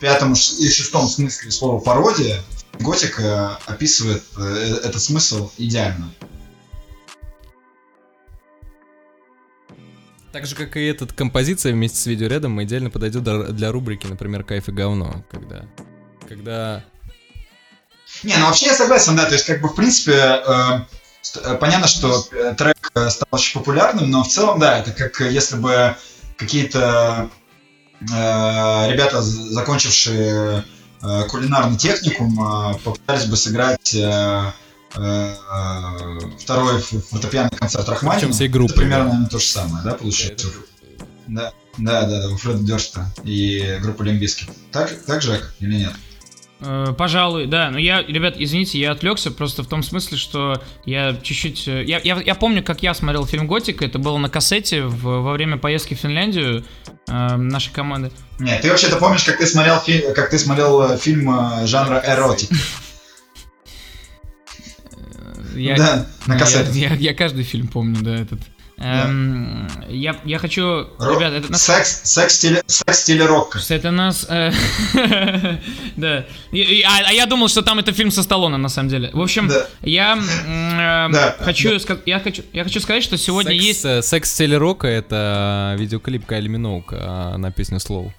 пятом 0.00 0.32
и 0.32 0.68
шестом 0.68 1.08
смысле 1.08 1.50
слова 1.50 1.80
пародия 1.80 2.42
Готик 2.78 3.20
э, 3.20 3.56
описывает 3.66 4.22
э, 4.38 4.78
этот 4.84 5.02
смысл 5.02 5.50
идеально. 5.58 6.10
Так 10.32 10.46
же, 10.46 10.54
как 10.54 10.76
и 10.76 10.84
эта 10.84 11.06
композиция 11.06 11.72
вместе 11.72 11.98
с 11.98 12.06
видеорядом 12.06 12.62
идеально 12.62 12.90
подойдет 12.90 13.24
для- 13.24 13.72
рубрики, 13.72 14.06
например, 14.06 14.44
«Кайф 14.44 14.68
и 14.68 14.72
говно», 14.72 15.24
когда... 15.30 15.66
Когда... 16.28 16.84
Не, 18.22 18.36
ну 18.36 18.46
вообще 18.46 18.66
я 18.66 18.74
согласен, 18.74 19.16
да, 19.16 19.26
то 19.26 19.32
есть 19.32 19.46
как 19.46 19.60
бы 19.60 19.68
в 19.68 19.74
принципе 19.74 20.12
э, 20.12 20.80
э, 21.44 21.54
понятно, 21.56 21.88
что 21.88 22.24
э, 22.32 22.54
трек 22.56 22.90
э, 22.94 23.08
стал 23.08 23.28
очень 23.32 23.58
популярным, 23.58 24.10
но 24.10 24.22
в 24.22 24.28
целом, 24.28 24.58
да, 24.60 24.78
это 24.78 24.92
как 24.92 25.20
если 25.20 25.56
бы 25.56 25.96
какие-то 26.36 27.30
э, 28.00 28.04
ребята, 28.92 29.22
закончившие 29.22 30.64
э, 31.02 31.22
кулинарный 31.28 31.78
техникум, 31.78 32.38
э, 32.40 32.78
попытались 32.84 33.26
бы 33.26 33.36
сыграть 33.36 33.94
э, 33.94 34.52
второй 34.90 36.78
ф- 36.78 37.04
фортепианный 37.10 37.50
концерт 37.50 37.88
Рахманинова. 37.88 38.32
Всей 38.32 38.48
группой, 38.48 38.72
Это 38.72 38.80
примерно 38.80 39.04
да. 39.04 39.10
наверное, 39.10 39.28
то 39.30 39.38
же 39.38 39.44
самое, 39.46 39.84
да, 39.84 39.94
получается? 39.94 40.48
Да, 41.26 41.52
да, 41.78 42.02
да, 42.06 42.22
да, 42.22 42.28
у 42.30 42.36
Фреда 42.36 42.58
Дёрста 42.64 43.12
и 43.24 43.78
группы 43.80 44.04
Лимбиски. 44.04 44.46
Так, 44.72 44.90
так 45.06 45.22
же, 45.22 45.40
или 45.60 45.74
нет? 45.76 45.92
Э, 46.60 46.92
Пожалуй, 46.98 47.46
да. 47.46 47.70
Но 47.70 47.78
я, 47.78 48.02
ребят, 48.02 48.34
извините, 48.36 48.78
я 48.80 48.90
отвлекся 48.92 49.30
просто 49.30 49.62
в 49.62 49.66
том 49.68 49.82
смысле, 49.82 50.18
что 50.18 50.60
я 50.84 51.16
чуть-чуть... 51.22 51.68
э, 51.68 51.84
Я, 51.84 52.00
я, 52.02 52.20
я 52.20 52.34
помню, 52.34 52.62
как 52.64 52.82
я 52.82 52.92
смотрел 52.94 53.24
фильм 53.26 53.46
«Готика». 53.46 53.84
Это 53.84 53.98
было 53.98 54.18
на 54.18 54.28
кассете 54.28 54.82
в- 54.82 55.22
во 55.22 55.32
время 55.32 55.56
поездки 55.56 55.94
в 55.94 55.98
Финляндию 55.98 56.64
э, 57.08 57.36
нашей 57.36 57.72
команды. 57.72 58.10
Нет, 58.40 58.60
ты 58.62 58.68
вообще-то 58.70 58.96
помнишь, 58.96 59.22
как 59.24 59.38
ты 59.38 59.46
смотрел, 59.46 59.78
фи- 59.80 60.12
как 60.14 60.30
ты 60.30 60.38
смотрел 60.38 60.82
э, 60.82 60.98
фильм 60.98 61.30
э, 61.30 61.66
жанра 61.66 62.02
эротик? 62.04 62.50
Я, 65.54 65.76
да, 65.76 66.06
на 66.26 66.34
я, 66.34 66.38
кассете. 66.38 66.78
я, 66.78 66.94
я 66.94 67.14
каждый 67.14 67.44
фильм 67.44 67.68
помню, 67.68 67.98
да, 68.02 68.14
этот. 68.16 68.40
Эм, 68.82 69.68
я, 69.90 70.16
я 70.24 70.38
хочу... 70.38 70.62
Ро- 70.62 71.14
Ребят, 71.16 71.34
это... 71.34 71.52
на- 71.52 71.58
Секс, 71.58 72.00
секс 72.04 72.34
стиле, 72.36 72.62
секс 72.66 73.00
стиле 73.02 73.26
это 73.70 73.90
нас... 73.90 74.24
э, 74.30 74.50
Да. 75.96 76.24
И- 76.50 76.58
и- 76.60 76.82
А 76.82 77.08
а 77.08 77.12
я 77.12 77.26
думал, 77.26 77.48
что 77.48 77.60
там 77.60 77.78
это 77.78 77.92
фильм 77.92 78.10
со 78.10 78.22
Сталлоне, 78.22 78.56
на 78.56 78.70
самом 78.70 78.88
деле. 78.88 79.10
В 79.12 79.20
общем, 79.20 79.48
Да. 79.48 79.66
я 79.82 80.16
э, 80.16 81.12
Да. 81.12 81.36
хочу 81.40 81.74
ска- 81.76 82.00
я 82.06 82.20
хочу 82.20 82.42
я 82.54 82.64
хочу 82.64 82.80
сказать, 82.80 83.02
что 83.04 83.18
сегодня 83.18 83.52
Секс, 83.52 83.64
есть... 83.64 83.84
э, 83.84 84.00
«Секс 84.02 84.32
стиле 84.32 84.56
рока»— 84.56 84.86
это 84.88 85.76
видеоклип 85.78 86.24
Кайли 86.24 86.48
Миноук 86.48 86.94
а, 86.96 87.36
на 87.36 87.50
песню 87.52 87.80
«Слоу». 87.80 88.14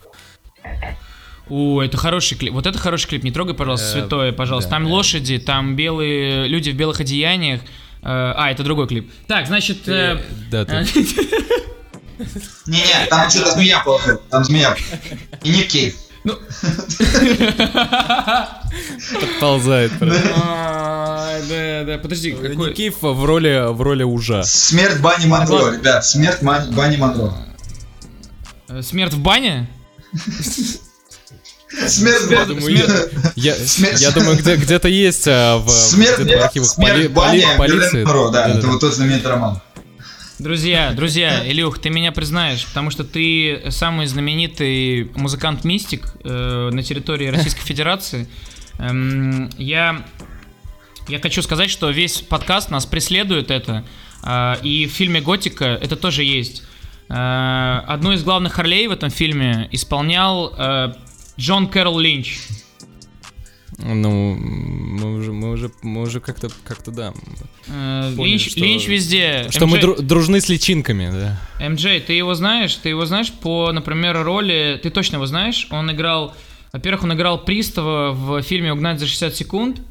О, 1.53 1.81
это 1.81 1.97
хороший 1.97 2.37
клип. 2.37 2.53
Вот 2.53 2.65
это 2.65 2.79
хороший 2.79 3.07
клип. 3.09 3.23
Не 3.23 3.31
трогай, 3.31 3.53
пожалуйста, 3.53 3.87
Э, 3.87 3.91
святое, 4.01 4.31
пожалуйста. 4.31 4.69
Там 4.69 4.87
лошади, 4.87 5.37
там 5.37 5.75
белые 5.75 6.47
люди 6.47 6.69
в 6.69 6.75
белых 6.75 7.01
одеяниях. 7.01 7.59
Э, 8.03 8.33
А, 8.37 8.49
это 8.51 8.63
другой 8.63 8.87
клип. 8.87 9.11
Так, 9.27 9.47
значит... 9.47 9.85
э, 9.89 10.21
Да, 10.49 10.63
ты- 10.63 10.85
Не-не, 12.67 13.05
там 13.09 13.29
что-то 13.29 13.51
змея 13.51 13.81
ползет. 13.83 14.21
Там 14.29 14.43
змея. 14.45 14.75
И 15.43 15.49
не 15.49 15.63
Кейв. 15.63 15.95
подползает. 19.19 19.91
прям. 19.99 20.15
а, 20.35 21.39
Да, 21.49 21.83
да, 21.83 21.97
подожди, 21.97 22.31
какой... 22.31 22.69
Никиф 22.69 23.01
в 23.01 23.25
роли, 23.25 23.71
в 23.73 23.81
роли 23.81 24.03
ужа. 24.03 24.43
Смерть 24.43 25.01
Бани 25.01 25.25
Монро, 25.25 25.71
ребят. 25.73 26.05
Смерть 26.05 26.41
Бани 26.41 26.97
Монро. 26.97 27.33
Смерть 28.81 29.13
в 29.13 29.19
бане? 29.21 29.67
Смерть 31.72 32.23
Смерть- 32.23 32.48
Бани 32.49 32.60
смерть- 32.60 33.11
Я, 33.35 33.56
Смерть- 33.56 34.02
я 34.02 34.11
думаю, 34.11 34.38
где, 34.38 34.56
где-то 34.57 34.88
есть 34.88 35.26
а, 35.27 35.57
в, 35.57 35.69
Смерть, 35.69 36.19
где-то 36.19 36.39
в 36.39 36.43
архивах 36.43 36.68
смерть 36.69 36.93
поли- 36.93 37.07
поли- 37.07 37.57
полиции. 37.57 38.31
Да, 38.31 38.49
это 38.49 38.68
вот 38.68 38.80
тот 38.81 38.93
знаменитый 38.93 39.31
роман. 39.31 39.61
Друзья, 40.39 40.91
друзья, 40.93 41.48
Илюх, 41.49 41.77
ты 41.80 41.89
меня 41.89 42.11
признаешь, 42.11 42.65
потому 42.65 42.89
что 42.89 43.03
ты 43.03 43.61
самый 43.69 44.07
знаменитый 44.07 45.11
музыкант-мистик 45.15 46.14
э, 46.23 46.69
на 46.73 46.81
территории 46.84 47.27
Российской 47.31 47.61
Федерации. 47.61 48.27
Эм, 48.80 49.49
я, 49.57 50.03
я 51.07 51.19
хочу 51.19 51.41
сказать, 51.43 51.69
что 51.69 51.89
весь 51.91 52.22
подкаст 52.22 52.72
нас 52.72 52.85
преследует 52.88 53.52
это, 53.52 53.85
э, 54.23 54.56
и 54.64 54.88
в 54.88 54.91
фильме 54.91 55.22
«Готика» 55.22 55.65
это 55.65 55.95
тоже 55.95 56.23
есть. 56.23 56.64
Э, 57.07 57.81
одну 57.88 58.11
из 58.11 58.23
главных 58.23 58.57
ролей 58.57 58.88
в 58.88 58.91
этом 58.91 59.11
фильме 59.11 59.69
исполнял 59.72 60.53
э, 60.57 60.93
Джон 61.37 61.67
Кэрол 61.67 61.99
Линч. 61.99 62.39
Ну, 63.83 64.35
мы 64.35 65.15
уже, 65.15 65.31
мы 65.33 65.51
уже, 65.51 65.71
мы 65.81 66.01
уже 66.03 66.19
как-то, 66.19 66.49
как-то, 66.63 66.91
да. 66.91 67.13
Э, 67.67 68.13
Поняли, 68.15 68.31
Линч, 68.33 68.51
что- 68.51 68.59
Линч 68.59 68.87
везде. 68.87 69.47
Что 69.49 69.65
мы 69.65 69.77
MJ 69.77 69.81
дру- 69.81 70.01
дружны 70.01 70.39
с 70.39 70.49
личинками, 70.49 71.09
да. 71.11 71.67
МД, 71.67 72.05
ты 72.05 72.13
его 72.13 72.35
знаешь? 72.35 72.75
Ты 72.75 72.89
его 72.89 73.05
знаешь 73.05 73.31
по, 73.31 73.71
например, 73.71 74.21
роли... 74.23 74.79
Ты 74.83 74.91
точно 74.91 75.15
его 75.15 75.25
знаешь? 75.25 75.67
Он 75.71 75.91
играл... 75.91 76.35
Во-первых, 76.73 77.03
он 77.03 77.13
играл 77.13 77.43
пристава 77.43 78.11
в 78.11 78.41
фильме 78.43 78.71
«Угнать 78.71 78.99
за 78.99 79.07
60 79.07 79.35
секунд». 79.35 79.81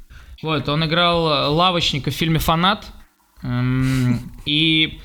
Вот, 0.42 0.68
он 0.68 0.84
играл 0.84 1.52
лавочника 1.54 2.10
в 2.10 2.14
фильме 2.14 2.38
«Фанат». 2.38 2.86
Эм, 3.42 4.32
И 4.46 5.00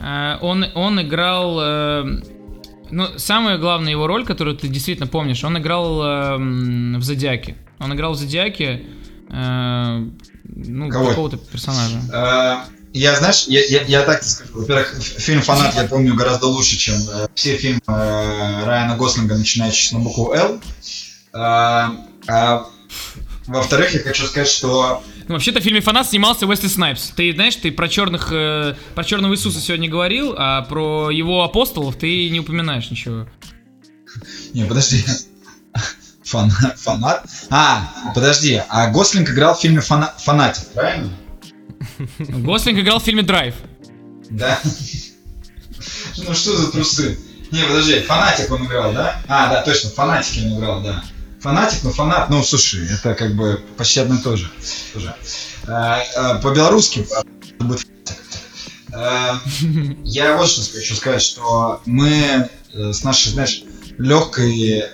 э, 0.00 0.38
он, 0.40 0.64
он 0.74 1.02
играл... 1.02 1.58
э, 2.92 2.94
Ну, 2.94 3.18
самая 3.18 3.58
главная 3.58 3.90
его 3.92 4.06
роль, 4.06 4.24
которую 4.24 4.56
ты 4.56 4.68
действительно 4.68 5.06
помнишь, 5.08 5.42
он 5.44 5.58
играл 5.58 6.02
эм, 6.02 6.98
в 6.98 7.02
«Зодиаке». 7.02 7.56
Он 7.78 7.92
играл 7.94 8.12
в 8.12 8.16
«Зодиаке» 8.16 8.82
э, 9.30 10.06
ну, 10.44 10.88
Кого? 10.90 11.08
какого-то 11.08 11.36
персонажа. 11.38 11.98
Э, 12.12 12.56
Я, 12.92 13.16
знаешь, 13.16 13.44
я, 13.48 13.64
я, 13.64 13.82
я 13.82 14.02
так 14.02 14.22
скажу. 14.22 14.52
Во-первых, 14.60 14.94
фильм 15.00 15.40
«Фанат» 15.42 15.74
я 15.74 15.84
помню 15.84 16.14
гораздо 16.14 16.46
лучше, 16.46 16.76
чем 16.76 16.94
э, 16.96 17.28
все 17.34 17.56
фильмы 17.56 17.80
э, 17.86 18.64
Райана 18.64 18.96
Гослинга, 18.96 19.36
начинающиеся 19.36 19.96
на 19.96 20.04
букву 20.04 20.32
«Л». 20.34 20.60
Э, 21.32 21.88
а 22.28 22.66
во-вторых, 23.46 23.94
я 23.94 24.00
хочу 24.00 24.26
сказать, 24.26 24.48
что 24.48 25.02
Ну, 25.28 25.34
вообще-то 25.34 25.60
в 25.60 25.62
фильме 25.62 25.80
«Фанат» 25.80 26.08
снимался 26.08 26.46
Уэсли 26.46 26.68
Снайпс. 26.68 27.10
Ты 27.16 27.32
знаешь, 27.32 27.56
ты 27.56 27.70
про 27.70 27.88
черных, 27.88 28.28
э, 28.32 28.74
про 28.94 29.04
черного 29.04 29.32
Иисуса 29.34 29.60
сегодня 29.60 29.88
говорил, 29.88 30.34
а 30.36 30.62
про 30.62 31.10
его 31.10 31.44
апостолов 31.44 31.96
ты 31.96 32.28
не 32.30 32.40
упоминаешь 32.40 32.90
ничего. 32.90 33.26
Не, 34.52 34.64
подожди. 34.64 35.04
Фан- 36.24 36.50
Фанат? 36.50 37.24
А, 37.50 37.88
подожди, 38.14 38.62
а 38.68 38.90
Гослинг 38.90 39.30
играл 39.30 39.54
в 39.54 39.60
фильме 39.60 39.80
«Фана- 39.80 40.12
«Фанатик», 40.18 40.66
правильно? 40.68 41.10
Гослинг 42.18 42.78
играл 42.80 43.00
в 43.00 43.04
фильме 43.04 43.22
«Драйв». 43.22 43.54
Да. 44.30 44.58
Ну 46.18 46.34
что 46.34 46.56
за 46.56 46.72
трусы? 46.72 47.18
Не, 47.50 47.62
подожди, 47.64 48.00
фанатик 48.00 48.50
он 48.50 48.64
играл, 48.66 48.92
да? 48.92 49.20
А, 49.28 49.50
да, 49.50 49.62
точно, 49.62 49.90
фанатик 49.90 50.42
он 50.44 50.58
играл, 50.58 50.82
да. 50.82 51.04
Фанатик, 51.42 51.82
ну 51.82 51.90
фанат, 51.90 52.30
ну 52.30 52.42
слушай, 52.42 52.86
это 52.88 53.14
как 53.14 53.34
бы 53.34 53.60
почти 53.76 54.00
одно 54.00 54.14
и 54.16 54.18
то 54.18 54.36
же. 54.36 54.50
Тоже. 54.94 55.14
А, 55.66 56.00
а, 56.16 56.34
По-белорусски 56.38 57.06
а, 57.16 57.24
будет 57.62 57.80
фанатик. 57.80 58.16
Э, 58.92 59.34
Я 60.04 60.36
вот 60.36 60.48
что 60.48 60.72
хочу 60.76 60.94
сказать, 60.94 61.22
что 61.22 61.80
мы 61.86 62.48
э, 62.72 62.92
с 62.92 63.02
нашей, 63.02 63.32
знаешь, 63.32 63.62
легкой, 63.98 64.84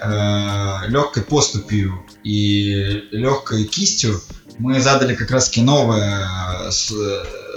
легкой 0.89 1.23
поступью 1.23 2.05
и 2.25 3.05
легкой 3.13 3.65
кистью 3.65 4.21
мы 4.59 4.81
задали 4.81 5.15
как 5.15 5.31
раз 5.31 5.47
таки 5.49 5.63
новое, 5.63 6.27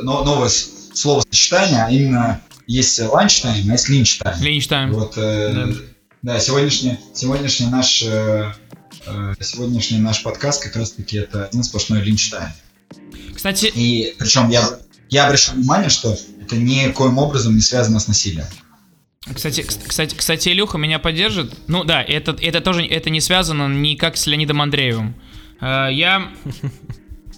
но- 0.04 0.24
новое 0.24 0.50
словосочетание, 0.94 1.84
а 1.84 1.90
именно 1.90 2.42
есть 2.68 3.00
lunchtime, 3.00 3.70
а 3.70 3.74
есть 3.74 3.90
lynch 3.90 4.15
time. 4.15 4.40
Lynch 4.42 4.68
time. 4.68 4.94
Вот, 4.94 5.14
э, 5.18 5.74
да, 6.22 6.40
сегодняшний, 6.40 7.00
сегодняшний 7.14 7.68
наш 7.68 8.04
э, 8.04 8.08
э, 8.08 8.54
сегодняшний 9.40 10.00
наш 10.00 10.24
подкаст 10.24 10.64
как 10.64 10.76
раз 10.76 10.92
таки 10.92 11.18
это 11.18 11.46
один 11.46 11.64
сплошной 11.64 12.02
lynch 12.02 12.26
time. 12.26 12.50
Кстати, 13.36 13.72
И 13.74 14.14
причем 14.20 14.50
я, 14.50 14.68
я 15.10 15.26
обращаю 15.26 15.58
внимание, 15.58 15.90
что 15.90 16.16
это 16.42 16.56
никоим 16.58 17.18
образом 17.18 17.56
не 17.56 17.62
связано 17.62 18.00
с 18.00 18.08
насилием. 18.08 18.46
Кстати, 19.34 19.62
кс- 19.62 19.88
кстати, 19.88 20.16
кстати, 20.16 20.50
Илюха 20.50 20.78
меня 20.78 21.00
поддержит. 21.00 21.54
Ну 21.68 21.84
да, 21.84 22.02
это, 22.02 22.36
это 22.40 22.60
тоже 22.62 22.86
это 22.86 23.10
не 23.10 23.22
связано 23.22 23.68
никак 23.68 24.18
с 24.18 24.26
Леонидом 24.28 24.62
Андреевым. 24.62 25.16
Э, 25.62 25.90
Я 25.92 26.32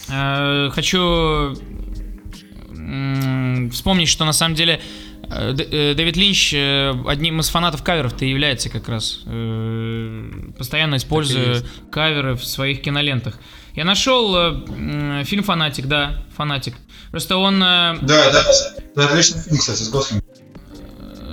э, 0.10 0.70
хочу 0.74 1.56
вспомнить, 3.72 4.10
что 4.10 4.26
на 4.26 4.34
самом 4.34 4.56
деле 4.56 4.74
э, 4.74 4.80
э, 4.80 5.13
Дэвид 5.54 6.18
Линч 6.18 6.54
э, 6.54 6.94
одним 7.08 7.40
из 7.40 7.50
фанатов 7.50 7.84
каверов-то 7.84 8.26
является 8.26 8.70
как 8.70 8.88
раз. 8.90 9.22
Э, 9.26 10.32
Постоянно 10.58 10.96
используя 10.96 11.64
каверы 11.92 12.36
в 12.36 12.46
своих 12.46 12.82
кинолентах. 12.82 13.40
Я 13.74 13.86
нашел 13.86 14.36
э, 14.36 15.24
фильм 15.26 15.44
«Фанатик», 15.44 15.88
да, 15.88 16.24
«Фанатик». 16.36 16.76
Просто 17.12 17.38
он... 17.38 17.56
э, 17.56 17.98
Да, 18.02 18.32
да, 18.32 18.44
это 18.96 19.06
отличный 19.06 19.42
фильм, 19.42 19.58
кстати, 19.58 19.82
с 19.82 19.90
Гослингом. 19.90 20.28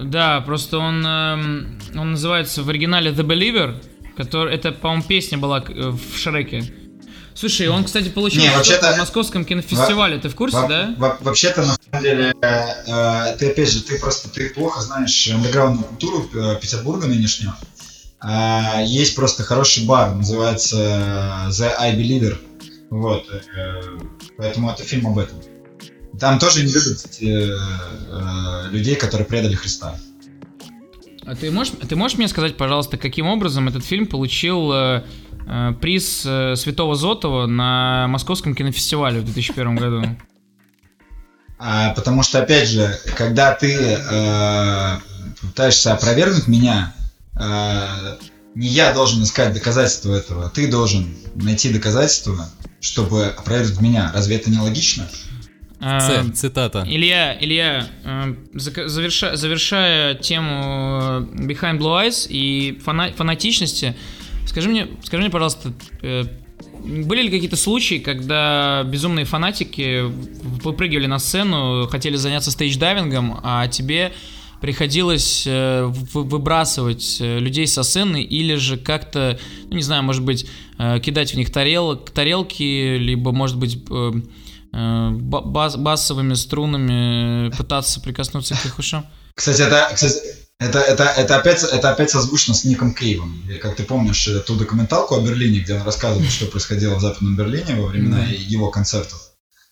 Да, 0.05 0.41
просто 0.41 0.79
он, 0.79 1.05
он 1.05 2.11
называется 2.13 2.63
в 2.63 2.69
оригинале 2.71 3.11
The 3.11 3.23
Believer, 3.23 3.83
который, 4.17 4.55
это, 4.55 4.73
по-моему, 4.73 5.03
песня 5.03 5.37
была 5.37 5.63
э, 5.69 5.91
в 5.91 6.19
Шреке. 6.19 6.65
Слушай, 7.35 7.69
он, 7.69 7.85
кстати, 7.85 8.09
получил 8.09 8.43
Не, 8.43 8.51
вообще-то- 8.51 8.93
в 8.93 8.99
московском 8.99 9.45
кинофестивале, 9.45 10.19
ты 10.19 10.29
в 10.29 10.35
курсе, 10.35 10.57
Во- 10.59 10.69
да? 10.69 10.95
во- 10.99 11.17
Вообще-то, 11.21 11.63
на 11.63 11.77
самом 11.91 12.03
деле, 12.03 12.35
э, 12.43 12.47
э, 12.87 13.37
ты 13.39 13.51
опять 13.51 13.71
же, 13.71 13.83
ты 13.83 13.99
просто 13.99 14.29
ты 14.29 14.51
плохо 14.51 14.81
знаешь 14.83 15.29
андеграундную 15.29 15.87
культуру 15.89 16.29
э, 16.35 16.57
Петербурга 16.61 17.07
нынешнюю. 17.07 17.55
А, 18.23 18.83
есть 18.83 19.15
просто 19.17 19.45
хороший 19.45 19.87
бар, 19.87 20.15
называется 20.15 20.77
э, 20.77 21.51
The 21.51 21.73
I 21.79 21.97
Believer. 21.97 22.37
Вот. 22.91 23.25
э, 23.31 23.81
поэтому 24.37 24.71
это 24.71 24.83
фильм 24.83 25.07
об 25.07 25.19
этом. 25.19 25.39
Там 26.19 26.39
тоже 26.39 26.63
не 26.65 26.73
любят 26.73 27.07
э, 27.21 27.25
э, 27.27 28.69
людей, 28.73 28.97
которые 28.97 29.27
предали 29.27 29.55
Христа. 29.55 29.97
А 31.25 31.35
ты 31.37 31.51
можешь, 31.51 31.73
ты 31.89 31.95
можешь 31.97 32.19
мне 32.19 32.29
сказать, 32.29 32.57
пожалуйста, 32.57 32.97
каким 32.99 33.27
образом 33.27 33.69
этот 33.69 33.85
фильм 33.85 34.07
получил 34.07 34.73
э, 34.73 35.05
э, 35.30 35.30
приз 35.81 36.25
э, 36.27 36.55
Святого 36.57 36.95
Зотова 36.95 37.47
на 37.47 38.07
московском 38.09 38.55
кинофестивале 38.55 39.21
в 39.21 39.25
2001 39.25 39.77
году? 39.77 40.05
А, 41.59 41.91
потому 41.95 42.23
что, 42.23 42.39
опять 42.43 42.69
же, 42.69 42.99
когда 43.17 43.53
ты 43.53 43.75
э, 43.75 44.99
пытаешься 45.43 45.93
опровергнуть 45.93 46.47
меня, 46.49 46.95
э, 47.39 48.17
не 48.55 48.67
я 48.69 48.93
должен 48.95 49.23
искать 49.23 49.53
доказательства 49.53 50.15
этого, 50.15 50.49
ты 50.51 50.71
должен 50.71 51.15
найти 51.35 51.73
доказательства, 51.73 52.49
чтобы 52.81 53.27
опровергнуть 53.27 53.81
меня. 53.81 54.11
Разве 54.15 54.37
это 54.37 54.51
не 54.51 54.59
логично? 54.59 55.07
Э, 55.81 55.99
Ц- 56.01 56.33
Цитата. 56.33 56.85
Илья, 56.87 57.37
Илья, 57.39 57.87
э, 58.05 58.35
заверша- 58.55 59.37
завершая 59.37 60.15
тему 60.15 61.27
э, 61.33 61.45
Behind 61.47 61.79
Blue 61.79 62.07
Eyes 62.07 62.27
и 62.29 62.81
фана- 62.85 63.13
фанатичности, 63.13 63.95
скажи 64.51 64.69
мне, 64.69 64.89
скажи 65.03 65.23
мне, 65.23 65.31
пожалуйста, 65.31 65.73
э, 66.03 66.25
были 66.85 67.23
ли 67.23 67.31
какие-то 67.31 67.57
случаи, 67.57 67.99
когда 67.99 68.83
безумные 68.85 69.25
фанатики 69.25 70.03
выпрыгивали 70.65 71.07
на 71.07 71.19
сцену, 71.19 71.87
хотели 71.89 72.17
заняться 72.17 72.51
стейдж-дайвингом, 72.51 73.41
а 73.43 73.69
тебе 73.69 74.13
приходилось 74.61 75.45
э, 75.47 75.85
вы- 75.87 76.25
выбрасывать 76.25 77.19
э, 77.21 77.39
людей 77.39 77.67
со 77.67 77.83
сцены 77.83 78.23
или 78.23 78.57
же 78.57 78.77
как-то, 78.77 79.39
ну 79.69 79.77
не 79.77 79.83
знаю, 79.83 80.03
может 80.03 80.23
быть, 80.23 80.47
кидать 81.03 81.33
в 81.33 81.37
них 81.37 81.51
тарелок, 81.53 82.11
тарелки, 82.11 82.97
либо, 82.99 83.33
может 83.33 83.57
быть, 83.59 83.79
ба- 84.73 85.43
бас- 85.43 85.77
басовыми 85.77 86.35
струнами 86.35 87.51
пытаться 87.57 88.01
прикоснуться 88.01 88.55
к 88.55 88.65
их 88.65 88.79
ушам. 88.79 89.05
Кстати, 89.35 89.63
это, 89.63 89.91
кстати, 89.95 90.17
это, 90.61 90.79
это, 90.79 91.05
это, 91.05 91.37
опять, 91.37 91.63
это 91.65 91.91
опять 91.91 92.11
созвучно 92.11 92.55
с 92.55 92.65
Ником 92.65 92.95
Кейвом. 92.95 93.43
И 93.49 93.55
Как 93.55 93.75
ты 93.77 93.83
помнишь 93.83 94.29
э, 94.29 94.39
ту 94.41 94.55
документалку 94.57 95.17
о 95.17 95.21
Берлине, 95.21 95.61
где 95.61 95.75
он 95.75 95.83
рассказывал, 95.83 96.29
что 96.29 96.47
происходило 96.47 96.95
в 96.95 97.01
Западном 97.01 97.35
Берлине 97.37 97.75
во 97.81 97.87
времена 97.89 98.19
Да. 98.19 98.25
его 98.27 98.71
концертов. 98.71 99.19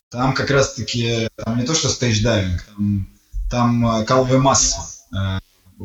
Там 0.09 0.33
как 0.33 0.49
раз-таки, 0.49 1.27
там 1.35 1.57
не 1.59 1.65
то 1.65 1.73
что 1.75 1.87
стейдж-дайвинг, 1.89 2.61
там, 2.75 3.07
там 3.51 3.87
э, 4.01 4.05
каловые 4.05 4.39
массы 4.39 4.75
э, 5.15 5.39
э, 5.79 5.83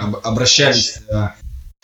об- 0.00 0.26
обращались 0.26 0.98
э, 1.08 1.28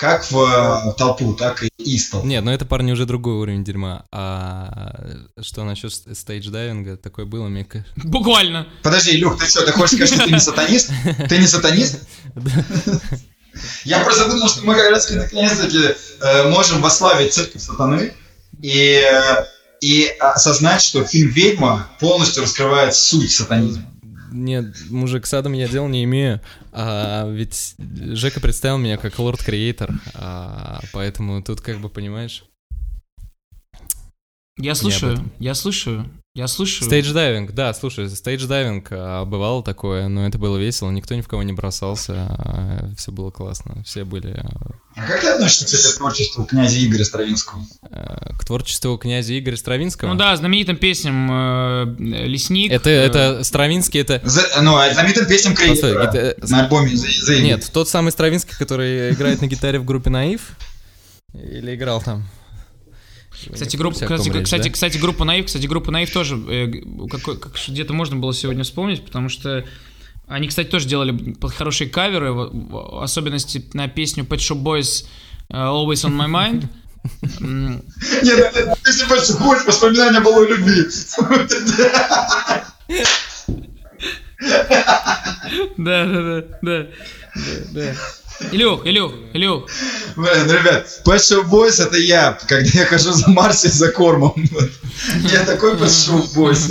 как 0.03 0.29
в 0.33 0.37
э, 0.37 0.93
толпу, 0.99 1.33
так 1.35 1.63
и 1.63 1.69
из 1.79 2.11
толпы. 2.11 2.27
Нет, 2.27 2.43
но 2.45 2.53
это, 2.53 2.65
парни, 2.65 2.91
уже 2.91 3.07
другой 3.07 3.35
уровень 3.35 3.63
дерьма. 3.63 4.05
А 4.11 5.07
что 5.41 5.63
насчет 5.63 5.93
ст- 5.93 6.09
стейдж-дайвинга? 6.09 6.97
Такое 6.97 7.25
было, 7.25 7.47
мне 7.47 7.65
кажется. 7.65 7.93
Буквально. 8.03 8.67
Подожди, 8.83 9.13
Люк, 9.13 9.39
ты 9.39 9.47
что, 9.47 9.65
ты 9.65 9.71
хочешь 9.71 9.95
сказать, 9.97 10.15
что 10.15 10.25
ты 10.25 10.33
не 10.33 10.41
сатанист? 10.41 10.91
Ты 11.29 11.39
не 11.39 11.47
сатанист? 11.47 12.01
Я 13.85 14.01
просто 14.01 14.29
думал, 14.29 14.49
что 14.49 14.67
мы 14.67 14.75
как 14.75 14.91
раз 14.91 15.09
наконец-таки 15.09 15.95
э, 16.21 16.49
можем 16.49 16.83
восславить 16.83 17.33
церковь 17.33 17.63
сатаны 17.63 18.13
и, 18.61 19.05
э, 19.09 19.45
и 19.81 20.09
осознать, 20.19 20.83
что 20.83 21.05
фильм 21.05 21.31
«Ведьма» 21.31 21.89
полностью 22.01 22.43
раскрывает 22.43 22.97
суть 22.97 23.31
сатанизма. 23.31 23.85
Нет, 24.33 24.75
мужик, 24.91 25.27
с 25.27 25.35
адом 25.35 25.53
я 25.53 25.69
дел 25.69 25.89
не 25.89 26.05
имею. 26.05 26.41
А, 26.73 27.31
ведь 27.31 27.75
Жека 27.79 28.41
представил 28.41 28.79
меня 28.79 28.97
как 28.97 29.19
лорд-креатор. 29.19 29.91
а, 30.15 30.81
поэтому 30.93 31.43
тут 31.43 31.61
как 31.61 31.79
бы, 31.81 31.89
понимаешь... 31.89 32.45
Я 34.59 34.75
слушаю, 34.75 35.31
я 35.39 35.55
слушаю, 35.55 36.11
я 36.35 36.47
слушаю. 36.47 36.87
Стейдж-дайвинг, 36.91 37.53
да, 37.53 37.73
слушай, 37.73 38.05
стейдж-дайвинг, 38.05 38.87
а, 38.91 39.25
бывало 39.25 39.63
такое, 39.63 40.09
но 40.09 40.27
это 40.27 40.37
было 40.39 40.59
весело, 40.59 40.91
никто 40.91 41.15
ни 41.15 41.23
в 41.23 41.29
кого 41.29 41.43
не 41.43 41.55
бросался, 41.55 42.93
все 42.99 43.13
было 43.13 43.31
классно, 43.31 43.83
все 43.83 44.05
были 44.05 44.33
а, 44.37 44.51
А 44.95 45.07
как 45.07 45.23
ты 45.23 45.29
относишься, 45.29 45.65
кстати, 45.65 45.95
к 45.95 45.97
творчеству 45.97 46.45
князя 46.45 46.85
Игоря 46.85 47.05
Стравинского? 47.05 47.65
а, 47.91 48.35
к 48.39 48.45
творчеству 48.45 48.99
князя 48.99 49.39
Игоря 49.39 49.57
Стравинского. 49.57 50.11
Ну 50.11 50.17
да, 50.17 50.37
знаменитым 50.37 50.77
песням 50.77 51.31
э, 51.33 51.97
«Лесник». 52.27 52.71
Это, 52.73 52.91
э, 52.91 53.07
это 53.07 53.45
Стравинский, 53.45 54.01
это... 54.01 54.21
За- 54.23 54.61
ну, 54.61 54.77
а 54.77 54.93
знаменитым 54.93 55.25
песням 55.27 55.55
Постой, 55.55 55.93
Креатора 55.95 56.21
это- 56.21 56.47
на 56.51 56.65
альбоме 56.65 56.93
The 56.93 57.07
Iggy. 57.39 57.43
Нет, 57.43 57.71
тот 57.73 57.89
самый 57.89 58.13
Стравинский, 58.13 58.55
который 58.59 59.13
играет 59.15 59.41
на 59.41 59.47
гитаре 59.47 59.79
в 59.79 59.87
группе 59.87 60.11
Наив? 60.11 60.51
Или 61.33 61.75
играл 61.75 62.03
там? 62.03 62.29
Кстати, 63.51 63.77
группа, 63.77 63.95
кстати, 63.99 64.29
речь, 64.29 64.45
кстати, 64.45 64.65
да? 64.65 64.71
кстати, 64.71 64.99
группа 64.99 65.25
Наив, 65.25 65.47
кстати, 65.47 65.67
группа 65.67 65.91
Наив 65.91 66.13
тоже 66.13 66.37
э, 66.49 66.73
как, 67.11 67.57
что 67.57 67.73
где-то 67.73 67.93
можно 67.95 68.17
было 68.17 68.33
сегодня 68.35 68.63
вспомнить, 68.65 69.05
потому 69.05 69.29
что 69.29 69.65
они, 70.29 70.49
кстати, 70.49 70.69
тоже 70.69 70.87
делали 70.89 71.37
хорошие 71.57 71.89
каверы, 71.91 72.33
в- 72.33 72.51
в 72.71 73.03
особенности 73.03 73.65
на 73.75 73.89
песню 73.89 74.25
Pet 74.25 74.39
Shop 74.39 74.63
Boys 74.63 75.05
э, 75.49 75.55
Always 75.55 76.05
on 76.07 76.13
My 76.17 76.29
Mind. 76.29 76.69
Нет, 77.41 77.83
ты 78.85 78.93
себе 78.93 79.09
больше 79.09 79.33
хочешь 79.33 79.67
воспоминания 79.67 80.21
былой 80.21 80.49
любви. 80.49 80.85
Да, 85.79 86.07
да, 86.07 86.09
да, 86.23 86.43
да, 86.63 86.87
да. 87.71 87.95
Илюх, 88.51 88.87
Илюх, 88.87 89.13
Илюх, 89.35 89.69
Блин, 90.17 90.51
ребят, 90.51 90.87
Pet 91.05 91.17
Shop 91.19 91.49
Boys 91.49 91.81
это 91.83 91.97
я, 91.97 92.37
когда 92.49 92.69
я 92.81 92.87
хожу 92.87 93.13
за 93.13 93.29
Марси 93.31 93.69
за 93.69 93.93
кормом. 93.93 94.35
Я 95.31 95.45
такой 95.45 95.75
Pet 95.75 95.87
Shop 95.87 96.27
Boys. 96.35 96.71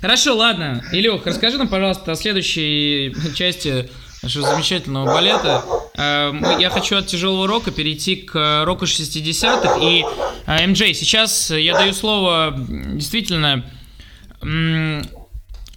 Хорошо, 0.00 0.36
ладно. 0.36 0.84
Илюх, 0.92 1.26
расскажи 1.26 1.58
нам, 1.58 1.68
пожалуйста, 1.68 2.12
о 2.12 2.16
следующей 2.16 3.14
части 3.34 3.90
нашего 4.22 4.48
замечательного 4.48 5.06
балета. 5.06 5.64
Э, 5.96 6.32
Я 6.58 6.70
хочу 6.70 6.96
от 6.96 7.06
тяжелого 7.06 7.46
рока 7.46 7.70
перейти 7.70 8.16
к 8.16 8.64
року 8.64 8.84
60-х. 8.86 9.78
И, 9.80 10.04
э, 10.46 10.66
МД, 10.66 10.78
сейчас 10.96 11.50
я 11.50 11.74
даю 11.74 11.92
слово 11.92 12.54
действительно 12.58 13.64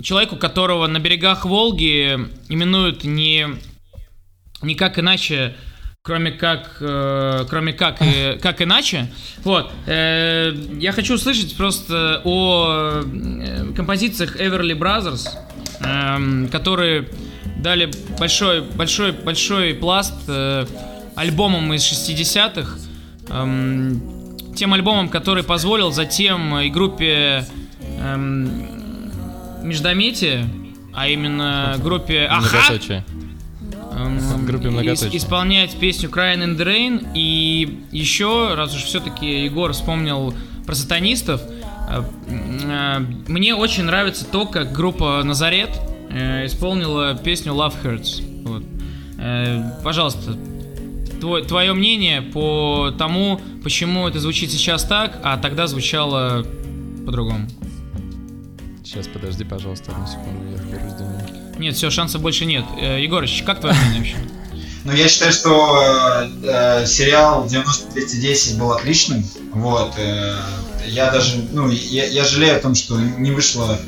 человеку, 0.02 0.36
которого 0.38 0.88
на 0.88 1.00
берегах 1.00 1.46
Волги 1.46 2.20
именуют 2.50 3.04
не 3.04 3.48
никак 4.62 5.00
иначе, 5.00 5.56
кроме 6.04 6.32
как, 6.32 6.78
э, 6.80 7.46
кроме 7.50 7.74
как, 7.74 8.02
э, 8.02 8.38
как 8.42 8.62
иначе. 8.62 9.12
Вот, 9.44 9.72
э, 9.88 10.54
я 10.80 10.92
хочу 10.92 11.16
услышать 11.16 11.56
просто 11.56 12.22
о 12.24 13.04
э, 13.04 13.74
композициях 13.76 14.40
Everly 14.40 14.78
Brothers, 14.78 15.28
э, 15.80 16.48
которые 16.52 17.10
дали 17.58 17.92
большой, 18.18 18.62
большой, 18.62 19.12
большой 19.12 19.76
пласт 19.76 20.16
э, 20.28 20.66
альбомам 21.16 21.74
из 21.74 21.84
60-х. 21.84 22.78
Эм, 23.30 24.38
тем 24.56 24.74
альбомом, 24.74 25.10
который 25.10 25.44
позволил 25.44 25.92
затем 25.92 26.58
и 26.60 26.70
группе 26.70 27.46
эм, 28.00 28.81
Междометие, 29.64 30.48
а 30.94 31.08
именно 31.08 31.76
группе 31.82 32.28
Аха, 32.30 32.58
эм, 33.96 34.20
группе 34.46 34.68
ис- 34.68 34.72
«Многоточие». 34.72 35.18
исполнять 35.18 35.76
песню 35.80 36.10
Crying 36.10 36.44
in 36.44 36.58
the 36.58 36.66
Rain. 36.66 37.08
И 37.16 37.84
еще, 37.92 38.54
раз 38.56 38.76
уж 38.76 38.84
все-таки 38.84 39.44
Егор 39.46 39.72
вспомнил 39.74 40.34
про 40.66 40.76
сатанистов, 40.76 41.42
э, 41.90 42.04
э, 42.30 43.00
мне 43.28 43.56
очень 43.56 43.84
нравится 43.84 44.26
то, 44.26 44.46
как 44.46 44.72
группа 44.74 45.22
Назарет 45.24 45.70
э, 46.10 46.46
исполнила 46.46 47.16
песню 47.16 47.54
Love 47.54 47.74
Hurts. 47.84 48.44
Вот. 48.44 48.64
Пожалуйста, 49.84 50.36
твой- 51.20 51.44
твое 51.44 51.74
мнение 51.74 52.24
по 52.24 52.92
тому, 52.98 53.40
почему 53.64 54.08
это 54.08 54.20
звучит 54.20 54.50
сейчас 54.52 54.84
так, 54.84 55.20
а 55.24 55.38
тогда 55.38 55.68
звучало 55.68 56.44
по-другому. 57.06 57.48
Сейчас, 58.92 59.08
подожди, 59.08 59.46
пожалуйста, 59.46 59.94
одну 59.94 60.06
секунду, 60.06 60.52
я 60.52 60.58
разберусь 60.58 60.92
с 60.92 60.96
дневником. 60.96 61.62
Нет, 61.62 61.78
все, 61.78 61.90
шансов 61.90 62.22
больше 62.22 62.44
нет. 62.44 62.66
Э, 62.78 63.02
Егорыч, 63.02 63.42
как 63.46 63.62
твое 63.62 63.74
мнение 63.74 64.00
вообще? 64.00 64.16
Ну, 64.84 64.92
я 64.94 65.08
считаю, 65.08 65.32
что 65.32 66.28
э, 66.44 66.82
э, 66.82 66.86
сериал 66.88 67.46
90-210 67.46 68.58
был 68.58 68.74
отличным. 68.74 69.24
Вот. 69.54 69.94
э, 69.96 70.36
я 70.88 71.10
даже, 71.10 71.38
ну, 71.54 71.70
я, 71.70 72.06
я 72.08 72.26
жалею 72.26 72.58
о 72.58 72.60
том, 72.60 72.76
что 72.76 73.00
не 73.00 73.32
вышло 73.32 73.80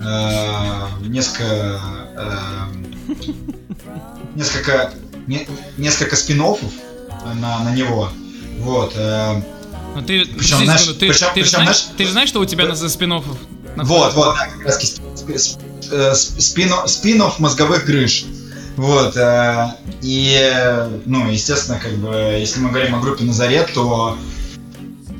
э, 0.00 0.86
несколько, 1.00 1.80
э, 2.16 2.38
несколько, 4.36 4.94
не- 5.26 5.46
несколько 5.76 6.16
спин 6.16 6.38
на, 6.38 7.58
на 7.58 7.74
него. 7.74 8.08
Вот. 8.60 8.92
э, 8.94 9.42
Ну 9.96 10.00
ты, 10.02 10.24
Причем, 10.24 10.64
знаешь, 10.64 10.84
ты, 10.86 11.08
причем- 11.08 11.08
ты 11.08 11.12
же 11.12 11.20
причем, 11.34 11.48
знаешь, 11.48 11.76
знаешь, 11.76 11.84
ты 11.98 12.04
же 12.06 12.12
знаешь, 12.12 12.28
что 12.30 12.40
у 12.40 12.46
тебя 12.46 12.66
на 12.66 12.74
за 12.74 12.88
спин 12.88 13.12
Вот, 13.76 14.14
вот, 14.14 14.34
да, 14.34 14.46
как 14.46 14.66
раз 14.66 15.58
спинов, 16.38 16.90
спинов 16.90 17.38
мозговых 17.38 17.84
грыж. 17.84 18.24
Вот, 18.76 19.16
э, 19.16 19.68
и, 20.02 20.36
э, 20.38 21.00
ну, 21.06 21.30
естественно, 21.30 21.78
как 21.78 21.94
бы, 21.96 22.36
если 22.38 22.60
мы 22.60 22.68
говорим 22.68 22.94
о 22.94 23.00
группе 23.00 23.24
Назарет, 23.24 23.72
то, 23.72 24.18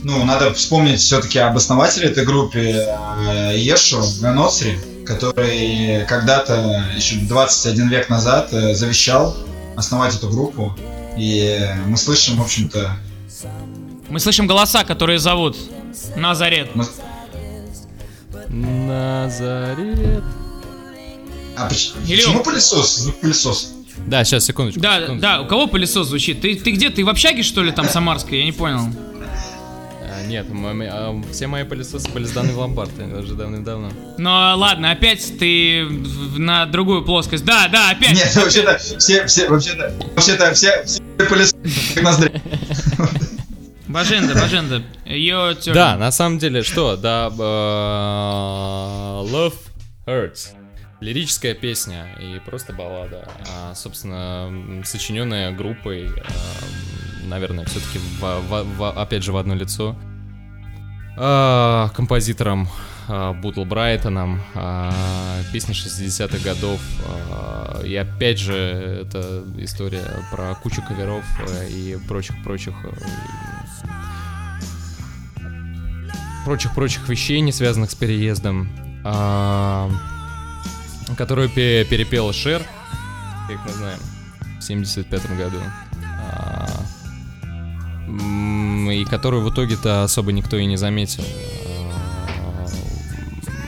ну, 0.02 0.24
надо 0.24 0.52
вспомнить 0.52 1.00
все-таки 1.00 1.38
об 1.38 1.56
основателе 1.56 2.08
этой 2.08 2.24
группы 2.26 2.58
э, 2.58 3.54
Ешу 3.56 4.02
Ганоцри, 4.20 4.78
который 5.06 6.04
когда-то, 6.06 6.84
еще 6.94 7.16
21 7.16 7.88
век 7.88 8.10
назад, 8.10 8.52
э, 8.52 8.74
завещал 8.74 9.34
основать 9.74 10.14
эту 10.14 10.28
группу. 10.28 10.76
И 11.16 11.66
мы 11.86 11.96
слышим, 11.96 12.36
в 12.36 12.42
общем-то, 12.42 12.90
Мы 14.08 14.20
слышим 14.20 14.46
голоса, 14.46 14.84
которые 14.84 15.18
зовут 15.18 15.56
Назарет. 16.14 16.74
мы- 16.76 16.84
Назарет. 18.56 20.24
а 21.56 21.68
поч- 21.68 21.92
Или 22.06 22.16
почему 22.20 22.38
он- 22.38 22.44
пылесос? 22.44 22.96
Звук 22.98 23.20
пылесос. 23.20 23.72
Да, 24.06 24.24
сейчас, 24.24 24.44
секундочку. 24.44 24.80
Да, 24.80 24.96
секундочку. 25.00 25.20
да, 25.22 25.40
у 25.40 25.46
кого 25.46 25.66
пылесос 25.66 26.08
звучит? 26.08 26.40
Ты, 26.40 26.54
ты 26.56 26.70
где? 26.72 26.90
Ты 26.90 27.04
в 27.04 27.08
общаге, 27.08 27.42
что 27.42 27.62
ли, 27.62 27.72
там, 27.72 27.88
Самарской? 27.88 28.38
Я 28.38 28.44
не 28.44 28.52
понял. 28.52 28.80
А, 30.02 30.26
нет, 30.26 30.46
а, 30.50 31.22
все 31.32 31.46
мои 31.46 31.64
пылесосы 31.64 32.08
были 32.10 32.24
сданы 32.24 32.52
в 32.52 32.58
ломбард 32.58 32.90
э, 32.98 33.20
уже 33.20 33.34
давным-давно. 33.34 33.90
Ну 34.18 34.30
ладно, 34.30 34.90
опять 34.90 35.38
ты 35.38 35.84
на 36.36 36.66
другую 36.66 37.04
плоскость. 37.04 37.44
Да, 37.44 37.68
да, 37.68 37.90
опять. 37.90 38.14
Нет, 38.14 38.34
вообще-то 38.36 38.78
все, 38.78 39.26
все, 39.26 39.48
вообще-то, 39.48 39.92
вообще-то 40.14 40.52
все, 40.54 40.84
все 40.84 41.02
пылесосы 41.16 41.56
как 41.94 42.02
ноздря. 42.04 42.42
Баженда, 43.88 44.34
Баженда. 44.34 44.82
Ее 45.04 45.56
Да, 45.66 45.96
на 45.96 46.10
самом 46.10 46.38
деле, 46.38 46.62
что? 46.62 46.96
Да, 46.96 47.28
э, 47.28 47.36
Love 49.30 49.54
Hurts. 50.06 50.54
Лирическая 51.00 51.54
песня 51.54 52.06
и 52.18 52.40
просто 52.40 52.72
баллада. 52.72 53.28
А, 53.48 53.74
собственно, 53.74 54.82
сочиненная 54.84 55.52
группой, 55.52 56.06
э, 56.06 56.10
наверное, 57.24 57.64
все-таки, 57.66 58.00
опять 58.80 59.22
же, 59.22 59.32
в 59.32 59.36
одно 59.36 59.54
лицо. 59.54 59.96
А, 61.18 61.88
композитором 61.94 62.68
а, 63.08 63.32
Бутл 63.34 63.64
Брайтоном, 63.64 64.40
а, 64.54 64.92
песня 65.52 65.74
60-х 65.74 66.38
годов. 66.38 66.80
а, 67.30 67.82
и 67.84 67.94
опять 67.94 68.38
же, 68.38 68.54
это 68.54 69.44
история 69.58 70.04
про 70.30 70.54
кучу 70.56 70.82
каверов 70.82 71.24
э, 71.40 71.68
и 71.68 71.96
прочих-прочих 72.08 72.74
прочих-прочих 76.46 77.08
вещей, 77.08 77.40
не 77.40 77.50
связанных 77.50 77.90
с 77.90 77.96
переездом, 77.96 78.68
а, 79.04 79.90
которую 81.16 81.48
пе- 81.50 81.84
перепел 81.84 82.32
Шер, 82.32 82.62
как 83.48 83.58
мы 83.66 83.72
знаем, 83.72 83.98
в 84.60 84.62
75 84.62 85.26
году. 85.36 85.56
А, 86.22 86.68
и 88.08 89.04
которую 89.10 89.42
в 89.44 89.52
итоге-то 89.52 90.04
особо 90.04 90.30
никто 90.30 90.56
и 90.56 90.66
не 90.66 90.76
заметил. 90.76 91.24
А, 91.92 92.66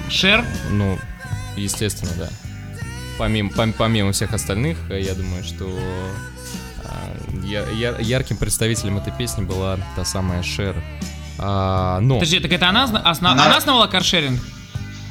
Шер. 0.09 0.45
ну, 0.71 0.97
естественно, 1.57 2.13
да. 2.17 2.29
Помимо, 3.19 3.51
пом- 3.51 3.75
помимо 3.77 4.13
всех 4.13 4.33
остальных, 4.35 4.79
э, 4.89 5.01
я 5.01 5.15
думаю, 5.15 5.43
что 5.43 5.67
а, 6.85 7.17
я- 7.45 7.69
я- 7.71 7.99
ярким 7.99 8.37
представителем 8.37 8.99
этой 8.99 9.13
песни 9.13 9.43
была 9.43 9.79
та 9.97 10.05
самая 10.05 10.45
Шер. 10.45 10.77
А, 11.39 12.01
но 12.01 12.15
Подожди, 12.15 12.41
так 12.41 12.53
это 12.53 12.69
она, 12.69 12.85
осна- 12.87 13.03
Она- 13.31 13.47
она 13.47 13.57
основала 13.57 13.87
каршеринг? 13.87 14.41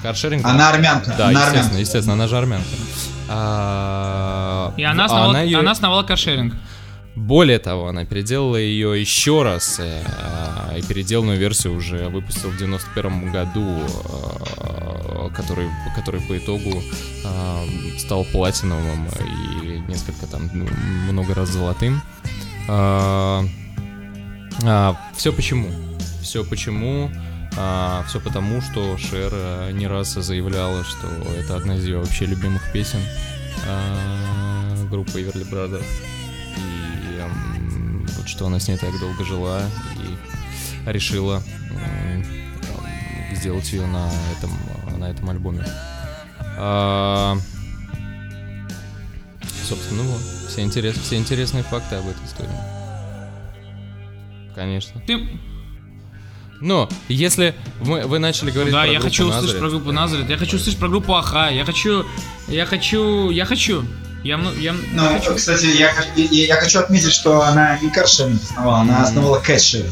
каршеринг... 0.04 0.44
да. 0.44 0.50
Она 0.52 0.70
армянка. 0.70 1.14
Да, 1.18 1.28
она 1.30 1.32
естественно, 1.32 1.60
армянка. 1.62 1.78
естественно, 1.80 2.14
она 2.14 2.28
же 2.28 2.38
армянка. 2.38 2.68
А, 3.30 4.74
И 4.78 4.84
она 4.84 5.04
а 5.04 5.06
основала, 5.06 5.30
она 5.32 5.42
её- 5.42 5.70
основала 5.70 6.04
каршеринг. 6.04 6.54
Более 7.16 7.58
того, 7.58 7.88
она 7.88 8.06
переделала 8.06 8.58
ее 8.58 9.00
еще 9.02 9.42
раз, 9.42 9.80
э, 9.80 10.04
а, 10.06 10.78
и 10.78 10.84
переделанную 10.84 11.40
версию 11.40 11.76
уже 11.76 12.10
выпустил 12.10 12.52
в 12.52 12.58
91 12.58 13.32
году, 13.32 13.82
а, 14.60 15.30
который, 15.36 15.68
который 15.96 16.22
по 16.22 16.38
итогу 16.38 16.84
а, 17.26 17.64
стал 17.98 18.24
платиновым 18.26 19.08
и 19.08 19.80
несколько 19.90 20.28
там, 20.28 20.50
ну, 20.54 20.68
много 21.12 21.34
раз 21.34 21.50
золотым. 21.50 22.02
все 25.16 25.34
почему? 25.34 25.70
Все 26.28 26.44
почему? 26.44 27.10
все 27.52 28.20
потому, 28.22 28.60
что 28.60 28.98
Шер 28.98 29.32
а, 29.34 29.72
не 29.72 29.88
раз 29.88 30.14
заявляла, 30.14 30.84
что 30.84 31.08
это 31.40 31.56
одна 31.56 31.78
из 31.78 31.86
ее 31.86 32.00
вообще 32.00 32.26
любимых 32.26 32.70
песен 32.74 33.00
а, 33.66 34.76
группы 34.92 35.22
Everly 35.22 35.50
Brothers. 35.50 35.86
И 36.58 37.18
м, 37.18 38.06
вот 38.18 38.28
что 38.28 38.48
она 38.48 38.60
с 38.60 38.68
ней 38.68 38.76
так 38.76 38.92
долго 39.00 39.24
жила 39.24 39.62
и 39.96 40.92
решила 40.92 41.42
м, 41.72 42.26
сделать 43.34 43.72
ее 43.72 43.88
на 43.88 44.12
этом, 44.38 44.52
на 45.00 45.06
этом 45.06 45.30
альбоме. 45.30 45.64
А, 46.58 47.38
собственно, 49.64 50.04
ну 50.04 50.18
все, 50.50 50.62
интерес, 50.62 50.98
все 50.98 51.16
интересные 51.16 51.64
факты 51.64 51.96
об 51.96 52.10
этой 52.10 52.26
истории. 52.26 52.52
Конечно. 54.54 55.02
Ты... 55.08 55.40
Но, 56.60 56.90
если 57.08 57.56
вы, 57.80 58.02
вы 58.02 58.20
начали 58.20 58.52
говорить 58.52 58.74
Да, 58.74 58.82
про 58.82 58.92
я 58.92 59.00
хочу 59.00 59.26
услышать 59.26 59.42
Назарет, 59.42 59.62
про 59.62 59.70
группу 59.70 59.92
Назарет. 59.92 60.30
Я 60.30 60.38
хочу 60.38 60.58
услышать 60.58 60.80
про 60.80 60.90
группу 60.90 61.14
Аха. 61.14 61.50
Я 61.50 61.66
хочу... 61.66 62.06
Я 62.48 62.66
хочу... 62.66 63.30
Я 63.30 63.46
хочу. 63.46 63.86
Я, 64.24 64.40
я, 64.60 64.74
Ну, 64.94 65.08
хочу. 65.10 65.36
кстати, 65.36 65.66
я, 65.66 65.94
я, 66.16 66.46
я 66.46 66.56
хочу 66.56 66.80
отметить, 66.80 67.14
что 67.14 67.42
она 67.42 67.78
не 67.80 67.90
каршеринг 67.90 68.42
основала, 68.42 68.80
она 68.80 69.04
основала 69.04 69.40
кэтшеринг. 69.40 69.92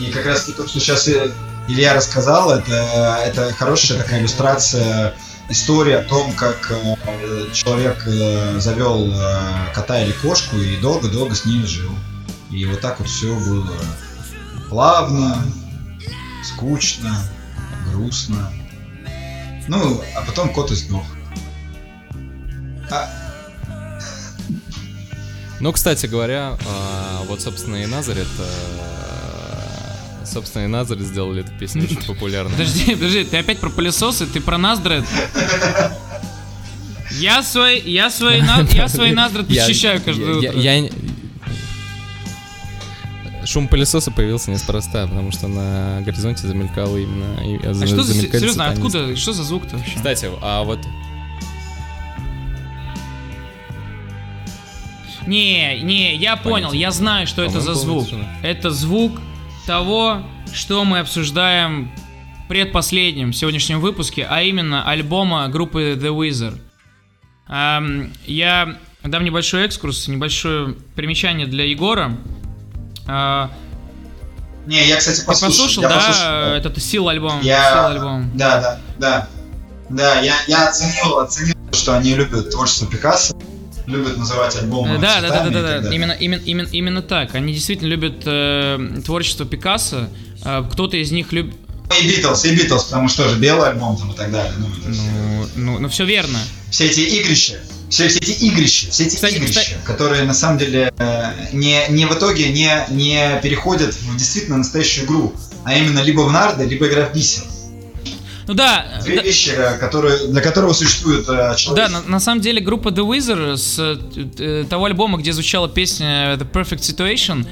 И 0.00 0.10
как 0.10 0.26
раз 0.26 0.44
то, 0.44 0.66
что 0.66 0.80
сейчас 0.80 1.08
Илья 1.68 1.94
рассказал, 1.94 2.50
это, 2.50 3.20
это 3.24 3.52
хорошая 3.54 3.98
такая 3.98 4.20
иллюстрация 4.20 5.14
истории 5.48 5.92
о 5.92 6.02
том, 6.02 6.32
как 6.32 6.70
э, 6.70 7.52
человек 7.52 8.02
э, 8.06 8.58
завел 8.58 9.10
э, 9.12 9.72
кота 9.74 10.02
или 10.02 10.12
кошку 10.12 10.56
и 10.56 10.76
долго-долго 10.76 11.34
с 11.34 11.44
ними 11.44 11.64
жил. 11.64 11.92
И 12.50 12.64
вот 12.66 12.80
так 12.80 12.98
вот 12.98 13.08
все 13.08 13.34
было 13.34 13.70
плавно, 14.68 15.42
скучно, 16.46 17.22
грустно. 17.92 18.52
Ну, 19.68 20.00
а 20.16 20.22
потом 20.22 20.52
кот 20.52 20.70
и 20.70 20.74
сдох. 20.74 21.04
А, 22.90 23.08
Ну, 25.58 25.72
кстати 25.72 26.06
говоря, 26.06 26.56
а, 26.66 27.24
вот, 27.26 27.40
собственно, 27.40 27.76
и 27.76 27.86
Назарет... 27.86 28.28
Собственно, 30.24 30.64
и 30.64 30.66
Назарет 30.66 31.06
сделали 31.06 31.42
эту 31.42 31.52
песню 31.58 31.84
очень 31.84 32.02
популярной. 32.06 32.52
Подожди, 32.52 32.94
подожди, 32.94 33.24
ты 33.24 33.38
опять 33.38 33.58
про 33.58 33.70
пылесосы, 33.70 34.26
ты 34.26 34.40
про 34.40 34.58
Наздред? 34.58 35.04
Я 37.12 37.42
свой, 37.42 37.80
я 37.80 38.10
свой, 38.10 38.42
я 38.72 38.88
свои 38.88 39.12
Наздред 39.12 39.48
защищаю 39.48 40.02
каждое 40.02 40.34
утро. 40.34 40.52
Я, 40.52 40.90
шум 43.46 43.68
пылесоса 43.68 44.10
появился 44.10 44.50
неспроста, 44.50 45.06
потому 45.06 45.30
что 45.32 45.48
на 45.48 46.00
горизонте 46.02 46.46
замелькало 46.46 46.96
именно... 46.96 47.36
А 47.64 47.86
что 47.86 48.02
за, 48.02 48.14
серьезно, 48.14 48.68
откуда, 48.68 49.16
что 49.16 49.32
за 49.32 49.44
звук-то 49.44 49.76
вообще? 49.76 49.96
Кстати, 49.96 50.28
а 50.42 50.62
вот 50.64 50.80
Не, 55.26 55.80
не, 55.80 56.14
я 56.16 56.36
понял, 56.36 56.72
я 56.72 56.90
знаю, 56.90 57.26
что 57.26 57.42
это 57.42 57.60
за 57.60 57.74
звук. 57.74 58.08
Это 58.42 58.70
звук 58.70 59.20
того, 59.66 60.22
что 60.52 60.84
мы 60.84 61.00
обсуждаем 61.00 61.90
в 62.44 62.48
предпоследнем 62.48 63.32
сегодняшнем 63.32 63.80
выпуске, 63.80 64.26
а 64.28 64.42
именно 64.42 64.88
альбома 64.88 65.48
группы 65.48 65.98
The 66.00 66.16
Wizard. 66.16 66.60
Эм, 67.48 68.12
я 68.24 68.78
дам 69.02 69.24
небольшой 69.24 69.64
экскурс, 69.64 70.06
небольшое 70.08 70.74
примечание 70.94 71.46
для 71.46 71.64
Егора. 71.64 72.16
Э, 73.06 73.48
не, 74.66 74.86
я, 74.86 74.96
кстати, 74.96 75.24
послушал. 75.24 75.48
Ты 75.48 75.56
послушал, 75.56 75.82
я 75.82 75.88
да, 75.88 75.94
послушал, 75.96 76.24
да. 76.24 76.56
этот 76.56 76.82
сил 76.82 77.08
альбом? 77.08 77.40
Я... 77.40 77.72
Сил 77.72 77.86
альбом. 77.86 78.30
Да, 78.34 78.60
да, 78.60 78.80
да. 78.98 79.28
Да, 79.88 80.20
я, 80.20 80.34
я 80.48 80.68
оценил, 80.68 81.18
оценил, 81.20 81.54
что 81.72 81.96
они 81.96 82.14
любят 82.14 82.50
творчество 82.50 82.88
Пикассо 82.88 83.36
любят 83.86 84.16
называть 84.16 84.56
альбомы. 84.56 84.98
Да, 84.98 85.20
да, 85.20 85.28
да, 85.28 85.50
да, 85.50 85.80
да, 85.80 85.94
Именно, 85.94 86.12
именно, 86.12 86.42
именно, 86.44 86.68
именно 86.68 87.02
так. 87.02 87.34
Они 87.34 87.52
действительно 87.54 87.88
любят 87.88 88.22
э, 88.24 89.00
творчество 89.04 89.46
Пикассо. 89.46 90.08
Э, 90.44 90.64
кто-то 90.70 90.96
из 90.96 91.12
них 91.12 91.32
любит. 91.32 91.54
И 92.00 92.08
Битлз, 92.08 92.44
и 92.44 92.54
Битлз, 92.54 92.84
потому 92.84 93.08
что 93.08 93.28
же 93.28 93.38
белый 93.38 93.70
альбом 93.70 93.96
там 93.96 94.10
и 94.10 94.16
так 94.16 94.32
далее. 94.32 94.52
Ну, 94.58 94.66
ну, 94.66 94.92
все... 94.92 95.50
ну, 95.54 95.78
ну 95.78 95.88
все 95.88 96.04
верно. 96.04 96.38
Все 96.70 96.86
эти 96.86 97.00
игрища, 97.00 97.60
все, 97.88 98.08
все 98.08 98.18
эти 98.18 98.44
игрища, 98.44 98.90
все 98.90 99.04
эти 99.04 99.14
кстати, 99.14 99.34
игрища, 99.34 99.60
кстати... 99.60 99.78
которые 99.84 100.24
на 100.24 100.34
самом 100.34 100.58
деле 100.58 100.92
э, 100.98 101.32
не, 101.52 101.86
не 101.90 102.06
в 102.06 102.12
итоге 102.12 102.48
не, 102.50 102.84
не 102.90 103.40
переходят 103.42 103.94
в 103.94 104.16
действительно 104.16 104.58
настоящую 104.58 105.06
игру, 105.06 105.34
а 105.64 105.74
именно 105.74 106.00
либо 106.00 106.20
в 106.22 106.32
нарды, 106.32 106.64
либо 106.64 106.88
игра 106.88 107.06
в 107.06 107.14
бисер. 107.14 107.44
Ну 108.46 108.54
да. 108.54 109.00
Две 109.02 109.16
да, 109.16 109.22
вещи, 109.22 109.50
э, 109.50 109.76
которые, 109.78 110.28
для 110.28 110.40
которого 110.40 110.72
существует 110.72 111.28
э, 111.28 111.54
человек. 111.56 111.90
Да, 111.90 112.00
на, 112.00 112.02
на 112.02 112.20
самом 112.20 112.40
деле 112.40 112.60
группа 112.60 112.90
The 112.90 113.06
Wizard 113.06 113.56
с 113.56 113.78
э, 113.78 114.64
того 114.68 114.84
альбома, 114.84 115.18
где 115.18 115.32
звучала 115.32 115.68
песня 115.68 116.34
The 116.34 116.48
Perfect 116.50 116.78
Situation, 116.78 117.44
э, 117.44 117.48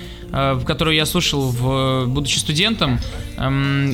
которую 0.64 0.96
я 0.96 1.06
слушал, 1.06 1.50
в, 1.50 2.06
будучи 2.06 2.38
студентом, 2.38 2.98
э, 3.36 3.48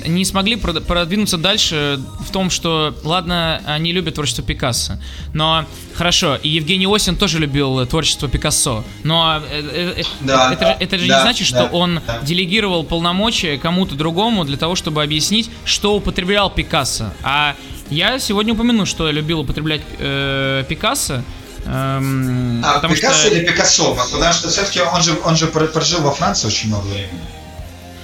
не 0.06 0.24
смогли 0.24 0.56
продвинуться 0.56 1.36
дальше 1.36 2.00
в 2.26 2.30
том, 2.30 2.50
что, 2.50 2.94
ладно, 3.04 3.60
они 3.66 3.92
любят 3.92 4.14
творчество 4.14 4.42
Пикассо, 4.42 4.94
но 5.34 5.66
хорошо, 5.94 6.36
и 6.36 6.48
Евгений 6.48 6.86
Осин 6.86 7.16
тоже 7.16 7.38
любил 7.38 7.84
творчество 7.86 8.28
Пикассо, 8.28 8.84
но 9.04 9.42
э, 9.50 9.94
э, 9.98 10.02
да, 10.20 10.52
это, 10.52 10.60
да, 10.60 10.76
это 10.80 10.98
же 10.98 11.06
да, 11.06 11.16
не 11.16 11.22
значит, 11.22 11.52
да, 11.52 11.66
что 11.66 11.76
он 11.76 12.00
да. 12.06 12.20
делегировал 12.22 12.84
полномочия 12.84 13.58
кому-то 13.58 13.94
другому 13.94 14.44
для 14.44 14.56
того, 14.56 14.76
чтобы 14.76 15.02
объяснить, 15.02 15.50
что 15.64 15.94
употреблял 15.94 16.48
Пикассо 16.50 16.70
Пикассо. 16.70 17.10
А 17.22 17.56
я 17.90 18.18
сегодня 18.18 18.54
упомяну, 18.54 18.86
что 18.86 19.06
я 19.06 19.12
любил 19.12 19.40
употреблять 19.40 19.82
э, 19.98 20.64
Пикассо. 20.68 21.22
Эм, 21.70 22.64
а 22.64 22.74
потому 22.74 22.94
Пикассо 22.94 23.26
что... 23.26 23.28
или 23.28 23.46
Пикассо? 23.46 23.94
Потому 23.94 24.32
что 24.32 24.48
все-таки 24.48 24.80
он 24.80 25.02
же, 25.02 25.16
он 25.24 25.36
же 25.36 25.46
прожил 25.46 26.00
во 26.00 26.10
Франции 26.10 26.48
очень 26.48 26.68
много 26.68 26.86
времени. 26.86 27.20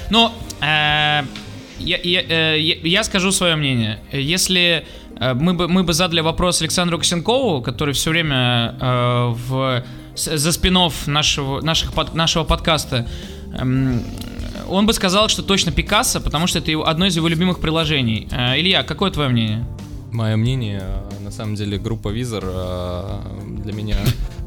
Ну, 0.09 0.31
э, 0.61 1.25
я, 1.81 1.99
я, 2.03 2.23
э, 2.23 2.61
я 2.61 3.03
скажу 3.03 3.33
свое 3.33 3.57
мнение. 3.57 3.99
Если 4.13 4.87
э, 5.19 5.35
мы 5.35 5.55
бы, 5.55 5.67
мы 5.67 5.83
бы 5.83 5.93
задали 5.95 6.21
вопрос 6.21 6.61
Александру 6.61 6.99
Косенкову, 6.99 7.61
который 7.61 7.93
все 7.93 8.11
время 8.11 8.77
э, 8.81 9.35
в, 9.35 9.85
за 10.15 10.53
спинов 10.53 11.09
нашего, 11.09 11.61
наших, 11.61 11.93
под, 11.93 12.15
нашего 12.15 12.45
подкаста 12.45 13.09
эм, 13.59 14.05
он 14.69 14.87
бы 14.87 14.93
сказал, 14.93 15.29
что 15.29 15.43
точно 15.43 15.73
Пикассо, 15.73 16.21
потому 16.21 16.47
что 16.47 16.61
это 16.61 16.71
его, 16.71 16.87
одно 16.87 17.07
из 17.07 17.17
его 17.17 17.27
любимых 17.27 17.61
приложений. 17.61 18.29
Э, 18.31 18.61
Илья, 18.61 18.85
какое 18.85 19.11
твое 19.11 19.29
мнение? 19.29 19.67
Мое 20.17 20.37
мнение, 20.37 20.83
на 21.21 21.31
самом 21.31 21.57
деле, 21.57 21.77
группа 21.77 22.09
Визор 22.09 22.43
э, 22.47 23.21
для 23.63 23.75
меня 23.75 23.99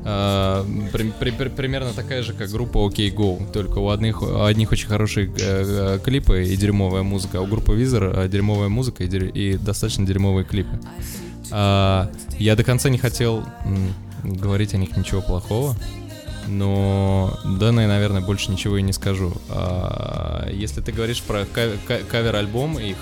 э, 0.04 0.66
при, 0.92 1.12
при, 1.12 1.50
примерно 1.50 1.94
такая 1.94 2.24
же, 2.24 2.34
как 2.34 2.50
группа 2.50 2.80
OK 2.80 3.14
Go. 3.14 3.52
Только 3.52 3.78
у 3.78 3.92
одних, 3.92 4.24
у 4.24 4.42
одних 4.46 4.72
очень 4.72 4.88
хорошие 4.88 5.28
клипы 6.00 6.44
и 6.44 6.58
дерьмовая 6.58 7.04
музыка, 7.04 7.38
а 7.38 7.42
у 7.42 7.46
группы 7.46 7.76
Визор 7.76 8.28
дерьмовая 8.28 8.70
музыка 8.70 9.04
и, 9.04 9.08
и 9.08 9.58
достаточно 9.58 10.08
дерьмовые 10.08 10.44
клипы. 10.44 10.80
Я 11.52 12.10
до 12.40 12.64
конца 12.64 12.90
не 12.90 12.98
хотел 12.98 13.46
говорить 14.24 14.74
о 14.74 14.78
них 14.78 14.98
ничего 14.98 15.22
плохого, 15.22 15.76
но 16.48 17.38
данные, 17.60 17.88
наверное, 17.88 18.22
больше 18.22 18.50
ничего 18.50 18.78
и 18.78 18.82
не 18.82 18.92
скажу. 18.92 19.34
А, 19.50 20.50
если 20.52 20.82
ты 20.82 20.92
говоришь 20.92 21.22
про 21.22 21.46
кавер-альбом 21.46 22.80
их... 22.80 22.98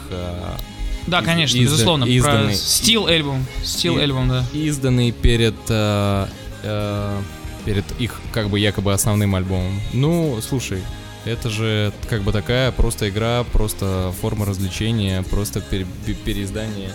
Да, 1.07 1.21
конечно, 1.21 1.57
изда, 1.57 1.71
безусловно. 1.71 2.05
Изданный, 2.05 2.53
Steel 2.53 3.09
альбом. 3.09 3.45
Steel 3.63 4.01
альбом, 4.01 4.29
да. 4.29 4.45
Изданный 4.53 5.11
перед... 5.11 5.55
А, 5.69 6.29
а, 6.63 7.21
перед 7.65 7.85
их, 7.99 8.21
как 8.31 8.49
бы, 8.49 8.59
якобы 8.59 8.93
основным 8.93 9.35
альбомом. 9.35 9.81
Ну, 9.91 10.39
слушай, 10.41 10.81
это 11.25 11.49
же 11.49 11.91
как 12.09 12.21
бы 12.21 12.31
такая 12.31 12.71
просто 12.71 13.09
игра, 13.09 13.43
просто 13.51 14.13
форма 14.21 14.45
развлечения, 14.45 15.21
просто 15.23 15.59
пере, 15.59 15.85
переиздание 16.23 16.91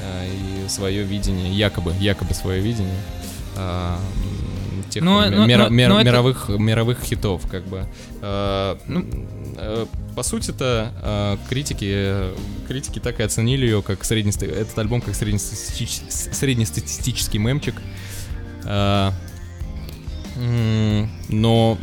а, 0.00 0.24
и 0.24 0.68
свое 0.68 1.02
видение, 1.02 1.52
якобы, 1.52 1.92
якобы 2.00 2.32
свое 2.32 2.62
видение. 2.62 3.00
А, 3.56 4.00
тех 4.90 5.02
но, 5.02 5.28
но, 5.30 5.46
мир, 5.46 5.58
но, 5.58 5.68
мир, 5.68 5.88
но 5.88 6.02
мировых, 6.02 6.50
это... 6.50 6.58
мировых 6.58 7.00
хитов, 7.02 7.46
как 7.50 7.64
бы. 7.66 7.86
Э, 8.22 8.76
ну, 8.86 9.04
э, 9.56 9.86
по 10.14 10.22
сути-то 10.22 10.92
э, 11.02 11.36
критики, 11.48 12.34
критики 12.68 12.98
так 12.98 13.20
и 13.20 13.22
оценили 13.22 13.66
ее 13.66 13.82
как 13.82 14.04
среднест... 14.04 14.42
этот 14.42 14.78
альбом 14.78 15.00
как 15.00 15.14
среднестатистический, 15.14 16.10
среднестатистический 16.10 17.38
мемчик. 17.38 17.74
Э, 18.64 19.10
но 21.28 21.78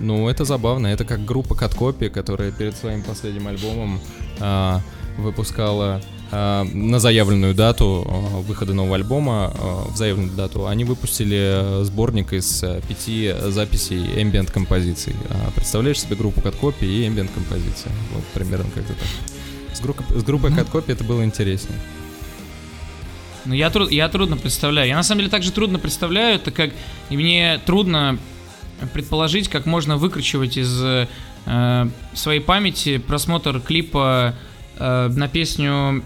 ну, 0.00 0.28
это 0.28 0.44
забавно. 0.44 0.86
Это 0.86 1.04
как 1.04 1.24
группа 1.24 1.54
Каткопи, 1.54 2.08
которая 2.08 2.52
перед 2.52 2.76
своим 2.76 3.02
последним 3.02 3.48
альбомом 3.48 4.00
э, 4.38 4.78
выпускала 5.18 6.00
на 6.30 6.98
заявленную 6.98 7.54
дату 7.54 8.06
э, 8.06 8.40
выхода 8.42 8.74
нового 8.74 8.96
альбома, 8.96 9.52
э, 9.54 9.92
в 9.92 9.96
заявленную 9.96 10.36
дату, 10.36 10.66
они 10.66 10.84
выпустили 10.84 11.84
сборник 11.84 12.32
из 12.32 12.64
пяти 12.86 13.34
записей 13.46 14.22
ambient 14.22 14.52
композиций. 14.52 15.14
Представляешь 15.54 16.00
себе 16.00 16.16
группу 16.16 16.40
Каткопи 16.40 16.84
и 16.84 17.08
ambient 17.08 17.30
композиции? 17.32 17.90
Вот 18.12 18.24
примерно 18.34 18.70
как-то 18.74 18.92
так. 18.92 19.08
С, 19.74 19.80
групп, 19.80 20.00
с 20.10 20.22
группой 20.22 20.52
Каткопи 20.54 20.92
это 20.92 21.04
было 21.04 21.24
интереснее. 21.24 21.78
Ну, 23.44 23.54
я, 23.54 23.70
труд, 23.70 23.90
я 23.90 24.08
трудно 24.08 24.36
представляю. 24.36 24.88
Я 24.88 24.96
на 24.96 25.02
самом 25.02 25.20
деле 25.20 25.30
также 25.30 25.52
трудно 25.52 25.78
представляю, 25.78 26.36
это 26.36 26.50
как 26.50 26.70
и 27.08 27.16
мне 27.16 27.58
трудно 27.64 28.18
предположить, 28.92 29.48
как 29.48 29.66
можно 29.66 29.96
выкручивать 29.96 30.58
из 30.58 30.82
э, 31.46 31.88
своей 32.12 32.40
памяти 32.40 32.98
просмотр 32.98 33.60
клипа 33.60 34.34
э, 34.76 35.08
на 35.08 35.28
песню 35.28 36.04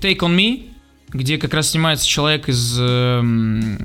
Take 0.00 0.18
on 0.18 0.36
Me, 0.36 0.70
где 1.08 1.38
как 1.38 1.54
раз 1.54 1.70
снимается 1.70 2.06
человек 2.06 2.48
из 2.48 2.78
эм, 2.78 3.78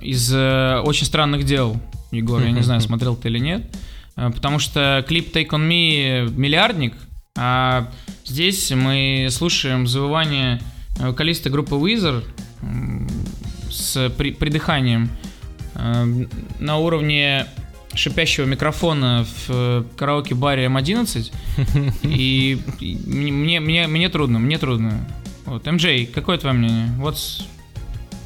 из 0.00 0.32
э, 0.32 0.80
очень 0.84 1.06
странных 1.06 1.44
дел. 1.44 1.80
Егор, 2.10 2.42
я 2.42 2.50
не 2.50 2.62
знаю, 2.62 2.80
смотрел 2.80 3.16
ты 3.16 3.28
или 3.28 3.38
нет. 3.38 3.76
Э, 4.16 4.30
потому 4.30 4.58
что 4.58 5.04
клип 5.06 5.34
Take 5.34 5.50
on 5.50 5.68
Me 5.68 6.30
миллиардник, 6.30 6.94
а 7.36 7.90
здесь 8.24 8.70
мы 8.70 9.28
слушаем 9.30 9.86
завывание 9.86 10.60
вокалиста 10.98 11.50
группы 11.50 11.76
Weezer 11.76 12.24
с 13.70 14.10
при, 14.16 14.32
придыханием 14.32 15.10
э, 15.74 16.26
на 16.58 16.76
уровне 16.78 17.46
шипящего 18.00 18.46
микрофона 18.46 19.24
в 19.24 19.50
э, 19.50 19.84
караоке-баре 19.96 20.66
М11, 20.66 21.32
и 22.02 22.60
мне, 22.80 23.60
мне, 23.60 23.86
мне 23.86 24.08
трудно, 24.08 24.38
мне 24.38 24.58
трудно. 24.58 25.06
Вот, 25.44 25.66
МJ, 25.66 26.06
какое 26.06 26.38
твое 26.38 26.54
мнение? 26.54 26.92
Вот 26.98 27.18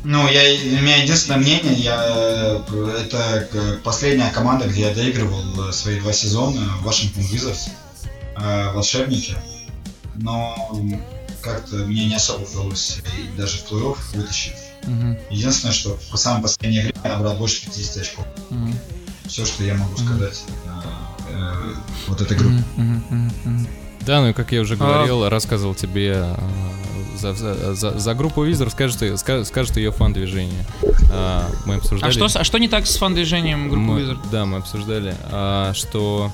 ну, 0.05 0.29
я, 0.29 0.43
у 0.43 0.83
меня 0.83 1.03
единственное 1.03 1.39
мнение, 1.41 1.73
я, 1.73 2.63
это 3.01 3.81
последняя 3.83 4.31
команда, 4.31 4.67
где 4.69 4.83
я 4.83 4.95
доигрывал 4.95 5.73
свои 5.73 5.99
два 5.99 6.13
сезона, 6.13 6.61
Вашингтон 6.83 7.23
Wizards, 7.25 7.71
волшебники. 8.75 9.35
Но 10.17 10.55
как-то 11.41 11.77
мне 11.77 12.05
не 12.05 12.15
особо 12.15 12.45
удалось 12.45 12.99
и 13.19 13.37
даже 13.39 13.59
в 13.59 13.73
плей-офф 13.73 13.97
вытащить. 14.15 14.53
Мгм, 14.85 15.17
Единственное, 15.31 15.73
что 15.73 15.99
по 16.11 16.19
самой 16.19 16.43
последней 16.43 16.81
игре 16.81 16.95
я 17.03 17.15
набрал 17.15 17.35
больше 17.37 17.65
50 17.65 18.03
очков. 18.03 18.27
мгм, 18.51 18.75
Все, 19.27 19.45
что 19.45 19.65
я 19.65 19.75
могу 19.75 19.97
сказать 19.97 20.45
э, 20.67 21.33
э, 21.35 21.53
вот 22.09 22.21
этой 22.21 22.37
группе. 22.37 22.63
Да, 24.01 24.21
ну 24.21 24.29
и 24.29 24.33
как 24.33 24.53
я 24.53 24.61
уже 24.61 24.75
А- 24.75 24.77
говорил, 24.77 25.29
рассказывал 25.29 25.75
тебе 25.75 26.13
э, 26.17 26.37
за, 27.19 27.33
за, 27.35 27.75
за- 27.75 27.99
за 27.99 28.15
группу 28.15 28.43
Визор 28.43 28.71
скажет, 28.71 29.01
ска- 29.03 29.45
скажет 29.45 29.77
ее 29.79 29.93
фан-движение. 29.93 30.65
А, 31.11 31.49
мы 31.65 31.77
обсуждали... 31.77 32.11
А 32.11 32.13
что, 32.13 32.39
а 32.41 32.45
что 32.45 32.59
не 32.59 32.69
так 32.69 32.87
с 32.87 32.97
фан-движением 32.97 33.69
группы 33.71 33.87
мы- 33.93 34.01
Wizard? 34.01 34.19
Да, 34.31 34.45
мы 34.45 34.59
обсуждали, 34.59 35.15
а, 35.31 35.73
что... 35.75 36.31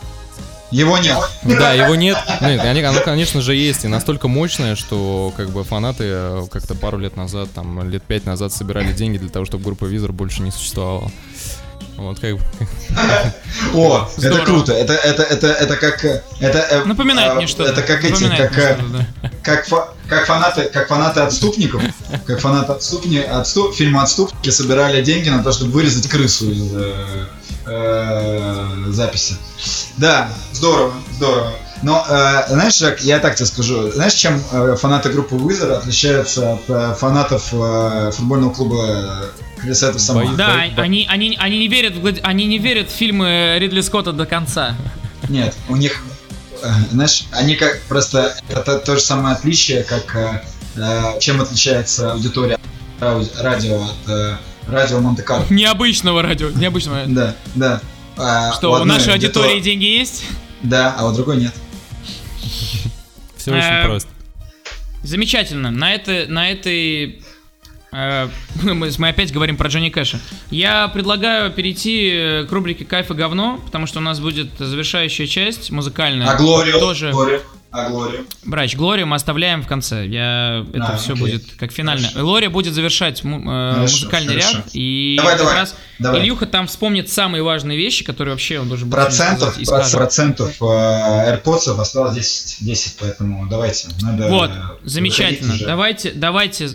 Его 0.73 0.99
нет. 0.99 1.19
Да, 1.43 1.73
его 1.73 1.97
нет. 1.97 2.17
Нет, 2.41 2.61
они- 2.61 2.81
оно, 2.83 3.01
конечно 3.01 3.41
же, 3.41 3.55
есть. 3.57 3.85
И 3.85 3.89
настолько 3.89 4.29
мощное, 4.29 4.77
что 4.77 5.33
как 5.37 5.51
бы 5.51 5.65
фанаты 5.65 6.05
э, 6.07 6.43
как-то 6.51 6.77
пару 6.77 6.97
лет 6.99 7.17
назад, 7.17 7.49
там, 7.53 7.89
лет 7.91 8.05
пять 8.05 8.25
назад 8.25 8.53
собирали 8.53 8.93
деньги 8.93 9.19
для 9.19 9.31
того, 9.31 9.45
чтобы 9.45 9.65
группа 9.65 9.85
Визор 9.87 10.13
больше 10.13 10.43
не 10.43 10.51
существовала. 10.53 11.11
Вот 12.01 12.19
как 12.19 12.35
бы... 12.35 12.43
О, 13.75 14.09
это 14.17 14.39
круто. 14.47 14.73
Это, 14.73 14.95
это, 14.95 15.23
это, 15.23 15.49
это 15.49 15.77
как... 15.77 16.03
э, 16.03 16.23
Это, 16.41 16.59
э, 16.59 16.85
Напоминает 16.87 17.33
э, 17.33 17.35
мне 17.35 17.47
что-то. 17.47 17.73
Это 17.73 17.83
как 17.83 18.03
эти, 18.03 18.27
как, 18.27 18.57
э, 18.57 18.79
как, 19.43 19.67
как 20.09 20.25
фанаты, 20.27 20.71
как 20.73 20.89
фанаты 20.89 21.21
отступников, 21.21 21.83
как 22.27 22.41
фанаты 22.41 22.73
отступни, 22.73 23.19
отступ, 23.19 23.75
фильма 23.75 24.03
«Отступники» 24.05 24.49
собирали 24.49 25.03
деньги 25.03 25.29
на 25.29 25.43
то, 25.45 25.53
чтобы 25.53 25.73
вырезать 25.73 26.09
крысу 26.09 26.51
из 26.51 26.73
э, 26.75 27.27
э, 27.67 28.67
записи. 28.89 29.37
Да, 29.99 30.31
здорово, 30.53 30.95
здорово. 31.17 31.53
Но, 31.83 32.05
э, 32.09 32.45
знаешь, 32.49 32.79
Жак, 32.79 33.01
я 33.01 33.19
так 33.19 33.37
тебе 33.37 33.47
скажу, 33.47 33.91
знаешь, 33.91 34.13
чем 34.13 34.43
э, 34.53 34.77
фанаты 34.79 35.09
группы 35.11 35.35
Wizard 35.37 35.73
отличаются 35.73 36.55
от 36.55 36.61
э, 36.69 36.95
фанатов 36.99 37.49
э, 37.53 38.11
футбольного 38.13 38.53
клуба 38.53 39.27
Крисетов 39.61 40.01
сама? 40.01 40.23
Боюсь. 40.23 40.37
Да, 40.37 40.63
они, 40.77 41.07
они, 41.09 41.37
они, 41.41 41.59
не 41.59 41.69
верят 41.69 41.95
в, 41.95 42.15
они 42.23 42.47
не 42.47 42.59
верят 42.59 42.89
в 42.89 42.93
фильмы 42.93 43.57
Ридли 43.59 43.81
Скотта 43.81 44.13
до 44.13 44.27
конца. 44.27 44.77
Нет, 45.29 45.55
у 45.69 45.77
них, 45.77 46.03
э, 46.63 46.69
знаешь, 46.91 47.25
они 47.33 47.57
как 47.57 47.81
просто 47.83 48.37
это 48.49 48.79
то 48.79 48.97
же 48.97 49.01
самое 49.01 49.35
отличие, 49.35 49.83
как 49.83 50.15
э, 50.17 50.43
э, 50.77 51.19
чем 51.21 51.41
отличается 51.41 52.13
аудитория 52.13 52.59
радио 53.01 53.83
от 53.83 54.09
э, 54.09 54.37
радио 54.67 55.01
Монте-Карло. 55.01 55.47
Необычного 55.49 56.23
радио, 56.23 56.51
необычного. 56.51 57.05
Да, 57.07 57.35
да. 57.55 57.81
А 58.17 58.53
Что, 58.53 58.73
у 58.73 58.85
нашей 58.85 59.15
аудитории 59.15 59.61
деньги 59.61 59.85
есть? 59.85 60.25
Да, 60.63 60.95
а 60.99 61.07
у 61.07 61.13
другой 61.15 61.39
нет. 61.39 61.55
Все 63.41 63.53
очень 63.53 63.63
Э, 63.63 63.85
просто. 63.87 64.11
Замечательно. 65.03 65.71
На, 65.71 65.95
это, 65.95 66.27
на 66.29 66.51
этой... 66.51 67.23
э, 67.93 68.29
мы, 68.63 68.91
мы 68.99 69.09
опять 69.09 69.33
говорим 69.33 69.57
про 69.57 69.69
Джонни 69.69 69.89
Кэша. 69.89 70.21
Я 70.51 70.89
предлагаю 70.89 71.51
перейти 71.51 72.11
э, 72.13 72.45
к 72.45 72.53
рубрике 72.53 72.85
«Кайф 72.85 73.11
и 73.11 73.15
говно», 73.15 73.61
потому 73.65 73.87
что 73.87 73.99
у 73.99 74.03
нас 74.03 74.21
будет 74.21 74.51
завершающая 74.59 75.27
часть 75.27 75.71
музыкальная. 75.71 76.29
А 76.29 76.37
Глорию? 76.37 76.79
Тоже. 76.79 77.11
Глорию? 77.13 77.41
А 77.73 77.89
Глорию? 77.89 78.27
Брач, 78.45 78.75
Глорию 78.75 79.07
мы 79.07 79.15
оставляем 79.17 79.63
в 79.63 79.67
конце. 79.69 80.05
Я... 80.07 80.67
Это 80.75 80.87
А, 80.89 80.97
все 80.97 81.13
окей. 81.13 81.23
будет 81.23 81.45
как 81.57 81.71
финально. 81.71 82.03
Хорошо. 82.09 82.21
Глория 82.25 82.51
будет 82.51 82.75
завершать 82.75 83.23
му- 83.23 83.41
э, 83.41 83.75
Хорошо, 83.75 83.95
музыкальный 83.97 84.35
хорошо. 84.41 84.57
ряд. 84.59 84.67
И 84.73 85.15
Давай, 85.17 85.33
как 85.35 85.39
давай, 85.45 85.55
раз 85.61 85.77
давай. 86.01 86.21
Ильюха 86.21 86.47
там 86.47 86.67
вспомнит 86.67 87.09
самые 87.09 87.45
важные 87.45 87.79
вещи, 87.79 88.05
которые 88.05 88.35
вообще 88.35 88.59
он 88.59 88.69
должен 88.69 88.89
будет 88.91 89.01
Процентов, 89.01 89.55
сказать 89.65 89.93
процентов 89.93 90.57
э, 90.61 90.65
AirPods 90.65 91.81
осталось 91.81 92.15
10, 92.17 92.65
10, 92.67 92.97
поэтому 92.99 93.49
давайте. 93.49 93.89
Надо 94.03 94.29
Вот, 94.29 94.51
замечательно. 94.83 95.55
уже. 95.55 95.65
Давайте, 95.67 96.11
давайте. 96.13 96.71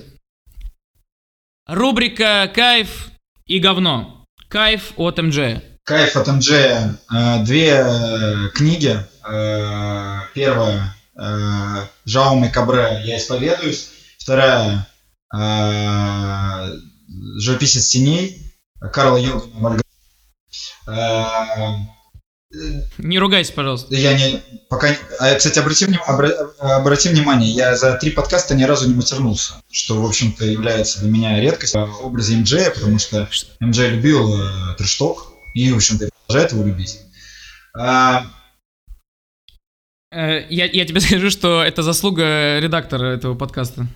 Рубрика 1.67 2.49
«Кайф 2.53 3.09
и 3.47 3.59
говно». 3.59 4.23
Кайф 4.47 4.93
от 4.97 5.17
МД. 5.17 5.61
Кайф 5.83 6.15
от 6.15 6.27
МД. 6.27 6.49
э, 6.51 7.43
Две 7.43 7.69
э, 7.85 8.49
книги. 8.53 8.97
Э, 9.27 10.19
Первая 10.33 10.95
э, 11.17 11.87
Жауме 12.05 12.49
Кабре 12.49 13.01
«Я 13.03 13.17
исповедуюсь». 13.17 13.89
Вторая 14.19 14.87
э, 15.35 16.75
«Живописец 17.39 17.87
теней» 17.89 18.41
Карла 18.93 19.17
Юнгена 19.17 19.59
Вальга. 19.59 19.81
Э, 20.87 21.77
Не 22.99 23.19
ругайся, 23.19 23.53
пожалуйста. 23.53 23.93
Я 23.95 24.13
не... 24.13 24.41
Пока... 24.69 24.89
А, 25.19 25.35
кстати, 25.35 25.59
обрати, 25.59 25.85
вним- 25.85 26.05
обра- 26.07 26.51
обрати 26.59 27.09
внимание, 27.09 27.49
я 27.51 27.75
за 27.75 27.93
три 27.95 28.11
подкаста 28.11 28.55
ни 28.55 28.63
разу 28.63 28.87
не 28.87 28.93
матернулся, 28.95 29.53
что, 29.71 30.01
в 30.01 30.05
общем-то, 30.05 30.45
является 30.45 30.99
для 31.01 31.09
меня 31.09 31.39
редкостью 31.39 31.85
в 31.85 32.05
образе 32.05 32.35
МД, 32.37 32.73
потому 32.75 32.99
что 32.99 33.27
МД 33.59 33.77
любил 33.77 34.39
э, 34.41 34.75
трэш-ток 34.77 35.33
и, 35.53 35.71
в 35.71 35.75
общем-то, 35.77 36.09
продолжает 36.27 36.51
его 36.53 36.63
любить. 36.63 36.99
А, 37.77 38.25
Я, 40.49 40.65
я 40.65 40.85
тебе 40.85 40.99
скажу, 41.01 41.29
что 41.29 41.61
это 41.63 41.83
заслуга 41.83 42.59
редактора 42.59 43.07
этого 43.15 43.35
подкаста. 43.35 43.87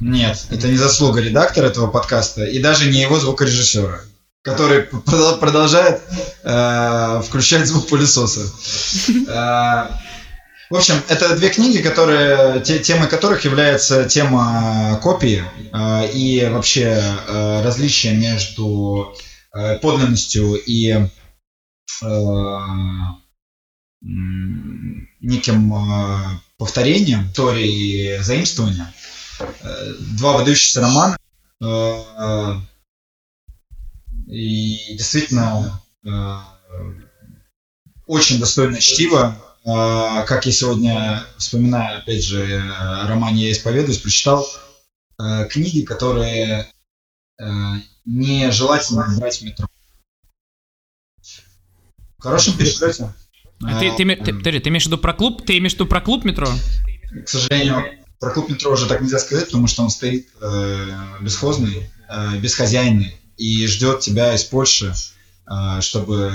нет, 0.00 0.46
это 0.50 0.68
не 0.68 0.76
заслуга 0.76 1.20
редактора 1.20 1.66
этого 1.66 1.86
подкаста 1.88 2.44
и 2.44 2.58
даже 2.60 2.90
не 2.90 3.00
его 3.02 3.18
звукорежиссера, 3.20 4.00
который 4.42 4.80
продол- 4.82 5.38
продолжает 5.38 6.00
э, 6.42 7.22
включать 7.26 7.66
звук 7.66 7.88
пылесоса. 7.88 8.40
Э, 9.28 9.92
В 10.70 10.76
общем, 10.76 10.94
это 11.08 11.36
две 11.36 11.50
книги, 11.50 11.78
которые, 11.82 12.60
те, 12.62 12.78
темой 12.78 13.08
которых 13.08 13.44
является 13.44 14.04
тема 14.08 14.98
копии 15.02 15.44
э, 15.72 16.10
и 16.12 16.48
вообще 16.48 17.02
э, 17.28 17.62
различия 17.64 18.12
между 18.14 19.14
э, 19.54 19.76
подлинностью 19.78 20.54
и 20.54 20.90
э, 20.92 21.06
неким 24.02 25.74
э, 25.74 26.40
повторением 26.56 27.26
истории 27.30 28.18
заимствования. 28.22 28.92
Э, 29.40 29.94
Два 30.18 30.38
выдающихся 30.38 30.80
романа. 30.80 31.18
Э, 31.62 32.54
И 34.28 34.96
действительно 34.96 35.80
э, 36.04 36.36
очень 38.06 38.38
достойное 38.38 38.80
чтиво. 38.80 39.36
Как 39.62 40.46
я 40.46 40.52
сегодня 40.52 41.22
вспоминаю, 41.36 41.98
опять 41.98 42.24
же, 42.24 42.62
о 42.78 43.06
романе 43.06 43.44
«Я 43.44 43.52
исповедуюсь», 43.52 43.98
прочитал 43.98 44.46
книги, 45.50 45.82
которые 45.82 46.66
нежелательно 48.06 49.06
брать 49.18 49.40
в 49.40 49.44
метро. 49.44 49.68
В 52.16 52.22
хорошем 52.22 52.56
переплете. 52.56 53.12
А 53.62 53.78
ты, 53.78 53.92
ты, 53.96 54.16
ты, 54.16 54.32
подожди, 54.32 54.60
ты 54.60 54.68
имеешь 54.70 54.84
в 54.84 54.86
виду 54.86 54.98
про 54.98 55.12
клуб? 55.12 55.44
Ты 55.44 55.58
имеешь 55.58 55.72
в 55.72 55.74
виду 55.74 55.86
про 55.86 56.00
клуб 56.00 56.24
метро? 56.24 56.48
К 57.24 57.28
сожалению, 57.28 57.84
про 58.18 58.30
клуб 58.30 58.48
метро 58.48 58.72
уже 58.72 58.86
так 58.86 59.00
нельзя 59.00 59.18
сказать, 59.18 59.46
потому 59.46 59.66
что 59.66 59.82
он 59.82 59.90
стоит 59.90 60.28
э, 60.40 60.90
бесхозный, 61.20 61.90
э, 62.08 62.38
бесхозяйный 62.38 63.16
и 63.36 63.66
ждет 63.66 64.00
тебя 64.00 64.34
из 64.34 64.44
Польши, 64.44 64.94
э, 65.50 65.80
чтобы 65.80 66.32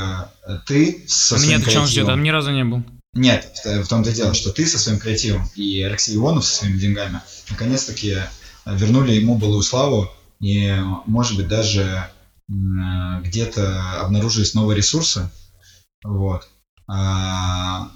ты 0.67 1.03
со 1.07 1.35
А 1.35 1.39
своим 1.39 1.61
меня-то 1.61 1.79
он 1.79 1.87
ждет? 1.87 2.07
Он 2.07 2.21
ни 2.21 2.29
разу 2.29 2.51
не 2.51 2.63
был. 2.63 2.83
Нет, 3.13 3.61
в 3.63 3.87
том-то 3.87 4.09
и 4.09 4.13
дело, 4.13 4.33
что 4.33 4.51
ты 4.51 4.65
со 4.65 4.77
своим 4.77 4.99
креативом 4.99 5.49
и 5.55 5.81
Алексей 5.81 6.15
Иванов 6.15 6.45
со 6.45 6.57
своими 6.57 6.77
деньгами 6.77 7.21
наконец-таки 7.49 8.17
вернули 8.65 9.13
ему 9.13 9.35
былую 9.35 9.61
славу 9.61 10.11
и, 10.41 10.75
может 11.05 11.37
быть, 11.37 11.47
даже 11.47 12.09
где-то 12.49 14.01
обнаружились 14.01 14.53
новые 14.53 14.75
ресурсы. 14.75 15.29
Вот. 16.03 16.49
А, 16.87 17.89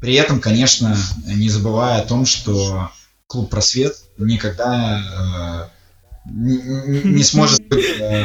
При 0.00 0.14
этом, 0.14 0.40
конечно, 0.40 0.96
не 1.26 1.48
забывая 1.48 2.00
о 2.00 2.06
том, 2.06 2.26
что 2.26 2.90
клуб 3.26 3.50
Просвет 3.50 3.96
никогда 4.18 5.68
э, 6.24 6.30
не, 6.30 6.56
не- 7.02 7.22
сможет 7.24 7.66
быть 7.68 7.84
э, 8.00 8.24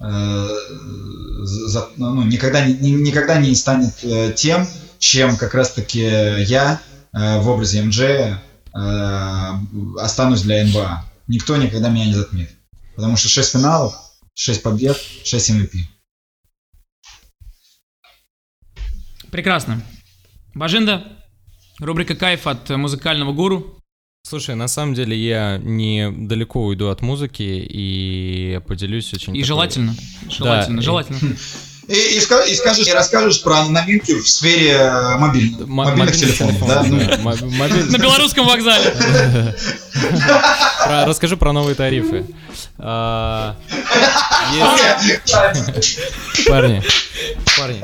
э, 0.00 0.48
за- 1.42 1.88
ну, 1.96 2.22
никогда, 2.24 2.64
не- 2.64 2.92
никогда 2.92 3.38
не 3.38 3.54
станет 3.54 3.94
тем, 4.36 4.66
чем 4.98 5.36
как 5.36 5.54
раз-таки 5.54 6.00
я 6.00 6.80
в 7.12 7.48
образе 7.48 7.82
МДЖ 7.82 8.40
останусь 10.00 10.42
для 10.42 10.64
НБА. 10.64 11.04
Никто 11.28 11.56
никогда 11.56 11.88
меня 11.90 12.06
не 12.06 12.14
затмит. 12.14 12.50
Потому 12.96 13.16
что 13.16 13.28
6 13.28 13.52
финалов, 13.52 13.94
6 14.34 14.62
побед, 14.62 14.96
6 15.24 15.50
MVP. 15.50 15.78
Прекрасно. 19.34 19.82
Бажинда, 20.54 21.08
рубрика 21.80 22.14
«Кайф» 22.14 22.46
от 22.46 22.70
музыкального 22.70 23.32
гуру. 23.32 23.80
Слушай, 24.22 24.54
на 24.54 24.68
самом 24.68 24.94
деле 24.94 25.16
я 25.18 25.58
не 25.58 26.08
далеко 26.12 26.64
уйду 26.64 26.86
от 26.88 27.02
музыки 27.02 27.42
и 27.42 28.60
поделюсь 28.68 29.12
очень... 29.12 29.34
И 29.34 29.40
такой- 29.40 29.44
желательно. 29.48 29.96
Желательно, 30.30 30.78
и- 30.78 30.82
желательно. 30.84 31.16
И, 31.18 31.34
и, 31.88 32.18
ска- 32.18 32.46
и 32.46 32.54
скажешь, 32.54 32.86
и 32.86 32.92
расскажешь 32.92 33.42
про 33.42 33.64
новинки 33.68 34.12
в 34.14 34.28
сфере 34.28 34.72
э, 34.72 35.16
мобиль- 35.18 35.54
М- 35.60 35.68
мобильных 35.70 36.16
телефонов. 36.16 36.88
Ну, 36.88 36.96
На 37.92 37.98
белорусском 37.98 38.46
вокзале. 38.46 39.54
Расскажи 41.06 41.36
про 41.36 41.52
новые 41.52 41.74
тарифы. 41.74 42.24
А, 42.78 43.56
Парни, 46.46 46.82
парни, 47.56 47.82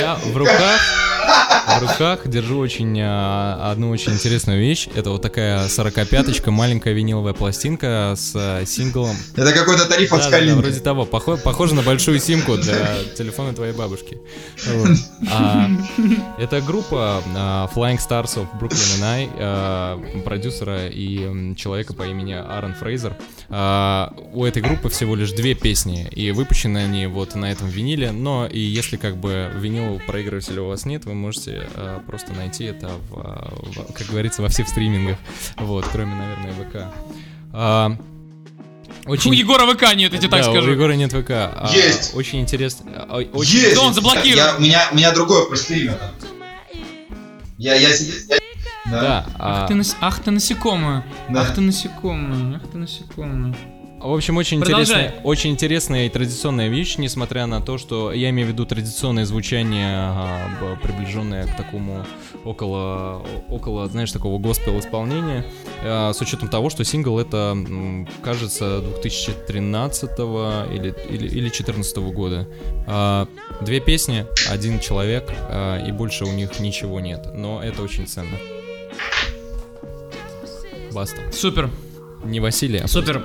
я 0.00 0.18
в 0.24 0.36
руках, 0.36 0.80
в 1.28 1.80
руках 1.82 2.26
держу 2.28 2.58
очень 2.58 2.98
а, 3.00 3.70
одну 3.70 3.90
очень 3.90 4.12
интересную 4.12 4.58
вещь. 4.60 4.88
Это 4.94 5.10
вот 5.10 5.22
такая 5.22 5.66
45-очка, 5.68 6.50
маленькая 6.50 6.94
виниловая 6.94 7.32
пластинка 7.34 8.14
с 8.16 8.32
а, 8.34 8.64
синглом. 8.64 9.14
Это 9.36 9.52
какой-то 9.52 9.86
тариф 9.86 10.12
от 10.12 10.18
Да, 10.20 10.24
да, 10.24 10.30
да, 10.30 10.36
Скалинки. 10.36 10.60
вроде 10.60 10.80
того. 10.80 11.04
Похо- 11.04 11.36
Похоже 11.42 11.74
на 11.74 11.82
большую 11.82 12.18
симку 12.20 12.56
для 12.56 13.04
телефона 13.16 13.52
твоей 13.54 13.72
бабушки. 13.72 14.18
Вот. 14.66 14.90
А, 15.30 15.68
Это 16.38 16.60
группа 16.60 17.22
а, 17.36 17.68
Flying 17.74 17.98
Stars 17.98 18.36
of 18.38 18.46
Brooklyn 18.60 19.00
and 19.00 19.04
I, 19.04 20.22
продюсера 20.22 20.86
и 20.88 21.54
человека 21.56 21.94
по 21.94 22.04
имени 22.04 22.32
Аарон 22.32 22.74
Фрейзер. 22.74 23.16
А, 23.50 24.12
У 24.32 24.44
этой 24.44 24.62
группы 24.62 24.88
всего 24.88 25.14
лишь 25.14 25.32
две 25.32 25.54
песни, 25.54 26.08
и 26.10 26.30
выпущены 26.32 26.78
они 26.78 27.06
вот 27.06 27.34
на 27.34 27.50
этом 27.50 27.68
виниле, 27.68 28.10
но 28.12 28.46
и 28.46 28.58
если 28.58 28.96
как 28.96 29.16
бы 29.16 29.50
винилового 29.56 29.98
проигрывателя 30.06 30.62
у 30.62 30.68
вас 30.68 30.84
нет, 30.84 31.04
вы 31.04 31.14
можете 31.18 31.68
а, 31.74 32.00
просто 32.06 32.32
найти 32.32 32.64
это, 32.64 32.88
в, 33.10 33.18
а, 33.18 33.52
в- 33.62 33.92
как 33.92 34.06
говорится, 34.06 34.40
во 34.42 34.48
всех 34.48 34.68
стримингах, 34.68 35.18
вот, 35.56 35.86
кроме, 35.92 36.14
наверное, 36.14 36.52
ВК. 36.52 36.94
А, 37.52 37.92
Очень... 39.06 39.30
У 39.30 39.34
Егора 39.34 39.66
ВК 39.74 39.94
нет, 39.94 40.12
я 40.12 40.18
тебе 40.18 40.28
так 40.30 40.42
Да, 40.42 40.50
скажу. 40.50 40.68
у 40.68 40.72
Егора 40.72 40.92
нет 40.94 41.12
ВК. 41.12 41.30
А, 41.30 41.70
Есть. 41.74 42.14
Очень 42.14 42.40
интересно. 42.40 42.90
а, 43.08 43.18
Очень... 43.32 43.58
Есть! 43.58 43.74
Да 43.76 43.82
он 43.82 43.94
заблокирован. 43.94 44.46
Я, 44.46 44.56
у, 44.56 44.60
меня, 44.60 44.88
у 44.92 44.96
меня 44.96 45.12
другой 45.12 45.46
простример. 45.48 45.98
Я, 47.58 47.74
я, 47.74 47.88
я- 47.88 48.38
да. 48.90 49.00
Да, 49.02 49.26
а, 49.38 49.66
Ты 49.68 49.74
нас- 49.74 49.96
Ах 50.00 50.20
ты 50.20 50.30
насекомое. 50.30 51.04
Да. 51.28 51.42
Ах 51.42 51.54
ты 51.54 51.60
насекомое. 51.60 52.56
Ах 52.56 52.70
ты 52.70 52.78
насекомое. 52.78 53.54
В 54.00 54.14
общем, 54.14 54.36
очень 54.36 54.60
Продолжай. 54.60 54.82
интересная, 55.06 55.22
очень 55.24 55.50
интересная 55.50 56.06
и 56.06 56.08
традиционная 56.08 56.68
вещь, 56.68 56.98
несмотря 56.98 57.46
на 57.46 57.60
то, 57.60 57.78
что 57.78 58.12
я 58.12 58.30
имею 58.30 58.48
в 58.48 58.52
виду 58.52 58.64
традиционное 58.64 59.24
звучание, 59.24 59.88
а, 59.96 60.78
приближенное 60.82 61.46
к 61.46 61.56
такому 61.56 62.04
около, 62.44 63.26
около, 63.48 63.88
знаешь, 63.88 64.12
такого 64.12 64.38
госпел 64.38 64.78
исполнения, 64.78 65.44
а, 65.82 66.12
с 66.12 66.20
учетом 66.20 66.48
того, 66.48 66.70
что 66.70 66.84
сингл 66.84 67.18
это, 67.18 67.56
кажется, 68.22 68.80
2013 68.80 70.10
или, 70.72 70.94
или, 71.10 71.26
или 71.26 71.40
2014 71.48 71.96
года. 72.12 72.48
А, 72.86 73.26
Две 73.60 73.80
песни, 73.80 74.24
один 74.48 74.78
человек, 74.78 75.32
и 75.88 75.90
больше 75.90 76.24
у 76.24 76.32
них 76.32 76.60
ничего 76.60 77.00
нет, 77.00 77.26
но 77.34 77.60
это 77.60 77.82
очень 77.82 78.06
ценно. 78.06 78.36
Баста. 80.92 81.20
Супер, 81.32 81.70
Не 82.24 82.40
Василия. 82.40 82.82
а 82.82 82.88
супер. 82.88 83.16
М, 83.16 83.24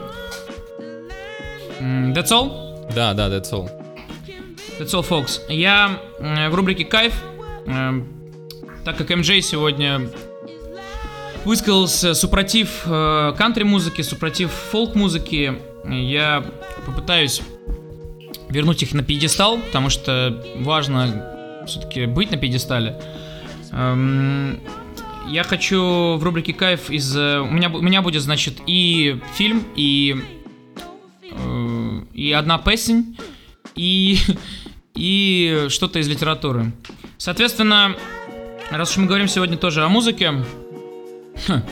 That's 2.14 2.32
all? 2.32 2.88
Да, 2.94 3.14
да, 3.14 3.28
that's 3.30 3.52
all. 3.52 3.70
That's 4.80 4.94
all, 4.94 5.08
folks. 5.08 5.42
Я 5.50 6.00
в 6.20 6.56
рубрике 6.56 6.86
«Кайф», 6.86 7.14
так 7.66 8.98
как 8.98 9.12
МJ 9.12 9.42
сегодня 9.42 10.02
высказался 11.46 12.14
супротив 12.14 12.84
э, 12.86 13.34
кантри-музыки, 13.38 14.02
супротив 14.02 14.50
фолк-музыки, 14.72 15.54
я 15.90 16.44
попытаюсь 16.86 17.42
вернуть 18.50 18.82
их 18.84 18.94
на 18.94 19.04
пьедестал, 19.04 19.58
потому 19.58 19.90
что 19.90 20.42
важно 20.56 21.64
все-таки 21.68 22.06
быть 22.06 22.32
на 22.32 22.38
пьедестале. 22.38 23.00
Эм, 23.72 24.60
Я 25.28 25.44
хочу 25.44 26.16
в 26.18 26.24
рубрике 26.24 26.54
«Кайф» 26.54 26.90
из... 26.90 27.16
э, 27.16 27.40
У 27.40 27.52
меня, 27.52 27.70
у 27.70 27.82
меня 27.82 28.02
будет, 28.02 28.22
значит, 28.22 28.56
и 28.68 29.20
фильм, 29.36 29.64
и... 29.76 30.22
э, 32.14 32.18
И 32.18 32.31
одна 32.31 32.57
песень, 32.57 33.18
и... 33.76 34.18
И 34.95 35.65
что-то 35.69 35.98
из 35.98 36.07
литературы. 36.07 36.72
Соответственно, 37.18 37.95
раз 38.69 38.91
уж 38.91 38.98
мы 38.98 39.07
говорим 39.07 39.27
сегодня 39.27 39.57
тоже 39.57 39.84
о 39.84 39.90
музыке... 39.90 40.34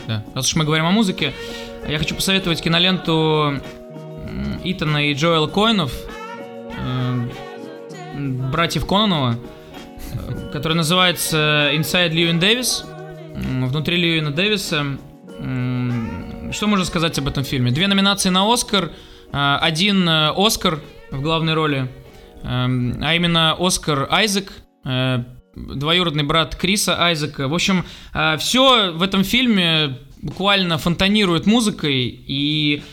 Да, 0.07 0.25
раз 0.33 0.47
уж 0.47 0.55
мы 0.55 0.65
говорим 0.65 0.85
о 0.87 0.91
музыке, 0.91 1.31
я 1.87 1.99
хочу 1.99 2.15
посоветовать 2.15 2.63
киноленту 2.63 3.61
Итана 4.63 5.07
и 5.09 5.13
Джоэла 5.13 5.45
Коинов, 5.45 5.93
э, 6.75 7.29
братьев 8.51 8.87
Кононова, 8.87 9.37
э, 10.13 10.49
который 10.51 10.73
называется 10.73 11.69
Inside 11.75 12.09
Льюин 12.09 12.39
Дэвис. 12.39 12.85
М, 13.35 13.67
Внутри 13.67 13.97
Льюина 13.97 14.31
Дэвиса. 14.31 14.97
М, 15.39 16.49
Что 16.53 16.65
можно 16.65 16.85
сказать 16.85 17.17
об 17.19 17.27
этом 17.27 17.43
фильме? 17.43 17.69
Две 17.71 17.87
номинации 17.87 18.29
на 18.29 18.51
Оскар, 18.51 18.85
э, 18.85 18.89
один 19.31 20.07
э, 20.07 20.33
Оскар 20.35 20.79
в 21.11 21.21
главной 21.21 21.53
роли, 21.53 21.89
эм, 22.43 22.97
а 23.01 23.15
именно 23.15 23.55
Оскар 23.59 24.07
Айзек, 24.11 24.53
э, 24.85 25.23
двоюродный 25.55 26.23
брат 26.23 26.55
Криса 26.55 27.03
Айзека. 27.03 27.47
В 27.49 27.53
общем, 27.53 27.83
все 28.39 28.91
в 28.93 29.01
этом 29.01 29.25
фильме 29.25 29.97
буквально 30.21 30.77
фонтанирует 30.77 31.45
музыкой, 31.45 32.07
и 32.07 32.83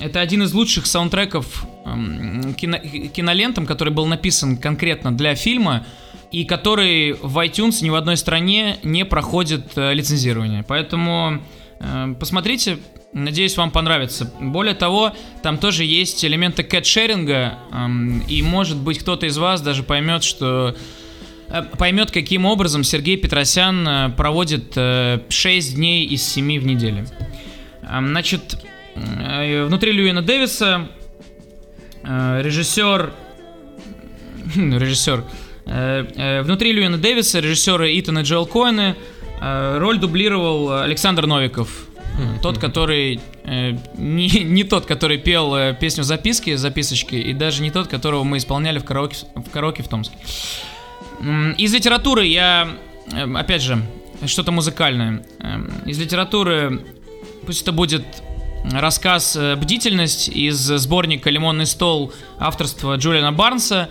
это 0.00 0.20
один 0.20 0.42
из 0.42 0.52
лучших 0.52 0.86
саундтреков 0.86 1.64
эм, 1.86 2.54
кино- 2.54 2.78
кинолентам, 3.14 3.66
который 3.66 3.92
был 3.92 4.06
написан 4.06 4.56
конкретно 4.56 5.16
для 5.16 5.34
фильма, 5.34 5.86
и 6.30 6.44
который 6.44 7.14
в 7.14 7.38
iTunes 7.38 7.82
ни 7.82 7.90
в 7.90 7.94
одной 7.94 8.16
стране 8.16 8.78
не 8.82 9.04
проходит 9.04 9.72
э, 9.76 9.94
лицензирование. 9.94 10.62
Поэтому 10.62 11.34
э, 11.34 11.38
посмотрите, 12.18 12.78
надеюсь, 13.12 13.56
вам 13.56 13.70
понравится. 13.70 14.30
Более 14.40 14.74
того, 14.74 15.14
там 15.42 15.58
тоже 15.58 15.84
есть 15.84 16.24
элементы 16.24 16.62
кэтшеринга, 16.62 17.58
эм, 17.72 18.20
и 18.20 18.42
может 18.42 18.76
быть 18.76 18.98
кто-то 18.98 19.26
из 19.26 19.38
вас 19.38 19.60
даже 19.60 19.82
поймет, 19.82 20.22
что 20.22 20.76
э, 21.48 21.62
поймет, 21.78 22.10
каким 22.10 22.44
образом 22.44 22.84
Сергей 22.84 23.16
Петросян 23.16 23.86
э, 23.88 24.08
проводит 24.10 24.72
э, 24.76 25.20
6 25.28 25.74
дней 25.74 26.06
из 26.06 26.22
7 26.24 26.60
в 26.60 26.66
неделю. 26.66 27.06
Эм, 27.82 28.08
Значит, 28.08 28.62
э, 28.94 29.64
внутри 29.64 29.92
Льюина 29.92 30.22
Дэвиса 30.22 30.88
э, 32.02 32.42
режиссер... 32.42 33.12
режиссер... 34.56 35.24
э, 35.66 36.06
э, 36.16 36.42
Внутри 36.42 36.72
Льюина 36.72 36.98
Дэвиса 36.98 37.40
режиссеры 37.40 37.98
Итан 37.98 38.18
и 38.18 38.22
Джоэл 38.22 38.46
Коэны 38.46 38.96
э, 38.96 39.17
роль 39.40 39.98
дублировал 39.98 40.80
Александр 40.82 41.26
Новиков. 41.26 41.88
Тот, 42.42 42.58
который... 42.58 43.20
э, 43.44 43.76
не, 43.96 44.28
не 44.44 44.64
тот, 44.64 44.86
который 44.86 45.18
пел 45.18 45.54
э, 45.54 45.74
песню 45.78 46.02
записки, 46.02 46.56
записочки, 46.56 47.14
и 47.14 47.32
даже 47.32 47.62
не 47.62 47.70
тот, 47.70 47.88
которого 47.88 48.24
мы 48.24 48.38
исполняли 48.38 48.78
в 48.78 48.84
караоке 48.84 49.26
в, 49.34 49.50
караоке 49.50 49.82
в 49.82 49.88
Томске. 49.88 50.16
Из 51.56 51.74
литературы 51.74 52.26
я, 52.26 52.68
э, 53.12 53.32
опять 53.34 53.62
же, 53.62 53.82
что-то 54.26 54.50
музыкальное. 54.52 55.24
Эм, 55.40 55.70
Из 55.86 55.98
литературы, 55.98 56.84
пусть 57.46 57.62
это 57.62 57.72
будет 57.72 58.04
рассказ 58.72 59.36
э, 59.36 59.54
«Бдительность» 59.56 60.28
из 60.28 60.56
сборника 60.56 61.30
«Лимонный 61.30 61.66
стол» 61.66 62.12
авторства 62.38 62.96
Джулиана 62.96 63.32
Барнса. 63.32 63.88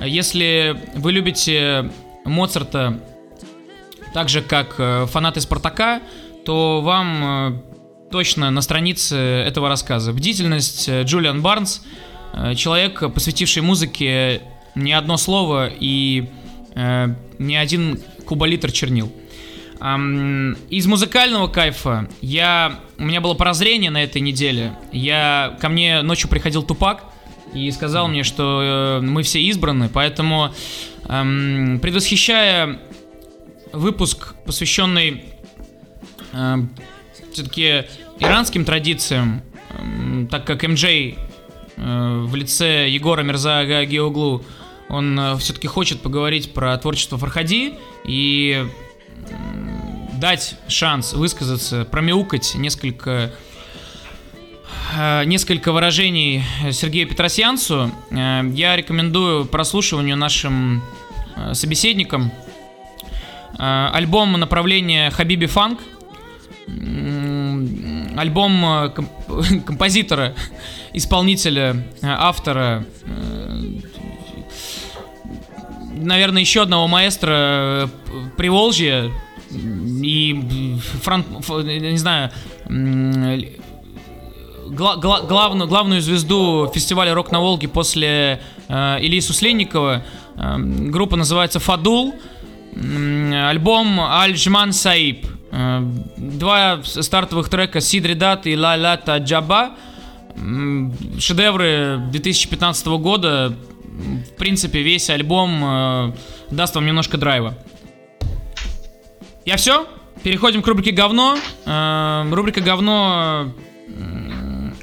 Если 0.00 0.78
вы 0.94 1.12
любите 1.12 1.90
Моцарта 2.24 3.00
так 4.16 4.30
же, 4.30 4.40
как 4.40 4.76
э, 4.78 5.04
фанаты 5.10 5.42
«Спартака», 5.42 6.00
то 6.46 6.80
вам 6.80 7.22
э, 7.22 8.10
точно 8.10 8.50
на 8.50 8.62
странице 8.62 9.14
этого 9.14 9.68
рассказа. 9.68 10.14
«Бдительность» 10.14 10.88
э, 10.88 11.02
Джулиан 11.02 11.42
Барнс, 11.42 11.82
человек, 12.56 13.12
посвятивший 13.12 13.60
музыке 13.60 14.40
не 14.74 14.94
одно 14.94 15.18
слово 15.18 15.68
и 15.68 16.28
не 17.38 17.56
один 17.56 18.00
куболитр 18.26 18.72
чернил. 18.72 19.10
Из 20.70 20.86
музыкального 20.86 21.48
кайфа 21.48 22.08
я 22.20 22.80
у 22.98 23.04
меня 23.04 23.22
было 23.22 23.32
прозрение 23.32 23.90
на 23.90 24.02
этой 24.02 24.20
неделе. 24.20 24.72
Я 24.92 25.56
ко 25.60 25.70
мне 25.70 26.02
ночью 26.02 26.28
приходил 26.28 26.62
Тупак 26.62 27.04
и 27.54 27.70
сказал 27.70 28.08
мне, 28.08 28.22
что 28.22 29.00
мы 29.02 29.22
все 29.22 29.40
избраны, 29.40 29.88
поэтому 29.88 30.52
ам, 31.04 31.78
предвосхищая 31.80 32.80
выпуск, 33.72 34.34
посвященный 34.44 35.24
все-таки 37.36 37.84
иранским 38.18 38.64
традициям, 38.64 39.42
эм, 39.78 40.26
так 40.30 40.46
как 40.46 40.64
МJ 40.64 41.18
э, 41.76 42.24
в 42.24 42.34
лице 42.34 42.88
Егора 42.88 43.22
Мирзага 43.22 43.84
Геоглу, 43.84 44.42
он 44.88 45.36
все-таки 45.38 45.66
хочет 45.66 46.00
поговорить 46.00 46.54
про 46.54 46.76
творчество 46.78 47.18
Фархади 47.18 47.74
и 48.04 48.66
м, 49.30 50.08
дать 50.14 50.56
шанс 50.68 51.12
высказаться, 51.12 51.84
промяукать 51.84 52.54
несколько 52.54 53.34
э, 54.96 55.24
несколько 55.24 55.72
выражений 55.72 56.42
Сергею 56.70 57.06
Петросянцу. 57.08 57.90
Э, 58.10 58.42
я 58.54 58.76
рекомендую 58.76 59.44
прослушиванию 59.44 60.16
нашим 60.16 60.82
э, 61.36 61.52
собеседникам 61.52 62.32
э, 62.32 62.45
альбом 63.58 64.32
направления 64.32 65.10
Хабиби 65.10 65.46
Фанк, 65.46 65.80
альбом 68.16 68.64
э, 68.64 68.88
комп- 68.90 69.64
композитора, 69.66 70.34
исполнителя, 70.92 71.76
э, 72.02 72.06
автора, 72.06 72.84
э, 73.04 73.62
наверное, 75.96 76.40
еще 76.40 76.62
одного 76.62 76.88
маэстро 76.88 77.30
э, 77.32 77.86
Приволжья 78.36 79.10
и 79.50 80.76
фран- 81.02 81.24
ф- 81.38 81.64
я 81.64 81.90
не 81.92 81.98
знаю, 81.98 82.30
гла- 84.68 84.96
гла- 84.96 85.22
главную, 85.22 85.68
главную 85.68 86.00
звезду 86.00 86.70
фестиваля 86.74 87.14
«Рок 87.14 87.30
на 87.32 87.40
Волге» 87.40 87.68
после 87.68 88.40
э, 88.68 88.96
Ильи 89.00 89.20
Сусленникова. 89.20 90.02
Э, 90.36 90.56
группа 90.58 91.16
называется 91.16 91.60
«Фадул». 91.60 92.14
Альбом 92.76 94.00
«Аль-Жман 94.00 94.72
Саиб». 94.72 95.26
Э, 95.50 95.80
Два 96.16 96.80
стартовых 96.84 97.48
трека 97.48 97.80
«Сидри 97.80 98.14
Дат» 98.14 98.46
и 98.46 98.56
«Ла 98.56 98.74
Ла 98.76 98.96
Та 98.96 99.18
Джаба». 99.18 99.70
Шедевры 101.18 101.98
2015 102.10 102.86
года. 102.98 103.54
В 104.30 104.36
принципе, 104.36 104.82
весь 104.82 105.08
альбом 105.08 105.62
э, 105.64 106.12
даст 106.50 106.74
вам 106.74 106.84
немножко 106.84 107.16
драйва. 107.16 107.54
Я 109.46 109.56
все? 109.56 109.86
Переходим 110.22 110.60
к 110.60 110.66
рубрике 110.66 110.90
говно. 110.90 111.38
Э, 111.64 112.28
рубрика 112.30 112.60
говно 112.60 113.54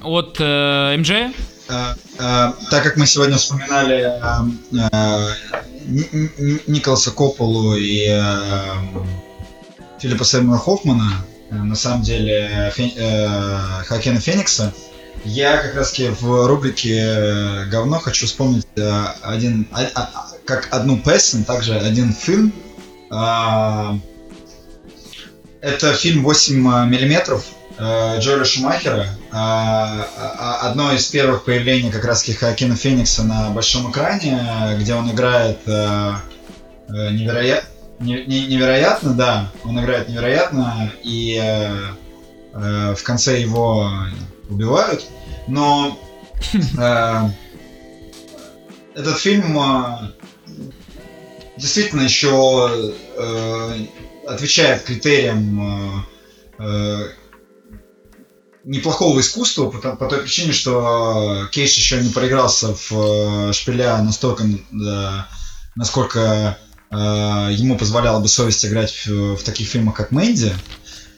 от 0.02 0.40
МДЖ. 0.40 1.32
Э, 1.74 1.96
э, 2.20 2.52
так 2.70 2.84
как 2.84 2.98
мы 2.98 3.06
сегодня 3.08 3.38
вспоминали 3.38 4.04
э, 4.04 5.30
Ни- 5.86 6.10
Ни- 6.14 6.72
Николаса 6.72 7.12
Копполу 7.12 7.76
и 7.76 8.06
Филиппа 10.00 10.24
Сеймура 10.24 10.58
Хоффмана, 10.58 11.26
на 11.50 11.76
самом 11.76 12.02
деле 12.04 12.72
Хокена 13.88 14.20
Феникса, 14.20 14.74
я 15.26 15.58
как 15.58 15.76
раз 15.76 15.98
в 15.98 16.48
рубрике 16.48 17.66
говно 17.70 18.00
хочу 18.00 18.26
вспомнить 18.28 18.66
один, 19.22 19.68
а- 19.72 19.90
а- 19.96 20.28
как 20.46 20.68
одну 20.72 20.98
песню, 20.98 21.44
также 21.44 21.76
один 21.78 22.14
фильм. 22.14 22.54
Это 25.62 25.94
фильм 25.96 26.24
8 26.24 26.56
миллиметров 26.90 27.46
Джоэля 27.80 28.46
Шумахера. 28.46 29.08
А, 29.32 30.08
а, 30.18 30.70
Одно 30.70 30.92
из 30.94 31.08
первых 31.08 31.44
появлений 31.44 31.92
как 31.92 32.06
раз 32.06 32.24
Хоакина 32.24 32.76
Феникса 32.76 33.24
на 33.24 33.50
большом 33.50 33.90
экране, 33.92 34.40
э, 34.40 34.78
где 34.78 34.94
он 34.94 35.10
играет 35.12 35.60
э, 35.66 36.14
э, 36.90 37.10
невероя- 37.12 37.64
не- 38.00 38.26
не- 38.26 38.48
невероятно, 38.48 39.14
да, 39.14 39.52
он 39.64 39.80
играет 39.80 40.08
невероятно, 40.10 40.92
и 41.04 41.40
э, 41.42 41.76
э, 42.54 42.96
в 42.96 43.04
конце 43.04 43.40
его 43.42 43.92
убивают. 44.50 45.04
Но 45.48 45.98
э, 46.54 47.16
этот 48.96 49.18
фильм 49.18 49.58
э, 49.60 50.12
действительно 51.58 52.02
еще 52.02 52.70
э, 53.18 53.86
отвечает 54.28 54.84
критериям 54.84 56.06
э, 56.60 56.64
э, 56.64 57.08
неплохого 58.64 59.20
искусства, 59.20 59.70
по, 59.70 59.96
по 59.96 60.06
той 60.08 60.22
причине, 60.22 60.54
что 60.54 61.48
Кейдж 61.52 61.76
еще 61.76 62.02
не 62.02 62.10
проигрался 62.10 62.74
в 62.74 62.92
э, 62.92 63.54
шпиля 63.54 64.02
настолько, 64.02 64.44
э, 64.44 65.08
насколько 65.76 66.58
э, 66.90 66.96
ему 67.52 67.78
позволяла 67.78 68.22
бы 68.22 68.28
совесть 68.28 68.66
играть 68.66 68.92
в, 69.06 69.36
в 69.36 69.44
таких 69.44 69.68
фильмах, 69.68 69.96
как 69.96 70.12
Мэнди. 70.12 70.54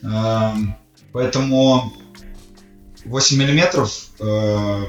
Э, 0.03 0.53
поэтому 1.11 1.93
8 3.05 3.37
миллиметров 3.37 3.91
э, 4.19 4.85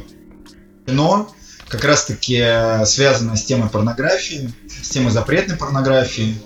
кино 0.87 1.31
как 1.69 1.85
раз-таки 1.85 2.43
связано 2.85 3.37
с 3.37 3.45
темой 3.45 3.69
порнографии, 3.69 4.51
с 4.83 4.89
темой 4.89 5.11
запретной 5.11 5.57
порнографии, 5.57 6.37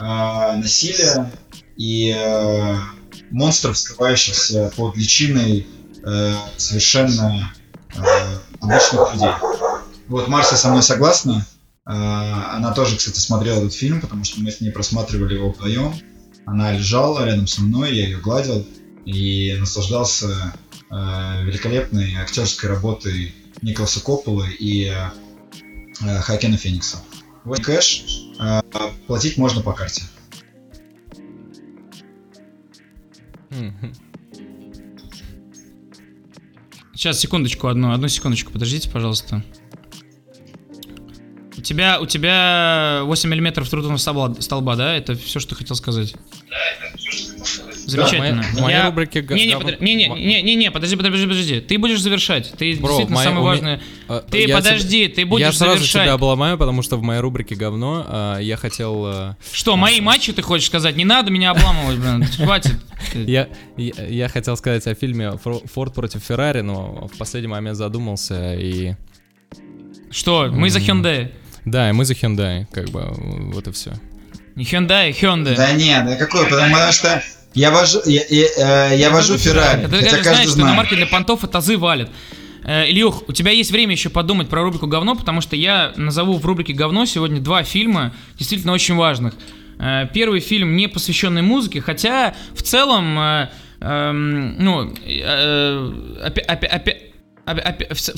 э, 0.00 0.56
насилия 0.56 1.30
и 1.76 2.12
э, 2.16 2.76
монстров, 3.32 3.76
скрывающихся 3.78 4.72
под 4.76 4.96
личиной 4.96 5.66
э, 6.04 6.34
совершенно 6.56 7.52
э, 7.94 8.00
обычных 8.60 9.14
людей. 9.14 9.30
Вот 10.08 10.28
Марся 10.28 10.56
со 10.56 10.68
мной 10.68 10.82
согласна. 10.82 11.46
Э, 11.86 11.92
она 11.92 12.72
тоже, 12.72 12.96
кстати, 12.96 13.18
смотрела 13.18 13.58
этот 13.58 13.74
фильм, 13.74 14.00
потому 14.00 14.24
что 14.24 14.40
мы 14.40 14.50
с 14.50 14.60
ней 14.60 14.70
просматривали 14.70 15.34
его 15.34 15.50
вдвоем. 15.50 15.94
Она 16.44 16.72
лежала 16.72 17.24
рядом 17.24 17.46
со 17.46 17.62
мной, 17.62 17.94
я 17.94 18.04
ее 18.04 18.18
гладил 18.18 18.66
и 19.04 19.56
наслаждался 19.58 20.54
э, 20.90 21.44
великолепной 21.44 22.16
актерской 22.16 22.68
работой 22.68 23.34
Николаса 23.62 24.00
Копполы 24.00 24.48
и 24.50 24.86
э, 24.86 25.10
э, 26.04 26.20
Хакена 26.20 26.56
Феникса. 26.56 26.98
Вот 27.44 27.60
кэш, 27.60 28.04
э, 28.40 28.60
платить 29.06 29.36
можно 29.36 29.62
по 29.62 29.72
карте. 29.72 30.02
Сейчас, 36.94 37.18
секундочку, 37.18 37.68
одну, 37.68 37.92
одну 37.92 38.08
секундочку, 38.08 38.52
подождите, 38.52 38.88
пожалуйста. 38.88 39.42
У 41.56 41.60
тебя, 41.60 42.00
у 42.00 42.06
тебя 42.06 43.02
8 43.04 43.30
миллиметров 43.30 43.68
трудного 43.68 43.96
столба, 43.96 44.40
столба, 44.40 44.76
да? 44.76 44.94
Это 44.94 45.14
все, 45.14 45.40
что 45.40 45.50
ты 45.50 45.56
хотел 45.56 45.76
сказать? 45.76 46.14
Замечательно. 47.86 48.42
В 48.42 48.46
моей- 48.46 48.56
в 48.56 48.60
моей 48.62 48.76
Я- 48.76 48.86
рубрике 48.86 49.20
га- 49.22 49.34
Не, 49.34 49.46
не, 49.46 49.52
говно- 49.52 49.64
подожди, 49.64 49.84
не, 49.84 49.94
не, 49.94 50.08
не, 50.08 50.42
не, 50.42 50.54
не, 50.54 50.70
подожди, 50.70 50.96
подожди, 50.96 51.26
подожди. 51.26 51.60
Ты 51.60 51.78
будешь 51.78 52.00
завершать. 52.00 52.52
Ты 52.56 52.76
Бро, 52.76 52.88
действительно 52.88 53.14
моей- 53.16 53.24
самое 53.28 53.44
важное. 53.44 53.80
А, 54.08 54.20
Ты 54.30 54.46
я 54.46 54.56
подожди, 54.56 55.04
тебе- 55.06 55.14
ты 55.14 55.26
будешь 55.26 55.46
Я 55.46 55.52
сразу 55.52 55.74
завершать. 55.78 56.02
тебя 56.04 56.12
обломаю, 56.14 56.58
потому 56.58 56.82
что 56.82 56.96
в 56.96 57.02
моей 57.02 57.20
рубрике 57.20 57.54
говно 57.54 58.04
а, 58.08 58.38
я 58.38 58.56
хотел... 58.56 59.02
а, 59.06 59.36
Что, 59.52 59.76
мои 59.76 60.00
матчи 60.00 60.32
ты 60.32 60.42
хочешь 60.42 60.66
сказать? 60.66 60.96
Не 60.96 61.04
надо 61.04 61.30
меня 61.30 61.50
обламывать, 61.50 61.98
блин. 61.98 62.24
Хватит. 62.36 62.76
Я, 63.14 63.48
я, 63.76 63.92
я 64.08 64.28
хотел 64.28 64.56
сказать 64.56 64.86
о 64.86 64.94
фильме 64.94 65.32
«Фро- 65.44 65.66
«Форд 65.72 65.94
против 65.94 66.22
Феррари», 66.22 66.60
но 66.60 67.08
в 67.12 67.18
последний 67.18 67.48
момент 67.48 67.76
задумался 67.76 68.54
и... 68.54 68.94
Что, 70.10 70.48
мы 70.52 70.68
за 70.70 70.78
Hyundai. 70.78 71.32
Да, 71.64 71.88
и 71.88 71.92
мы 71.92 72.04
за 72.04 72.14
Hyundai, 72.14 72.66
как 72.72 72.90
бы, 72.90 73.08
вот 73.52 73.66
и 73.68 73.72
все. 73.72 73.92
Не 74.56 74.64
Hyundai, 74.64 75.10
Hyundai. 75.10 75.56
Да 75.56 75.72
нет, 75.72 76.04
да 76.04 76.16
какой, 76.16 76.46
потому 76.46 76.76
что 76.92 77.22
я 77.54 77.70
вожу, 77.70 78.00
я, 78.06 78.22
я, 78.28 78.90
э, 78.92 78.96
я 78.98 79.10
вожу 79.10 79.36
Феррари, 79.38 79.84
Это 79.84 79.96
хотя 79.96 80.22
знаешь, 80.22 80.48
что 80.50 80.58
на 80.60 80.74
марке 80.74 80.96
для 80.96 81.06
понтов 81.06 81.44
и 81.44 81.46
тазы 81.46 81.76
валит. 81.78 82.08
Э, 82.64 82.88
Ильюх, 82.88 83.28
у 83.28 83.32
тебя 83.32 83.50
есть 83.50 83.70
время 83.70 83.92
еще 83.92 84.08
подумать 84.08 84.48
про 84.48 84.62
рубрику 84.62 84.86
говно, 84.86 85.14
потому 85.16 85.40
что 85.40 85.56
я 85.56 85.92
назову 85.96 86.38
в 86.38 86.46
рубрике 86.46 86.72
говно 86.72 87.06
сегодня 87.06 87.40
два 87.40 87.62
фильма, 87.64 88.14
действительно 88.38 88.72
очень 88.72 88.94
важных. 88.96 89.34
Э, 89.78 90.06
Первый 90.14 90.40
фильм 90.40 90.76
не 90.76 90.86
посвященный 90.88 91.42
музыке, 91.42 91.80
хотя 91.80 92.34
в 92.54 92.62
целом, 92.62 93.18
эм, 93.80 94.56
ну, 94.58 94.94
э, 95.04 95.92
опя- 96.24 96.46
опя- 96.46 96.70
опя- 96.70 96.96
опя- 97.46 97.64
опя- 97.66 97.94
в 97.94 98.00
ц- 98.00 98.12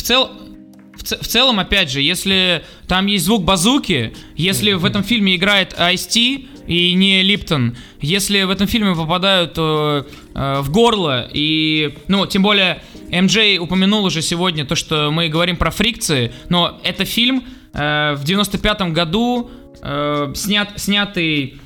в 0.96 1.02
в 1.04 1.26
целом, 1.26 1.60
опять 1.60 1.90
же, 1.90 2.00
если 2.00 2.64
там 2.86 3.06
есть 3.06 3.24
звук 3.24 3.44
базуки, 3.44 4.14
если 4.36 4.72
в 4.72 4.84
этом 4.84 5.02
фильме 5.02 5.36
играет 5.36 5.74
Ice-T 5.74 6.46
и 6.66 6.94
не 6.94 7.22
Липтон, 7.22 7.76
если 8.00 8.42
в 8.42 8.50
этом 8.50 8.66
фильме 8.66 8.94
попадают 8.94 9.54
э, 9.56 10.04
э, 10.34 10.60
в 10.60 10.70
горло, 10.70 11.28
и, 11.32 11.98
ну, 12.08 12.26
тем 12.26 12.42
более, 12.42 12.82
МJ 13.10 13.58
упомянул 13.58 14.04
уже 14.04 14.22
сегодня 14.22 14.64
то, 14.64 14.74
что 14.74 15.10
мы 15.10 15.28
говорим 15.28 15.56
про 15.56 15.70
фрикции, 15.70 16.32
но 16.48 16.80
это 16.82 17.04
фильм 17.04 17.44
э, 17.72 18.14
в 18.14 18.24
95-м 18.24 18.92
году 18.92 19.50
э, 19.82 20.32
снят, 20.34 20.72
снятый 20.76 21.60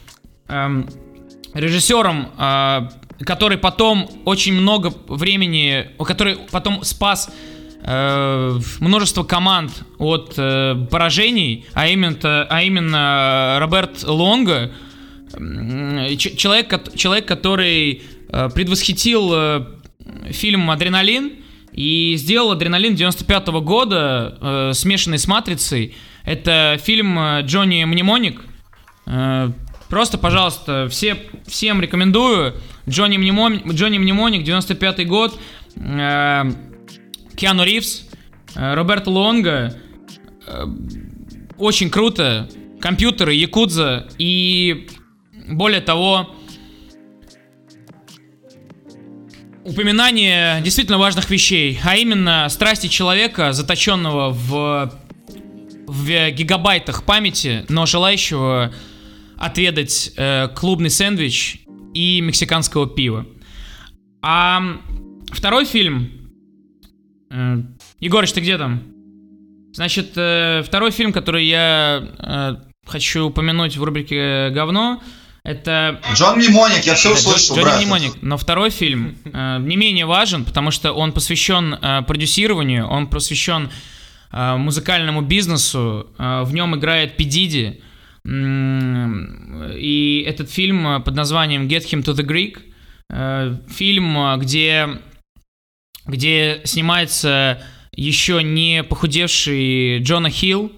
эм, 0.49 0.89
режиссером, 1.55 2.29
э, 2.37 2.89
который 3.25 3.59
потом 3.59 4.11
очень 4.25 4.55
много 4.55 4.93
времени, 5.09 5.91
который 5.99 6.39
потом 6.51 6.83
спас 6.83 7.29
э, 7.29 7.58
множество 7.85 9.23
команд 9.25 9.71
от 9.99 10.35
э, 10.37 10.75
поражений, 10.91 11.65
а 11.75 11.87
именно, 11.89 12.47
а 12.49 12.63
именно 12.63 13.57
Роберт 13.61 14.03
Лонго, 14.05 14.71
М, 15.35 16.17
ч- 16.17 16.35
человек, 16.37 16.95
человек, 16.95 17.27
который 17.27 18.03
э, 18.31 18.49
предвосхитил 18.55 19.31
э, 19.35 19.67
фильм 20.31 20.71
«Адреналин» 20.71 21.33
и 21.73 22.15
сделал 22.17 22.53
«Адреналин» 22.53 22.95
95 22.97 23.49
года, 23.63 24.39
э, 24.41 24.73
смешанный 24.75 25.19
с 25.19 25.29
«Матрицей». 25.29 25.95
Это 26.25 26.79
фильм 26.83 27.19
э, 27.19 27.43
Джонни 27.43 27.85
Мнемоник. 27.85 28.41
Э, 29.07 29.51
Просто, 29.89 30.19
пожалуйста, 30.19 30.87
все, 30.91 31.17
всем 31.47 31.81
рекомендую. 31.81 32.55
Джонни, 32.87 33.17
Мнемон, 33.17 33.61
Джонни 33.73 33.97
Мнемоник, 33.99 34.43
95 34.45 35.07
год. 35.07 35.39
Э, 35.77 36.45
Киану 37.39 37.63
Ривз, 37.63 38.05
э, 38.57 38.75
Роберто 38.75 39.11
Лонга. 39.11 39.77
Э, 40.47 40.65
очень 41.57 41.89
круто. 41.89 42.49
Компьютеры, 42.81 43.33
Якудза 43.35 44.09
и 44.19 44.89
более 45.49 45.81
того, 45.81 46.35
упоминание 49.65 50.61
действительно 50.63 50.99
важных 50.99 51.31
вещей, 51.31 51.79
а 51.85 51.97
именно 51.97 52.49
страсти 52.49 52.89
человека, 52.89 53.53
заточенного 53.53 54.31
в, 54.31 54.93
в 55.87 56.31
гигабайтах 56.31 57.05
памяти, 57.05 57.65
но 57.69 57.87
желающего 57.87 58.73
отведать 59.37 60.13
э, 60.17 60.49
клубный 60.57 60.91
сэндвич 60.91 61.61
и 61.95 62.21
мексиканского 62.21 62.89
пива. 62.89 63.27
А 64.23 64.61
второй 65.33 65.65
фильм... 65.65 66.18
Э, 67.31 67.57
Егорыч, 68.01 68.33
ты 68.33 68.41
где 68.41 68.59
там? 68.59 68.83
Значит, 69.73 70.13
э, 70.17 70.63
второй 70.65 70.91
фильм, 70.91 71.13
который 71.13 71.47
я 71.47 72.09
э, 72.19 72.57
хочу 72.87 73.27
упомянуть 73.27 73.77
в 73.77 73.85
рубрике 73.85 74.51
«Говно», 74.51 75.01
это... 75.49 76.01
Джон 76.15 76.37
Мнемоник, 76.37 76.85
я 76.85 76.95
все 76.95 77.15
услышал, 77.15 77.57
Джонни 77.57 77.65
брат. 77.65 77.79
Мнемоник. 77.79 78.13
Но 78.21 78.37
второй 78.37 78.69
фильм 78.71 79.17
э, 79.25 79.59
не 79.61 79.77
менее 79.77 80.05
важен, 80.05 80.45
потому 80.45 80.71
что 80.71 80.93
он 80.93 81.13
посвящен 81.13 81.75
э, 81.75 82.03
продюсированию, 82.03 82.87
он 82.87 83.07
посвящен 83.07 83.71
э, 84.31 84.57
музыкальному 84.57 85.23
бизнесу, 85.23 86.09
э, 86.19 86.43
в 86.43 86.53
нем 86.53 86.77
играет 86.77 87.17
Пи 87.17 87.25
и 88.27 90.25
этот 90.27 90.51
фильм 90.51 91.03
под 91.03 91.15
названием 91.15 91.67
Get 91.67 91.85
Him 91.91 92.03
to 92.05 92.15
the 92.15 92.27
Greek, 92.27 92.59
фильм, 93.71 94.39
где, 94.39 95.01
где 96.09 96.63
снимается 96.65 97.63
еще 97.93 98.43
не 98.43 98.83
похудевший 98.83 100.01
Джона 100.01 100.31
Хилл, 100.31 100.73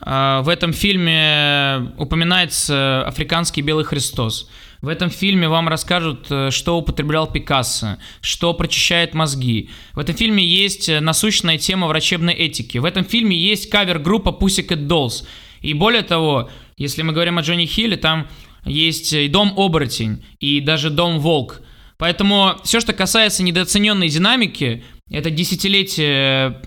в 0.00 0.48
этом 0.48 0.72
фильме 0.72 1.92
упоминается 1.98 3.04
африканский 3.06 3.60
белый 3.60 3.84
Христос. 3.84 4.48
В 4.80 4.88
этом 4.88 5.10
фильме 5.10 5.46
вам 5.46 5.68
расскажут, 5.68 6.26
что 6.50 6.78
употреблял 6.78 7.30
Пикассо, 7.30 7.98
что 8.22 8.54
прочищает 8.54 9.12
мозги. 9.12 9.68
В 9.92 9.98
этом 9.98 10.14
фильме 10.14 10.42
есть 10.42 10.88
насущная 11.00 11.58
тема 11.58 11.86
врачебной 11.86 12.32
этики. 12.32 12.78
В 12.78 12.86
этом 12.86 13.04
фильме 13.04 13.36
есть 13.36 13.68
кавер-группа 13.68 14.30
Pussycat 14.30 14.86
Dolls. 14.86 15.26
И 15.60 15.74
более 15.74 16.02
того, 16.02 16.48
если 16.78 17.02
мы 17.02 17.12
говорим 17.12 17.36
о 17.36 17.42
Джонни 17.42 17.66
Хилле, 17.66 17.98
там 17.98 18.26
есть 18.64 19.12
и 19.12 19.28
Дом 19.28 19.52
Оборотень, 19.54 20.24
и 20.38 20.60
даже 20.60 20.88
Дом 20.88 21.18
Волк. 21.18 21.60
Поэтому 22.00 22.56
все, 22.64 22.80
что 22.80 22.92
касается 22.92 23.44
недооцененной 23.44 24.08
динамики, 24.08 24.82
это 25.08 25.30
десятилетие 25.30 26.60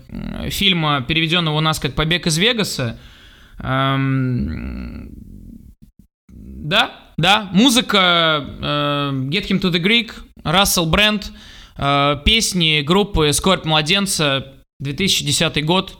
фильма, 0.48 1.04
переведенного 1.06 1.58
у 1.58 1.60
нас 1.60 1.78
как 1.78 1.94
«Побег 1.94 2.26
из 2.26 2.38
Вегаса», 2.38 2.98
Эм, 3.58 5.10
да, 6.28 7.12
да, 7.16 7.48
музыка 7.52 8.44
э, 8.60 9.10
Get 9.30 9.48
Him 9.48 9.60
to 9.60 9.70
the 9.70 9.80
Greek, 9.80 10.12
Рассел 10.42 10.86
Брэнд, 10.86 11.32
э, 11.76 12.16
песни 12.24 12.82
группы 12.82 13.32
Скорбь 13.32 13.64
Младенца, 13.64 14.54
2010 14.80 15.64
год. 15.64 15.98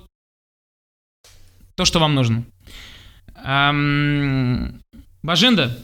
То, 1.76 1.84
что 1.84 1.98
вам 1.98 2.14
нужно. 2.14 2.44
Эм, 3.44 4.82
Бажинда, 5.22 5.78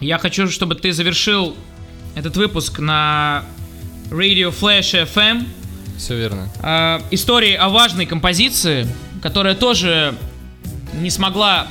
я 0.00 0.18
хочу, 0.18 0.48
чтобы 0.48 0.74
ты 0.74 0.92
завершил 0.92 1.56
этот 2.18 2.36
выпуск 2.36 2.80
на 2.80 3.44
Radio 4.10 4.52
Flash 4.52 5.06
FM. 5.14 5.46
Все 5.96 6.16
верно. 6.16 6.48
Э, 6.62 7.00
истории 7.12 7.54
о 7.54 7.68
важной 7.68 8.06
композиции, 8.06 8.88
которая 9.22 9.54
тоже 9.54 10.14
не 10.94 11.10
смогла 11.10 11.68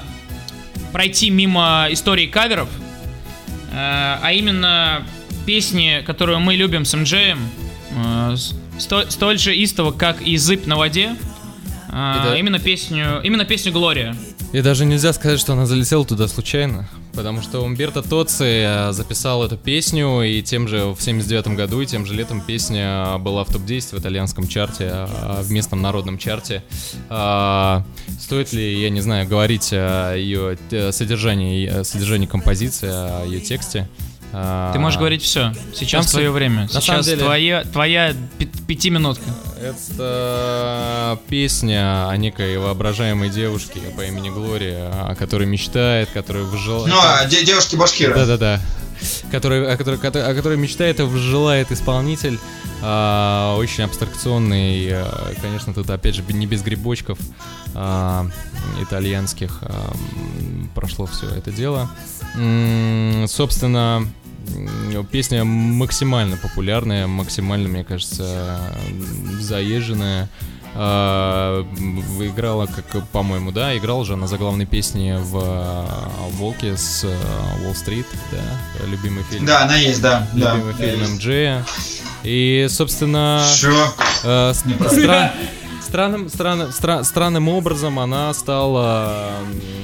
пройти 0.93 1.29
мимо 1.29 1.87
истории 1.89 2.27
каверов, 2.27 2.69
э, 3.71 3.73
а 3.73 4.31
именно 4.31 5.05
песни, 5.45 6.01
которую 6.05 6.39
мы 6.39 6.55
любим 6.55 6.85
с 6.85 6.95
МДЖем, 6.95 7.39
э, 7.91 8.35
сто, 8.79 9.09
столь 9.09 9.39
же 9.39 9.53
истово, 9.53 9.91
как 9.91 10.21
и 10.21 10.37
«Зыб 10.37 10.65
на 10.65 10.77
воде», 10.77 11.15
э, 11.89 11.91
да. 11.91 12.37
именно 12.37 12.59
песню, 12.59 13.19
именно 13.21 13.43
песню 13.43 13.73
«Глория». 13.73 14.15
И 14.53 14.61
даже 14.61 14.85
нельзя 14.85 15.11
сказать, 15.11 15.41
что 15.41 15.53
она 15.53 15.65
залетела 15.65 16.05
туда 16.05 16.29
случайно. 16.29 16.87
Потому 17.17 17.41
что 17.41 17.61
Умберто 17.61 18.03
Тоци 18.03 18.89
записал 18.91 19.43
эту 19.43 19.57
песню, 19.57 20.21
и 20.21 20.43
тем 20.43 20.67
же 20.67 20.93
в 20.93 21.01
79 21.01 21.47
году, 21.57 21.81
и 21.81 21.87
тем 21.87 22.05
же 22.05 22.13
летом 22.13 22.41
песня 22.41 23.17
была 23.17 23.43
в 23.43 23.51
топ-10 23.51 23.95
в 23.95 23.99
итальянском 23.99 24.47
чарте, 24.47 25.07
в 25.41 25.49
местном 25.49 25.81
народном 25.81 26.19
чарте. 26.19 26.63
Стоит 27.07 28.53
ли, 28.53 28.79
я 28.81 28.91
не 28.91 29.01
знаю, 29.01 29.27
говорить 29.27 29.69
о 29.73 30.13
ее 30.15 30.57
содержании, 30.91 31.81
содержании 31.81 32.27
композиции, 32.27 32.87
о 32.87 33.25
ее 33.25 33.39
тексте? 33.41 33.89
Ты 34.31 34.77
можешь 34.77 34.99
говорить 34.99 35.23
все. 35.23 35.53
Сейчас 35.73 36.05
Там 36.05 36.11
твое 36.11 36.29
время. 36.29 36.67
Сейчас 36.71 37.07
деле... 37.07 37.23
твоя, 37.23 37.63
твоя 37.63 38.13
пятиминутка. 38.67 39.23
Это 39.61 41.19
песня 41.29 42.09
о 42.09 42.17
некой 42.17 42.57
воображаемой 42.57 43.29
девушке 43.29 43.79
по 43.95 44.01
имени 44.01 44.29
Глория, 44.29 44.89
о 45.07 45.15
которой 45.15 45.47
мечтает, 45.47 46.09
которая 46.09 46.45
желает... 46.57 46.87
Ну, 46.87 46.99
а 46.99 47.25
девушки 47.25 47.75
башкира. 47.75 48.13
Да-да-да. 48.13 48.61
Который, 49.31 49.71
о, 49.71 49.77
которой, 49.77 49.99
о 49.99 50.35
которой 50.35 50.57
мечтает 50.57 50.99
и 50.99 51.17
желает 51.17 51.71
исполнитель. 51.71 52.39
А, 52.81 53.55
очень 53.57 53.83
абстракционный. 53.83 54.89
А, 54.91 55.33
конечно, 55.41 55.73
тут 55.73 55.89
опять 55.89 56.15
же 56.15 56.23
не 56.29 56.45
без 56.45 56.61
грибочков 56.61 57.19
а, 57.73 58.27
итальянских 58.81 59.59
а, 59.61 59.93
прошло 60.75 61.05
все 61.05 61.29
это 61.29 61.51
дело. 61.51 61.89
М-м, 62.35 63.27
собственно, 63.27 64.07
песня 65.11 65.43
максимально 65.43 66.37
популярная, 66.37 67.07
максимально, 67.07 67.67
мне 67.69 67.83
кажется, 67.83 68.59
заезженная. 69.39 70.29
Uh, 70.75 71.65
играла, 72.23 72.67
как, 72.67 73.07
по-моему, 73.07 73.51
да, 73.51 73.75
играл 73.75 74.05
же 74.05 74.15
на 74.15 74.27
заглавной 74.27 74.67
песне 74.67 75.17
в 75.17 75.37
uh, 75.37 76.29
Волке 76.33 76.77
с 76.77 77.03
Уолл-стрит, 77.63 78.05
uh, 78.05 78.17
да, 78.79 78.85
любимый 78.85 79.23
фильм. 79.23 79.45
Да, 79.47 79.63
она 79.63 79.75
есть, 79.75 80.01
да. 80.01 80.27
Любимый 80.35 80.73
да, 80.73 80.77
фильм 80.77 81.15
МД. 81.15 81.67
И, 82.23 82.67
собственно... 82.69 83.43
Что? 83.55 83.93
Э, 84.23 84.51
стра- 84.51 85.31
странным, 85.87 86.29
странным, 86.29 86.69
стра- 86.69 87.03
странным 87.03 87.47
образом 87.49 87.97
она 87.99 88.33
стала 88.33 89.23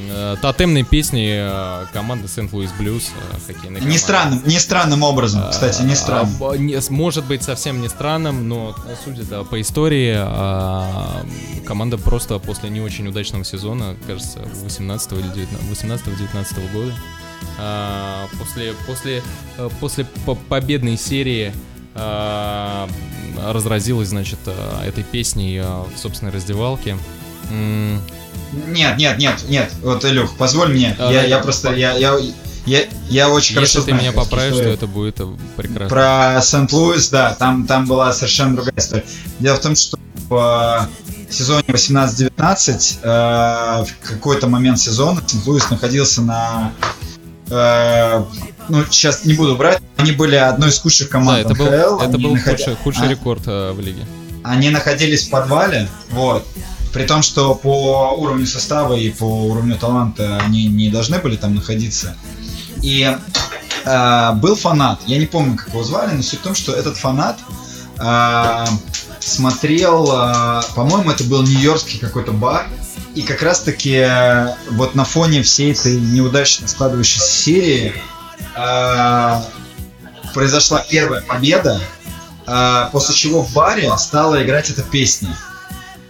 э, 0.09 0.35
тотемной 0.41 0.83
песней 0.83 1.35
э, 1.39 1.85
команды 1.93 2.27
Сент-Луис 2.27 2.71
Блюз, 2.73 3.11
э, 3.47 3.53
хоккейной 3.53 3.81
Не 3.81 3.97
странным, 3.97 4.41
не 4.45 4.59
странным 4.59 5.03
образом, 5.03 5.49
кстати, 5.49 5.81
не 5.81 5.95
странным. 5.95 6.35
А, 6.43 6.57
не, 6.57 6.77
может 6.89 7.25
быть 7.25 7.43
совсем 7.43 7.81
не 7.81 7.89
странным, 7.89 8.47
но 8.47 8.75
судя 9.03 9.43
по 9.43 9.59
истории, 9.61 10.15
э, 10.17 11.63
команда 11.65 11.97
просто 11.97 12.39
после 12.39 12.69
не 12.69 12.81
очень 12.81 13.07
удачного 13.07 13.45
сезона, 13.45 13.95
кажется, 14.05 14.39
18 14.63 15.11
или 15.13 15.47
18-19 15.71 16.73
года, 16.73 16.93
э, 17.59 18.27
после, 18.37 18.73
после, 18.85 19.23
э, 19.57 19.69
после 19.79 20.05
победной 20.49 20.97
серии 20.97 21.53
э, 21.53 21.72
разразилась, 21.95 24.09
значит, 24.09 24.39
э, 24.45 24.87
этой 24.87 25.03
песней 25.03 25.57
э, 25.57 25.63
в 25.63 25.97
собственной 25.97 26.31
раздевалке. 26.31 26.97
Нет, 27.49 28.97
нет, 28.97 29.17
нет, 29.17 29.43
нет. 29.47 29.71
Вот, 29.81 30.05
Илюх, 30.05 30.35
позволь 30.37 30.69
мне. 30.69 30.95
А, 30.99 31.11
я, 31.11 31.23
я 31.23 31.39
просто, 31.39 31.73
я, 31.73 31.97
я, 31.97 32.17
я, 32.65 32.81
я 33.09 33.29
очень 33.29 33.59
Если 33.59 33.77
хорошо 33.77 33.79
ты 33.79 33.91
знаю, 33.91 34.01
меня 34.01 34.11
поправишь, 34.11 34.55
что 34.55 34.69
это 34.69 34.87
будет 34.87 35.19
прекрасно. 35.57 35.89
Про 35.89 36.41
Сент-Луис, 36.41 37.09
да, 37.09 37.33
там, 37.33 37.67
там 37.67 37.85
была 37.85 38.13
совершенно 38.13 38.55
другая 38.55 38.75
история. 38.77 39.05
Дело 39.39 39.55
в 39.55 39.61
том, 39.61 39.75
что 39.75 39.97
в 40.29 40.89
сезоне 41.29 41.65
18-19 41.67 42.97
э, 43.01 43.85
в 43.85 44.07
какой-то 44.07 44.47
момент 44.47 44.79
сезона 44.79 45.21
Сент-Луис 45.25 45.69
находился 45.69 46.21
на 46.21 46.71
э, 47.49 48.23
ну, 48.69 48.83
сейчас 48.89 49.25
не 49.25 49.33
буду 49.33 49.55
брать, 49.55 49.79
они 49.97 50.11
были 50.11 50.35
одной 50.35 50.69
из 50.69 50.79
худших 50.79 51.09
команд 51.09 51.47
да, 51.47 51.53
это 51.53 51.55
был, 51.55 51.99
Это 51.99 52.17
был 52.17 52.33
наход... 52.33 52.57
худший, 52.57 52.75
худший 52.75 53.07
а, 53.07 53.09
рекорд 53.09 53.43
э, 53.45 53.71
в 53.71 53.79
лиге. 53.79 54.05
Они 54.43 54.69
находились 54.69 55.27
в 55.27 55.29
подвале, 55.29 55.87
вот. 56.11 56.45
При 56.91 57.05
том, 57.05 57.23
что 57.23 57.55
по 57.55 58.11
уровню 58.17 58.45
состава 58.45 58.93
и 58.93 59.09
по 59.09 59.23
уровню 59.23 59.77
таланта 59.77 60.37
они 60.45 60.67
не 60.67 60.89
должны 60.89 61.17
были 61.17 61.37
там 61.37 61.55
находиться. 61.55 62.15
И 62.81 63.17
э, 63.85 64.31
был 64.33 64.55
фанат, 64.55 64.99
я 65.07 65.17
не 65.17 65.25
помню, 65.25 65.57
как 65.57 65.69
его 65.69 65.83
звали, 65.83 66.13
но 66.13 66.21
суть 66.21 66.39
в 66.39 66.43
том, 66.43 66.55
что 66.55 66.73
этот 66.73 66.97
фанат 66.97 67.39
э, 67.97 68.65
смотрел, 69.19 70.09
э, 70.11 70.61
по-моему, 70.75 71.11
это 71.11 71.23
был 71.23 71.41
нью-йоркский 71.43 71.99
какой-то 71.99 72.31
бар, 72.31 72.67
и 73.15 73.21
как 73.21 73.41
раз-таки 73.41 73.95
э, 73.95 74.55
вот 74.71 74.95
на 74.95 75.05
фоне 75.05 75.43
всей 75.43 75.73
этой 75.73 75.99
неудачно 75.99 76.67
складывающейся 76.67 77.25
серии 77.25 77.93
э, 78.55 79.41
произошла 80.33 80.79
первая 80.89 81.21
победа 81.21 81.79
а, 82.45 82.89
после 82.91 83.15
чего 83.15 83.41
в 83.41 83.53
баре 83.53 83.91
стала 83.97 84.43
играть 84.43 84.69
эта 84.69 84.81
песня. 84.81 85.35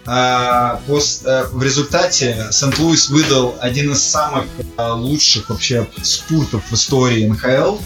А, 0.05 0.81
пос- 0.87 1.21
а, 1.25 1.47
в 1.51 1.61
результате 1.63 2.47
Сент-Луис 2.51 3.09
выдал 3.09 3.55
один 3.61 3.93
из 3.93 4.03
самых 4.03 4.45
а, 4.77 4.93
лучших 4.93 5.49
вообще 5.49 5.87
спуртов 6.01 6.63
в 6.69 6.73
истории 6.73 7.25
НХЛ. 7.27 7.77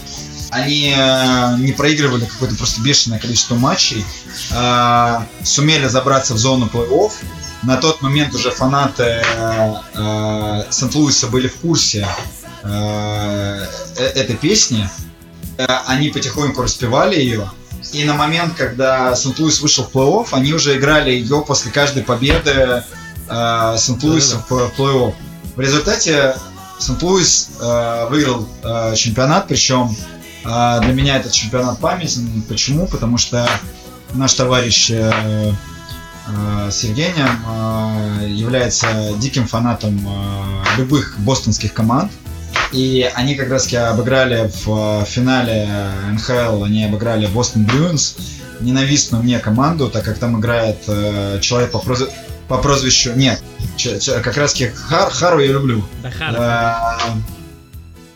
Они 0.50 0.94
а, 0.96 1.56
не 1.58 1.72
проигрывали 1.72 2.24
какое-то 2.24 2.56
просто 2.56 2.80
бешеное 2.80 3.18
количество 3.18 3.54
матчей, 3.54 4.04
а, 4.52 5.26
сумели 5.44 5.86
забраться 5.86 6.34
в 6.34 6.38
зону 6.38 6.70
плей-офф. 6.72 7.12
На 7.64 7.76
тот 7.76 8.02
момент 8.02 8.34
уже 8.34 8.50
фанаты 8.50 9.22
а, 9.36 9.82
а, 9.94 10.66
Сент-Луиса 10.70 11.26
были 11.26 11.48
в 11.48 11.56
курсе 11.56 12.04
а, 12.04 12.16
э- 12.64 13.66
этой 14.14 14.36
песни. 14.36 14.88
Э, 15.58 15.66
Они 15.86 16.08
потихоньку 16.10 16.62
распевали 16.62 17.16
ее. 17.18 17.50
И 17.92 18.04
на 18.04 18.14
момент, 18.14 18.54
когда 18.54 19.14
Сент-Луис 19.14 19.60
вышел 19.60 19.84
в 19.84 19.94
плей-офф, 19.94 20.28
они 20.32 20.52
уже 20.52 20.76
играли 20.76 21.10
ее 21.10 21.42
после 21.46 21.70
каждой 21.70 22.02
победы 22.02 22.84
э, 23.28 23.76
Сент-Луиса 23.78 24.38
в 24.48 24.52
плей-офф. 24.52 25.14
В 25.56 25.60
результате 25.60 26.36
Сент-Луис 26.78 27.50
э, 27.60 28.06
выиграл 28.10 28.48
э, 28.62 28.94
чемпионат, 28.94 29.48
причем 29.48 29.96
э, 30.44 30.80
для 30.82 30.92
меня 30.92 31.16
этот 31.16 31.32
чемпионат 31.32 31.78
памятен. 31.80 32.42
Почему? 32.48 32.86
Потому 32.86 33.16
что 33.18 33.48
наш 34.12 34.34
товарищ 34.34 34.90
э, 34.90 35.52
э, 36.26 36.70
Сергеня 36.70 37.28
э, 37.46 38.26
является 38.28 39.12
диким 39.18 39.46
фанатом 39.48 39.98
э, 40.06 40.78
любых 40.78 41.16
бостонских 41.18 41.72
команд. 41.72 42.12
И 42.72 43.10
они 43.14 43.34
как 43.34 43.48
раз 43.50 43.72
обыграли 43.72 44.50
в 44.64 45.02
э, 45.02 45.04
финале 45.06 45.68
НХЛ, 46.12 46.64
они 46.64 46.84
обыграли 46.84 47.26
Бостон 47.26 47.64
Брюинс, 47.64 48.16
ненавистную 48.60 49.22
мне 49.22 49.38
команду, 49.38 49.88
так 49.88 50.04
как 50.04 50.18
там 50.18 50.38
играет 50.38 50.78
э, 50.86 51.38
человек 51.40 51.70
по, 51.72 51.78
проз- 51.78 52.10
по 52.48 52.58
прозвищу... 52.58 53.12
Нет, 53.14 53.42
ч- 53.76 53.98
ч- 53.98 54.20
как 54.20 54.36
раз 54.36 54.54
Хар, 54.74 55.10
Хару 55.10 55.38
я 55.40 55.52
люблю. 55.52 55.84
Да, 56.32 56.98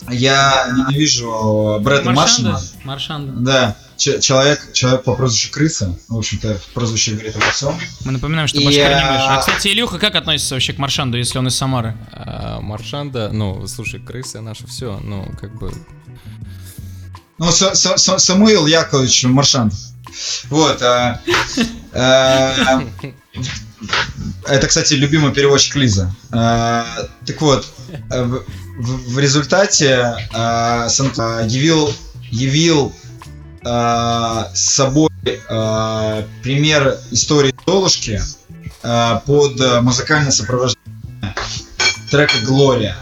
Э, 0.08 0.12
Я 0.14 0.66
ненавижу 0.76 1.78
Брэда 1.80 2.10
Маршана. 2.10 2.60
Маршанда. 2.84 3.32
Да, 3.40 3.76
человек, 4.20 4.72
человек 4.72 5.04
по 5.04 5.14
прозвищу 5.14 5.50
Крыса. 5.50 5.96
В 6.08 6.16
общем-то, 6.18 6.60
прозвище 6.74 7.12
говорит 7.12 7.36
обо 7.36 7.50
всем. 7.50 7.78
Мы 8.04 8.12
напоминаем, 8.12 8.48
что 8.48 8.60
И, 8.60 8.64
Башкир 8.64 8.88
не 8.88 8.94
а, 8.94 9.12
Миша. 9.12 9.34
А, 9.34 9.40
кстати, 9.40 9.68
Илюха 9.68 9.98
как 9.98 10.14
относится 10.14 10.54
вообще 10.54 10.72
к 10.72 10.78
Маршанду, 10.78 11.18
если 11.18 11.38
он 11.38 11.46
из 11.48 11.56
Самары? 11.56 11.96
А, 12.12 12.60
Маршанда, 12.60 13.30
ну, 13.32 13.66
слушай, 13.66 14.00
крысы 14.00 14.40
наше 14.40 14.66
все, 14.66 14.98
ну, 15.02 15.26
как 15.40 15.56
бы... 15.58 15.72
Ну, 17.38 17.48
Са- 17.48 17.72
Са- 17.72 17.96
Са- 17.96 18.18
Самуил 18.18 18.66
Яковлевич 18.66 19.24
Маршант. 19.24 19.74
Вот. 20.50 20.82
а, 20.82 21.20
а, 21.92 22.82
Это, 24.46 24.66
кстати, 24.66 24.94
любимый 24.94 25.32
переводчик 25.32 25.76
Лиза. 25.76 26.14
А, 26.30 26.86
Так 27.26 27.40
вот, 27.40 27.66
в, 28.08 29.18
результате 29.18 30.14
а, 30.32 30.88
явил, 31.48 31.92
явил 32.30 32.94
с 33.64 34.52
собой 34.54 35.08
а, 35.48 36.24
пример 36.42 36.98
истории 37.10 37.54
Золушки 37.66 38.20
а, 38.82 39.22
под 39.26 39.60
музыкальное 39.82 40.32
сопровождение 40.32 41.34
трека 42.10 42.34
«Глория». 42.44 42.96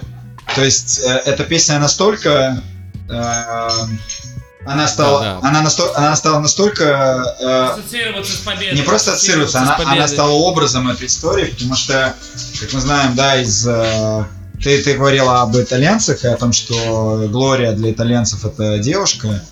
То 0.54 0.64
есть 0.64 1.00
э, 1.04 1.22
эта 1.26 1.44
песня 1.44 1.78
настолько 1.78 2.60
э, 3.08 3.70
она 4.66 4.88
стала, 4.88 5.20
Да, 5.20 5.40
да. 5.40 5.48
она, 5.48 5.62
насто- 5.62 5.92
она 5.94 6.14
стала 6.16 6.40
настолько 6.40 6.84
э, 7.40 7.70
Ассоциироваться 7.72 8.32
с 8.32 8.40
победой. 8.40 8.74
не 8.74 8.82
просто 8.82 9.12
ассоциируется, 9.14 9.60
она, 9.60 9.76
она 9.76 10.08
стала 10.08 10.32
образом 10.32 10.88
этой 10.88 11.06
истории, 11.06 11.46
потому 11.46 11.76
что, 11.76 12.14
как 12.60 12.72
мы 12.72 12.80
знаем, 12.80 13.14
да, 13.14 13.40
из 13.40 13.66
э, 13.66 14.24
ты, 14.62 14.82
ты 14.82 14.94
говорила 14.94 15.40
об 15.42 15.56
итальянцах 15.56 16.24
и 16.24 16.28
о 16.28 16.36
том, 16.36 16.52
что 16.52 17.26
Глория 17.30 17.72
для 17.72 17.92
итальянцев 17.92 18.44
это 18.44 18.78
девушка, 18.78 19.42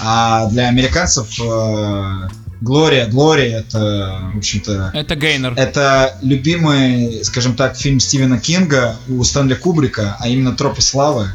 а 0.00 0.46
для 0.50 0.68
американцев 0.68 1.26
э, 1.40 2.28
Глория, 2.60 3.06
Глория 3.06 3.60
это, 3.60 4.30
в 4.34 4.38
общем-то, 4.38 4.90
Это 4.94 5.14
Гейнер. 5.16 5.54
это 5.56 6.18
любимый, 6.22 7.24
скажем 7.24 7.54
так, 7.54 7.76
фильм 7.76 8.00
Стивена 8.00 8.38
Кинга 8.38 8.96
у 9.08 9.22
Стэнли 9.22 9.54
Кубрика, 9.54 10.16
а 10.20 10.28
именно 10.28 10.52
«Тропы 10.56 10.80
славы». 10.82 11.28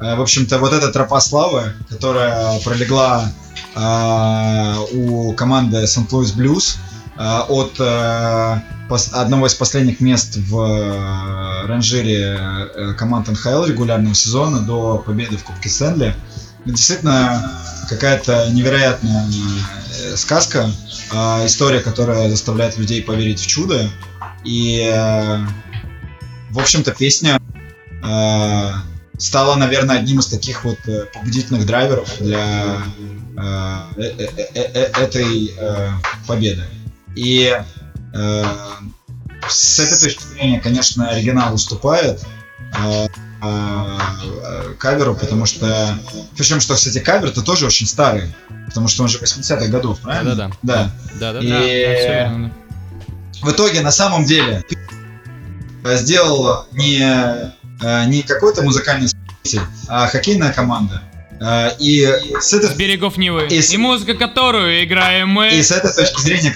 Э, 0.00 0.14
В 0.16 0.20
общем-то, 0.22 0.58
вот 0.58 0.72
эта 0.72 0.90
тропа 0.92 1.20
славы, 1.20 1.72
которая 1.88 2.60
пролегла 2.60 3.30
э, 3.74 4.74
у 4.92 5.32
команды 5.32 5.78
St. 5.84 6.08
Louis 6.10 6.34
Blues 6.36 6.76
э, 7.18 7.40
от 7.48 7.74
э, 7.80 8.60
пос- 8.88 9.12
одного 9.12 9.46
из 9.46 9.54
последних 9.54 10.00
мест 10.00 10.36
в 10.36 10.58
э, 10.60 11.66
ранжире 11.66 12.38
э, 12.38 12.94
команд 12.96 13.28
НХЛ 13.28 13.64
регулярного 13.64 14.14
сезона 14.14 14.60
до 14.60 14.98
победы 14.98 15.36
в 15.36 15.44
Кубке 15.44 15.68
Стэнли. 15.68 16.14
Действительно, 16.66 17.60
какая-то 17.88 18.50
невероятная 18.50 19.26
э, 19.26 20.16
сказка, 20.16 20.70
э, 21.12 21.46
история, 21.46 21.80
которая 21.80 22.28
заставляет 22.30 22.76
людей 22.78 23.02
поверить 23.02 23.40
в 23.40 23.46
чудо. 23.46 23.88
И, 24.44 24.80
э, 24.80 25.38
в 26.50 26.58
общем-то, 26.58 26.92
песня 26.92 27.40
э, 28.02 28.72
стала, 29.18 29.56
наверное, 29.56 29.98
одним 29.98 30.20
из 30.20 30.26
таких 30.26 30.64
вот 30.64 30.78
побудительных 31.12 31.66
драйверов 31.66 32.08
для 32.20 32.82
этой 34.96 35.54
победы. 36.26 36.64
И 37.16 37.58
с 39.48 39.78
этой 39.78 39.98
точки 39.98 40.22
зрения, 40.24 40.60
конечно, 40.60 41.08
оригинал 41.08 41.54
уступает 41.54 42.22
каверу, 44.78 45.14
потому 45.14 45.46
что... 45.46 45.98
Причем, 46.36 46.60
что, 46.60 46.74
кстати, 46.74 46.98
кавер-то 47.00 47.42
тоже 47.42 47.66
очень 47.66 47.86
старый, 47.86 48.34
потому 48.66 48.88
что 48.88 49.02
он 49.02 49.08
же 49.08 49.18
80-х 49.18 49.66
годов, 49.68 50.00
правильно? 50.00 50.34
Да-да-да. 50.34 50.54
Да. 50.62 50.90
Да-да-да. 51.18 51.64
И- 51.64 52.50
В 53.42 53.50
итоге, 53.50 53.80
на 53.80 53.90
самом 53.92 54.24
деле, 54.26 54.62
э, 55.84 55.96
сделал 55.96 56.66
не, 56.72 57.00
э, 57.82 58.04
не 58.06 58.22
какой-то 58.22 58.62
музыкальный 58.62 59.06
исполнитель, 59.06 59.62
а 59.88 60.06
хоккейная 60.08 60.52
команда. 60.52 61.02
Э, 61.40 61.70
И. 61.78 62.06
С 62.38 62.52
этой, 62.52 62.74
берегов 62.76 63.16
Нивы. 63.16 63.46
И 63.48 63.62
с- 63.62 63.72
И 63.72 63.78
музыка, 63.78 64.12
которую 64.14 64.84
играем 64.84 65.30
мы. 65.30 65.48
и 65.54 65.62
с 65.62 65.70
этой 65.70 65.90
точки 65.92 66.20
зрения 66.20 66.54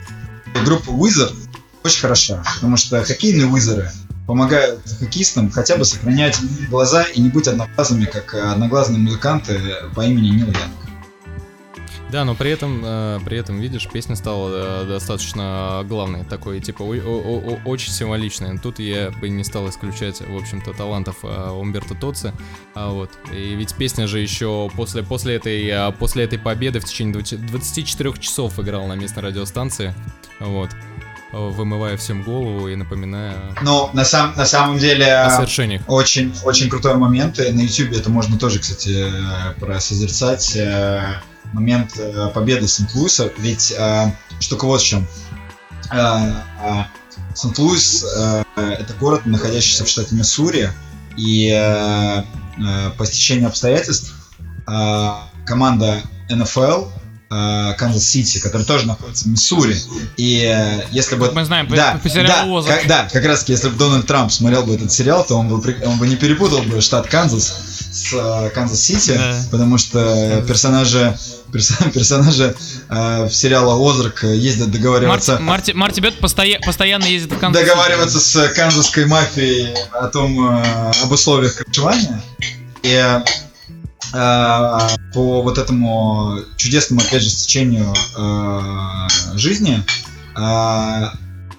группа 0.65 0.91
Wizard 0.91 1.35
очень 1.83 2.01
хороша, 2.01 2.43
потому 2.57 2.77
что 2.77 3.03
хоккейные 3.03 3.47
Wizard 3.49 3.89
помогают 4.27 4.81
хоккеистам 4.99 5.51
хотя 5.51 5.77
бы 5.77 5.85
сохранять 5.85 6.39
глаза 6.71 7.05
и 7.05 7.21
не 7.21 7.29
быть 7.29 7.47
одноглазыми, 7.49 8.07
как 8.07 8.35
одноглазные 8.35 8.99
музыканты 8.99 9.61
по 9.95 10.03
имени 10.03 10.29
Нил 10.29 10.47
Янг. 10.47 10.85
Да, 12.11 12.25
но 12.25 12.37
при 12.37 12.53
этом, 12.53 12.81
э, 12.85 13.19
при 13.25 13.39
этом, 13.39 13.59
видишь, 13.59 13.89
песня 13.93 14.15
стала 14.15 14.85
э, 14.85 14.87
достаточно 14.87 15.83
главной, 15.89 16.23
такой, 16.25 16.61
типа, 16.61 16.83
о- 16.83 16.95
о- 16.95 17.55
о- 17.55 17.61
очень 17.69 17.91
символичной. 17.91 18.57
Тут 18.59 18.79
я 18.79 19.11
бы 19.11 19.29
не 19.29 19.43
стал 19.43 19.69
исключать, 19.69 20.21
в 20.21 20.37
общем-то, 20.37 20.75
талантов 20.75 21.17
э, 21.25 21.51
Умберто 21.51 21.97
Тоци, 21.97 22.33
а 22.77 22.91
вот. 22.91 23.11
И 23.33 23.57
ведь 23.57 23.75
песня 23.75 24.07
же 24.07 24.21
еще 24.21 24.71
после, 24.77 25.03
после, 25.03 25.35
этой, 25.35 25.67
э, 25.67 25.91
после 25.99 26.23
этой 26.23 26.39
победы 26.39 26.79
в 26.79 26.85
течение 26.85 27.15
20 27.15 27.47
24 27.47 28.13
часов 28.21 28.61
играла 28.61 28.87
на 28.87 28.95
местной 28.95 29.25
радиостанции, 29.25 29.93
вот, 30.39 30.71
э, 30.71 30.94
вымывая 31.35 31.97
всем 31.97 32.23
голову 32.23 32.69
и 32.69 32.77
напоминая 32.77 33.37
Но 33.63 33.91
на, 33.93 34.05
сам, 34.05 34.35
на 34.37 34.45
самом 34.47 34.79
деле... 34.79 35.13
о 35.13 35.31
совершениях. 35.31 35.83
Очень, 35.89 36.35
очень 36.45 36.69
крутой 36.69 36.95
момент. 36.95 37.39
И 37.39 37.51
на 37.51 37.61
YouTube 37.61 37.93
это 37.93 38.11
можно 38.11 38.39
тоже, 38.39 38.61
кстати, 38.61 39.07
просозерцать. 39.59 40.57
э, 40.57 41.21
Момент 41.53 41.93
э, 41.99 42.31
победы 42.35 42.67
Сент-Луиса. 42.67 43.31
Ведь 43.39 43.75
э, 43.77 44.13
штука 44.41 44.65
вот 44.67 44.81
в 44.81 44.85
чем. 44.85 45.07
Сент-Луис 47.35 48.05
это 48.57 48.95
город, 48.99 49.27
находящийся 49.27 49.85
в 49.85 49.89
штате 49.89 50.15
Миссури. 50.15 50.71
И 51.17 51.51
по 52.97 53.07
стечению 53.07 53.49
обстоятельств 53.49 54.15
команда 54.65 56.01
НФЛ 56.31 56.87
Канзас-Сити, 57.29 58.39
которая 58.39 58.67
тоже 58.67 58.87
находится 58.87 59.25
в 59.25 59.29
Миссури. 59.29 59.77
И 60.17 60.43
э, 60.45 60.87
если 60.93 61.17
бы 61.17 61.33
мы 61.33 61.45
знаем, 61.45 61.67
по, 61.67 61.75
да, 61.75 61.99
по 62.03 62.09
сериалу 62.09 62.63
да, 62.63 62.77
как, 62.77 62.87
да, 62.87 63.09
как 63.13 63.25
раз 63.25 63.41
таки, 63.41 63.53
если 63.53 63.69
бы 63.71 63.77
Дональд 63.77 64.07
Трамп 64.07 64.31
смотрел 64.31 64.63
бы 64.65 64.75
этот 64.75 64.93
сериал, 64.93 65.25
то 65.25 65.37
он 65.37 65.49
бы, 65.49 65.77
он 65.85 65.99
бы 65.99 66.07
не 66.07 66.17
перепутал 66.17 66.63
бы 66.63 66.81
штат 66.81 67.09
Канзас 67.09 67.53
с 67.93 68.13
э, 68.13 68.51
Канзас-Сити, 68.55 69.13
Да. 69.17 69.43
потому 69.51 69.79
что 69.79 70.45
персонажи, 70.47 71.17
персо- 71.53 71.91
персонажи 71.93 72.55
э, 72.89 73.25
в 73.27 73.35
сериале 73.35 73.67
Озарк 73.69 74.25
ездят 74.25 74.69
Марти, 74.69 74.79
договариваться, 74.79 75.39
Марти, 75.41 75.71
Марти 75.73 76.01
Бёрд 76.01 76.19
постоя- 76.21 76.61
постоянно 76.65 77.05
ездит 77.07 77.33
в 77.33 77.39
Канзас. 77.39 77.63
договариваться 77.63 78.21
с 78.21 78.49
канзасской 78.55 79.07
мафией 79.07 79.75
о 79.93 80.09
том, 80.09 80.59
э, 80.59 80.93
об 81.03 81.11
условиях 81.11 81.65
проживания. 81.65 82.23
И 82.83 82.93
э, 82.93 83.23
по 84.15 85.43
вот 85.43 85.59
этому 85.59 86.39
чудесному, 86.57 87.03
опять 87.03 87.23
же, 87.23 87.31
стечению 87.31 87.93
э, 88.17 89.37
жизни 89.37 89.83
э, 90.37 91.03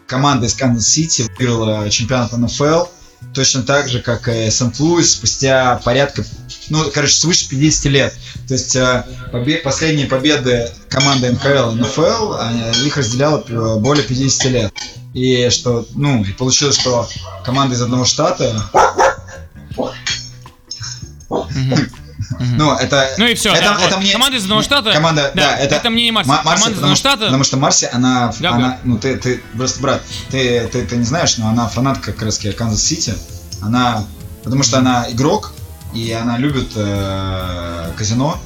команда 0.07 0.45
из 0.45 0.53
Канзас-Сити 0.53 1.25
выиграла 1.37 1.89
чемпионат 1.89 2.31
НФЛ 2.31 2.85
точно 3.33 3.63
так 3.63 3.89
же, 3.89 4.01
как 4.01 4.29
и 4.29 4.49
Сент-Луис 4.49 5.13
спустя 5.13 5.81
порядка, 5.83 6.23
ну, 6.69 6.89
короче, 6.93 7.15
свыше 7.15 7.49
50 7.49 7.85
лет. 7.85 8.13
То 8.47 8.53
есть 8.53 8.75
э, 8.75 9.05
побе- 9.33 9.57
последние 9.57 10.07
победы 10.07 10.71
команды 10.89 11.31
НХЛ 11.31 11.71
и 11.71 11.75
НФЛ, 11.81 12.85
их 12.85 12.95
разделяло 12.95 13.43
э, 13.45 13.79
более 13.79 14.05
50 14.05 14.51
лет. 14.51 14.73
И 15.13 15.49
что, 15.49 15.85
ну, 15.95 16.23
и 16.23 16.31
получилось, 16.31 16.79
что 16.79 17.09
команда 17.43 17.75
из 17.75 17.81
одного 17.81 18.05
штата. 18.05 18.53
Ну, 22.39 22.75
это... 22.75 23.09
Ну 23.17 23.25
и 23.25 23.35
все. 23.35 23.53
это, 23.53 23.77
это 23.81 23.97
мне... 23.97 24.11
Команда 24.11 24.37
из 24.37 24.43
одного 24.43 24.61
штата. 24.61 24.91
Команда, 24.91 25.31
да, 25.35 25.57
это... 25.57 25.75
это 25.75 25.89
мне 25.89 26.05
не 26.05 26.11
Марси. 26.11 26.29
Ма- 26.29 26.41
Марси, 26.43 26.63
Команда 26.63 26.71
из 26.71 26.77
одного 26.77 26.95
штата. 26.95 27.25
потому 27.25 27.43
что 27.43 27.57
Марси, 27.57 27.89
она, 27.91 28.27
Гав-гав. 28.27 28.53
она, 28.53 28.77
ну 28.83 28.97
ты, 28.97 29.15
ты, 29.17 29.41
просто 29.55 29.81
брат, 29.81 30.01
ты, 30.31 30.67
ты, 30.67 30.85
ты 30.85 30.97
не 30.97 31.05
знаешь, 31.05 31.37
но 31.37 31.47
она 31.49 31.67
фанатка 31.67 32.11
как 32.13 32.23
раз 32.23 32.39
Канзас 32.57 32.83
Сити, 32.83 33.13
она, 33.61 34.05
потому 34.43 34.63
что 34.63 34.79
она 34.79 35.05
игрок 35.09 35.53
и 35.95 36.11
она 36.11 36.37
любит 36.37 36.71
э, 36.75 37.91
казино. 37.97 38.39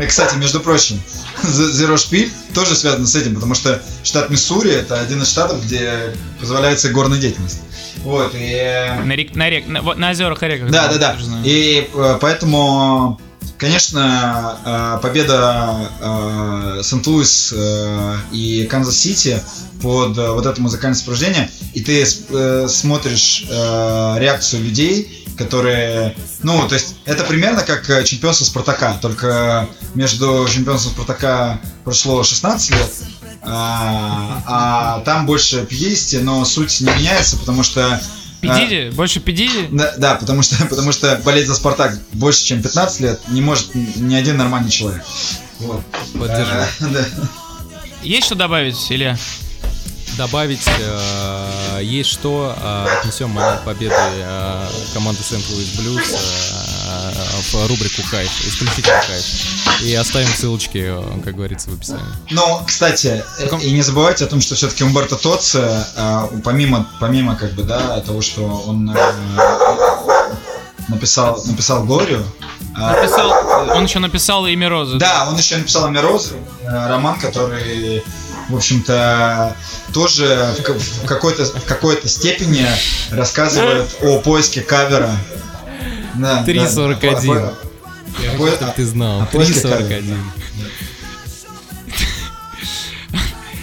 И, 0.00 0.06
кстати, 0.06 0.36
между 0.36 0.60
прочим, 0.60 1.00
Zero 1.42 1.94
Spiel 1.94 2.30
тоже 2.54 2.74
связано 2.74 3.06
с 3.06 3.14
этим, 3.14 3.34
потому 3.34 3.54
что 3.54 3.80
штат 4.02 4.30
Миссури 4.30 4.70
это 4.70 5.00
один 5.00 5.22
из 5.22 5.28
штатов, 5.28 5.64
где 5.64 6.14
позволяется 6.40 6.88
игорная 6.90 7.18
деятельность. 7.18 7.60
Вот, 8.04 8.34
и... 8.34 8.38
э, 8.38 9.02
На, 9.02 9.12
рек, 9.14 9.34
на, 9.34 9.50
рек, 9.50 9.66
на, 9.66 9.82
на 9.82 10.10
озерах 10.10 10.42
и 10.42 10.46
реках. 10.46 10.70
да, 10.70 10.88
да, 10.88 10.98
да. 10.98 11.16
знаю. 11.20 11.42
И 11.44 11.88
э, 11.92 12.18
поэтому, 12.20 13.20
конечно, 13.58 14.58
э, 14.64 15.02
победа 15.02 16.82
Сент-Луис 16.82 17.54
и 18.32 18.66
Канзас-Сити 18.70 19.40
под 19.82 20.16
вот 20.16 20.46
это 20.46 20.60
музыкальное 20.60 20.96
сопровождение, 20.98 21.50
и 21.74 21.82
ты 21.82 22.06
смотришь 22.06 23.44
реакцию 23.48 24.62
людей, 24.64 25.26
которые, 25.36 26.16
ну, 26.42 26.66
то 26.66 26.74
есть 26.74 26.94
это 27.04 27.24
примерно 27.24 27.62
как 27.62 28.04
чемпионство 28.04 28.44
Спартака, 28.46 28.98
только 29.02 29.68
между 29.94 30.46
чемпионством 30.50 30.94
Спартака 30.94 31.60
прошло 31.84 32.22
16 32.24 32.70
лет, 32.70 32.90
а, 33.46 34.42
а 34.46 35.00
там 35.00 35.26
больше 35.26 35.64
50, 35.64 36.22
но 36.22 36.44
суть 36.44 36.80
не 36.80 36.90
меняется, 36.90 37.36
потому 37.36 37.62
что 37.62 37.80
э, 37.80 38.00
Педиди? 38.40 38.90
Больше 38.94 39.20
педиди? 39.20 39.68
да, 39.70 39.94
да, 39.96 40.14
потому 40.16 40.42
что, 40.42 40.56
потому 40.68 40.92
что 40.92 41.20
болеть 41.24 41.46
за 41.46 41.54
Спартак 41.54 41.98
больше, 42.12 42.44
чем 42.44 42.62
15 42.62 43.00
лет, 43.00 43.20
не 43.28 43.40
может 43.40 43.74
ни 43.74 44.14
один 44.14 44.36
нормальный 44.36 44.70
человек. 44.70 45.04
Вот. 45.60 45.82
Э, 46.14 46.66
да. 46.80 47.04
Есть 48.02 48.26
что 48.26 48.34
добавить, 48.34 48.76
Илья? 48.90 49.18
Добавить 50.16 50.66
э, 50.66 51.80
есть 51.82 52.10
что. 52.10 52.56
Э, 52.58 52.98
отнесем 53.00 53.30
момент 53.30 53.64
победы 53.64 53.94
э, 53.96 54.68
команды 54.94 55.22
Сент-Луис 55.22 55.68
Блюз 55.78 56.12
э, 56.12 56.75
в 57.52 57.68
рубрику 57.68 58.02
«Кайф», 58.10 58.30
исключительно 58.46 59.00
«Кайф». 59.06 59.24
И 59.82 59.94
оставим 59.94 60.28
ссылочки, 60.28 60.78
э, 60.86 61.20
как 61.24 61.34
говорится, 61.36 61.70
в 61.70 61.74
описании. 61.74 62.04
Но, 62.30 62.64
кстати, 62.66 63.22
э, 63.38 63.42
Каком- 63.44 63.60
и 63.60 63.70
не 63.70 63.82
забывайте 63.82 64.24
о 64.24 64.26
том, 64.28 64.40
что 64.40 64.54
все-таки 64.54 64.84
Умберто 64.84 65.16
Тоци, 65.16 65.58
э, 65.96 66.22
помимо, 66.44 66.88
помимо 67.00 67.36
как 67.36 67.52
бы, 67.52 67.62
да, 67.64 68.00
того, 68.00 68.22
что 68.22 68.42
он 68.66 68.94
написал, 70.88 71.42
написал 71.46 71.84
Глорию, 71.84 72.24
Написал, 72.78 73.30
он 73.74 73.84
еще 73.84 73.98
написал 74.00 74.46
имя 74.46 74.68
Розы. 74.68 74.98
Да, 74.98 75.26
он 75.28 75.36
еще 75.38 75.56
написал 75.56 75.88
Мирозу, 75.88 76.34
роман, 76.62 77.18
который, 77.18 78.04
в 78.50 78.56
общем-то, 78.56 79.56
тоже 79.94 80.54
в, 80.58 80.62
ка- 80.62 80.74
в 80.74 81.06
какой-то 81.06 81.44
в 81.46 81.64
какой-то 81.64 82.06
степени 82.08 82.66
рассказывает 83.10 83.88
о 84.02 84.18
поиске 84.20 84.60
кавера. 84.60 85.10
Да, 86.18 86.44
3.41. 86.46 87.54
да, 88.60 88.68
ты 88.74 88.84
знал. 88.84 89.22
а 89.22 89.26
после 89.26 89.54
3.41. 89.54 90.14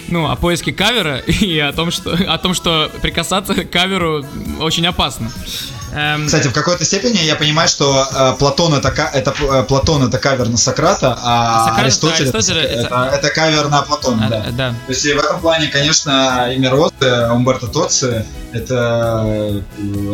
Ну, 0.09 0.29
о 0.29 0.35
поиске 0.35 0.71
кавера 0.71 1.17
и 1.27 1.57
о 1.59 1.73
том, 1.73 1.89
что, 1.89 2.11
о 2.13 2.37
том, 2.37 2.53
что 2.53 2.91
прикасаться 3.01 3.55
к 3.55 3.69
каверу 3.69 4.23
очень 4.59 4.85
опасно. 4.85 5.31
Эм, 5.91 6.25
Кстати, 6.25 6.47
в 6.47 6.53
какой-то 6.53 6.85
степени 6.85 7.17
я 7.19 7.35
понимаю, 7.35 7.67
что 7.67 8.07
э, 8.11 8.33
Платон 8.39 8.73
это, 8.73 8.89
это 8.89 9.33
э, 9.41 9.63
Платон 9.63 10.03
это 10.07 10.17
кавер 10.17 10.49
на 10.49 10.57
Сократа, 10.57 11.17
а 11.21 11.65
Сократ 11.65 11.77
это 11.77 11.81
Аристотель 11.85 12.27
это, 12.27 12.37
Аристотеля, 12.37 12.61
это, 12.61 12.87
это- 12.87 13.09
это 13.15 13.29
кавер 13.29 13.69
на 13.69 13.81
Платона, 13.83 14.25
а, 14.25 14.29
да. 14.29 14.45
да. 14.51 14.69
То 14.87 14.93
есть 14.93 15.05
и 15.05 15.13
в 15.13 15.19
этом 15.19 15.39
плане, 15.39 15.67
конечно, 15.67 16.51
имя 16.55 16.69
Розы, 16.71 17.29
Умберто 17.31 17.67
Тоци, 17.67 18.25
это 18.51 19.23
э, 19.25 19.61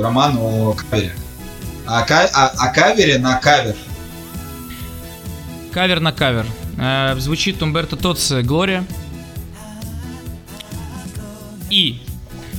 роман 0.02 0.38
о 0.38 0.74
кавере. 0.90 1.14
А, 1.92 2.04
ка- 2.04 2.30
а- 2.34 2.50
о 2.56 2.68
кавере 2.72 3.18
на 3.18 3.36
кавер. 3.40 3.76
Кавер 5.72 6.00
на 6.00 6.12
кавер. 6.12 6.46
Э, 6.78 7.16
звучит 7.20 7.64
Умберто 7.64 7.96
Тоци 7.98 8.44
«Глория». 8.44 8.86
И, 11.72 12.00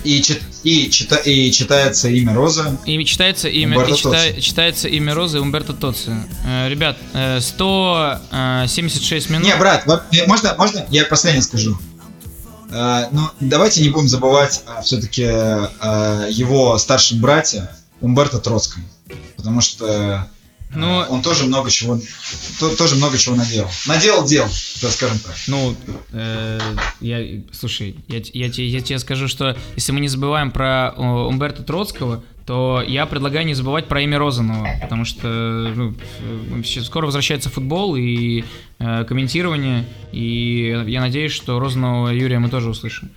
И, 0.03 0.21
чит- 0.23 0.43
и, 0.65 0.89
чита- 0.89 1.23
и 1.25 1.53
читается 1.53 2.09
имя 2.09 2.35
Розы. 2.35 2.77
и 2.87 3.05
читается 3.05 3.49
имя, 3.49 3.79
Умберто 3.79 3.95
и 3.95 3.97
чита- 4.03 4.41
читается 4.41 4.89
имя 4.89 5.15
Розы 5.15 5.41
Умберто 5.41 5.75
Тоци. 5.75 6.11
Э, 6.47 6.69
ребят, 6.69 6.97
э, 7.13 7.41
176 7.41 9.31
минут. 9.31 9.47
Не, 9.47 9.55
брат, 9.57 9.87
э, 9.87 10.27
можно, 10.27 10.55
можно 10.59 10.85
я 10.91 11.05
последнее 11.05 11.43
скажу? 11.43 11.79
Э, 12.73 13.07
ну, 13.13 13.29
давайте 13.41 13.81
не 13.83 13.91
будем 13.91 14.09
забывать 14.09 14.63
все-таки 14.85 15.23
его 15.23 16.79
старшем 16.79 17.21
брате 17.21 17.69
Умберто 18.01 18.39
Троцком. 18.39 18.85
Потому 19.37 19.61
что 19.61 19.87
э, 19.87 20.77
Ну- 20.77 21.05
он 21.09 21.23
тоже 21.23 21.45
много 21.47 21.71
чего 21.71 21.99
то- 22.61 22.77
тоже 22.77 22.95
много 22.97 23.19
чего 23.19 23.35
наделал. 23.37 23.69
Наделал 23.87 24.25
дел, 24.25 24.47
так 24.81 24.91
скажем 24.93 25.19
так. 25.19 25.35
Ну, 25.49 25.75
э, 26.13 26.61
я, 27.01 27.43
слушай, 27.53 27.97
я, 28.09 28.21
я, 28.33 28.51
те- 28.51 28.67
я 28.69 28.81
тебе 28.81 28.99
скажу, 28.99 29.27
что 29.29 29.57
если 29.77 29.93
мы 29.93 30.01
не 30.01 30.09
забываем 30.09 30.51
про 30.53 30.91
о, 30.97 31.27
Умберто 31.29 31.63
Троцкого, 31.63 32.23
то 32.47 32.83
я 32.87 33.07
предлагаю 33.07 33.47
не 33.47 33.55
забывать 33.55 33.87
про 33.87 34.01
имя 34.03 34.19
Розанова, 34.19 34.69
потому 34.81 35.05
что 35.05 35.29
ну, 35.29 35.95
э, 36.61 36.63
скоро 36.83 37.07
возвращается 37.07 37.49
футбол 37.51 37.97
и 37.97 38.45
э, 38.79 39.05
комментирование, 39.05 39.85
и 40.13 40.85
я 40.87 41.01
надеюсь, 41.01 41.33
что 41.33 41.59
Розанова 41.59 42.09
Юрия 42.11 42.39
мы 42.39 42.49
тоже 42.49 42.71
услышим. 42.71 43.11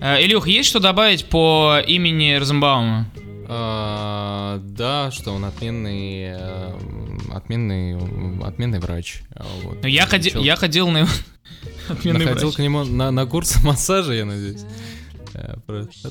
Э, 0.00 0.22
Илюх, 0.24 0.46
есть 0.46 0.68
что 0.68 0.80
добавить 0.80 1.24
по 1.26 1.78
имени 1.86 2.34
Розенбаума? 2.34 3.06
А, 3.48 4.58
да, 4.62 5.10
что 5.10 5.32
он 5.32 5.44
отменный, 5.44 6.34
э, 6.36 6.78
отменный, 7.32 7.96
отменный 8.46 8.78
врач. 8.80 9.22
Вот. 9.64 9.78
Ну, 9.82 9.88
я, 9.88 10.06
ходи- 10.06 10.30
Чел- 10.30 10.42
я 10.42 10.56
ходил 10.56 10.88
на... 10.90 11.06
Отменный 11.88 12.24
Находил 12.24 12.48
врач. 12.48 12.56
к 12.56 12.58
нему 12.60 12.84
на, 12.84 13.10
на 13.10 13.26
курс 13.26 13.56
массажа, 13.64 14.12
я 14.12 14.24
надеюсь. 14.24 14.64
Э, 15.34 15.56
просто- 15.66 16.10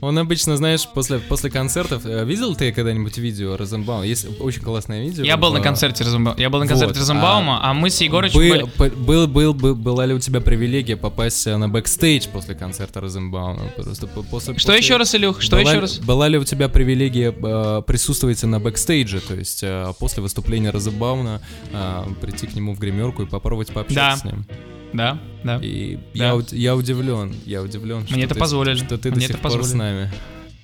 Он, 0.00 0.16
обычно, 0.18 0.56
знаешь, 0.56 0.86
после, 0.94 1.18
после 1.18 1.50
концертов... 1.50 2.06
э, 2.06 2.24
Видел 2.24 2.54
ты 2.54 2.72
когда-нибудь 2.72 3.18
видео 3.18 3.56
Розенбаума? 3.56 4.04
Есть 4.06 4.26
очень 4.40 4.62
классное 4.62 5.02
видео. 5.02 5.24
Я 5.24 5.36
был 5.36 5.52
на 5.52 5.60
концерте 5.60 6.04
Розенбаума. 6.04 6.40
Я 6.40 6.50
был 6.50 6.60
на 6.60 6.64
Вот, 6.66 6.70
концерте 6.70 7.00
Розенбаума, 7.00 7.58
а, 7.62 7.74
мы 7.74 7.90
с 7.90 8.00
Егорычем 8.00 8.38
Был, 8.38 8.70
были... 8.78 8.90
был, 8.94 9.26
был, 9.26 9.54
был- 9.54 9.74
была 9.74 10.06
ли 10.06 10.14
у 10.14 10.18
тебя 10.20 10.40
привилегия 10.40 10.96
попасть 10.96 11.46
э, 11.46 11.56
на 11.56 11.68
бэкстейдж 11.68 12.28
после 12.32 12.54
концерта 12.54 13.00
Розенбаума? 13.00 13.62
Просто 13.76 14.06
по- 14.06 14.22
после, 14.22 14.54
Что 14.58 14.68
после- 14.68 14.78
еще 14.78 14.96
раз, 14.96 15.14
Илюх? 15.14 15.40
Что 15.40 15.56
была, 15.56 15.70
еще 15.70 15.80
раз? 15.80 15.98
Была 15.98 16.28
ли 16.28 16.38
у 16.38 16.44
тебя 16.44 16.68
привилегия 16.68 17.34
э, 17.36 17.82
присутствовать 17.86 18.42
на 18.44 18.60
бэкстейдже, 18.60 19.20
то 19.20 19.34
есть 19.34 19.62
э, 19.62 19.92
после 19.98 20.22
выступления 20.22 20.70
Розенбауна 20.70 21.40
э, 21.72 22.04
прийти 22.20 22.46
к 22.46 22.54
нему 22.54 22.74
в 22.74 22.78
гримерку 22.78 23.22
и 23.22 23.26
попробовать 23.26 23.72
пообщаться 23.72 24.22
Да. 24.24 24.30
с 24.30 24.32
ним? 24.32 24.44
Да, 24.48 24.54
да. 24.92 25.18
И 25.62 25.98
Да. 26.14 26.26
я, 26.32 26.42
я 26.52 26.76
удивлен, 26.76 27.34
я 27.46 27.62
удивлен, 27.62 28.04
что 28.06 28.14
Мне 28.14 28.24
это 28.24 28.34
ты, 28.34 28.40
позволили. 28.40 28.76
что 28.76 28.98
ты 28.98 29.10
Мне 29.10 29.20
до 29.20 29.24
это 29.24 29.32
сих 29.34 29.40
пор 29.42 29.64
с 29.64 29.72
нами. 29.72 30.12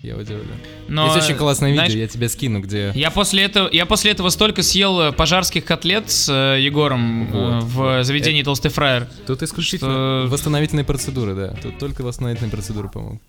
Я 0.02 0.16
удивлен. 0.16 0.44
Но, 0.88 1.06
Есть 1.14 1.24
очень 1.24 1.34
классное 1.36 1.72
знаешь, 1.72 1.88
видео, 1.88 2.02
я 2.02 2.08
тебе 2.08 2.28
скину, 2.28 2.60
где... 2.60 2.92
Я 2.94 3.10
после 3.10 3.44
этого, 3.44 3.70
я 3.72 3.86
после 3.86 4.10
этого 4.10 4.28
столько 4.28 4.62
съел 4.62 5.00
э, 5.00 5.12
пожарских 5.12 5.64
котлет 5.64 6.10
с 6.10 6.28
э, 6.30 6.60
Егором 6.60 7.22
э, 7.32 7.60
Вот. 7.60 7.64
в 7.64 8.04
заведении 8.04 8.42
Толстый 8.42 8.68
фраер. 8.68 9.08
Тут 9.26 9.42
исключительно 9.42 10.24
Что- 10.24 10.30
восстановительные 10.30 10.84
процедуры, 10.84 11.34
да. 11.34 11.54
Тут 11.62 11.78
только 11.78 12.02
восстановительные 12.02 12.50
процедуры, 12.50 12.90
по-моему. 12.90 13.20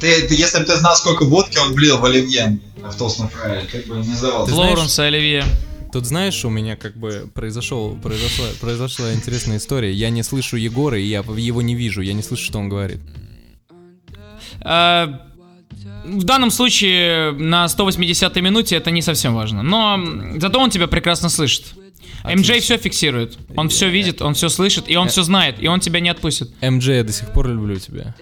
Ты, 0.00 0.26
ты- 0.26 0.34
если 0.34 0.58
бы 0.58 0.64
ты 0.64 0.74
знал, 0.76 0.96
сколько 0.96 1.24
водки 1.24 1.58
он 1.58 1.72
влил 1.74 1.98
в 1.98 2.04
оливье 2.04 2.58
в 2.78 2.96
толстом 2.96 3.28
фрае, 3.28 3.62
ты 3.70 3.82
бы 3.88 3.96
не 3.98 4.14
сдавал. 4.14 4.46
Ты 4.46 4.54
знаешь- 4.54 4.70
Лоуренс 4.74 4.98
и 4.98 5.02
Оливье. 5.02 5.44
Тут 5.92 6.06
знаешь, 6.06 6.42
у 6.44 6.48
меня 6.48 6.76
как 6.76 6.96
бы 6.96 7.28
произошел, 7.34 7.94
произошла, 7.96 8.46
произошла 8.60 9.12
интересная 9.12 9.58
история. 9.58 9.92
Я 9.92 10.08
не 10.08 10.22
слышу 10.22 10.56
Егора, 10.56 10.98
и 10.98 11.04
я 11.04 11.18
его 11.36 11.60
не 11.60 11.74
вижу, 11.74 12.00
я 12.00 12.14
не 12.14 12.22
слышу, 12.22 12.44
что 12.46 12.58
он 12.58 12.70
говорит. 12.70 13.00
А, 14.62 15.28
в 16.04 16.24
данном 16.24 16.50
случае 16.50 17.32
на 17.32 17.66
180-й 17.66 18.40
минуте 18.40 18.76
это 18.76 18.90
не 18.90 19.02
совсем 19.02 19.34
важно. 19.34 19.62
Но 19.62 20.00
зато 20.38 20.58
он 20.58 20.70
тебя 20.70 20.86
прекрасно 20.86 21.28
слышит. 21.28 21.74
МJ 22.24 22.60
все 22.60 22.78
фиксирует. 22.78 23.36
Он 23.56 23.68
все 23.68 23.90
видит, 23.90 24.22
он 24.22 24.32
все 24.34 24.48
слышит, 24.48 24.84
и 24.88 24.96
он 24.96 25.08
все 25.08 25.22
знает, 25.22 25.56
и 25.60 25.66
он 25.68 25.80
тебя 25.80 26.00
не 26.00 26.08
отпустит. 26.08 26.50
МД, 26.62 26.84
я 26.84 27.04
до 27.04 27.12
сих 27.12 27.32
пор 27.32 27.48
люблю 27.48 27.76
тебя. 27.76 28.14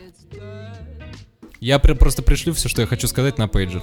Я 1.61 1.79
при- 1.79 1.93
просто 1.93 2.23
пришлю 2.23 2.53
все, 2.55 2.69
что 2.69 2.81
я 2.81 2.87
хочу 2.87 3.07
сказать 3.07 3.37
на 3.39 3.47
пейджер. 3.47 3.83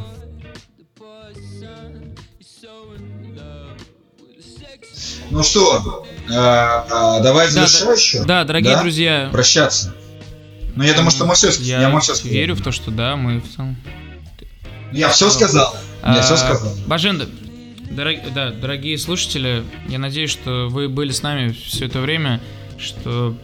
Ну 5.38 5.44
что, 5.44 6.04
э, 6.28 6.32
э, 6.32 7.22
давай 7.22 7.46
Да, 7.54 7.68
завершающую. 7.68 8.26
Да, 8.26 8.44
дорогие 8.44 8.74
Да? 8.74 8.82
друзья. 8.82 9.30
Прощаться. 9.32 9.94
Ну, 10.76 10.84
я 10.84 10.96
думаю, 10.96 11.12
что 11.12 11.26
мы 11.28 11.36
все 11.36 11.52
Я, 11.60 11.82
я, 11.82 11.90
мы 11.90 12.02
всё 12.02 12.16
сказали. 12.16 12.34
верю 12.36 12.56
в 12.56 12.62
то, 12.64 12.72
что 12.72 12.90
да, 12.90 13.16
мы 13.16 13.40
в 13.42 13.56
целом. 13.56 13.76
Я 14.92 15.10
все 15.10 15.30
сказал. 15.30 15.78
Я 16.04 16.24
все 16.24 16.34
А, 16.34 16.38
сказал. 16.38 16.74
Бажен, 16.88 17.22
дорог- 17.92 18.34
да, 18.34 18.50
дорогие 18.50 18.98
слушатели, 18.98 19.64
я 19.88 20.00
надеюсь, 20.00 20.32
что 20.32 20.70
вы 20.72 20.90
были 20.90 21.12
с 21.12 21.22
нами 21.22 21.52
все 21.52 21.86
это 21.86 22.00
время, 22.02 22.42
что 22.80 23.38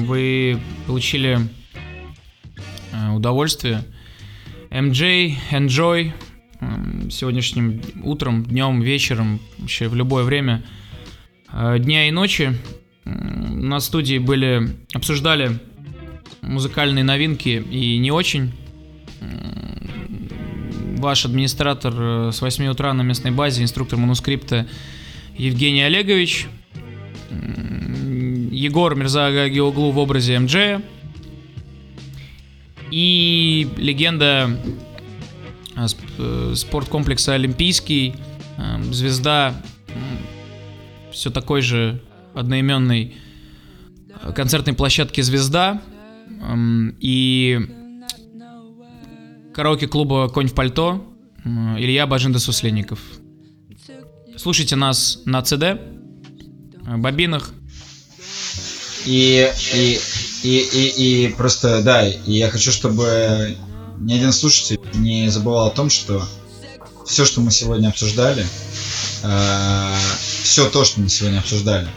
вы 0.00 0.60
получили 0.88 1.38
э, 2.92 3.10
удовольствие. 3.12 3.84
MJ, 4.70 5.36
enjoy 5.52 6.12
сегодняшним 7.10 7.80
утром, 8.02 8.44
днем, 8.44 8.80
вечером, 8.80 9.40
вообще 9.58 9.88
в 9.88 9.94
любое 9.94 10.24
время 10.24 10.62
э, 11.52 11.78
дня 11.78 12.08
и 12.08 12.10
ночи. 12.10 12.56
На 13.04 13.80
студии 13.80 14.18
были, 14.18 14.68
обсуждали 14.94 15.58
музыкальные 16.40 17.04
новинки 17.04 17.64
и 17.70 17.98
не 17.98 18.10
очень 18.10 18.52
ваш 21.02 21.24
администратор 21.24 21.92
э, 21.96 22.30
с 22.32 22.40
8 22.40 22.66
утра 22.68 22.94
на 22.94 23.02
местной 23.02 23.32
базе, 23.32 23.62
инструктор 23.62 23.98
манускрипта 23.98 24.66
Евгений 25.36 25.82
Олегович, 25.82 26.46
Егор 27.30 28.94
Мирза 28.94 29.48
Геоглу 29.48 29.90
в 29.90 29.98
образе 29.98 30.38
МДЖ 30.38 30.80
и 32.90 33.68
легенда 33.76 34.56
спорткомплекса 36.54 37.34
Олимпийский, 37.34 38.14
э, 38.58 38.82
звезда 38.92 39.54
все 41.12 41.30
такой 41.30 41.62
же 41.62 42.00
одноименной 42.34 43.14
э, 44.22 44.32
концертной 44.32 44.74
площадки 44.74 45.20
«Звезда» 45.20 45.82
эм, 46.40 46.96
и 47.00 47.60
караоке-клуба 49.54 50.28
«Конь 50.28 50.48
в 50.48 50.54
пальто» 50.54 51.06
Илья 51.44 52.06
Бажинда 52.06 52.38
Сусленников. 52.38 53.00
Слушайте 54.36 54.76
нас 54.76 55.20
на 55.24 55.42
ЦД, 55.42 55.62
э, 55.62 55.78
бобинах. 56.96 57.52
И, 59.04 59.50
и, 59.74 59.98
и, 60.44 60.58
и, 60.58 61.26
и 61.26 61.34
просто, 61.34 61.82
да, 61.82 62.02
я 62.02 62.48
хочу, 62.50 62.70
чтобы 62.70 63.56
ни 64.02 64.14
один 64.14 64.32
слушатель 64.32 64.80
не 64.94 65.28
забывал 65.28 65.66
о 65.66 65.70
том, 65.70 65.90
что 65.90 66.22
все, 67.06 67.24
что 67.24 67.40
мы 67.40 67.50
сегодня 67.50 67.88
обсуждали, 67.88 68.46
все 70.42 70.68
то, 70.68 70.84
что 70.84 71.00
мы 71.00 71.08
сегодня 71.08 71.38
обсуждали, 71.38 71.88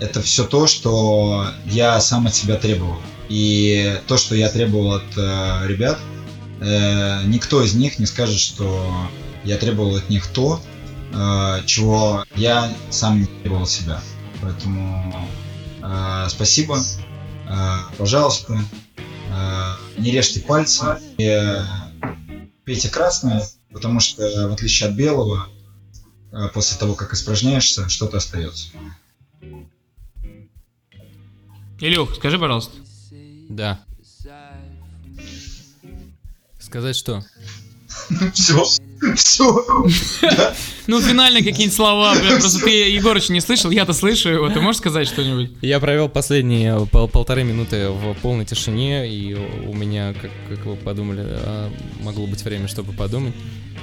это 0.00 0.22
все 0.22 0.44
то, 0.44 0.66
что 0.66 1.46
я 1.66 2.00
сам 2.00 2.26
от 2.26 2.34
себя 2.34 2.56
требовал. 2.56 2.98
И 3.28 4.00
то, 4.06 4.16
что 4.16 4.34
я 4.34 4.48
требовал 4.48 4.94
от 4.94 5.16
э, 5.16 5.66
ребят, 5.66 5.98
э, 6.60 7.24
никто 7.26 7.62
из 7.62 7.74
них 7.74 7.98
не 7.98 8.06
скажет, 8.06 8.38
что 8.38 9.10
я 9.44 9.58
требовал 9.58 9.96
от 9.96 10.08
них 10.08 10.26
то, 10.28 10.60
э, 11.12 11.62
чего 11.66 12.24
я 12.36 12.72
сам 12.90 13.20
не 13.20 13.26
требовал 13.26 13.66
себя. 13.66 14.00
Поэтому 14.40 15.28
э, 15.82 16.26
спасибо, 16.30 16.78
э, 16.78 17.76
пожалуйста, 17.98 18.54
э, 18.54 18.58
не 19.96 20.10
режьте 20.10 20.40
пальцы, 20.40 20.98
и, 21.18 21.24
э, 21.24 21.64
пейте 22.64 22.88
красное, 22.88 23.44
потому 23.72 24.00
что 24.00 24.48
в 24.48 24.52
отличие 24.52 24.88
от 24.88 24.94
белого, 24.94 25.48
э, 26.32 26.48
после 26.54 26.78
того, 26.78 26.94
как 26.94 27.12
испражняешься, 27.12 27.88
что-то 27.88 28.18
остается. 28.18 28.68
Илюх, 31.80 32.14
скажи, 32.16 32.38
пожалуйста. 32.38 32.76
Да. 33.48 33.80
Сказать 36.58 36.96
что? 36.96 37.24
Все, 38.34 38.64
все. 39.16 39.66
Ну, 40.86 41.00
финально 41.00 41.40
какие-нибудь 41.40 41.74
слова, 41.74 42.14
просто 42.14 42.64
ты, 42.64 42.70
Егорыч, 42.90 43.28
не 43.28 43.40
слышал, 43.40 43.70
я-то 43.70 43.92
слышу 43.92 44.28
его, 44.30 44.48
ты 44.48 44.60
можешь 44.60 44.78
сказать 44.78 45.06
что-нибудь? 45.06 45.50
Я 45.60 45.80
провел 45.80 46.08
последние 46.08 46.86
пол- 46.86 47.08
полторы 47.08 47.44
минуты 47.44 47.90
в 47.90 48.14
полной 48.22 48.44
тишине, 48.46 49.08
и 49.08 49.34
у 49.34 49.74
меня, 49.74 50.14
как, 50.14 50.30
как 50.48 50.64
вы 50.64 50.76
подумали, 50.76 51.24
а, 51.24 51.70
могло 52.00 52.26
быть 52.26 52.42
время, 52.42 52.68
чтобы 52.68 52.92
подумать. 52.92 53.34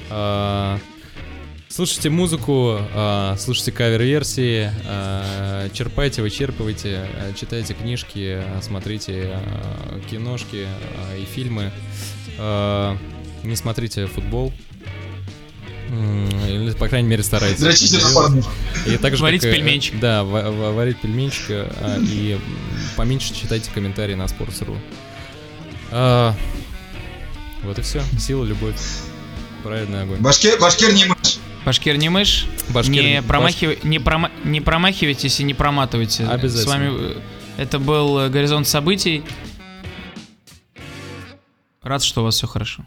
А, 0.10 0.80
Слушайте 1.68 2.10
музыку, 2.10 2.78
а, 2.94 3.36
слушайте 3.38 3.74
кавер-версии, 3.74 4.72
черпайте, 5.74 6.22
вычерпывайте, 6.22 7.06
читайте 7.38 7.74
книжки, 7.74 8.42
смотрите 8.62 9.38
киношки 10.10 10.68
и 11.20 11.26
фильмы. 11.26 11.72
Не 13.44 13.56
смотрите 13.56 14.06
футбол. 14.08 14.54
Или, 15.90 16.72
по 16.74 16.88
крайней 16.88 17.08
мере, 17.10 17.24
старайтесь. 17.24 17.60
Дрочите 17.60 17.98
на. 18.00 18.44
И 18.92 18.98
так 18.98 19.16
же, 19.16 19.22
Варить 19.24 19.42
как 19.42 19.52
пельменчик. 19.52 20.00
Да, 20.00 20.24
ва- 20.24 20.52
ва- 20.52 20.72
варить 20.72 21.00
пельменчик. 21.00 21.68
И 22.10 22.40
поменьше 22.96 23.34
читайте 23.34 23.70
комментарии 23.74 24.16
на 24.16 24.24
Sports.ru. 24.24 24.78
А, 25.92 26.34
Вот 27.64 27.80
и 27.80 27.82
все. 27.82 28.02
Сила, 28.20 28.44
любовь. 28.46 28.76
Праведный 29.64 30.04
огонь. 30.04 30.20
Башкир, 30.20 30.60
башкир 30.60 30.94
не 30.94 31.06
мышь. 31.06 31.38
Башкир 31.66 31.98
не 31.98 32.10
мышь, 32.10 32.46
Башкир 32.70 33.04
не, 33.04 33.22
промахив- 33.24 33.80
не, 33.84 33.98
прома- 33.98 34.32
не 34.44 34.62
промахивайтесь 34.62 35.40
и 35.40 35.44
не 35.44 35.56
проматывайте. 35.56 36.24
Обязательно. 36.28 36.64
С 36.64 36.68
вами 36.76 36.90
э, 37.00 37.20
это 37.58 37.80
был 37.80 38.20
э, 38.20 38.30
«Горизонт 38.30 38.68
событий». 38.68 39.24
Рад, 41.82 42.04
что 42.04 42.22
у 42.22 42.24
вас 42.26 42.36
все 42.36 42.46
хорошо. 42.46 42.86